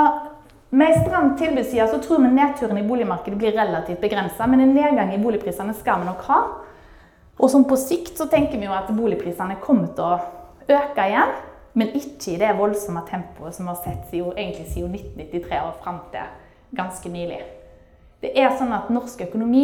med 0.69 0.87
en 0.87 1.03
stram 1.03 1.33
tilbudsside 1.35 1.89
så 1.91 1.99
tror 1.99 2.21
vi 2.23 2.31
nedturen 2.31 2.77
i 2.77 2.87
boligmarkedet 2.87 3.37
blir 3.37 3.51
relativt 3.51 3.99
begrensa, 3.99 4.47
men 4.47 4.61
en 4.63 4.75
nedgang 4.75 5.11
i 5.11 5.19
boligprisene 5.19 5.73
skal 5.75 5.99
vi 5.99 6.07
nok 6.07 6.23
ha. 6.29 6.41
Og 7.41 7.49
som 7.51 7.65
på 7.67 7.75
sikt 7.75 8.15
så 8.15 8.29
tenker 8.31 8.55
vi 8.61 8.69
jo 8.69 8.75
at 8.77 8.87
boligprisene 8.95 9.59
kommer 9.59 9.91
til 9.97 10.05
å 10.05 10.77
øke 10.79 11.09
igjen. 11.11 11.33
Men 11.73 11.93
ikke 11.95 12.33
i 12.33 12.39
det 12.41 12.51
voldsomme 12.57 13.03
tempoet 13.07 13.55
som 13.55 13.67
vi 13.67 13.73
har 13.73 13.83
sett 13.83 14.13
egentlig 14.13 14.67
siden 14.73 14.95
1993 14.95 15.61
og 15.61 15.77
fram 15.83 16.01
til 16.11 16.75
ganske 16.75 17.11
nylig. 17.11 17.39
Det 18.21 18.33
er 18.37 18.51
sånn 18.57 18.73
at 18.75 18.91
norsk 18.93 19.23
økonomi 19.25 19.63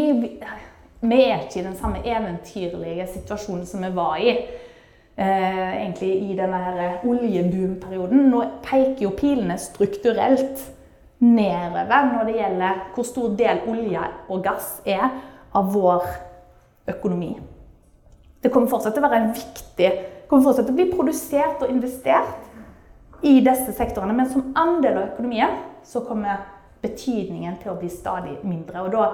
Vi 0.97 1.17
er 1.21 1.43
ikke 1.43 1.59
i 1.59 1.65
den 1.67 1.75
samme 1.77 1.99
eventyrlige 2.01 3.05
situasjonen 3.11 3.67
som 3.69 3.84
vi 3.85 3.91
var 3.93 4.15
i 4.17 4.31
eh, 4.31 5.84
egentlig 5.84 6.31
i 6.31 6.38
denne 6.39 6.88
oljeboomperioden. 7.05 8.23
Nå 8.31 8.41
peker 8.65 9.03
jo 9.05 9.11
pilene 9.13 9.59
strukturelt 9.61 10.63
nedover 11.21 12.09
når 12.13 12.25
det 12.25 12.39
gjelder 12.39 12.81
hvor 12.95 13.05
stor 13.05 13.38
del 13.38 13.61
olje 13.69 14.09
og 14.29 14.41
gass 14.45 14.79
er 14.85 15.05
av 15.53 15.69
vår 15.73 16.09
økonomi. 16.95 17.35
Det 18.41 18.51
kommer 18.53 18.69
fortsatt 18.71 18.97
til 18.97 19.05
å 19.05 19.09
være 19.09 19.21
en 19.21 19.34
viktig 19.38 19.91
kommer 20.28 20.49
fortsatt 20.49 20.68
til 20.68 20.76
å 20.76 20.80
bli 20.80 20.91
produsert 20.91 21.64
og 21.64 21.72
investert 21.72 23.26
i 23.26 23.40
disse 23.41 23.74
sektorene, 23.74 24.14
men 24.14 24.30
som 24.30 24.52
andel 24.60 24.99
av 24.99 25.10
økonomien 25.14 25.58
så 25.88 26.04
kommer 26.06 26.44
betydningen 26.84 27.58
til 27.62 27.74
å 27.74 27.78
bli 27.80 27.90
stadig 27.90 28.38
mindre. 28.45 28.84
Og 28.86 28.94
da 28.94 29.08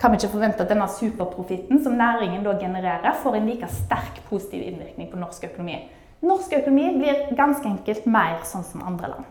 kan 0.00 0.12
vi 0.12 0.20
ikke 0.20 0.32
forvente 0.32 0.64
at 0.64 0.70
denne 0.72 0.86
superprofitten 0.88 1.82
som 1.84 1.98
næringen 1.98 2.44
da 2.46 2.54
genererer, 2.60 3.18
får 3.22 3.36
en 3.36 3.50
like 3.50 3.68
sterk 3.74 4.22
positiv 4.30 4.64
innvirkning 4.64 5.10
på 5.10 5.20
norsk 5.20 5.44
økonomi. 5.50 5.82
Norsk 6.24 6.54
økonomi 6.56 6.86
blir 6.96 7.28
ganske 7.36 7.68
enkelt 7.68 8.06
mer 8.08 8.40
sånn 8.48 8.64
som 8.64 8.84
andre 8.86 9.12
land. 9.12 9.28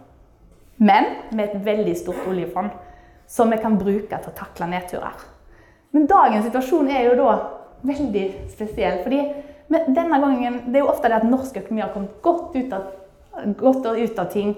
Men 0.79 1.09
med 1.35 1.49
et 1.49 1.65
veldig 1.65 1.95
stort 1.97 2.27
oljefond 2.29 2.71
som 3.29 3.49
vi 3.51 3.59
kan 3.61 3.77
bruke 3.77 4.17
til 4.21 4.31
å 4.31 4.37
takle 4.37 4.69
nedturer. 4.71 5.25
Men 5.91 6.07
dagens 6.09 6.45
situasjon 6.47 6.89
er 6.93 7.09
jo 7.09 7.17
da 7.17 7.33
veldig 7.89 8.25
spesiell. 8.53 9.03
fordi 9.03 9.21
men 9.69 9.93
denne 9.93 10.17
gangen, 10.21 10.61
det 10.67 10.79
er 10.79 10.85
jo 10.85 10.89
ofte 10.89 11.09
det 11.11 11.19
at 11.19 11.29
norsk 11.29 11.57
økonomi 11.61 11.83
har 11.83 11.93
kommet 11.93 12.21
godt 12.25 12.55
ut 12.57 12.71
av, 12.73 12.87
godt 13.59 13.85
ut 13.85 14.19
av 14.19 14.31
ting 14.33 14.55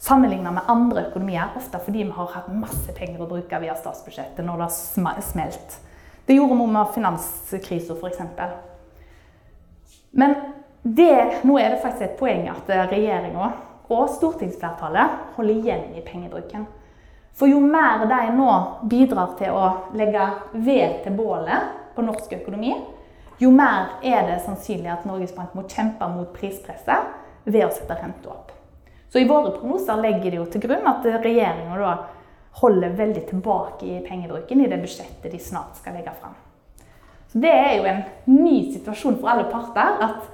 sammenlignet 0.00 0.56
med 0.56 0.72
andre 0.72 1.04
økonomier. 1.10 1.52
Ofte 1.60 1.78
fordi 1.84 2.02
vi 2.08 2.16
har 2.16 2.32
hatt 2.34 2.50
masse 2.52 2.92
penger 2.96 3.22
å 3.22 3.28
bruke 3.30 3.60
via 3.62 3.76
statsbudsjettet 3.78 4.42
når 4.46 4.62
det 4.64 4.68
har 5.06 5.22
smelt. 5.22 5.78
Det 6.26 6.34
gjorde 6.34 6.58
vi 6.58 6.66
med 6.72 6.92
finanskrisen, 6.94 7.96
f.eks. 8.00 8.20
Men 10.10 10.34
det, 10.82 11.42
nå 11.46 11.58
er 11.60 11.74
det 11.74 11.82
faktisk 11.82 12.06
et 12.08 12.18
poeng 12.18 12.48
at 12.50 12.70
regjeringa 12.90 13.52
og 13.90 14.12
stortingsflertallet 14.16 15.34
holder 15.36 15.58
igjen 15.58 15.98
i 15.98 16.04
pengebruken. 16.06 16.66
For 17.36 17.50
jo 17.50 17.60
mer 17.62 18.06
de 18.08 18.20
nå 18.34 18.52
bidrar 18.90 19.36
til 19.38 19.54
å 19.54 19.66
legge 19.96 20.26
ved 20.52 21.02
til 21.04 21.14
bålet 21.18 21.76
på 21.94 22.04
norsk 22.04 22.32
økonomi, 22.40 22.74
jo 23.40 23.50
mer 23.54 23.96
er 24.04 24.26
det 24.28 24.42
sannsynlig 24.44 24.90
at 24.92 25.06
Norges 25.08 25.32
Bank 25.36 25.54
må 25.56 25.64
kjempe 25.68 26.08
mot 26.12 26.28
prispresset 26.36 27.46
ved 27.48 27.64
å 27.64 27.72
sette 27.72 27.96
renta 27.96 28.32
opp. 28.34 28.50
Så 29.10 29.18
i 29.18 29.28
våre 29.28 29.54
prognoser 29.54 29.98
legger 29.98 30.30
de 30.30 30.38
jo 30.38 30.46
til 30.52 30.62
grunn 30.66 30.86
at 30.86 31.06
regjeringa 31.24 31.78
da 31.80 31.94
holder 32.60 32.92
veldig 32.98 33.22
tilbake 33.30 33.86
i 33.86 34.02
pengebruken 34.04 34.60
i 34.60 34.68
det 34.70 34.78
budsjettet 34.82 35.32
de 35.32 35.40
snart 35.42 35.78
skal 35.80 35.96
legge 35.96 36.12
fram. 36.20 36.36
Så 37.32 37.38
det 37.42 37.50
er 37.54 37.72
jo 37.78 37.86
en 37.86 38.02
ny 38.26 38.72
situasjon 38.74 39.20
for 39.20 39.30
alle 39.32 39.46
parter 39.50 40.02
at, 40.04 40.28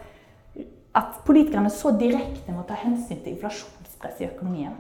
at 0.97 1.19
politikerne 1.29 1.71
så 1.73 1.93
direkte 1.97 2.55
må 2.57 2.65
ta 2.69 2.79
hensyn 2.81 3.21
til 3.21 3.35
inflasjonspress 3.35 4.23
i 4.25 4.31
økonomien. 4.31 4.75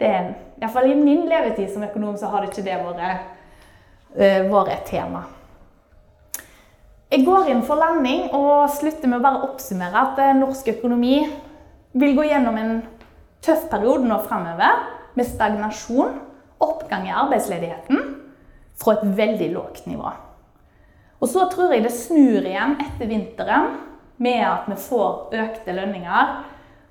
Det 0.00 0.08
er, 0.08 0.32
i 0.58 0.90
I 0.90 0.96
min 0.96 1.28
levetid 1.28 1.70
som 1.70 1.84
økonom 1.84 2.16
så 2.18 2.32
har 2.32 2.42
det 2.42 2.50
ikke 2.50 2.64
det 2.66 2.78
vært, 2.82 3.28
uh, 4.16 4.40
vært 4.50 4.72
et 4.72 4.88
tema. 4.96 5.22
Jeg 7.12 7.26
går 7.26 7.50
inn 7.52 7.58
for 7.60 7.76
landing 7.76 8.30
og 8.32 8.70
slutter 8.72 9.10
med 9.10 9.18
å 9.18 9.24
bare 9.26 9.44
oppsummere 9.44 10.00
at 10.00 10.20
eh, 10.22 10.36
norsk 10.38 10.70
økonomi 10.72 11.18
vil 12.00 12.14
gå 12.16 12.24
gjennom 12.24 12.56
en 12.56 12.70
tøff 13.44 13.66
periode 13.68 14.08
nå 14.08 14.16
framover 14.24 14.78
med 15.18 15.28
stagnasjon, 15.28 16.14
oppgang 16.64 17.04
i 17.10 17.12
arbeidsledigheten 17.12 18.00
fra 18.80 18.94
et 18.96 19.10
veldig 19.18 19.48
lågt 19.52 19.90
nivå. 19.90 20.08
Og 21.20 21.28
så 21.28 21.44
tror 21.52 21.74
jeg 21.74 21.84
det 21.84 21.92
snur 21.92 22.48
igjen 22.48 22.78
etter 22.80 23.10
vinteren 23.10 23.74
med 24.22 24.40
at 24.46 24.70
vi 24.70 24.78
får 24.80 25.36
økte 25.42 25.74
lønninger 25.76 26.32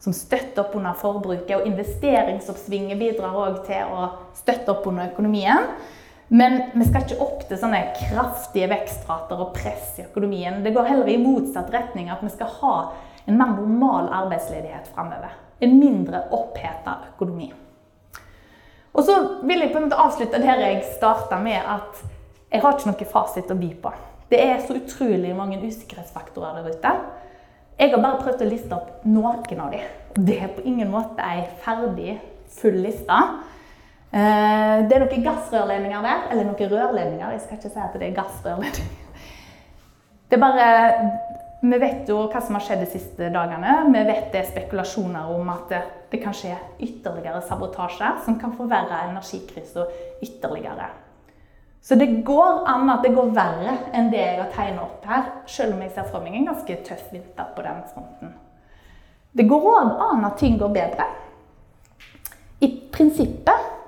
som 0.05 0.13
støtter 0.13 0.67
opp 0.67 0.77
under 0.77 1.01
forbruket, 1.01 1.55
og 1.57 1.65
investeringsoppsvinget 1.65 3.01
bidrar 3.01 3.41
òg 3.41 3.63
til 3.65 3.89
å 3.89 4.05
støtte 4.37 4.69
opp 4.75 4.85
under 4.89 5.09
økonomien. 5.09 5.65
Men 6.33 6.61
vi 6.73 6.85
skal 6.87 7.03
ikke 7.03 7.23
opp 7.25 7.41
til 7.43 7.59
sånne 7.59 7.79
kraftige 7.97 8.69
vekstrater 8.71 9.39
og 9.43 9.49
press 9.51 9.97
i 9.99 10.05
økonomien. 10.05 10.61
Det 10.63 10.71
går 10.71 10.87
heller 10.87 11.09
i 11.11 11.17
motsatt 11.19 11.73
retning, 11.73 12.07
at 12.07 12.23
vi 12.23 12.31
skal 12.31 12.53
ha 12.61 12.75
en 13.25 13.35
mer 13.35 13.51
normal 13.57 14.07
arbeidsledighet 14.21 14.87
framover. 14.93 15.33
En 15.59 15.75
mindre 15.75 16.23
oppheta 16.31 17.01
økonomi. 17.09 17.49
Og 18.95 19.03
så 19.03 19.17
vil 19.43 19.59
jeg 19.59 19.73
på 19.73 19.81
en 19.81 19.89
måte 19.89 19.99
avslutte 19.99 20.39
der 20.39 20.63
jeg 20.63 20.87
starta 20.95 21.39
med 21.43 21.59
at 21.59 21.99
jeg 22.51 22.63
har 22.63 22.79
ikke 22.79 22.93
noe 22.93 23.11
fasit 23.11 23.51
å 23.51 23.59
by 23.59 23.75
på. 23.83 23.91
Det 24.31 24.39
er 24.39 24.63
så 24.63 24.79
utrolig 24.79 25.35
mange 25.35 25.59
usikkerhetsfaktorer 25.59 26.61
der 26.61 26.71
ute. 26.71 26.97
Jeg 27.75 27.91
har 27.91 28.03
bare 28.03 28.23
prøvd 28.23 28.45
å 28.45 28.51
liste 28.53 28.77
opp 28.77 29.03
noen 29.03 29.59
av 29.59 29.75
dem. 29.75 29.83
Det 30.15 30.39
er 30.39 30.55
på 30.55 30.63
ingen 30.63 30.91
måte 30.95 31.27
ei 31.27 31.43
ferdig, 31.63 32.21
full 32.55 32.79
liste. 32.87 33.19
Eh, 34.11 34.77
det 34.87 34.95
er 34.95 35.05
noen 35.05 35.23
gassrørledninger 35.23 36.03
der, 36.03 36.23
eller 36.33 36.47
noen 36.49 36.71
rørledninger. 36.73 37.29
Jeg 37.31 37.43
skal 37.45 37.59
ikke 37.59 37.69
si 37.71 37.83
at 37.83 37.93
det 37.95 38.09
er 38.09 38.17
gassrørledninger. 38.17 38.97
Det 40.31 40.37
er 40.37 40.41
bare 40.41 40.67
Vi 41.61 41.77
vet 41.77 42.07
jo 42.09 42.23
hva 42.31 42.39
som 42.41 42.55
har 42.57 42.63
skjedd 42.65 42.79
de 42.81 42.87
siste 42.89 43.27
dagene. 43.29 43.73
Vi 43.93 43.99
vet 44.07 44.31
det 44.33 44.39
er 44.39 44.47
spekulasjoner 44.47 45.27
om 45.29 45.49
at 45.53 45.75
det 46.09 46.19
kan 46.23 46.33
skje 46.33 46.55
ytterligere 46.81 47.43
sabotasjer 47.45 48.17
som 48.25 48.39
kan 48.41 48.55
forverre 48.57 49.03
energikrisen 49.11 49.85
ytterligere. 50.25 50.87
Så 51.81 51.95
det 51.95 52.23
går 52.25 52.63
an 52.69 52.89
at 52.89 53.05
det 53.05 53.13
går 53.13 53.29
verre 53.35 53.75
enn 53.93 54.09
det 54.09 54.23
jeg 54.23 54.39
har 54.39 54.49
tegnet 54.55 54.81
opp 54.81 55.05
her, 55.05 55.29
selv 55.45 55.75
om 55.75 55.83
jeg 55.85 55.93
ser 55.93 56.09
for 56.09 56.25
meg 56.25 56.39
en 56.39 56.49
ganske 56.49 56.77
tøff 56.87 57.07
vinter 57.13 57.53
på 57.53 57.65
den 57.67 57.83
fronten. 57.93 58.33
Det 59.37 59.45
går 59.49 59.69
òg 59.71 60.01
an 60.09 60.25
at 60.27 60.37
ting 60.41 60.57
går 60.57 60.73
bedre. 60.73 61.07
I 62.61 62.73
prinsippet 62.93 63.80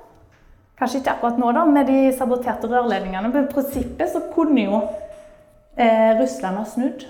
Kanskje 0.83 0.99
ikke 0.99 1.13
akkurat 1.13 1.37
nå, 1.39 1.49
da, 1.55 1.61
med 1.63 1.87
de 1.87 1.99
saboterte 2.11 2.67
rørledningene, 2.67 3.29
men 3.31 3.45
i 3.45 3.47
prinsippet 3.47 4.09
så 4.11 4.19
kunne 4.33 4.65
jo 4.65 4.81
eh, 5.79 6.09
Russland 6.17 6.59
ha 6.59 6.63
snudd 6.67 7.05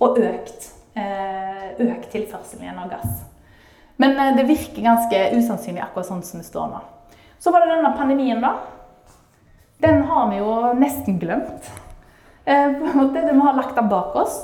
og 0.00 0.16
økt, 0.16 0.70
eh, 0.96 1.66
økt 1.84 2.06
tilførselen 2.14 2.64
igjen 2.64 2.78
av 2.80 2.88
gass. 2.94 3.18
Men 4.00 4.16
eh, 4.16 4.30
det 4.38 4.46
virker 4.48 4.86
ganske 4.86 5.20
usannsynlig 5.36 5.84
akkurat 5.84 6.08
sånn 6.08 6.24
som 6.24 6.40
det 6.40 6.48
står 6.48 6.72
nå. 6.72 6.80
Så 7.36 7.52
var 7.52 7.66
det 7.66 7.74
denne 7.74 7.92
pandemien, 8.00 8.40
da. 8.40 8.54
Den 9.84 10.06
har 10.08 10.32
vi 10.32 10.40
jo 10.40 10.56
nesten 10.80 11.20
glemt. 11.20 11.68
Eh, 12.48 12.80
på 12.80 12.88
en 12.94 12.96
måte, 12.96 13.28
Vi 13.28 13.38
har 13.44 13.60
lagt 13.60 13.76
den 13.76 13.92
bak 13.92 14.16
oss. 14.24 14.40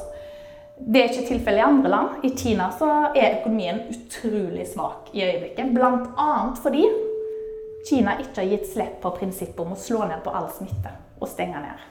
Det 0.77 1.01
er 1.01 1.09
ikke 1.09 1.29
tilfellet 1.33 1.65
i 1.65 1.69
andre 1.71 1.97
land. 1.97 2.23
I 2.29 2.37
Kina 2.37 2.69
så 2.77 2.93
er 3.17 3.41
økonomien 3.41 3.87
utrolig 3.97 4.69
svak 4.77 5.09
i 5.17 5.25
øyeblikket. 5.25 5.73
Blant 5.73 6.13
annet 6.21 6.61
fordi 6.61 6.85
Kina 7.87 8.17
ikke 8.19 8.43
har 8.43 8.51
gitt 8.51 8.71
slipp 8.73 8.99
på 9.03 9.13
prinsippet 9.19 9.61
om 9.63 9.75
å 9.75 9.79
slå 9.79 10.07
ned 10.07 10.25
på 10.25 10.33
all 10.35 10.49
smitte 10.55 10.93
og 11.21 11.31
stenge 11.31 11.61
ned. 11.63 11.85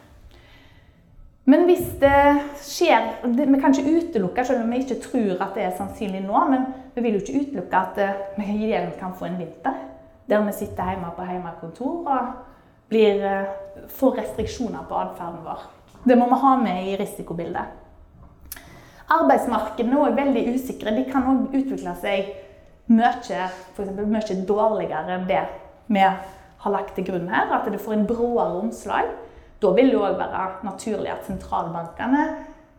Men 1.45 1.67
hvis 1.69 1.85
det 2.01 2.19
skjer 2.65 3.19
Vi 3.23 3.59
kan 3.61 3.73
ikke 3.73 3.99
utelukke, 3.99 4.45
selv 4.45 4.63
om 4.63 4.71
vi 4.73 4.81
ikke 4.81 4.97
tror 5.03 5.43
at 5.45 5.53
det 5.57 5.67
er 5.67 5.75
sannsynlig 5.77 6.23
nå, 6.25 6.39
men 6.49 6.65
vi 6.95 7.03
vil 7.05 7.17
jo 7.17 7.21
ikke 7.21 7.41
utelukke 7.43 7.81
at 7.81 7.99
eh, 8.01 8.23
vi 8.39 8.65
igjen 8.65 8.95
kan 8.99 9.13
få 9.15 9.29
en 9.29 9.37
vinter 9.39 9.83
der 10.25 10.41
vi 10.41 10.53
sitter 10.57 10.87
hjemme 10.89 11.11
på 11.13 11.25
hjemmekontor 11.29 12.07
og 12.09 12.29
blir, 12.89 13.21
eh, 13.21 13.87
får 13.87 14.15
restriksjoner 14.17 14.87
på 14.89 14.97
atferden 14.97 15.43
vår. 15.45 15.67
Det 16.05 16.17
må 16.17 16.25
vi 16.25 16.39
ha 16.41 16.55
med 16.57 16.87
i 16.87 16.95
risikobildet. 16.97 17.65
Arbeidsmarkedene 19.09 20.01
er 20.01 20.17
veldig 20.17 20.55
usikre. 20.55 20.95
De 20.95 21.03
kan 21.11 21.27
også 21.29 21.59
utvikle 21.59 21.93
seg 22.01 22.31
mye, 22.87 23.49
mye 23.77 24.39
dårligere 24.47 25.13
enn 25.13 25.27
det 25.29 25.43
vi 25.87 26.01
har 26.01 26.73
lagt 26.73 26.95
til 26.97 27.05
grunn 27.07 27.29
her. 27.29 27.51
At 27.53 27.69
det 27.71 27.81
får 27.81 27.97
en 27.97 28.07
bråere 28.09 28.59
omslag. 28.61 29.11
Da 29.61 29.71
vil 29.77 29.91
det 29.93 30.01
òg 30.01 30.17
være 30.19 30.45
naturlig 30.65 31.11
at 31.13 31.27
sentralbankene 31.27 32.25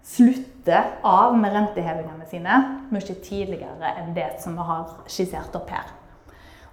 slutter 0.06 0.98
av 1.02 1.34
med 1.38 1.54
rentehevingene 1.54 2.26
sine 2.30 2.58
mye 2.94 3.14
tidligere 3.24 3.94
enn 3.98 4.12
det 4.14 4.36
som 4.42 4.54
vi 4.54 4.66
har 4.68 4.92
skissert 5.10 5.56
opp 5.58 5.72
her. 5.74 5.88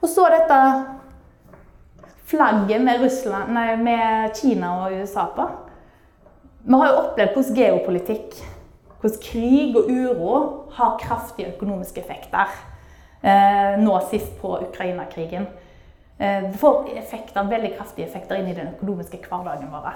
Og 0.03 0.09
så 0.11 0.27
dette 0.29 0.59
flagget 2.29 2.83
med, 2.83 3.01
Russland, 3.01 3.53
nei, 3.55 3.73
med 3.79 4.35
Kina 4.37 4.73
og 4.83 4.97
USA 4.99 5.25
på. 5.33 5.47
Vi 6.63 6.79
har 6.79 6.91
jo 6.91 6.99
opplevd 7.01 7.33
hvordan 7.35 7.57
geopolitikk, 7.57 8.37
hvordan 9.01 9.23
krig 9.23 9.79
og 9.79 9.89
uro 9.89 10.35
har 10.77 10.99
kraftige 11.01 11.55
økonomiske 11.55 12.03
effekter. 12.03 12.53
Eh, 13.23 13.79
nå 13.79 13.97
sist 14.11 14.37
på 14.41 14.57
Ukraina-krigen. 14.67 15.47
Eh, 16.17 16.43
det 16.51 16.57
får 16.57 16.89
effekter, 16.97 17.43
veldig 17.49 17.73
kraftige 17.77 18.07
effekter 18.07 18.39
inn 18.39 18.51
i 18.51 18.57
den 18.57 18.73
økonomiske 18.75 19.21
hverdagen 19.25 19.71
vår. 19.73 19.93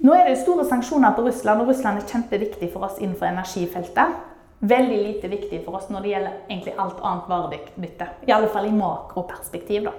Nå 0.00 0.14
er 0.16 0.30
det 0.30 0.38
store 0.40 0.64
sanksjoner 0.64 1.12
på 1.16 1.26
Russland, 1.26 1.60
og 1.60 1.68
Russland 1.68 2.00
er 2.00 2.08
kjempeviktig 2.08 2.70
for 2.72 2.86
oss 2.86 3.00
innenfor 3.00 3.28
energifeltet. 3.28 4.20
Veldig 4.60 5.00
lite 5.02 5.28
viktig 5.32 5.62
for 5.64 5.76
oss 5.76 5.90
når 5.92 6.04
det 6.04 6.12
gjelder 6.14 6.38
egentlig 6.48 6.76
alt 6.78 7.02
annet 7.04 7.28
varebytte. 7.28 8.06
I 8.28 8.32
alle 8.36 8.48
fall 8.52 8.68
i 8.68 8.76
makroperspektiv. 8.76 9.84
da. 9.88 9.92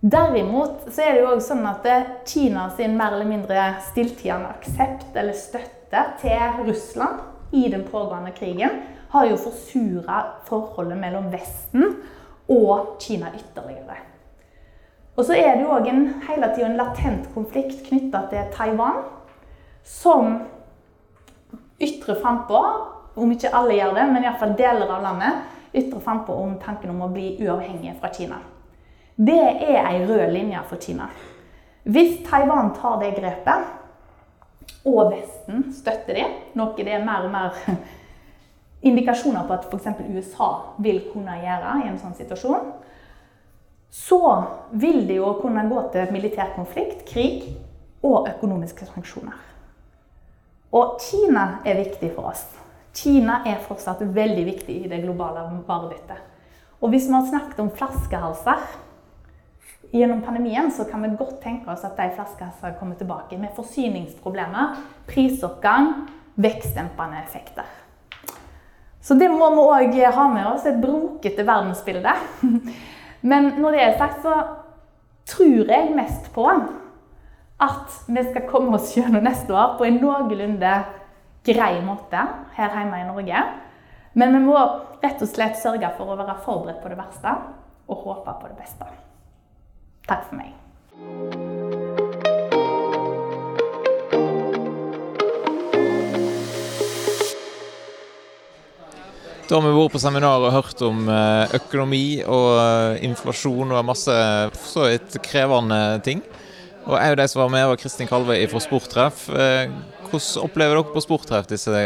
Derimot 0.00 0.84
så 0.92 1.02
er 1.02 1.14
det 1.14 1.22
jo 1.22 1.30
også 1.32 1.54
sånn 1.54 1.66
at 1.70 1.86
Kina 2.28 2.68
sin 2.76 2.98
mer 2.98 3.16
eller 3.16 3.28
mindre 3.28 3.62
stilltiende 3.88 4.52
aksept 4.52 5.16
eller 5.16 5.32
støtte 5.32 6.02
til 6.20 6.60
Russland 6.68 7.56
i 7.56 7.68
den 7.72 7.86
pågående 7.88 8.34
krigen 8.36 8.82
har 9.10 9.26
jo 9.30 9.38
forsura 9.40 10.18
forholdet 10.44 10.98
mellom 11.00 11.30
Vesten 11.32 11.96
og 12.48 12.96
Kina 13.02 13.32
ytterligere. 13.34 13.96
Og 15.16 15.24
så 15.24 15.32
er 15.32 15.56
det 15.56 15.64
jo 15.64 15.72
òg 15.72 15.86
hele 16.28 16.48
tida 16.52 16.66
en 16.68 16.76
latent 16.76 17.30
konflikt 17.34 17.86
knytta 17.88 18.26
til 18.30 18.50
Taiwan, 18.52 19.00
som 19.82 20.42
ytrer 21.80 22.20
frampå, 22.20 22.60
om 23.16 23.32
ikke 23.32 23.52
alle 23.54 23.78
gjør 23.78 23.94
det, 23.96 24.04
men 24.12 24.26
iallfall 24.26 24.52
deler 24.58 24.90
av 24.92 25.04
landet, 25.04 25.40
ytrer 25.76 26.02
frampå 26.04 26.36
om 26.36 26.58
tanken 26.60 26.92
om 26.92 27.06
å 27.06 27.12
bli 27.12 27.30
uavhengige 27.40 27.96
fra 28.00 28.12
Kina. 28.12 28.42
Det 29.16 29.40
er 29.40 29.86
ei 29.88 30.04
rød 30.04 30.28
linje 30.34 30.60
for 30.68 30.80
Kina. 30.80 31.08
Hvis 31.86 32.18
Taiwan 32.26 32.74
tar 32.76 32.98
det 33.00 33.14
grepet, 33.16 33.72
og 34.86 35.12
Vesten 35.14 35.70
støtter 35.74 36.18
det, 36.18 36.26
noe 36.58 36.76
det 36.76 36.92
er 36.92 37.04
mer 37.06 37.24
og 37.26 37.32
mer 37.32 37.56
indikasjoner 38.86 39.46
på 39.46 39.56
at 39.56 39.66
f.eks. 39.68 40.02
USA 40.14 40.50
vil 40.82 41.02
kunne 41.12 41.38
gjøre 41.42 41.78
i 41.82 41.88
en 41.90 41.98
sånn 42.00 42.16
situasjon, 42.18 42.70
så 43.90 44.20
vil 44.76 45.06
det 45.08 45.18
jo 45.20 45.32
kunne 45.40 45.66
gå 45.70 45.82
til 45.94 46.12
militær 46.14 46.52
konflikt, 46.56 47.06
krig 47.08 47.46
og 48.04 48.28
økonomiske 48.28 48.88
sanksjoner. 48.90 49.36
Og 50.76 50.98
Kina 51.00 51.62
er 51.64 51.78
viktig 51.80 52.10
for 52.16 52.32
oss. 52.32 52.44
Kina 52.96 53.42
er 53.48 53.62
fortsatt 53.64 54.02
veldig 54.02 54.44
viktig 54.48 54.80
i 54.82 54.90
det 54.90 55.02
globale 55.04 55.44
varebyttet. 55.68 56.18
Og 56.80 56.92
hvis 56.92 57.06
vi 57.08 57.14
har 57.16 57.28
snakket 57.28 57.62
om 57.62 57.72
flaskehalser 57.72 58.66
gjennom 59.92 60.20
pandemien, 60.24 60.68
så 60.72 60.84
kan 60.88 61.04
vi 61.04 61.14
godt 61.16 61.38
tenke 61.44 61.70
oss 61.72 61.84
at 61.86 61.96
de 61.96 62.10
flaskehalsene 62.16 62.76
kommer 62.80 62.98
tilbake 62.98 63.38
med 63.40 63.54
forsyningsproblemer, 63.56 64.76
prisoppgang, 65.08 66.08
vekstdempende 66.36 67.22
effekter. 67.24 67.68
Så 69.06 69.14
det 69.14 69.28
må 69.30 69.48
vi 69.54 69.62
òg 69.62 69.98
ha 70.16 70.26
med 70.32 70.48
oss, 70.50 70.66
et 70.66 70.80
brokete 70.82 71.44
verdensbilde. 71.46 72.14
Men 73.30 73.52
når 73.60 73.76
det 73.76 73.84
er 73.84 73.98
sagt, 74.00 74.24
så 74.24 74.34
tror 75.26 75.70
jeg 75.70 75.94
mest 75.94 76.32
på 76.34 76.46
at 77.56 77.94
vi 78.10 78.24
skal 78.26 78.48
komme 78.50 78.76
oss 78.76 78.92
gjennom 78.96 79.24
neste 79.24 79.54
år 79.54 79.76
på 79.78 79.86
en 79.86 80.00
noenlunde 80.02 80.74
grei 81.46 81.78
måte 81.86 82.26
her 82.58 82.74
hjemme 82.74 83.00
i 83.00 83.08
Norge. 83.08 83.46
Men 84.18 84.34
vi 84.34 84.42
må 84.44 84.58
rett 85.02 85.22
og 85.22 85.30
slett 85.30 85.58
sørge 85.60 85.92
for 85.96 86.12
å 86.12 86.18
være 86.18 86.38
forberedt 86.44 86.82
på 86.82 86.92
det 86.92 87.00
verste 87.00 87.38
og 87.86 88.06
håpe 88.06 88.38
på 88.40 88.50
det 88.50 88.58
beste. 88.58 88.92
Takk 90.06 90.30
for 90.30 90.42
meg. 90.42 91.85
Da 99.46 99.60
har 99.60 99.62
vi 99.62 99.76
vært 99.76 99.92
på 99.94 100.00
seminar 100.02 100.42
og 100.42 100.50
hørt 100.50 100.80
om 100.82 101.04
eh, 101.06 101.52
økonomi 101.54 102.18
og 102.26 102.46
eh, 102.58 103.04
inflasjon 103.06 103.70
og 103.70 103.84
masse 103.86 104.14
så 104.58 104.88
vidt 104.88 105.20
krevende 105.22 105.78
ting. 106.02 106.18
Og 106.88 106.96
jeg 106.98 107.14
og 107.14 107.20
de 107.20 107.26
som 107.30 107.42
var 107.44 107.52
med, 107.54 107.66
var 107.70 107.78
Kristin 107.78 108.10
Kalve 108.10 108.40
fra 108.50 108.62
Sporttreff. 108.64 109.28
Eh, 109.30 109.70
hvordan 110.08 110.42
opplever 110.42 110.80
dere 110.80 110.90
på 110.90 111.02
Sporttreff 111.04 111.46
disse 111.46 111.84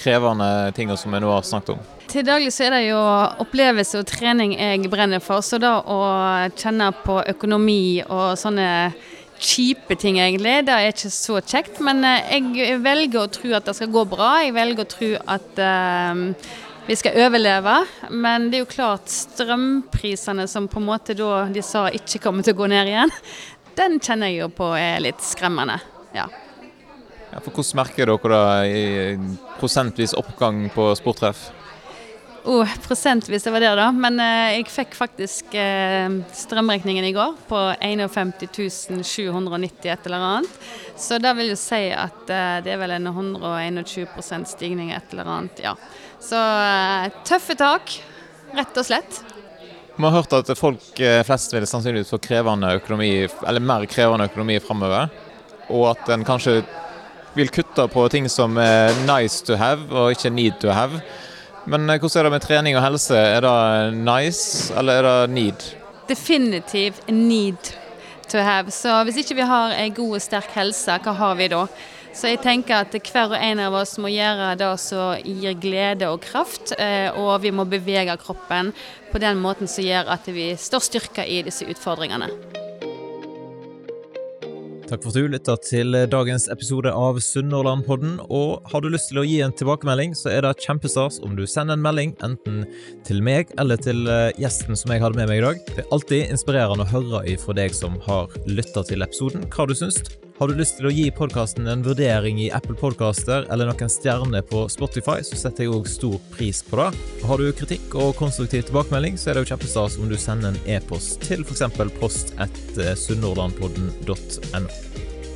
krevende 0.00 0.48
tingene 0.72 0.96
som 0.96 1.12
vi 1.12 1.20
nå 1.20 1.28
har 1.34 1.44
snakket 1.44 1.74
om? 1.74 1.82
Til 2.08 2.24
daglig 2.24 2.48
så 2.56 2.70
er 2.70 2.72
det 2.78 2.80
jo 2.86 3.02
opplevelse 3.44 4.00
og 4.00 4.08
trening 4.08 4.56
jeg 4.56 4.88
brenner 4.88 5.20
for. 5.20 5.44
Så 5.44 5.60
da 5.60 5.82
å 5.84 6.00
kjenne 6.56 6.88
på 7.04 7.18
økonomi 7.34 8.00
og 8.06 8.40
sånne 8.40 8.70
kjipe 9.36 10.00
ting, 10.00 10.16
egentlig. 10.20 10.56
Det 10.64 10.72
er 10.72 10.88
ikke 10.94 11.12
så 11.12 11.44
kjekt. 11.44 11.84
Men 11.84 12.00
jeg 12.08 12.80
velger 12.80 13.20
å 13.20 13.28
tro 13.36 13.52
at 13.60 13.68
det 13.68 13.76
skal 13.76 13.92
gå 13.92 14.08
bra. 14.08 14.32
Jeg 14.46 14.56
velger 14.56 14.88
å 14.88 14.90
tro 14.96 15.12
at 15.36 15.62
uh, 15.64 16.66
vi 16.86 16.96
skal 16.96 17.18
overleve. 17.26 17.76
Men 18.10 18.50
det 18.50 18.60
er 18.60 18.64
jo 18.64 18.72
klart 18.72 19.10
strømprisene 19.12 20.46
som 20.50 20.68
på 20.70 20.80
en 20.80 20.88
måte 20.88 21.16
da 21.18 21.46
de 21.52 21.62
sa 21.64 21.88
ikke 21.94 22.22
kommer 22.24 22.46
til 22.46 22.56
å 22.56 22.60
gå 22.62 22.70
ned 22.72 22.90
igjen, 22.90 23.14
den 23.78 24.00
kjenner 24.02 24.30
jeg 24.30 24.44
jo 24.44 24.50
på 24.52 24.72
er 24.76 25.00
litt 25.04 25.22
skremmende. 25.24 25.78
Ja. 26.16 26.26
ja 27.30 27.40
for 27.40 27.54
hvordan 27.54 27.82
merker 27.84 28.10
dere 28.10 28.34
da 28.34 28.44
i 28.66 29.16
prosentvis 29.60 30.16
oppgang 30.18 30.66
på 30.74 30.90
sporttreff? 30.98 31.50
Oh, 32.44 32.68
prosentvis, 32.86 33.44
det 33.44 33.50
var 33.50 33.60
det, 33.60 33.70
da. 33.76 33.90
Men 33.92 34.16
eh, 34.20 34.56
jeg 34.56 34.68
fikk 34.72 34.94
faktisk 34.96 35.52
eh, 35.60 36.08
strømregningen 36.32 37.04
i 37.04 37.12
går 37.12 37.34
på 37.50 37.58
51 37.84 39.04
790 39.04 39.90
et 39.92 40.06
eller 40.08 40.24
annet. 40.24 40.70
Så 40.96 41.18
det 41.20 41.34
vil 41.36 41.52
jo 41.52 41.58
si 41.60 41.82
at 41.92 42.32
eh, 42.32 42.62
det 42.64 42.72
er 42.72 42.80
vel 42.80 42.96
en 42.96 43.10
121% 43.12 44.48
stigning 44.48 44.94
et 44.96 45.12
eller 45.12 45.28
annet, 45.28 45.60
ja. 45.66 45.74
Så 46.20 46.38
eh, 46.38 47.10
tøffe 47.26 47.56
tak, 47.58 47.96
rett 48.56 48.76
og 48.80 48.86
slett. 48.86 49.20
Vi 49.96 50.04
har 50.04 50.14
hørt 50.14 50.32
at 50.36 50.52
folk 50.58 51.00
eh, 51.00 51.22
flest 51.26 51.52
vil 51.54 51.66
sannsynligvis 51.68 52.12
få 52.12 52.20
krevende 52.22 52.74
økonomi, 52.78 53.10
eller 53.46 53.64
mer 53.64 53.86
krevende 53.90 54.28
økonomi 54.30 54.60
framover. 54.64 55.10
Og 55.70 55.90
at 55.92 56.08
en 56.14 56.24
kanskje 56.26 56.60
vil 57.36 57.50
kutte 57.52 57.86
på 57.92 58.06
ting 58.10 58.28
som 58.30 58.56
er 58.58 58.94
nice 59.06 59.44
to 59.46 59.58
have 59.60 59.86
og 59.92 60.14
ikke 60.14 60.32
need 60.34 60.56
to 60.62 60.72
have. 60.74 61.02
Men 61.66 61.88
eh, 61.90 62.00
hvordan 62.00 62.20
er 62.20 62.28
det 62.28 62.34
med 62.36 62.46
trening 62.46 62.78
og 62.78 62.84
helse? 62.84 63.16
Er 63.16 63.44
det 63.44 63.98
nice, 63.98 64.74
eller 64.76 65.00
er 65.00 65.08
det 65.08 65.34
need? 65.36 65.68
Definitivt 66.08 67.08
need 67.08 67.74
to 68.30 68.38
have. 68.38 68.70
Så 68.70 69.02
hvis 69.04 69.20
ikke 69.22 69.40
vi 69.40 69.48
har 69.52 69.76
ei 69.78 69.90
god 69.94 70.18
og 70.18 70.24
sterk 70.24 70.52
helse, 70.56 70.96
hva 71.04 71.16
har 71.16 71.36
vi 71.38 71.50
da? 71.52 71.64
Så 72.10 72.32
jeg 72.32 72.40
tenker 72.42 72.82
at 72.82 72.94
hver 72.94 73.30
og 73.30 73.38
en 73.38 73.60
av 73.62 73.76
oss 73.80 73.94
må 74.02 74.10
gjøre 74.10 74.54
det 74.58 74.70
som 74.82 75.20
gir 75.22 75.54
glede 75.62 76.08
og 76.10 76.24
kraft, 76.24 76.74
eh, 76.78 77.08
og 77.14 77.38
vi 77.44 77.52
må 77.54 77.66
bevege 77.70 78.16
kroppen 78.20 78.72
på 79.12 79.22
den 79.22 79.38
måten 79.42 79.70
som 79.70 79.86
gjør 79.86 80.10
at 80.16 80.26
vi 80.26 80.50
står 80.58 80.82
styrka 80.88 81.26
i 81.26 81.44
disse 81.46 81.68
utfordringene. 81.70 82.30
Takk 84.90 85.04
for 85.04 85.12
at 85.12 85.20
du 85.22 85.28
lytta 85.30 85.54
til 85.62 85.94
dagens 86.10 86.48
episode 86.50 86.90
av 86.90 87.20
Sunnhordlandpodden. 87.22 88.16
Og 88.26 88.72
har 88.72 88.82
du 88.82 88.88
lyst 88.90 89.12
til 89.12 89.20
å 89.22 89.26
gi 89.26 89.36
en 89.44 89.54
tilbakemelding, 89.54 90.16
så 90.18 90.32
er 90.32 90.42
det 90.42 90.64
kjempestas 90.64 91.20
om 91.22 91.36
du 91.38 91.44
sender 91.46 91.78
en 91.78 91.84
melding 91.84 92.16
enten 92.26 92.64
til 93.06 93.22
meg 93.22 93.52
eller 93.62 93.78
til 93.78 94.02
eh, 94.10 94.32
gjesten 94.42 94.74
som 94.74 94.90
jeg 94.90 95.04
hadde 95.04 95.20
med 95.20 95.30
meg 95.30 95.38
i 95.38 95.44
dag. 95.46 95.62
Det 95.68 95.84
er 95.84 95.94
alltid 95.94 96.34
inspirerende 96.34 96.88
å 96.88 96.90
høre 96.90 97.22
ifra 97.30 97.54
deg 97.60 97.76
som 97.78 98.00
har 98.08 98.34
lytta 98.50 98.82
til 98.90 99.06
episoden, 99.06 99.46
hva 99.54 99.68
du 99.70 99.76
syns. 99.78 100.02
Har 100.40 100.48
du 100.48 100.56
lyst 100.56 100.78
til 100.78 100.86
å 100.88 100.90
gi 100.96 101.02
podkasten 101.12 101.66
en 101.68 101.82
vurdering 101.84 102.38
i 102.40 102.46
Apple 102.56 102.72
Podcaster 102.80 103.44
eller 103.52 103.68
noen 103.68 103.90
stjerner 103.92 104.40
på 104.48 104.62
Spotify, 104.72 105.18
så 105.20 105.36
setter 105.36 105.66
jeg 105.66 105.74
òg 105.76 105.90
stor 105.92 106.14
pris 106.32 106.62
på 106.64 106.78
det. 106.80 106.86
Har 107.28 107.42
du 107.42 107.50
kritikk 107.58 107.92
og 108.00 108.14
konstruktiv 108.16 108.64
tilbakemelding, 108.70 109.18
så 109.20 109.28
er 109.28 109.36
det 109.36 109.42
jo 109.42 109.50
kjempestas 109.50 109.98
om 110.00 110.08
du 110.08 110.16
sender 110.16 110.54
en 110.54 110.72
e-post 110.78 111.20
til 111.26 111.44
f.eks. 111.44 111.66
post 111.98 112.32
etter 112.40 112.96
sunnhordlandpodden.no. 113.02 114.64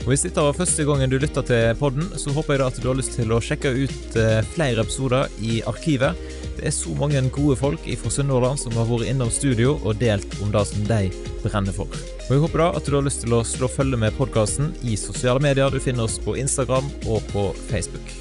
Og 0.05 0.09
Hvis 0.09 0.25
dette 0.25 0.47
var 0.49 0.57
første 0.57 0.89
gangen 0.89 1.13
du 1.13 1.19
lytta 1.21 1.45
til 1.53 1.77
podden, 1.77 2.09
så 2.17 2.33
håper 2.33 2.57
jeg 2.57 2.65
da 2.65 2.73
at 2.73 2.81
du 2.81 2.89
har 2.89 2.97
lyst 2.97 3.19
til 3.21 3.37
å 3.37 3.43
sjekke 3.45 3.77
ut 3.77 4.19
eh, 4.21 4.41
flere 4.57 4.89
episoder 4.89 5.29
i 5.45 5.61
arkivet. 5.69 6.17
Det 6.57 6.67
er 6.69 6.75
så 6.75 6.95
mange 6.99 7.21
gode 7.35 7.57
folk 7.59 7.87
fra 8.01 8.11
Sunnhordland 8.13 8.61
som 8.63 8.77
har 8.79 8.87
vært 8.89 9.11
innom 9.11 9.31
studio 9.33 9.77
og 9.83 9.99
delt 10.01 10.37
om 10.45 10.53
det 10.55 10.65
som 10.71 10.85
de 10.89 11.01
brenner 11.43 11.75
for. 11.77 11.91
Og 12.25 12.31
Jeg 12.31 12.45
håper 12.45 12.63
da 12.63 12.69
at 12.79 12.87
du 12.87 12.97
har 12.97 13.07
lyst 13.07 13.25
til 13.25 13.35
å 13.37 13.45
slå 13.47 13.69
følge 13.69 13.99
med 14.01 14.15
podkasten 14.19 14.73
i 14.87 14.97
sosiale 14.97 15.43
medier. 15.43 15.73
Du 15.73 15.83
finner 15.83 16.07
oss 16.07 16.21
på 16.23 16.37
Instagram 16.41 16.87
og 17.07 17.25
på 17.33 17.51
Facebook. 17.69 18.15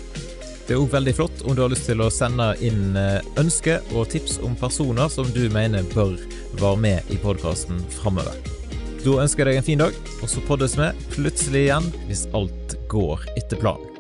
Det 0.64 0.78
er 0.78 0.80
òg 0.80 0.94
veldig 0.94 1.14
flott 1.18 1.44
om 1.44 1.56
du 1.56 1.62
har 1.64 1.72
lyst 1.74 1.90
til 1.90 2.00
å 2.00 2.12
sende 2.14 2.54
inn 2.64 2.96
eh, 2.96 3.20
ønsker 3.42 3.84
og 3.92 4.08
tips 4.14 4.38
om 4.48 4.56
personer 4.60 5.12
som 5.12 5.28
du 5.36 5.44
mener 5.52 5.84
bør 5.92 6.16
være 6.62 6.84
med 6.88 7.12
i 7.12 7.20
podkasten 7.20 7.84
framover. 8.00 8.38
Da 9.04 9.18
ønsker 9.20 9.44
jeg 9.44 9.58
deg 9.58 9.60
en 9.60 9.68
fin 9.68 9.84
dag, 9.84 9.98
og 10.24 10.30
så 10.32 10.44
poddes 10.48 10.78
vi 10.80 10.92
plutselig 11.12 11.66
igjen 11.68 11.90
hvis 12.08 12.30
alt 12.40 12.78
går 12.92 13.28
etter 13.36 13.60
planen. 13.60 13.93